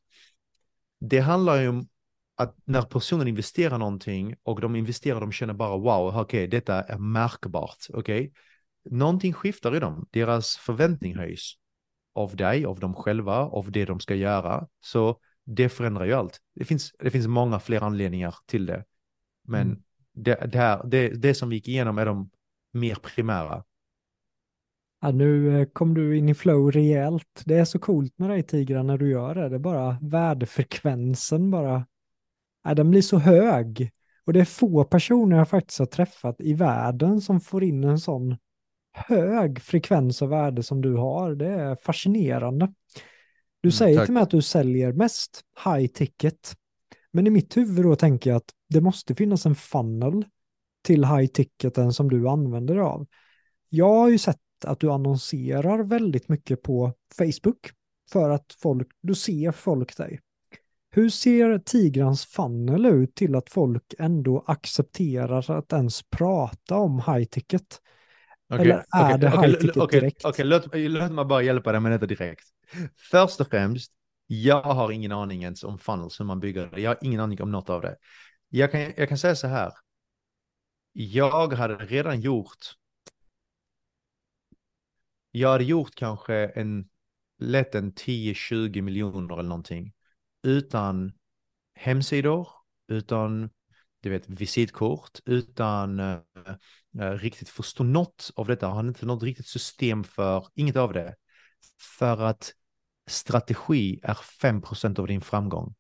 det 1.01 1.19
handlar 1.19 1.61
ju 1.61 1.69
om 1.69 1.89
att 2.36 2.56
när 2.65 2.82
personen 2.82 3.28
investerar 3.28 3.78
någonting 3.78 4.35
och 4.43 4.61
de 4.61 4.77
investerar, 4.77 5.20
de 5.20 5.32
känner 5.32 5.55
bara 5.55 5.77
wow, 5.77 6.09
okej, 6.09 6.20
okay, 6.20 6.47
detta 6.47 6.82
är 6.82 6.98
märkbart. 6.98 7.86
Okej? 7.89 8.20
Okay? 8.20 8.32
Någonting 8.98 9.32
skiftar 9.32 9.77
i 9.77 9.81
dem. 9.81 10.06
Deras 10.11 10.56
förväntning 10.56 11.16
höjs 11.16 11.55
av 12.14 12.36
dig, 12.36 12.64
av 12.64 12.80
dem 12.80 12.94
själva, 12.94 13.36
av 13.38 13.70
det 13.70 13.84
de 13.84 14.00
ska 14.00 14.14
göra. 14.14 14.68
Så 14.80 15.18
det 15.44 15.68
förändrar 15.68 16.04
ju 16.04 16.12
allt. 16.12 16.40
Det 16.54 16.64
finns, 16.64 16.92
det 16.98 17.10
finns 17.10 17.26
många 17.26 17.60
fler 17.60 17.80
anledningar 17.80 18.34
till 18.46 18.66
det. 18.66 18.84
Men 19.42 19.66
mm. 19.66 19.82
det, 20.12 20.34
det, 20.52 20.58
här, 20.58 20.84
det, 20.84 21.08
det 21.08 21.34
som 21.34 21.48
vi 21.48 21.56
gick 21.56 21.68
igenom 21.68 21.98
är 21.98 22.06
de 22.06 22.30
mer 22.72 22.94
primära. 22.94 23.64
Ja, 25.00 25.10
nu 25.10 25.66
kom 25.72 25.94
du 25.94 26.16
in 26.16 26.28
i 26.28 26.34
flow 26.34 26.72
rejält. 26.72 27.42
Det 27.44 27.54
är 27.54 27.64
så 27.64 27.78
coolt 27.78 28.18
med 28.18 28.30
dig 28.30 28.42
Tigra 28.42 28.82
när 28.82 28.98
du 28.98 29.10
gör 29.10 29.34
det. 29.34 29.48
Det 29.48 29.54
är 29.54 29.58
bara 29.58 29.98
värdefrekvensen 30.02 31.50
bara. 31.50 31.86
Ja, 32.62 32.74
den 32.74 32.90
blir 32.90 33.02
så 33.02 33.18
hög. 33.18 33.90
Och 34.24 34.32
det 34.32 34.40
är 34.40 34.44
få 34.44 34.84
personer 34.84 35.36
jag 35.36 35.48
faktiskt 35.48 35.78
har 35.78 35.86
träffat 35.86 36.40
i 36.40 36.54
världen 36.54 37.20
som 37.20 37.40
får 37.40 37.64
in 37.64 37.84
en 37.84 37.98
sån 37.98 38.36
hög 38.94 39.62
frekvens 39.62 40.22
och 40.22 40.32
värde 40.32 40.62
som 40.62 40.80
du 40.80 40.94
har. 40.94 41.34
Det 41.34 41.48
är 41.48 41.76
fascinerande. 41.76 42.72
Du 43.60 43.70
säger 43.70 43.96
tack. 43.96 44.06
till 44.06 44.14
mig 44.14 44.22
att 44.22 44.30
du 44.30 44.42
säljer 44.42 44.92
mest 44.92 45.40
high 45.64 45.86
ticket. 45.86 46.54
Men 47.12 47.26
i 47.26 47.30
mitt 47.30 47.56
huvud 47.56 47.84
då 47.84 47.96
tänker 47.96 48.30
jag 48.30 48.36
att 48.36 48.50
det 48.68 48.80
måste 48.80 49.14
finnas 49.14 49.46
en 49.46 49.54
funnel 49.54 50.24
till 50.82 51.04
high 51.04 51.26
ticketen 51.26 51.92
som 51.92 52.10
du 52.10 52.28
använder 52.28 52.76
av. 52.76 53.06
Jag 53.68 53.94
har 53.94 54.08
ju 54.08 54.18
sett 54.18 54.38
att 54.64 54.80
du 54.80 54.90
annonserar 54.90 55.82
väldigt 55.82 56.28
mycket 56.28 56.62
på 56.62 56.92
Facebook 57.18 57.70
för 58.12 58.30
att 58.30 58.56
folk, 58.58 58.88
du 59.00 59.14
ser 59.14 59.52
folk 59.52 59.96
dig. 59.96 60.20
Hur 60.90 61.10
ser 61.10 61.58
Tigrans 61.58 62.24
funnel 62.24 62.86
ut 62.86 63.14
till 63.14 63.34
att 63.34 63.50
folk 63.50 63.94
ändå 63.98 64.44
accepterar 64.46 65.50
att 65.50 65.72
ens 65.72 66.02
prata 66.02 66.76
om 66.76 66.98
high 66.98 67.24
ticket? 67.24 67.80
Okay, 68.48 68.64
Eller 68.64 68.74
är 68.74 69.04
okay, 69.04 69.18
det 69.18 69.28
okay, 69.28 69.48
high 69.48 69.58
ticket 69.58 69.76
okay, 69.76 70.00
direkt? 70.00 70.24
Okej, 70.24 70.44
låt, 70.44 70.66
låt 70.74 71.12
mig 71.12 71.24
bara 71.24 71.42
hjälpa 71.42 71.72
dig 71.72 71.80
med 71.80 71.92
detta 71.92 72.06
direkt. 72.06 72.44
Först 73.10 73.40
och 73.40 73.48
främst, 73.48 73.92
jag 74.26 74.62
har 74.62 74.92
ingen 74.92 75.12
aning 75.12 75.42
ens 75.42 75.64
om 75.64 75.78
funnels, 75.78 76.20
hur 76.20 76.24
man 76.24 76.40
bygger 76.40 76.66
det. 76.66 76.80
Jag 76.80 76.90
har 76.90 76.98
ingen 77.02 77.20
aning 77.20 77.42
om 77.42 77.50
något 77.50 77.70
av 77.70 77.80
det. 77.82 77.96
Jag 78.48 78.72
kan, 78.72 78.80
jag 78.96 79.08
kan 79.08 79.18
säga 79.18 79.36
så 79.36 79.46
här. 79.46 79.72
Jag 80.92 81.52
hade 81.52 81.74
redan 81.74 82.20
gjort. 82.20 82.74
Jag 85.30 85.48
hade 85.48 85.64
gjort 85.64 85.94
kanske 85.94 86.34
en 86.34 86.88
lätt 87.38 87.74
en 87.74 87.92
10-20 87.92 88.80
miljoner 88.82 89.34
eller 89.34 89.48
någonting. 89.48 89.92
Utan 90.42 91.12
hemsidor, 91.74 92.48
utan 92.88 93.50
du 94.00 94.10
vet, 94.10 94.28
visitkort, 94.28 95.20
utan 95.24 96.00
uh, 96.00 96.18
Eh, 97.00 97.10
riktigt 97.10 97.48
förstå 97.48 97.84
något 97.84 98.30
av 98.36 98.46
detta. 98.46 98.66
Han 98.66 98.76
har 98.76 98.84
inte 98.84 99.06
något 99.06 99.22
riktigt 99.22 99.46
system 99.46 100.04
för, 100.04 100.46
inget 100.54 100.76
av 100.76 100.92
det. 100.92 101.14
För 101.98 102.22
att 102.22 102.52
strategi 103.06 104.00
är 104.02 104.14
5% 104.14 104.98
av 104.98 105.06
din 105.06 105.20
framgång. 105.20 105.74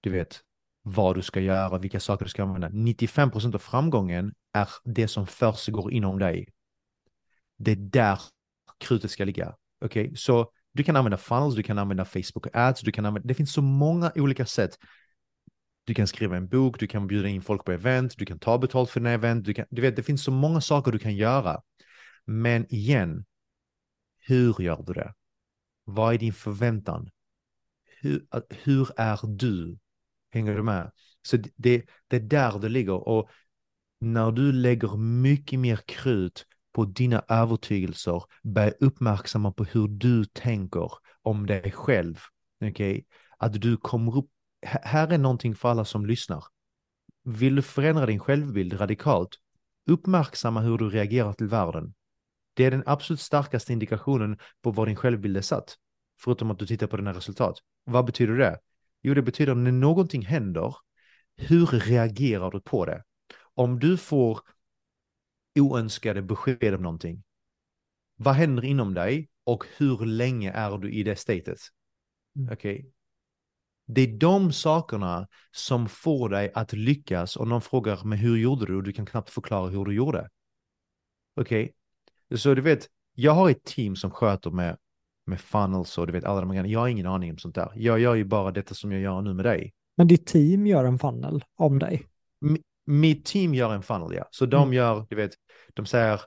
Du 0.00 0.10
vet, 0.10 0.40
vad 0.82 1.14
du 1.14 1.22
ska 1.22 1.40
göra, 1.40 1.78
vilka 1.78 2.00
saker 2.00 2.24
du 2.24 2.28
ska 2.28 2.42
använda. 2.42 2.68
95% 2.68 3.54
av 3.54 3.58
framgången 3.58 4.34
är 4.52 4.68
det 4.84 5.08
som 5.08 5.26
försiggår 5.26 5.92
inom 5.92 6.18
dig. 6.18 6.48
Det 7.56 7.70
är 7.70 7.76
där 7.76 8.20
krutet 8.78 9.10
ska 9.10 9.24
ligga. 9.24 9.54
Okej, 9.80 10.04
okay? 10.04 10.16
så 10.16 10.50
du 10.72 10.84
kan 10.84 10.96
använda 10.96 11.16
funnels, 11.16 11.54
du 11.54 11.62
kan 11.62 11.78
använda 11.78 12.04
Facebook 12.04 12.46
ads, 12.52 12.80
du 12.80 12.92
kan 12.92 13.06
använda, 13.06 13.26
det 13.26 13.34
finns 13.34 13.52
så 13.52 13.62
många 13.62 14.12
olika 14.14 14.46
sätt. 14.46 14.78
Du 15.86 15.94
kan 15.94 16.06
skriva 16.06 16.36
en 16.36 16.48
bok, 16.48 16.80
du 16.80 16.86
kan 16.86 17.06
bjuda 17.06 17.28
in 17.28 17.42
folk 17.42 17.64
på 17.64 17.72
event, 17.72 18.18
du 18.18 18.24
kan 18.24 18.38
ta 18.38 18.58
betalt 18.58 18.90
för 18.90 19.00
dina 19.00 19.10
event, 19.10 19.44
du, 19.44 19.54
kan, 19.54 19.66
du 19.70 19.82
vet, 19.82 19.96
det 19.96 20.02
finns 20.02 20.24
så 20.24 20.30
många 20.30 20.60
saker 20.60 20.92
du 20.92 20.98
kan 20.98 21.16
göra. 21.16 21.60
Men 22.24 22.66
igen, 22.74 23.24
hur 24.18 24.62
gör 24.62 24.82
du 24.86 24.92
det? 24.92 25.14
Vad 25.84 26.14
är 26.14 26.18
din 26.18 26.32
förväntan? 26.32 27.10
Hur, 28.00 28.26
hur 28.64 28.88
är 28.96 29.20
du? 29.26 29.78
Hänger 30.30 30.54
du 30.54 30.62
med? 30.62 30.90
Så 31.22 31.36
det, 31.56 31.84
det 32.08 32.16
är 32.16 32.20
där 32.20 32.58
det 32.58 32.68
ligger. 32.68 33.08
Och 33.08 33.30
när 34.00 34.32
du 34.32 34.52
lägger 34.52 34.96
mycket 34.96 35.58
mer 35.58 35.76
krut 35.86 36.46
på 36.72 36.84
dina 36.84 37.24
övertygelser, 37.28 38.22
börja 38.42 38.70
uppmärksamma 38.70 39.52
på 39.52 39.64
hur 39.64 39.88
du 39.88 40.24
tänker 40.24 40.92
om 41.22 41.46
dig 41.46 41.72
själv. 41.72 42.18
Okay? 42.64 43.04
Att 43.38 43.60
du 43.60 43.76
kommer 43.76 44.16
upp, 44.16 44.30
här 44.62 45.12
är 45.12 45.18
någonting 45.18 45.54
för 45.54 45.68
alla 45.68 45.84
som 45.84 46.06
lyssnar. 46.06 46.44
Vill 47.24 47.56
du 47.56 47.62
förändra 47.62 48.06
din 48.06 48.18
självbild 48.18 48.80
radikalt, 48.80 49.38
uppmärksamma 49.86 50.60
hur 50.60 50.78
du 50.78 50.90
reagerar 50.90 51.32
till 51.32 51.46
världen. 51.46 51.94
Det 52.54 52.64
är 52.64 52.70
den 52.70 52.82
absolut 52.86 53.20
starkaste 53.20 53.72
indikationen 53.72 54.38
på 54.62 54.70
var 54.70 54.86
din 54.86 54.96
självbild 54.96 55.36
är 55.36 55.40
satt. 55.40 55.76
Förutom 56.18 56.50
att 56.50 56.58
du 56.58 56.66
tittar 56.66 56.86
på 56.86 56.96
dina 56.96 57.12
resultat. 57.12 57.58
Vad 57.84 58.06
betyder 58.06 58.34
det? 58.34 58.58
Jo, 59.02 59.14
det 59.14 59.22
betyder 59.22 59.54
när 59.54 59.72
någonting 59.72 60.22
händer, 60.22 60.76
hur 61.36 61.66
reagerar 61.66 62.50
du 62.50 62.60
på 62.60 62.86
det? 62.86 63.02
Om 63.54 63.78
du 63.78 63.96
får 63.96 64.40
oönskade 65.58 66.22
besked 66.22 66.74
om 66.74 66.82
någonting, 66.82 67.22
vad 68.16 68.34
händer 68.34 68.64
inom 68.64 68.94
dig 68.94 69.28
och 69.44 69.64
hur 69.76 70.06
länge 70.06 70.52
är 70.52 70.78
du 70.78 70.92
i 70.92 71.02
det 71.02 71.16
statet? 71.16 71.58
Mm. 72.36 72.52
Okej? 72.52 72.78
Okay? 72.78 72.90
Det 73.86 74.00
är 74.00 74.18
de 74.18 74.52
sakerna 74.52 75.28
som 75.50 75.88
får 75.88 76.28
dig 76.28 76.52
att 76.54 76.72
lyckas 76.72 77.36
och 77.36 77.48
någon 77.48 77.60
frågar 77.60 78.04
men 78.04 78.18
hur 78.18 78.36
gjorde 78.36 78.66
du? 78.66 78.76
Och 78.76 78.82
du 78.82 78.92
kan 78.92 79.06
knappt 79.06 79.30
förklara 79.30 79.68
hur 79.68 79.84
du 79.84 79.94
gjorde. 79.94 80.28
Okej? 81.40 81.62
Okay? 81.62 82.38
Så 82.38 82.54
du 82.54 82.62
vet, 82.62 82.86
jag 83.14 83.32
har 83.32 83.50
ett 83.50 83.64
team 83.64 83.96
som 83.96 84.10
sköter 84.10 84.50
med 84.50 84.76
med 85.26 85.40
funnels 85.40 85.98
och 85.98 86.06
du 86.06 86.12
vet 86.12 86.24
alla 86.24 86.40
de 86.40 86.48
grejerna. 86.48 86.68
Jag 86.68 86.80
har 86.80 86.88
ingen 86.88 87.06
aning 87.06 87.30
om 87.30 87.38
sånt 87.38 87.54
där. 87.54 87.72
Jag 87.74 88.00
gör 88.00 88.14
ju 88.14 88.24
bara 88.24 88.50
detta 88.50 88.74
som 88.74 88.92
jag 88.92 89.00
gör 89.00 89.22
nu 89.22 89.34
med 89.34 89.44
dig. 89.44 89.72
Men 89.96 90.06
ditt 90.06 90.26
team 90.26 90.66
gör 90.66 90.84
en 90.84 90.98
funnel 90.98 91.44
om 91.56 91.78
dig? 91.78 92.06
M 92.44 92.56
mitt 92.86 93.24
team 93.24 93.54
gör 93.54 93.74
en 93.74 93.82
funnel, 93.82 94.14
ja. 94.14 94.28
Så 94.30 94.46
de 94.46 94.62
mm. 94.62 94.72
gör, 94.72 95.06
du 95.10 95.16
vet, 95.16 95.30
de 95.74 95.86
säger, 95.86 96.20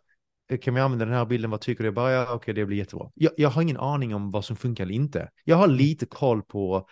kan 0.62 0.74
vi 0.74 0.82
använda 0.82 1.06
den 1.06 1.14
här 1.14 1.26
bilden, 1.26 1.52
vad 1.52 1.62
tycker 1.62 1.84
du? 1.84 1.88
Jag 1.88 1.94
bara, 1.94 2.12
ja, 2.12 2.24
okej, 2.24 2.36
okay, 2.36 2.54
det 2.54 2.66
blir 2.66 2.78
jättebra. 2.78 3.12
Jag, 3.14 3.32
jag 3.38 3.50
har 3.50 3.62
ingen 3.62 3.78
aning 3.78 4.16
om 4.16 4.32
vad 4.32 4.46
som 4.46 4.56
funkar 4.56 4.84
eller 4.84 4.94
inte. 4.94 5.30
Jag 5.44 5.56
har 5.56 5.68
lite 5.68 6.06
koll 6.06 6.42
på 6.42 6.88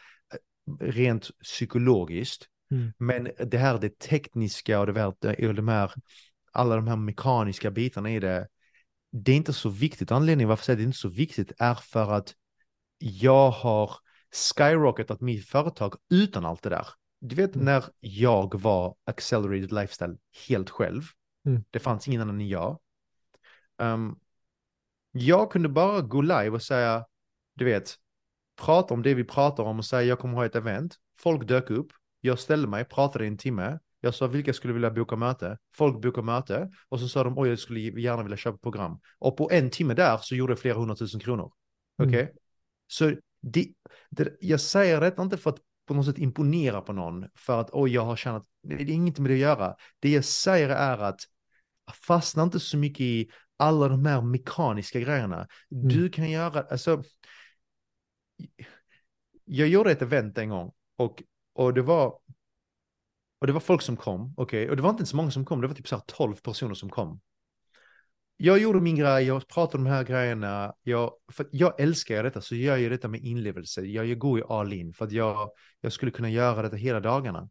rent 0.79 1.29
psykologiskt, 1.43 2.47
mm. 2.71 2.93
men 2.97 3.29
det 3.45 3.57
här 3.57 3.79
det 3.79 3.99
tekniska 3.99 4.79
och 4.79 4.85
det 4.85 4.99
här, 4.99 5.53
de 5.53 5.67
här, 5.67 5.91
alla 6.51 6.75
de 6.75 6.87
här 6.87 6.95
mekaniska 6.95 7.71
bitarna 7.71 8.11
i 8.11 8.19
det, 8.19 8.47
det 9.11 9.31
är 9.31 9.35
inte 9.35 9.53
så 9.53 9.69
viktigt. 9.69 10.11
Anledningen 10.11 10.49
varför 10.49 10.71
jag 10.71 10.79
det 10.79 10.83
är 10.83 10.85
inte 10.85 10.97
så 10.97 11.09
viktigt 11.09 11.51
är 11.59 11.75
för 11.75 12.11
att 12.11 12.35
jag 12.99 13.51
har 13.51 13.91
skyrocketat 14.57 15.21
mitt 15.21 15.45
företag 15.45 15.95
utan 16.09 16.45
allt 16.45 16.63
det 16.63 16.69
där. 16.69 16.87
Du 17.19 17.35
vet 17.35 17.55
mm. 17.55 17.65
när 17.65 17.83
jag 17.99 18.61
var 18.61 18.95
accelerated 19.03 19.71
lifestyle 19.71 20.17
helt 20.47 20.69
själv. 20.69 21.03
Mm. 21.45 21.63
Det 21.71 21.79
fanns 21.79 22.07
ingen 22.07 22.21
annan 22.21 22.41
än 22.41 22.47
jag. 22.47 22.79
Um, 23.77 24.19
jag 25.11 25.51
kunde 25.51 25.69
bara 25.69 26.01
gå 26.01 26.21
live 26.21 26.49
och 26.49 26.63
säga, 26.63 27.05
du 27.55 27.65
vet, 27.65 27.95
prata 28.57 28.93
om 28.93 29.03
det 29.03 29.13
vi 29.13 29.23
pratar 29.23 29.63
om 29.63 29.77
och 29.79 29.85
säga 29.85 30.03
jag 30.03 30.19
kommer 30.19 30.35
ha 30.35 30.45
ett 30.45 30.55
event. 30.55 30.95
Folk 31.19 31.47
dök 31.47 31.69
upp, 31.69 31.87
jag 32.21 32.39
ställde 32.39 32.67
mig, 32.67 32.85
pratade 32.85 33.25
i 33.25 33.27
en 33.27 33.37
timme. 33.37 33.79
Jag 34.01 34.13
sa 34.13 34.27
vilka 34.27 34.53
skulle 34.53 34.73
vilja 34.73 34.91
boka 34.91 35.15
möte. 35.15 35.57
Folk 35.75 36.01
bokade 36.01 36.25
möte 36.25 36.69
och 36.89 36.99
så 36.99 37.07
sa 37.07 37.23
de 37.23 37.37
oj 37.37 37.49
jag 37.49 37.59
skulle 37.59 37.79
gärna 37.79 38.23
vilja 38.23 38.37
köpa 38.37 38.57
program. 38.57 38.99
Och 39.19 39.37
på 39.37 39.49
en 39.51 39.69
timme 39.69 39.93
där 39.93 40.17
så 40.17 40.35
gjorde 40.35 40.51
jag 40.51 40.59
flera 40.59 40.77
hundratusen 40.77 41.19
kronor. 41.19 41.51
Mm. 41.99 42.09
Okej? 42.09 42.23
Okay? 42.23 42.31
Mm. 42.31 42.37
Så 42.87 43.21
det, 43.41 43.67
det, 44.09 44.37
jag 44.39 44.61
säger 44.61 45.01
detta 45.01 45.23
inte 45.23 45.37
för 45.37 45.49
att 45.49 45.57
på 45.87 45.93
något 45.93 46.05
sätt 46.05 46.17
imponera 46.17 46.81
på 46.81 46.93
någon 46.93 47.25
för 47.35 47.61
att 47.61 47.69
oj 47.71 47.93
jag 47.93 48.05
har 48.05 48.15
tjänat, 48.15 48.43
det 48.63 48.73
är 48.73 48.89
inget 48.89 49.19
med 49.19 49.31
det 49.31 49.35
att 49.35 49.39
göra. 49.39 49.75
Det 49.99 50.09
jag 50.09 50.25
säger 50.25 50.69
är 50.69 50.97
att 50.97 51.19
fastna 52.07 52.43
inte 52.43 52.59
så 52.59 52.77
mycket 52.77 53.01
i 53.01 53.29
alla 53.57 53.87
de 53.87 54.05
här 54.05 54.21
mekaniska 54.21 54.99
grejerna. 54.99 55.35
Mm. 55.35 55.87
Du 55.87 56.09
kan 56.09 56.29
göra, 56.29 56.61
alltså, 56.61 57.03
jag 59.45 59.67
gjorde 59.67 59.91
ett 59.91 60.01
event 60.01 60.37
en 60.37 60.49
gång 60.49 60.71
och, 60.97 61.23
och 61.53 61.73
det 61.73 61.81
var 61.81 62.19
och 63.39 63.47
det 63.47 63.53
var 63.53 63.59
folk 63.59 63.81
som 63.81 63.97
kom, 63.97 64.33
okej, 64.37 64.63
okay? 64.63 64.69
och 64.69 64.75
det 64.75 64.81
var 64.81 64.89
inte 64.89 65.05
så 65.05 65.15
många 65.15 65.31
som 65.31 65.45
kom, 65.45 65.61
det 65.61 65.67
var 65.67 65.75
typ 65.75 65.87
så 65.87 65.95
här 65.95 66.03
12 66.07 66.35
personer 66.35 66.73
som 66.73 66.89
kom. 66.89 67.19
Jag 68.37 68.59
gjorde 68.59 68.81
min 68.81 68.95
grej, 68.95 69.25
jag 69.25 69.47
pratade 69.47 69.77
om 69.77 69.83
de 69.83 69.89
här 69.89 70.03
grejerna, 70.03 70.73
jag, 70.83 71.11
för 71.31 71.47
jag 71.51 71.79
älskar 71.79 72.23
detta, 72.23 72.41
så 72.41 72.55
jag 72.55 72.79
gör 72.79 72.89
detta 72.89 73.07
med 73.07 73.21
inlevelse. 73.21 73.81
Jag, 73.81 74.05
jag 74.05 74.17
går 74.17 74.39
ju 74.39 74.45
all 74.49 74.73
in, 74.73 74.93
för 74.93 75.05
att 75.05 75.11
jag, 75.11 75.49
jag 75.81 75.93
skulle 75.93 76.11
kunna 76.11 76.29
göra 76.29 76.61
detta 76.61 76.75
hela 76.75 76.99
dagarna. 76.99 77.49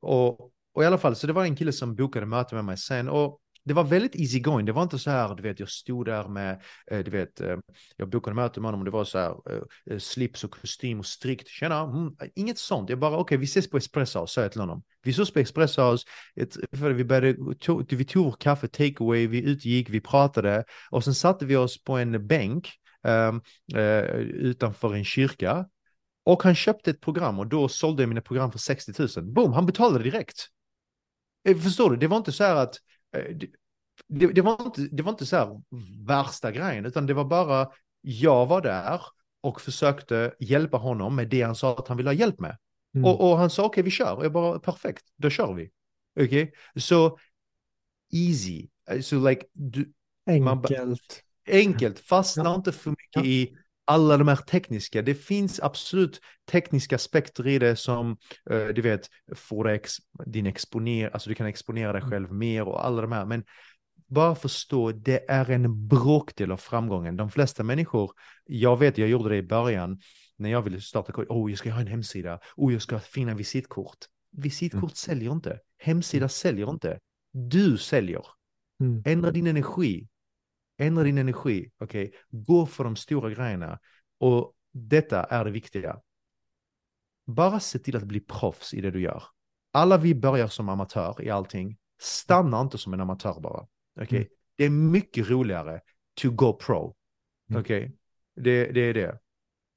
Och, 0.00 0.40
och 0.72 0.82
i 0.82 0.86
alla 0.86 0.98
fall, 0.98 1.16
så 1.16 1.26
det 1.26 1.32
var 1.32 1.44
en 1.44 1.56
kille 1.56 1.72
som 1.72 1.94
bokade 1.94 2.26
möte 2.26 2.54
med 2.54 2.64
mig 2.64 2.78
sen, 2.78 3.08
och 3.08 3.40
det 3.66 3.74
var 3.74 3.84
väldigt 3.84 4.16
easy 4.16 4.40
going. 4.40 4.66
Det 4.66 4.72
var 4.72 4.82
inte 4.82 4.98
så 4.98 5.10
här, 5.10 5.34
du 5.34 5.42
vet, 5.42 5.60
jag 5.60 5.68
stod 5.68 6.06
där 6.06 6.28
med, 6.28 6.62
eh, 6.90 6.98
du 6.98 7.10
vet, 7.10 7.40
eh, 7.40 7.56
jag 7.96 8.08
bokade 8.08 8.34
möte 8.34 8.60
med 8.60 8.68
honom 8.68 8.80
och 8.80 8.84
det 8.84 8.90
var 8.90 9.04
så 9.04 9.18
här, 9.18 9.34
eh, 9.90 9.98
slips 9.98 10.44
och 10.44 10.50
kostym 10.50 10.98
och 10.98 11.06
strikt. 11.06 11.48
Tjena, 11.48 11.80
mm, 11.80 12.16
inget 12.34 12.58
sånt. 12.58 12.90
Jag 12.90 12.98
bara, 12.98 13.10
okej, 13.10 13.22
okay, 13.22 13.38
vi 13.38 13.44
ses 13.44 13.70
på 13.70 13.76
Espresso 13.76 14.20
House, 14.20 14.32
sa 14.32 14.42
jag 14.42 14.52
till 14.52 14.60
honom. 14.60 14.82
Vi 15.02 15.12
sågs 15.12 15.32
på 15.32 15.40
Espresso 15.40 15.82
House, 15.82 16.06
vi 16.70 17.04
började, 17.04 17.54
tog, 17.54 17.92
vi 17.92 18.04
tog 18.04 18.38
kaffe, 18.38 18.68
takeaway, 18.68 19.26
vi 19.26 19.42
utgick, 19.42 19.90
vi 19.90 20.00
pratade 20.00 20.64
och 20.90 21.04
sen 21.04 21.14
satte 21.14 21.46
vi 21.46 21.56
oss 21.56 21.84
på 21.84 21.96
en 21.96 22.26
bänk 22.26 22.70
um, 23.02 23.42
uh, 23.76 24.04
utanför 24.20 24.94
en 24.94 25.04
kyrka. 25.04 25.66
Och 26.24 26.42
han 26.42 26.54
köpte 26.54 26.90
ett 26.90 27.00
program 27.00 27.38
och 27.38 27.46
då 27.46 27.68
sålde 27.68 28.02
jag 28.02 28.08
mina 28.08 28.20
program 28.20 28.52
för 28.52 28.58
60 28.58 28.92
000. 29.16 29.32
Boom, 29.32 29.52
han 29.52 29.66
betalade 29.66 30.04
direkt. 30.04 30.48
Förstår 31.62 31.90
du? 31.90 31.96
Det 31.96 32.06
var 32.06 32.16
inte 32.16 32.32
så 32.32 32.44
här 32.44 32.56
att 32.56 32.74
det, 34.08 34.26
det, 34.26 34.42
var 34.42 34.62
inte, 34.62 34.80
det 34.80 35.02
var 35.02 35.12
inte 35.12 35.26
så 35.26 35.36
här 35.36 35.62
värsta 36.06 36.52
grejen, 36.52 36.86
utan 36.86 37.06
det 37.06 37.14
var 37.14 37.24
bara 37.24 37.68
jag 38.00 38.46
var 38.46 38.60
där 38.60 39.00
och 39.40 39.60
försökte 39.60 40.34
hjälpa 40.40 40.76
honom 40.76 41.16
med 41.16 41.28
det 41.28 41.42
han 41.42 41.54
sa 41.54 41.78
att 41.78 41.88
han 41.88 41.96
ville 41.96 42.10
ha 42.10 42.14
hjälp 42.14 42.40
med. 42.40 42.56
Mm. 42.94 43.04
Och, 43.04 43.30
och, 43.30 43.38
han 43.38 43.50
sa 43.50 43.62
okej, 43.62 43.68
okay, 43.68 43.82
vi 43.82 43.90
kör. 43.90 44.16
Och 44.16 44.24
jag 44.24 44.32
bara 44.32 44.58
perfekt, 44.58 45.04
då 45.16 45.30
kör 45.30 45.54
vi. 45.54 45.70
Okej, 46.20 46.42
okay? 46.42 46.52
så 46.82 47.18
easy. 48.12 48.68
So 49.02 49.28
like, 49.28 49.46
du, 49.52 49.92
enkelt. 50.26 51.22
enkelt, 51.48 51.98
fastna 51.98 52.44
ja. 52.44 52.54
inte 52.54 52.72
för 52.72 52.90
mycket 52.90 53.16
ja. 53.16 53.24
i 53.24 53.56
alla 53.86 54.16
de 54.16 54.28
här 54.28 54.36
tekniska. 54.36 55.02
Det 55.02 55.14
finns 55.14 55.60
absolut 55.60 56.20
tekniska 56.50 56.96
aspekter 56.96 57.46
i 57.46 57.58
det 57.58 57.76
som, 57.76 58.16
uh, 58.50 58.68
du 58.68 58.82
vet, 58.82 59.08
får 59.34 59.68
ex, 59.68 59.96
din 60.26 60.46
exponera, 60.46 61.10
alltså 61.10 61.28
du 61.28 61.34
kan 61.34 61.46
exponera 61.46 61.92
dig 61.92 62.00
mm. 62.00 62.10
själv 62.10 62.32
mer 62.32 62.68
och 62.68 62.86
alla 62.86 63.02
de 63.02 63.12
här. 63.12 63.24
Men 63.24 63.44
bara 64.06 64.34
förstå, 64.34 64.92
det 64.92 65.30
är 65.30 65.50
en 65.50 65.88
bråkdel 65.88 66.52
av 66.52 66.56
framgången. 66.56 67.16
De 67.16 67.30
flesta 67.30 67.62
människor, 67.62 68.12
jag 68.44 68.78
vet, 68.78 68.98
jag 68.98 69.08
gjorde 69.08 69.28
det 69.28 69.36
i 69.36 69.42
början, 69.42 70.00
när 70.36 70.50
jag 70.50 70.62
ville 70.62 70.80
starta, 70.80 71.12
oh 71.28 71.50
jag 71.50 71.58
ska 71.58 71.70
ha 71.70 71.80
en 71.80 71.86
hemsida, 71.86 72.40
oh 72.56 72.72
jag 72.72 72.82
ska 72.82 72.94
ha 72.94 73.00
fina 73.00 73.34
visitkort. 73.34 73.98
Visitkort 74.30 74.82
mm. 74.82 74.94
säljer 74.94 75.32
inte, 75.32 75.58
hemsida 75.78 76.22
mm. 76.22 76.28
säljer 76.28 76.70
inte, 76.70 76.98
du 77.32 77.78
säljer. 77.78 78.22
Mm. 78.80 79.02
Ändra 79.06 79.30
din 79.30 79.46
energi, 79.46 80.08
Ändra 80.78 81.04
din 81.04 81.18
energi, 81.18 81.70
okej? 81.78 82.04
Okay? 82.06 82.18
Gå 82.30 82.66
för 82.66 82.84
de 82.84 82.96
stora 82.96 83.30
grejerna. 83.30 83.78
Och 84.20 84.54
detta 84.72 85.24
är 85.24 85.44
det 85.44 85.50
viktiga. 85.50 86.00
Bara 87.26 87.60
se 87.60 87.78
till 87.78 87.96
att 87.96 88.04
bli 88.04 88.20
proffs 88.20 88.74
i 88.74 88.80
det 88.80 88.90
du 88.90 89.00
gör. 89.00 89.22
Alla 89.72 89.98
vi 89.98 90.14
börjar 90.14 90.48
som 90.48 90.68
amatör 90.68 91.22
i 91.22 91.30
allting. 91.30 91.78
Stanna 92.00 92.60
inte 92.60 92.78
som 92.78 92.94
en 92.94 93.00
amatör 93.00 93.40
bara. 93.40 93.66
Okay? 94.00 94.18
Mm. 94.18 94.28
Det 94.56 94.64
är 94.64 94.70
mycket 94.70 95.30
roligare 95.30 95.80
to 96.22 96.30
go 96.30 96.52
pro. 96.52 96.94
Mm. 97.50 97.60
Okej? 97.60 97.84
Okay? 97.84 97.92
Det, 98.34 98.72
det 98.72 98.80
är 98.80 98.94
det. 98.94 99.18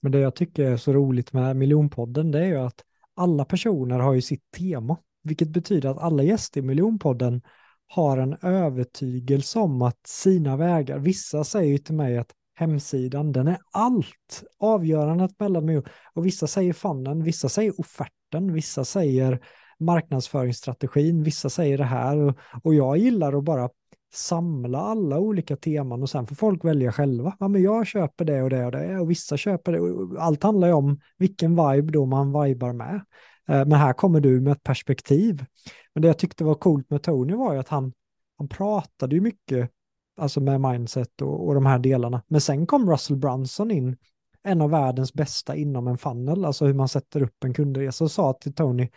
Men 0.01 0.11
det 0.11 0.19
jag 0.19 0.35
tycker 0.35 0.71
är 0.71 0.77
så 0.77 0.93
roligt 0.93 1.33
med 1.33 1.55
miljonpodden 1.55 2.31
det 2.31 2.39
är 2.39 2.45
ju 2.45 2.57
att 2.57 2.83
alla 3.13 3.45
personer 3.45 3.99
har 3.99 4.13
ju 4.13 4.21
sitt 4.21 4.51
tema, 4.51 4.97
vilket 5.23 5.49
betyder 5.49 5.89
att 5.89 5.97
alla 5.97 6.23
gäster 6.23 6.61
i 6.61 6.63
miljonpodden 6.63 7.41
har 7.89 8.17
en 8.17 8.37
övertygelse 8.41 9.59
om 9.59 9.81
att 9.81 10.07
sina 10.07 10.57
vägar, 10.57 10.99
vissa 10.99 11.43
säger 11.43 11.77
till 11.77 11.95
mig 11.95 12.17
att 12.17 12.31
hemsidan, 12.55 13.31
den 13.31 13.47
är 13.47 13.57
allt. 13.71 14.43
Avgörandet 14.59 15.39
mellan 15.39 15.65
mig 15.65 15.81
och 16.13 16.25
vissa 16.25 16.47
säger 16.47 16.73
fannen, 16.73 17.23
vissa 17.23 17.49
säger 17.49 17.79
offerten, 17.79 18.53
vissa 18.53 18.85
säger 18.85 19.39
marknadsföringsstrategin, 19.79 21.23
vissa 21.23 21.49
säger 21.49 21.77
det 21.77 21.83
här 21.83 22.17
och, 22.17 22.37
och 22.63 22.73
jag 22.73 22.97
gillar 22.97 23.37
att 23.37 23.43
bara 23.43 23.69
samla 24.13 24.79
alla 24.79 25.19
olika 25.19 25.55
teman 25.55 26.01
och 26.01 26.09
sen 26.09 26.27
får 26.27 26.35
folk 26.35 26.65
välja 26.65 26.91
själva. 26.91 27.35
Ja, 27.39 27.47
men 27.47 27.61
jag 27.61 27.87
köper 27.87 28.25
det 28.25 28.41
och 28.41 28.49
det 28.49 28.65
och 28.65 28.71
det 28.71 28.99
och 28.99 29.11
vissa 29.11 29.37
köper 29.37 29.71
det. 29.71 30.21
Allt 30.21 30.43
handlar 30.43 30.67
ju 30.67 30.73
om 30.73 30.99
vilken 31.17 31.51
vibe 31.51 31.91
då 31.91 32.05
man 32.05 32.43
vibar 32.43 32.73
med. 32.73 33.01
Eh, 33.49 33.65
men 33.65 33.71
här 33.71 33.93
kommer 33.93 34.19
du 34.19 34.41
med 34.41 34.53
ett 34.53 34.63
perspektiv. 34.63 35.45
Men 35.93 36.01
det 36.01 36.07
jag 36.07 36.19
tyckte 36.19 36.43
var 36.43 36.55
coolt 36.55 36.89
med 36.89 37.03
Tony 37.03 37.35
var 37.35 37.53
ju 37.53 37.59
att 37.59 37.69
han, 37.69 37.93
han 38.37 38.47
pratade 38.47 39.15
ju 39.15 39.21
mycket 39.21 39.69
alltså 40.17 40.41
med 40.41 40.61
mindset 40.61 41.21
och, 41.21 41.47
och 41.47 41.53
de 41.53 41.65
här 41.65 41.79
delarna. 41.79 42.21
Men 42.27 42.41
sen 42.41 42.67
kom 42.67 42.91
Russell 42.91 43.17
Brunson 43.17 43.71
in, 43.71 43.97
en 44.43 44.61
av 44.61 44.69
världens 44.69 45.13
bästa 45.13 45.55
inom 45.55 45.87
en 45.87 45.97
funnel, 45.97 46.45
alltså 46.45 46.65
hur 46.65 46.73
man 46.73 46.89
sätter 46.89 47.21
upp 47.21 47.43
en 47.43 47.53
kundresa 47.53 48.03
och 48.03 48.11
sa 48.11 48.33
till 48.33 48.53
Tony, 48.53 48.89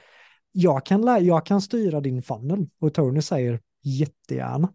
jag 0.53 0.87
kan, 0.87 1.25
jag 1.25 1.47
kan 1.47 1.61
styra 1.61 2.01
din 2.01 2.23
funnel. 2.23 2.67
Och 2.81 2.95
Tony 2.95 3.23
säger 3.23 3.61
jättegärna. 3.83 4.73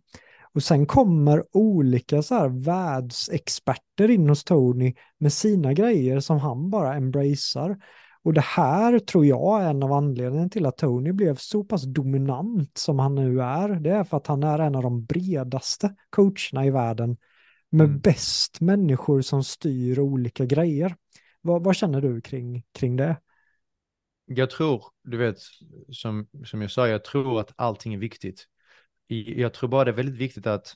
Och 0.53 0.63
sen 0.63 0.85
kommer 0.85 1.43
olika 1.51 2.21
så 2.23 2.35
här 2.35 2.49
världsexperter 2.49 4.09
in 4.09 4.29
hos 4.29 4.43
Tony 4.43 4.93
med 5.17 5.33
sina 5.33 5.73
grejer 5.73 6.19
som 6.19 6.39
han 6.39 6.69
bara 6.69 6.95
embracear. 6.95 7.77
Och 8.23 8.33
det 8.33 8.41
här 8.41 8.99
tror 8.99 9.25
jag 9.25 9.63
är 9.63 9.69
en 9.69 9.83
av 9.83 9.91
anledningarna 9.91 10.49
till 10.49 10.65
att 10.65 10.77
Tony 10.77 11.11
blev 11.11 11.35
så 11.35 11.63
pass 11.63 11.83
dominant 11.83 12.77
som 12.77 12.99
han 12.99 13.15
nu 13.15 13.41
är. 13.41 13.69
Det 13.69 13.89
är 13.89 14.03
för 14.03 14.17
att 14.17 14.27
han 14.27 14.43
är 14.43 14.59
en 14.59 14.75
av 14.75 14.83
de 14.83 15.05
bredaste 15.05 15.95
coacherna 16.09 16.65
i 16.65 16.69
världen 16.69 17.17
med 17.69 17.87
mm. 17.87 17.99
bäst 17.99 18.61
människor 18.61 19.21
som 19.21 19.43
styr 19.43 19.99
olika 19.99 20.45
grejer. 20.45 20.95
Vad, 21.41 21.63
vad, 21.63 21.75
känner 21.75 22.01
du 22.01 22.21
kring, 22.21 22.63
kring 22.71 22.95
det? 22.95 23.17
Jag 24.25 24.49
tror, 24.49 24.83
du 25.03 25.17
vet, 25.17 25.37
som, 25.91 26.27
som 26.45 26.61
jag 26.61 26.71
sa, 26.71 26.87
jag 26.87 27.03
tror 27.03 27.39
att 27.39 27.53
allting 27.55 27.93
är 27.93 27.97
viktigt. 27.97 28.47
Jag 29.07 29.53
tror 29.53 29.69
bara 29.69 29.85
det 29.85 29.91
är 29.91 29.95
väldigt 29.95 30.21
viktigt 30.21 30.47
att 30.47 30.75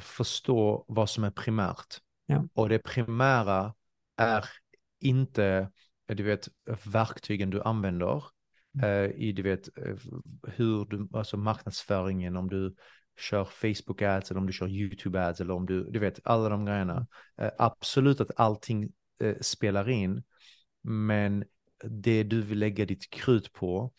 förstå 0.00 0.84
vad 0.88 1.10
som 1.10 1.24
är 1.24 1.30
primärt. 1.30 1.98
Ja. 2.26 2.48
Och 2.54 2.68
det 2.68 2.78
primära 2.78 3.74
är 4.16 4.44
inte 5.00 5.70
du 6.14 6.22
vet, 6.22 6.48
verktygen 6.84 7.50
du 7.50 7.62
använder 7.62 8.24
mm. 8.74 8.84
eh, 8.84 9.10
i, 9.16 9.32
du 9.32 9.42
vet, 9.42 9.78
eh, 9.78 9.96
hur 10.42 10.84
du, 10.84 11.08
alltså 11.12 11.36
marknadsföringen, 11.36 12.36
om 12.36 12.48
du 12.48 12.74
kör 13.18 13.44
Facebook 13.44 14.02
ads 14.02 14.30
eller 14.30 14.40
om 14.40 14.46
du 14.46 14.52
kör 14.52 14.68
YouTube 14.68 15.26
ads 15.26 15.40
eller 15.40 15.54
om 15.54 15.66
du, 15.66 15.90
du 15.90 15.98
vet, 15.98 16.20
alla 16.24 16.48
de 16.48 16.64
grejerna. 16.64 17.06
Eh, 17.36 17.50
absolut 17.58 18.20
att 18.20 18.30
allting 18.36 18.92
eh, 19.22 19.36
spelar 19.40 19.88
in, 19.88 20.22
men 20.82 21.44
det 21.84 22.22
du 22.22 22.42
vill 22.42 22.58
lägga 22.58 22.84
ditt 22.84 23.10
krut 23.10 23.52
på 23.52 23.92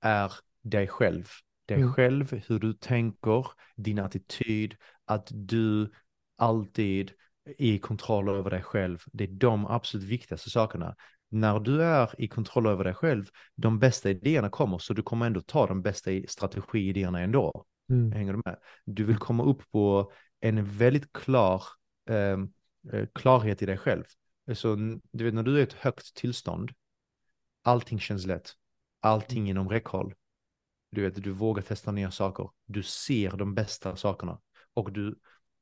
är 0.00 0.32
dig 0.62 0.88
själv. 0.88 1.28
Dig 1.66 1.76
Mm. 1.76 1.92
själv, 1.92 2.42
hur 2.46 2.58
du 2.58 2.72
tänker, 2.72 3.46
din 3.76 3.98
attityd, 3.98 4.76
att 5.04 5.28
du 5.32 5.90
alltid 6.36 7.12
är 7.58 7.66
i 7.74 7.78
kontroll 7.78 8.28
över 8.28 8.50
dig 8.50 8.62
själv. 8.62 9.02
Det 9.12 9.24
är 9.24 9.28
de 9.28 9.66
absolut 9.66 10.06
viktigaste 10.06 10.50
sakerna. 10.50 10.96
När 11.34 11.60
du 11.60 11.82
är 11.82 12.14
i 12.18 12.28
kontroll 12.28 12.66
över 12.66 12.84
dig 12.84 12.94
själv, 12.94 13.24
de 13.54 13.78
bästa 13.78 14.10
idéerna 14.10 14.50
kommer, 14.50 14.78
så 14.78 14.94
du 14.94 15.02
kommer 15.02 15.26
ändå 15.26 15.40
ta 15.40 15.66
de 15.66 15.82
bästa 15.82 16.10
strategiidéerna 16.28 17.20
ändå. 17.20 17.64
Mm. 17.90 18.12
Hänger 18.12 18.32
du 18.32 18.42
med? 18.44 18.56
Du 18.84 19.04
vill 19.04 19.16
komma 19.16 19.44
upp 19.44 19.70
på 19.70 20.12
en 20.40 20.64
väldigt 20.64 21.12
klar 21.12 21.62
ehm, 22.10 22.52
eh, 22.92 23.06
klarhet 23.14 23.62
i 23.62 23.66
dig 23.66 23.78
själv. 23.78 24.04
Så 24.54 24.76
du 25.12 25.24
vet 25.24 25.34
när 25.34 25.42
du 25.42 25.54
är 25.56 25.60
i 25.60 25.62
ett 25.62 25.72
högt 25.72 26.14
tillstånd, 26.14 26.70
allting 27.62 28.00
känns 28.00 28.26
lätt. 28.26 28.52
Allting 29.00 29.50
inom 29.50 29.68
räckhåll. 29.68 30.14
Du 30.90 31.02
vet, 31.02 31.22
du 31.22 31.30
vågar 31.30 31.62
testa 31.62 31.92
nya 31.92 32.10
saker. 32.10 32.50
Du 32.66 32.82
ser 32.82 33.30
de 33.30 33.54
bästa 33.54 33.96
sakerna. 33.96 34.40
Och 34.74 34.92
du, 34.92 35.18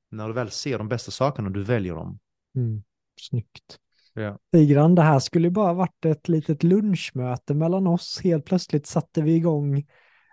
när 0.08 0.28
du 0.28 0.34
väl 0.34 0.50
ser 0.50 0.78
de 0.78 0.88
bästa 0.88 1.10
sakerna, 1.10 1.50
du 1.50 1.62
väljer 1.62 1.94
dem. 1.94 2.18
Mm. 2.54 2.82
Snyggt. 3.20 3.78
Ja. 4.14 4.38
Tigran, 4.52 4.94
det 4.94 5.02
här 5.02 5.18
skulle 5.18 5.46
ju 5.46 5.52
bara 5.52 5.72
varit 5.72 6.04
ett 6.04 6.28
litet 6.28 6.62
lunchmöte 6.62 7.54
mellan 7.54 7.86
oss. 7.86 8.20
Helt 8.24 8.44
plötsligt 8.44 8.86
satte 8.86 9.22
vi 9.22 9.34
igång 9.34 9.86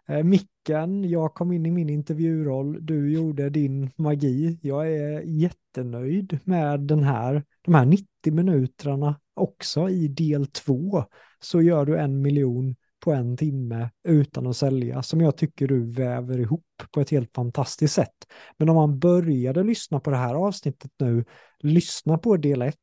eh, 0.07 0.23
micken. 0.23 1.09
Jag 1.09 1.33
kom 1.33 1.51
in 1.51 1.65
i 1.65 1.71
min 1.71 1.89
intervjuroll. 1.89 2.85
Du 2.85 3.13
gjorde 3.13 3.49
din 3.49 3.91
magi. 3.95 4.59
Jag 4.61 4.91
är 4.93 5.21
jättenöjd 5.21 6.39
med 6.43 6.79
den 6.79 7.03
här, 7.03 7.43
de 7.61 7.73
här 7.73 7.85
90 7.85 8.05
minuterna 8.23 9.15
också 9.33 9.89
i 9.89 10.07
del 10.07 10.47
två. 10.47 11.03
Så 11.39 11.61
gör 11.61 11.85
du 11.85 11.97
en 11.97 12.21
miljon 12.21 12.75
på 12.99 13.11
en 13.11 13.37
timme 13.37 13.89
utan 14.03 14.47
att 14.47 14.57
sälja 14.57 15.03
som 15.03 15.21
jag 15.21 15.37
tycker 15.37 15.67
du 15.67 15.91
väver 15.91 16.39
ihop 16.39 16.65
på 16.91 17.01
ett 17.01 17.09
helt 17.09 17.33
fantastiskt 17.35 17.93
sätt. 17.93 18.15
Men 18.57 18.69
om 18.69 18.75
man 18.75 18.99
började 18.99 19.63
lyssna 19.63 19.99
på 19.99 20.09
det 20.09 20.17
här 20.17 20.35
avsnittet 20.35 20.91
nu, 20.99 21.25
lyssna 21.59 22.17
på 22.17 22.37
del 22.37 22.61
ett, 22.61 22.75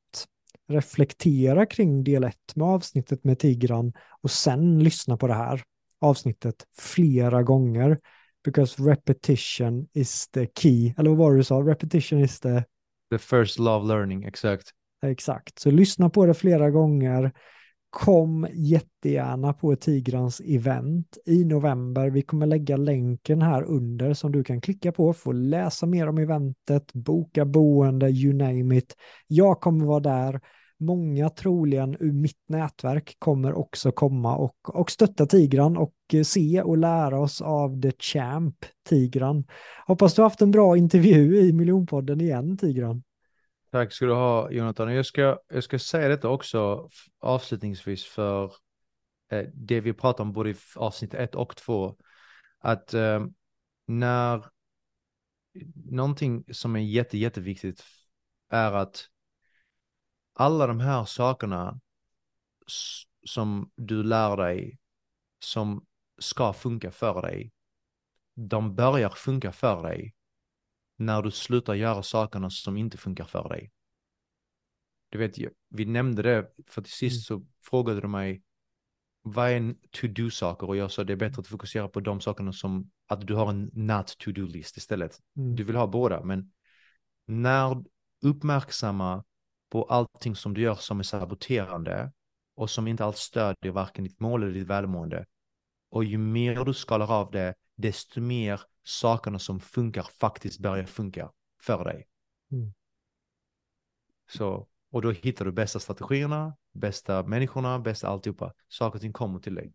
reflektera 0.69 1.67
kring 1.67 2.05
del 2.05 2.25
ett 2.25 2.57
med 2.57 2.67
avsnittet 2.67 3.25
med 3.25 3.39
Tigran 3.39 3.93
och 4.21 4.31
sen 4.31 4.79
lyssna 4.79 5.17
på 5.17 5.27
det 5.27 5.35
här 5.35 5.63
avsnittet 6.01 6.65
flera 6.79 7.43
gånger. 7.43 7.99
Because 8.45 8.83
repetition 8.83 9.89
is 9.93 10.29
the 10.29 10.47
key. 10.59 10.95
Eller 10.99 11.11
vad 11.11 11.19
var 11.19 11.33
det 11.33 11.39
du 11.39 11.45
sa? 11.45 11.61
Repetition 11.61 12.21
is 12.21 12.41
the... 12.41 12.65
The 13.11 13.19
first 13.19 13.59
love 13.59 13.87
learning, 13.87 14.25
exakt. 14.25 14.71
Exakt. 15.03 15.59
Så 15.59 15.71
lyssna 15.71 16.11
på 16.11 16.27
det 16.27 16.35
flera 16.35 16.71
gånger. 16.71 17.33
Kom 17.91 18.47
jättegärna 18.53 19.53
på 19.53 19.77
Tigrans 19.77 20.41
event 20.41 21.19
i 21.27 21.45
november. 21.45 22.11
Vi 22.11 22.23
kommer 22.23 22.47
lägga 22.47 22.77
länken 22.77 23.43
här 23.43 23.63
under 23.63 24.15
som 24.15 24.33
du 24.33 24.45
kan 24.45 24.61
klicka 24.61 24.93
på 24.93 25.13
för 25.13 25.31
att 25.31 25.37
läsa 25.37 25.87
mer 25.87 26.09
om 26.09 26.19
eventet, 26.19 26.93
boka 26.93 27.45
boende, 27.45 28.11
you 28.11 28.35
name 28.35 28.77
it. 28.77 28.95
Jag 29.27 29.61
kommer 29.61 29.85
vara 29.85 30.01
där. 30.01 30.41
Många 30.79 31.31
troligen 31.31 31.97
ur 32.01 32.13
mitt 32.13 32.49
nätverk 32.49 33.17
kommer 33.19 33.53
också 33.53 33.93
komma 33.93 34.37
och, 34.37 34.57
och 34.81 34.91
stötta 34.91 35.27
Tigran 35.27 35.77
och 35.77 35.95
eh, 36.13 36.23
se 36.23 36.63
och 36.63 36.79
lära 36.79 37.21
oss 37.21 37.43
av 37.43 37.83
The 37.83 37.93
Champ 37.99 38.57
Tigran. 38.89 39.45
Hoppas 39.87 40.15
du 40.15 40.23
haft 40.23 40.43
en 40.43 40.51
bra 40.51 40.77
intervju 40.77 41.41
i 41.41 41.53
Miljonpodden 41.53 42.21
igen 42.21 42.57
Tigran. 42.57 43.03
Tack 43.71 43.93
ska 43.93 44.07
du 44.07 44.13
ha 44.13 44.51
Jonathan. 44.51 44.95
Jag 44.95 45.07
ska, 45.07 45.39
jag 45.49 45.65
ska 45.65 45.79
säga 45.79 46.09
detta 46.09 46.29
också 46.29 46.89
avslutningsvis 47.19 48.05
för 48.05 48.45
eh, 49.31 49.47
det 49.55 49.81
vi 49.81 49.93
pratar 49.93 50.25
om 50.25 50.33
både 50.33 50.51
i 50.51 50.55
avsnitt 50.77 51.15
1 51.15 51.35
och 51.35 51.57
2. 51.57 51.97
Att 52.59 52.95
eh, 52.95 53.27
när 53.87 54.45
någonting 55.85 56.45
som 56.53 56.77
är 56.77 56.81
jätte, 56.81 57.19
jätteviktigt 57.19 57.85
är 58.51 58.73
att 58.73 59.09
alla 60.35 60.67
de 60.67 60.81
här 60.81 61.05
sakerna 61.05 61.81
som 63.27 63.71
du 63.75 64.03
lär 64.03 64.37
dig 64.37 64.79
som 65.39 65.87
ska 66.19 66.53
funka 66.53 66.91
för 66.91 67.23
dig, 67.23 67.53
de 68.35 68.75
börjar 68.75 69.11
funka 69.11 69.53
för 69.53 69.83
dig 69.83 70.16
när 70.97 71.23
du 71.23 71.31
slutar 71.31 71.75
göra 71.75 72.03
sakerna 72.03 72.51
som 72.51 72.77
inte 72.77 72.99
funkar 72.99 73.25
för 73.25 73.49
dig. 73.49 73.73
Du 75.09 75.19
vet, 75.19 75.35
vi 75.69 75.85
nämnde 75.85 76.23
det, 76.23 76.53
för 76.67 76.83
till 76.83 76.93
sist 76.93 77.27
så 77.27 77.47
frågade 77.63 78.01
du 78.01 78.09
mig 78.09 78.43
vad 79.23 79.51
är 79.51 79.75
to-do-saker 79.91 80.67
och 80.67 80.77
jag 80.77 80.91
sa 80.91 81.05
det 81.05 81.13
är 81.13 81.17
bättre 81.17 81.41
att 81.41 81.47
fokusera 81.47 81.89
på 81.89 82.01
de 82.01 82.21
sakerna 82.21 82.53
som 82.53 82.91
att 83.07 83.27
du 83.27 83.35
har 83.35 83.51
en 83.51 83.71
not 83.73 84.19
to-do-list 84.19 84.77
istället. 84.77 85.19
Mm. 85.37 85.57
Du 85.57 85.65
vill 85.65 85.77
ha 85.77 85.87
båda, 85.87 86.23
men 86.23 86.53
när 87.27 87.85
uppmärksamma 88.23 89.25
på 89.71 89.85
allting 89.85 90.37
som 90.37 90.55
du 90.55 90.61
gör 90.61 90.75
som 90.75 90.99
är 90.99 91.03
saboterande 91.03 92.13
och 92.55 92.71
som 92.71 92.89
inte 92.89 93.05
alls 93.05 93.19
stödjer 93.19 93.73
varken 93.73 94.05
ditt 94.05 94.21
mål 94.21 94.43
eller 94.43 94.55
ditt 94.55 94.67
välmående. 94.67 95.27
Och 95.91 96.05
ju 96.05 96.19
mer 96.19 96.65
du 96.65 96.75
skalar 96.75 97.13
av 97.13 97.31
det, 97.31 97.55
desto 97.77 98.21
mer 98.21 98.61
sakerna 98.87 99.39
som 99.39 99.61
funkar 99.61 100.03
faktiskt 100.03 100.59
börjar 100.59 100.85
funka 100.85 101.31
för 101.63 101.85
dig. 101.85 102.07
Mm. 102.53 102.73
Så, 104.29 104.69
och 104.91 105.03
då 105.03 105.11
hittar 105.11 105.45
du 105.45 105.53
bästa 105.53 105.81
strategierna, 105.81 106.57
bästa 106.73 107.23
människorna, 107.23 107.79
bästa 107.79 108.09
alltihopa. 108.09 108.53
Saker 108.69 108.97
och 108.97 109.01
ting 109.01 109.13
kommer 109.13 109.39
till 109.39 109.55
dig. 109.55 109.73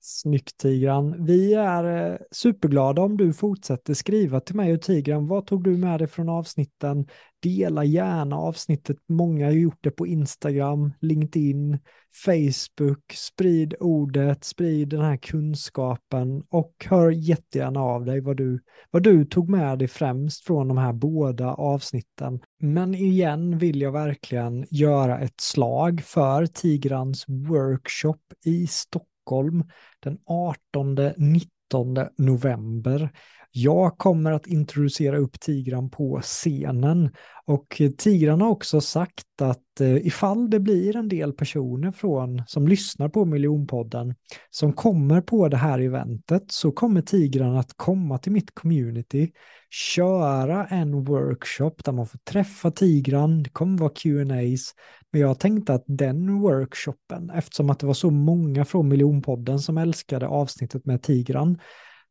Snyggt 0.00 0.56
Tigran. 0.56 1.24
Vi 1.24 1.54
är 1.54 2.12
eh, 2.12 2.18
superglada 2.30 3.02
om 3.02 3.16
du 3.16 3.32
fortsätter 3.32 3.94
skriva 3.94 4.40
till 4.40 4.56
mig 4.56 4.72
och 4.72 4.82
Tigran. 4.82 5.26
Vad 5.26 5.46
tog 5.46 5.64
du 5.64 5.76
med 5.76 6.00
dig 6.00 6.08
från 6.08 6.28
avsnitten? 6.28 7.06
Dela 7.42 7.84
gärna 7.84 8.36
avsnittet. 8.36 8.96
Många 9.08 9.44
har 9.44 9.52
gjort 9.52 9.78
det 9.80 9.90
på 9.90 10.06
Instagram, 10.06 10.92
LinkedIn, 11.00 11.78
Facebook. 12.24 13.12
Sprid 13.14 13.74
ordet, 13.80 14.44
sprid 14.44 14.88
den 14.88 15.00
här 15.00 15.16
kunskapen 15.16 16.42
och 16.48 16.86
hör 16.88 17.10
jättegärna 17.10 17.80
av 17.80 18.04
dig 18.04 18.20
vad 18.20 18.36
du, 18.36 18.60
vad 18.90 19.02
du 19.02 19.24
tog 19.24 19.48
med 19.48 19.78
dig 19.78 19.88
främst 19.88 20.44
från 20.44 20.68
de 20.68 20.78
här 20.78 20.92
båda 20.92 21.52
avsnitten. 21.52 22.40
Men 22.58 22.94
igen 22.94 23.58
vill 23.58 23.80
jag 23.80 23.92
verkligen 23.92 24.66
göra 24.70 25.18
ett 25.18 25.40
slag 25.40 26.02
för 26.04 26.46
Tigrans 26.46 27.24
workshop 27.28 28.20
i 28.44 28.66
Stockholm 28.66 29.64
den 30.00 30.18
18-19 30.74 32.08
november. 32.18 33.10
Jag 33.54 33.98
kommer 33.98 34.32
att 34.32 34.46
introducera 34.46 35.18
upp 35.18 35.40
Tigran 35.40 35.90
på 35.90 36.20
scenen. 36.22 37.10
Och 37.46 37.82
Tigran 37.98 38.40
har 38.40 38.48
också 38.48 38.80
sagt 38.80 39.42
att 39.42 39.80
eh, 39.80 40.06
ifall 40.06 40.50
det 40.50 40.60
blir 40.60 40.96
en 40.96 41.08
del 41.08 41.32
personer 41.32 41.92
från 41.92 42.42
som 42.46 42.68
lyssnar 42.68 43.08
på 43.08 43.24
Miljonpodden 43.24 44.14
som 44.50 44.72
kommer 44.72 45.20
på 45.20 45.48
det 45.48 45.56
här 45.56 45.78
eventet 45.78 46.42
så 46.52 46.72
kommer 46.72 47.02
Tigran 47.02 47.56
att 47.56 47.72
komma 47.76 48.18
till 48.18 48.32
mitt 48.32 48.54
community, 48.54 49.30
köra 49.70 50.66
en 50.66 51.04
workshop 51.04 51.74
där 51.84 51.92
man 51.92 52.06
får 52.06 52.18
träffa 52.18 52.70
Tigran, 52.70 53.42
det 53.42 53.50
kommer 53.50 53.78
vara 53.78 53.92
Q&As. 53.94 54.74
Men 55.10 55.20
jag 55.20 55.38
tänkte 55.38 55.74
att 55.74 55.84
den 55.86 56.40
workshopen, 56.40 57.30
eftersom 57.30 57.70
att 57.70 57.78
det 57.78 57.86
var 57.86 57.94
så 57.94 58.10
många 58.10 58.64
från 58.64 58.88
Miljonpodden 58.88 59.58
som 59.58 59.78
älskade 59.78 60.26
avsnittet 60.26 60.86
med 60.86 61.02
Tigran, 61.02 61.58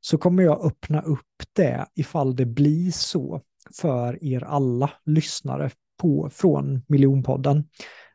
så 0.01 0.17
kommer 0.17 0.43
jag 0.43 0.65
öppna 0.65 1.01
upp 1.01 1.19
det 1.55 1.85
ifall 1.95 2.35
det 2.35 2.45
blir 2.45 2.91
så 2.91 3.41
för 3.81 4.23
er 4.23 4.43
alla 4.43 4.89
lyssnare 5.05 5.69
på, 6.01 6.29
från 6.33 6.81
Miljonpodden. 6.87 7.63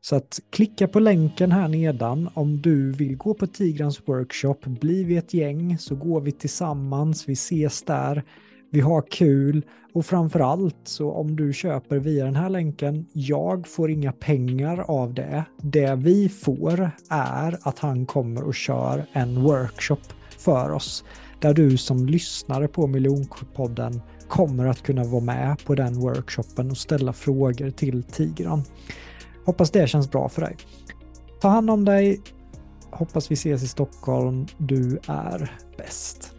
Så 0.00 0.16
att 0.16 0.40
klicka 0.50 0.88
på 0.88 1.00
länken 1.00 1.52
här 1.52 1.68
nedan 1.68 2.28
om 2.34 2.62
du 2.62 2.92
vill 2.92 3.16
gå 3.16 3.34
på 3.34 3.46
Tigrans 3.46 4.00
workshop. 4.06 4.58
Blir 4.64 5.04
vi 5.04 5.16
ett 5.16 5.34
gäng 5.34 5.78
så 5.78 5.94
går 5.94 6.20
vi 6.20 6.32
tillsammans, 6.32 7.28
vi 7.28 7.32
ses 7.32 7.82
där, 7.82 8.24
vi 8.70 8.80
har 8.80 9.02
kul 9.10 9.62
och 9.92 10.06
framför 10.06 10.40
allt 10.40 10.76
så 10.84 11.12
om 11.12 11.36
du 11.36 11.52
köper 11.52 11.98
via 11.98 12.24
den 12.24 12.36
här 12.36 12.50
länken, 12.50 13.06
jag 13.12 13.68
får 13.68 13.90
inga 13.90 14.12
pengar 14.12 14.78
av 14.78 15.14
det. 15.14 15.44
Det 15.62 15.94
vi 15.94 16.28
får 16.28 16.90
är 17.10 17.58
att 17.62 17.78
han 17.78 18.06
kommer 18.06 18.44
och 18.44 18.54
kör 18.54 19.06
en 19.12 19.42
workshop 19.42 20.02
för 20.38 20.70
oss 20.70 21.04
där 21.46 21.54
du 21.54 21.76
som 21.76 22.06
lyssnare 22.06 22.68
på 22.68 22.86
Miljonpodden 22.86 24.00
kommer 24.28 24.66
att 24.66 24.82
kunna 24.82 25.04
vara 25.04 25.22
med 25.22 25.64
på 25.66 25.74
den 25.74 26.00
workshopen 26.00 26.70
och 26.70 26.76
ställa 26.76 27.12
frågor 27.12 27.70
till 27.70 28.02
Tigran. 28.02 28.62
Hoppas 29.44 29.70
det 29.70 29.88
känns 29.88 30.10
bra 30.10 30.28
för 30.28 30.42
dig. 30.42 30.56
Ta 31.40 31.48
hand 31.48 31.70
om 31.70 31.84
dig. 31.84 32.20
Hoppas 32.90 33.30
vi 33.30 33.34
ses 33.34 33.62
i 33.62 33.68
Stockholm. 33.68 34.46
Du 34.58 34.98
är 35.06 35.52
bäst. 35.78 36.35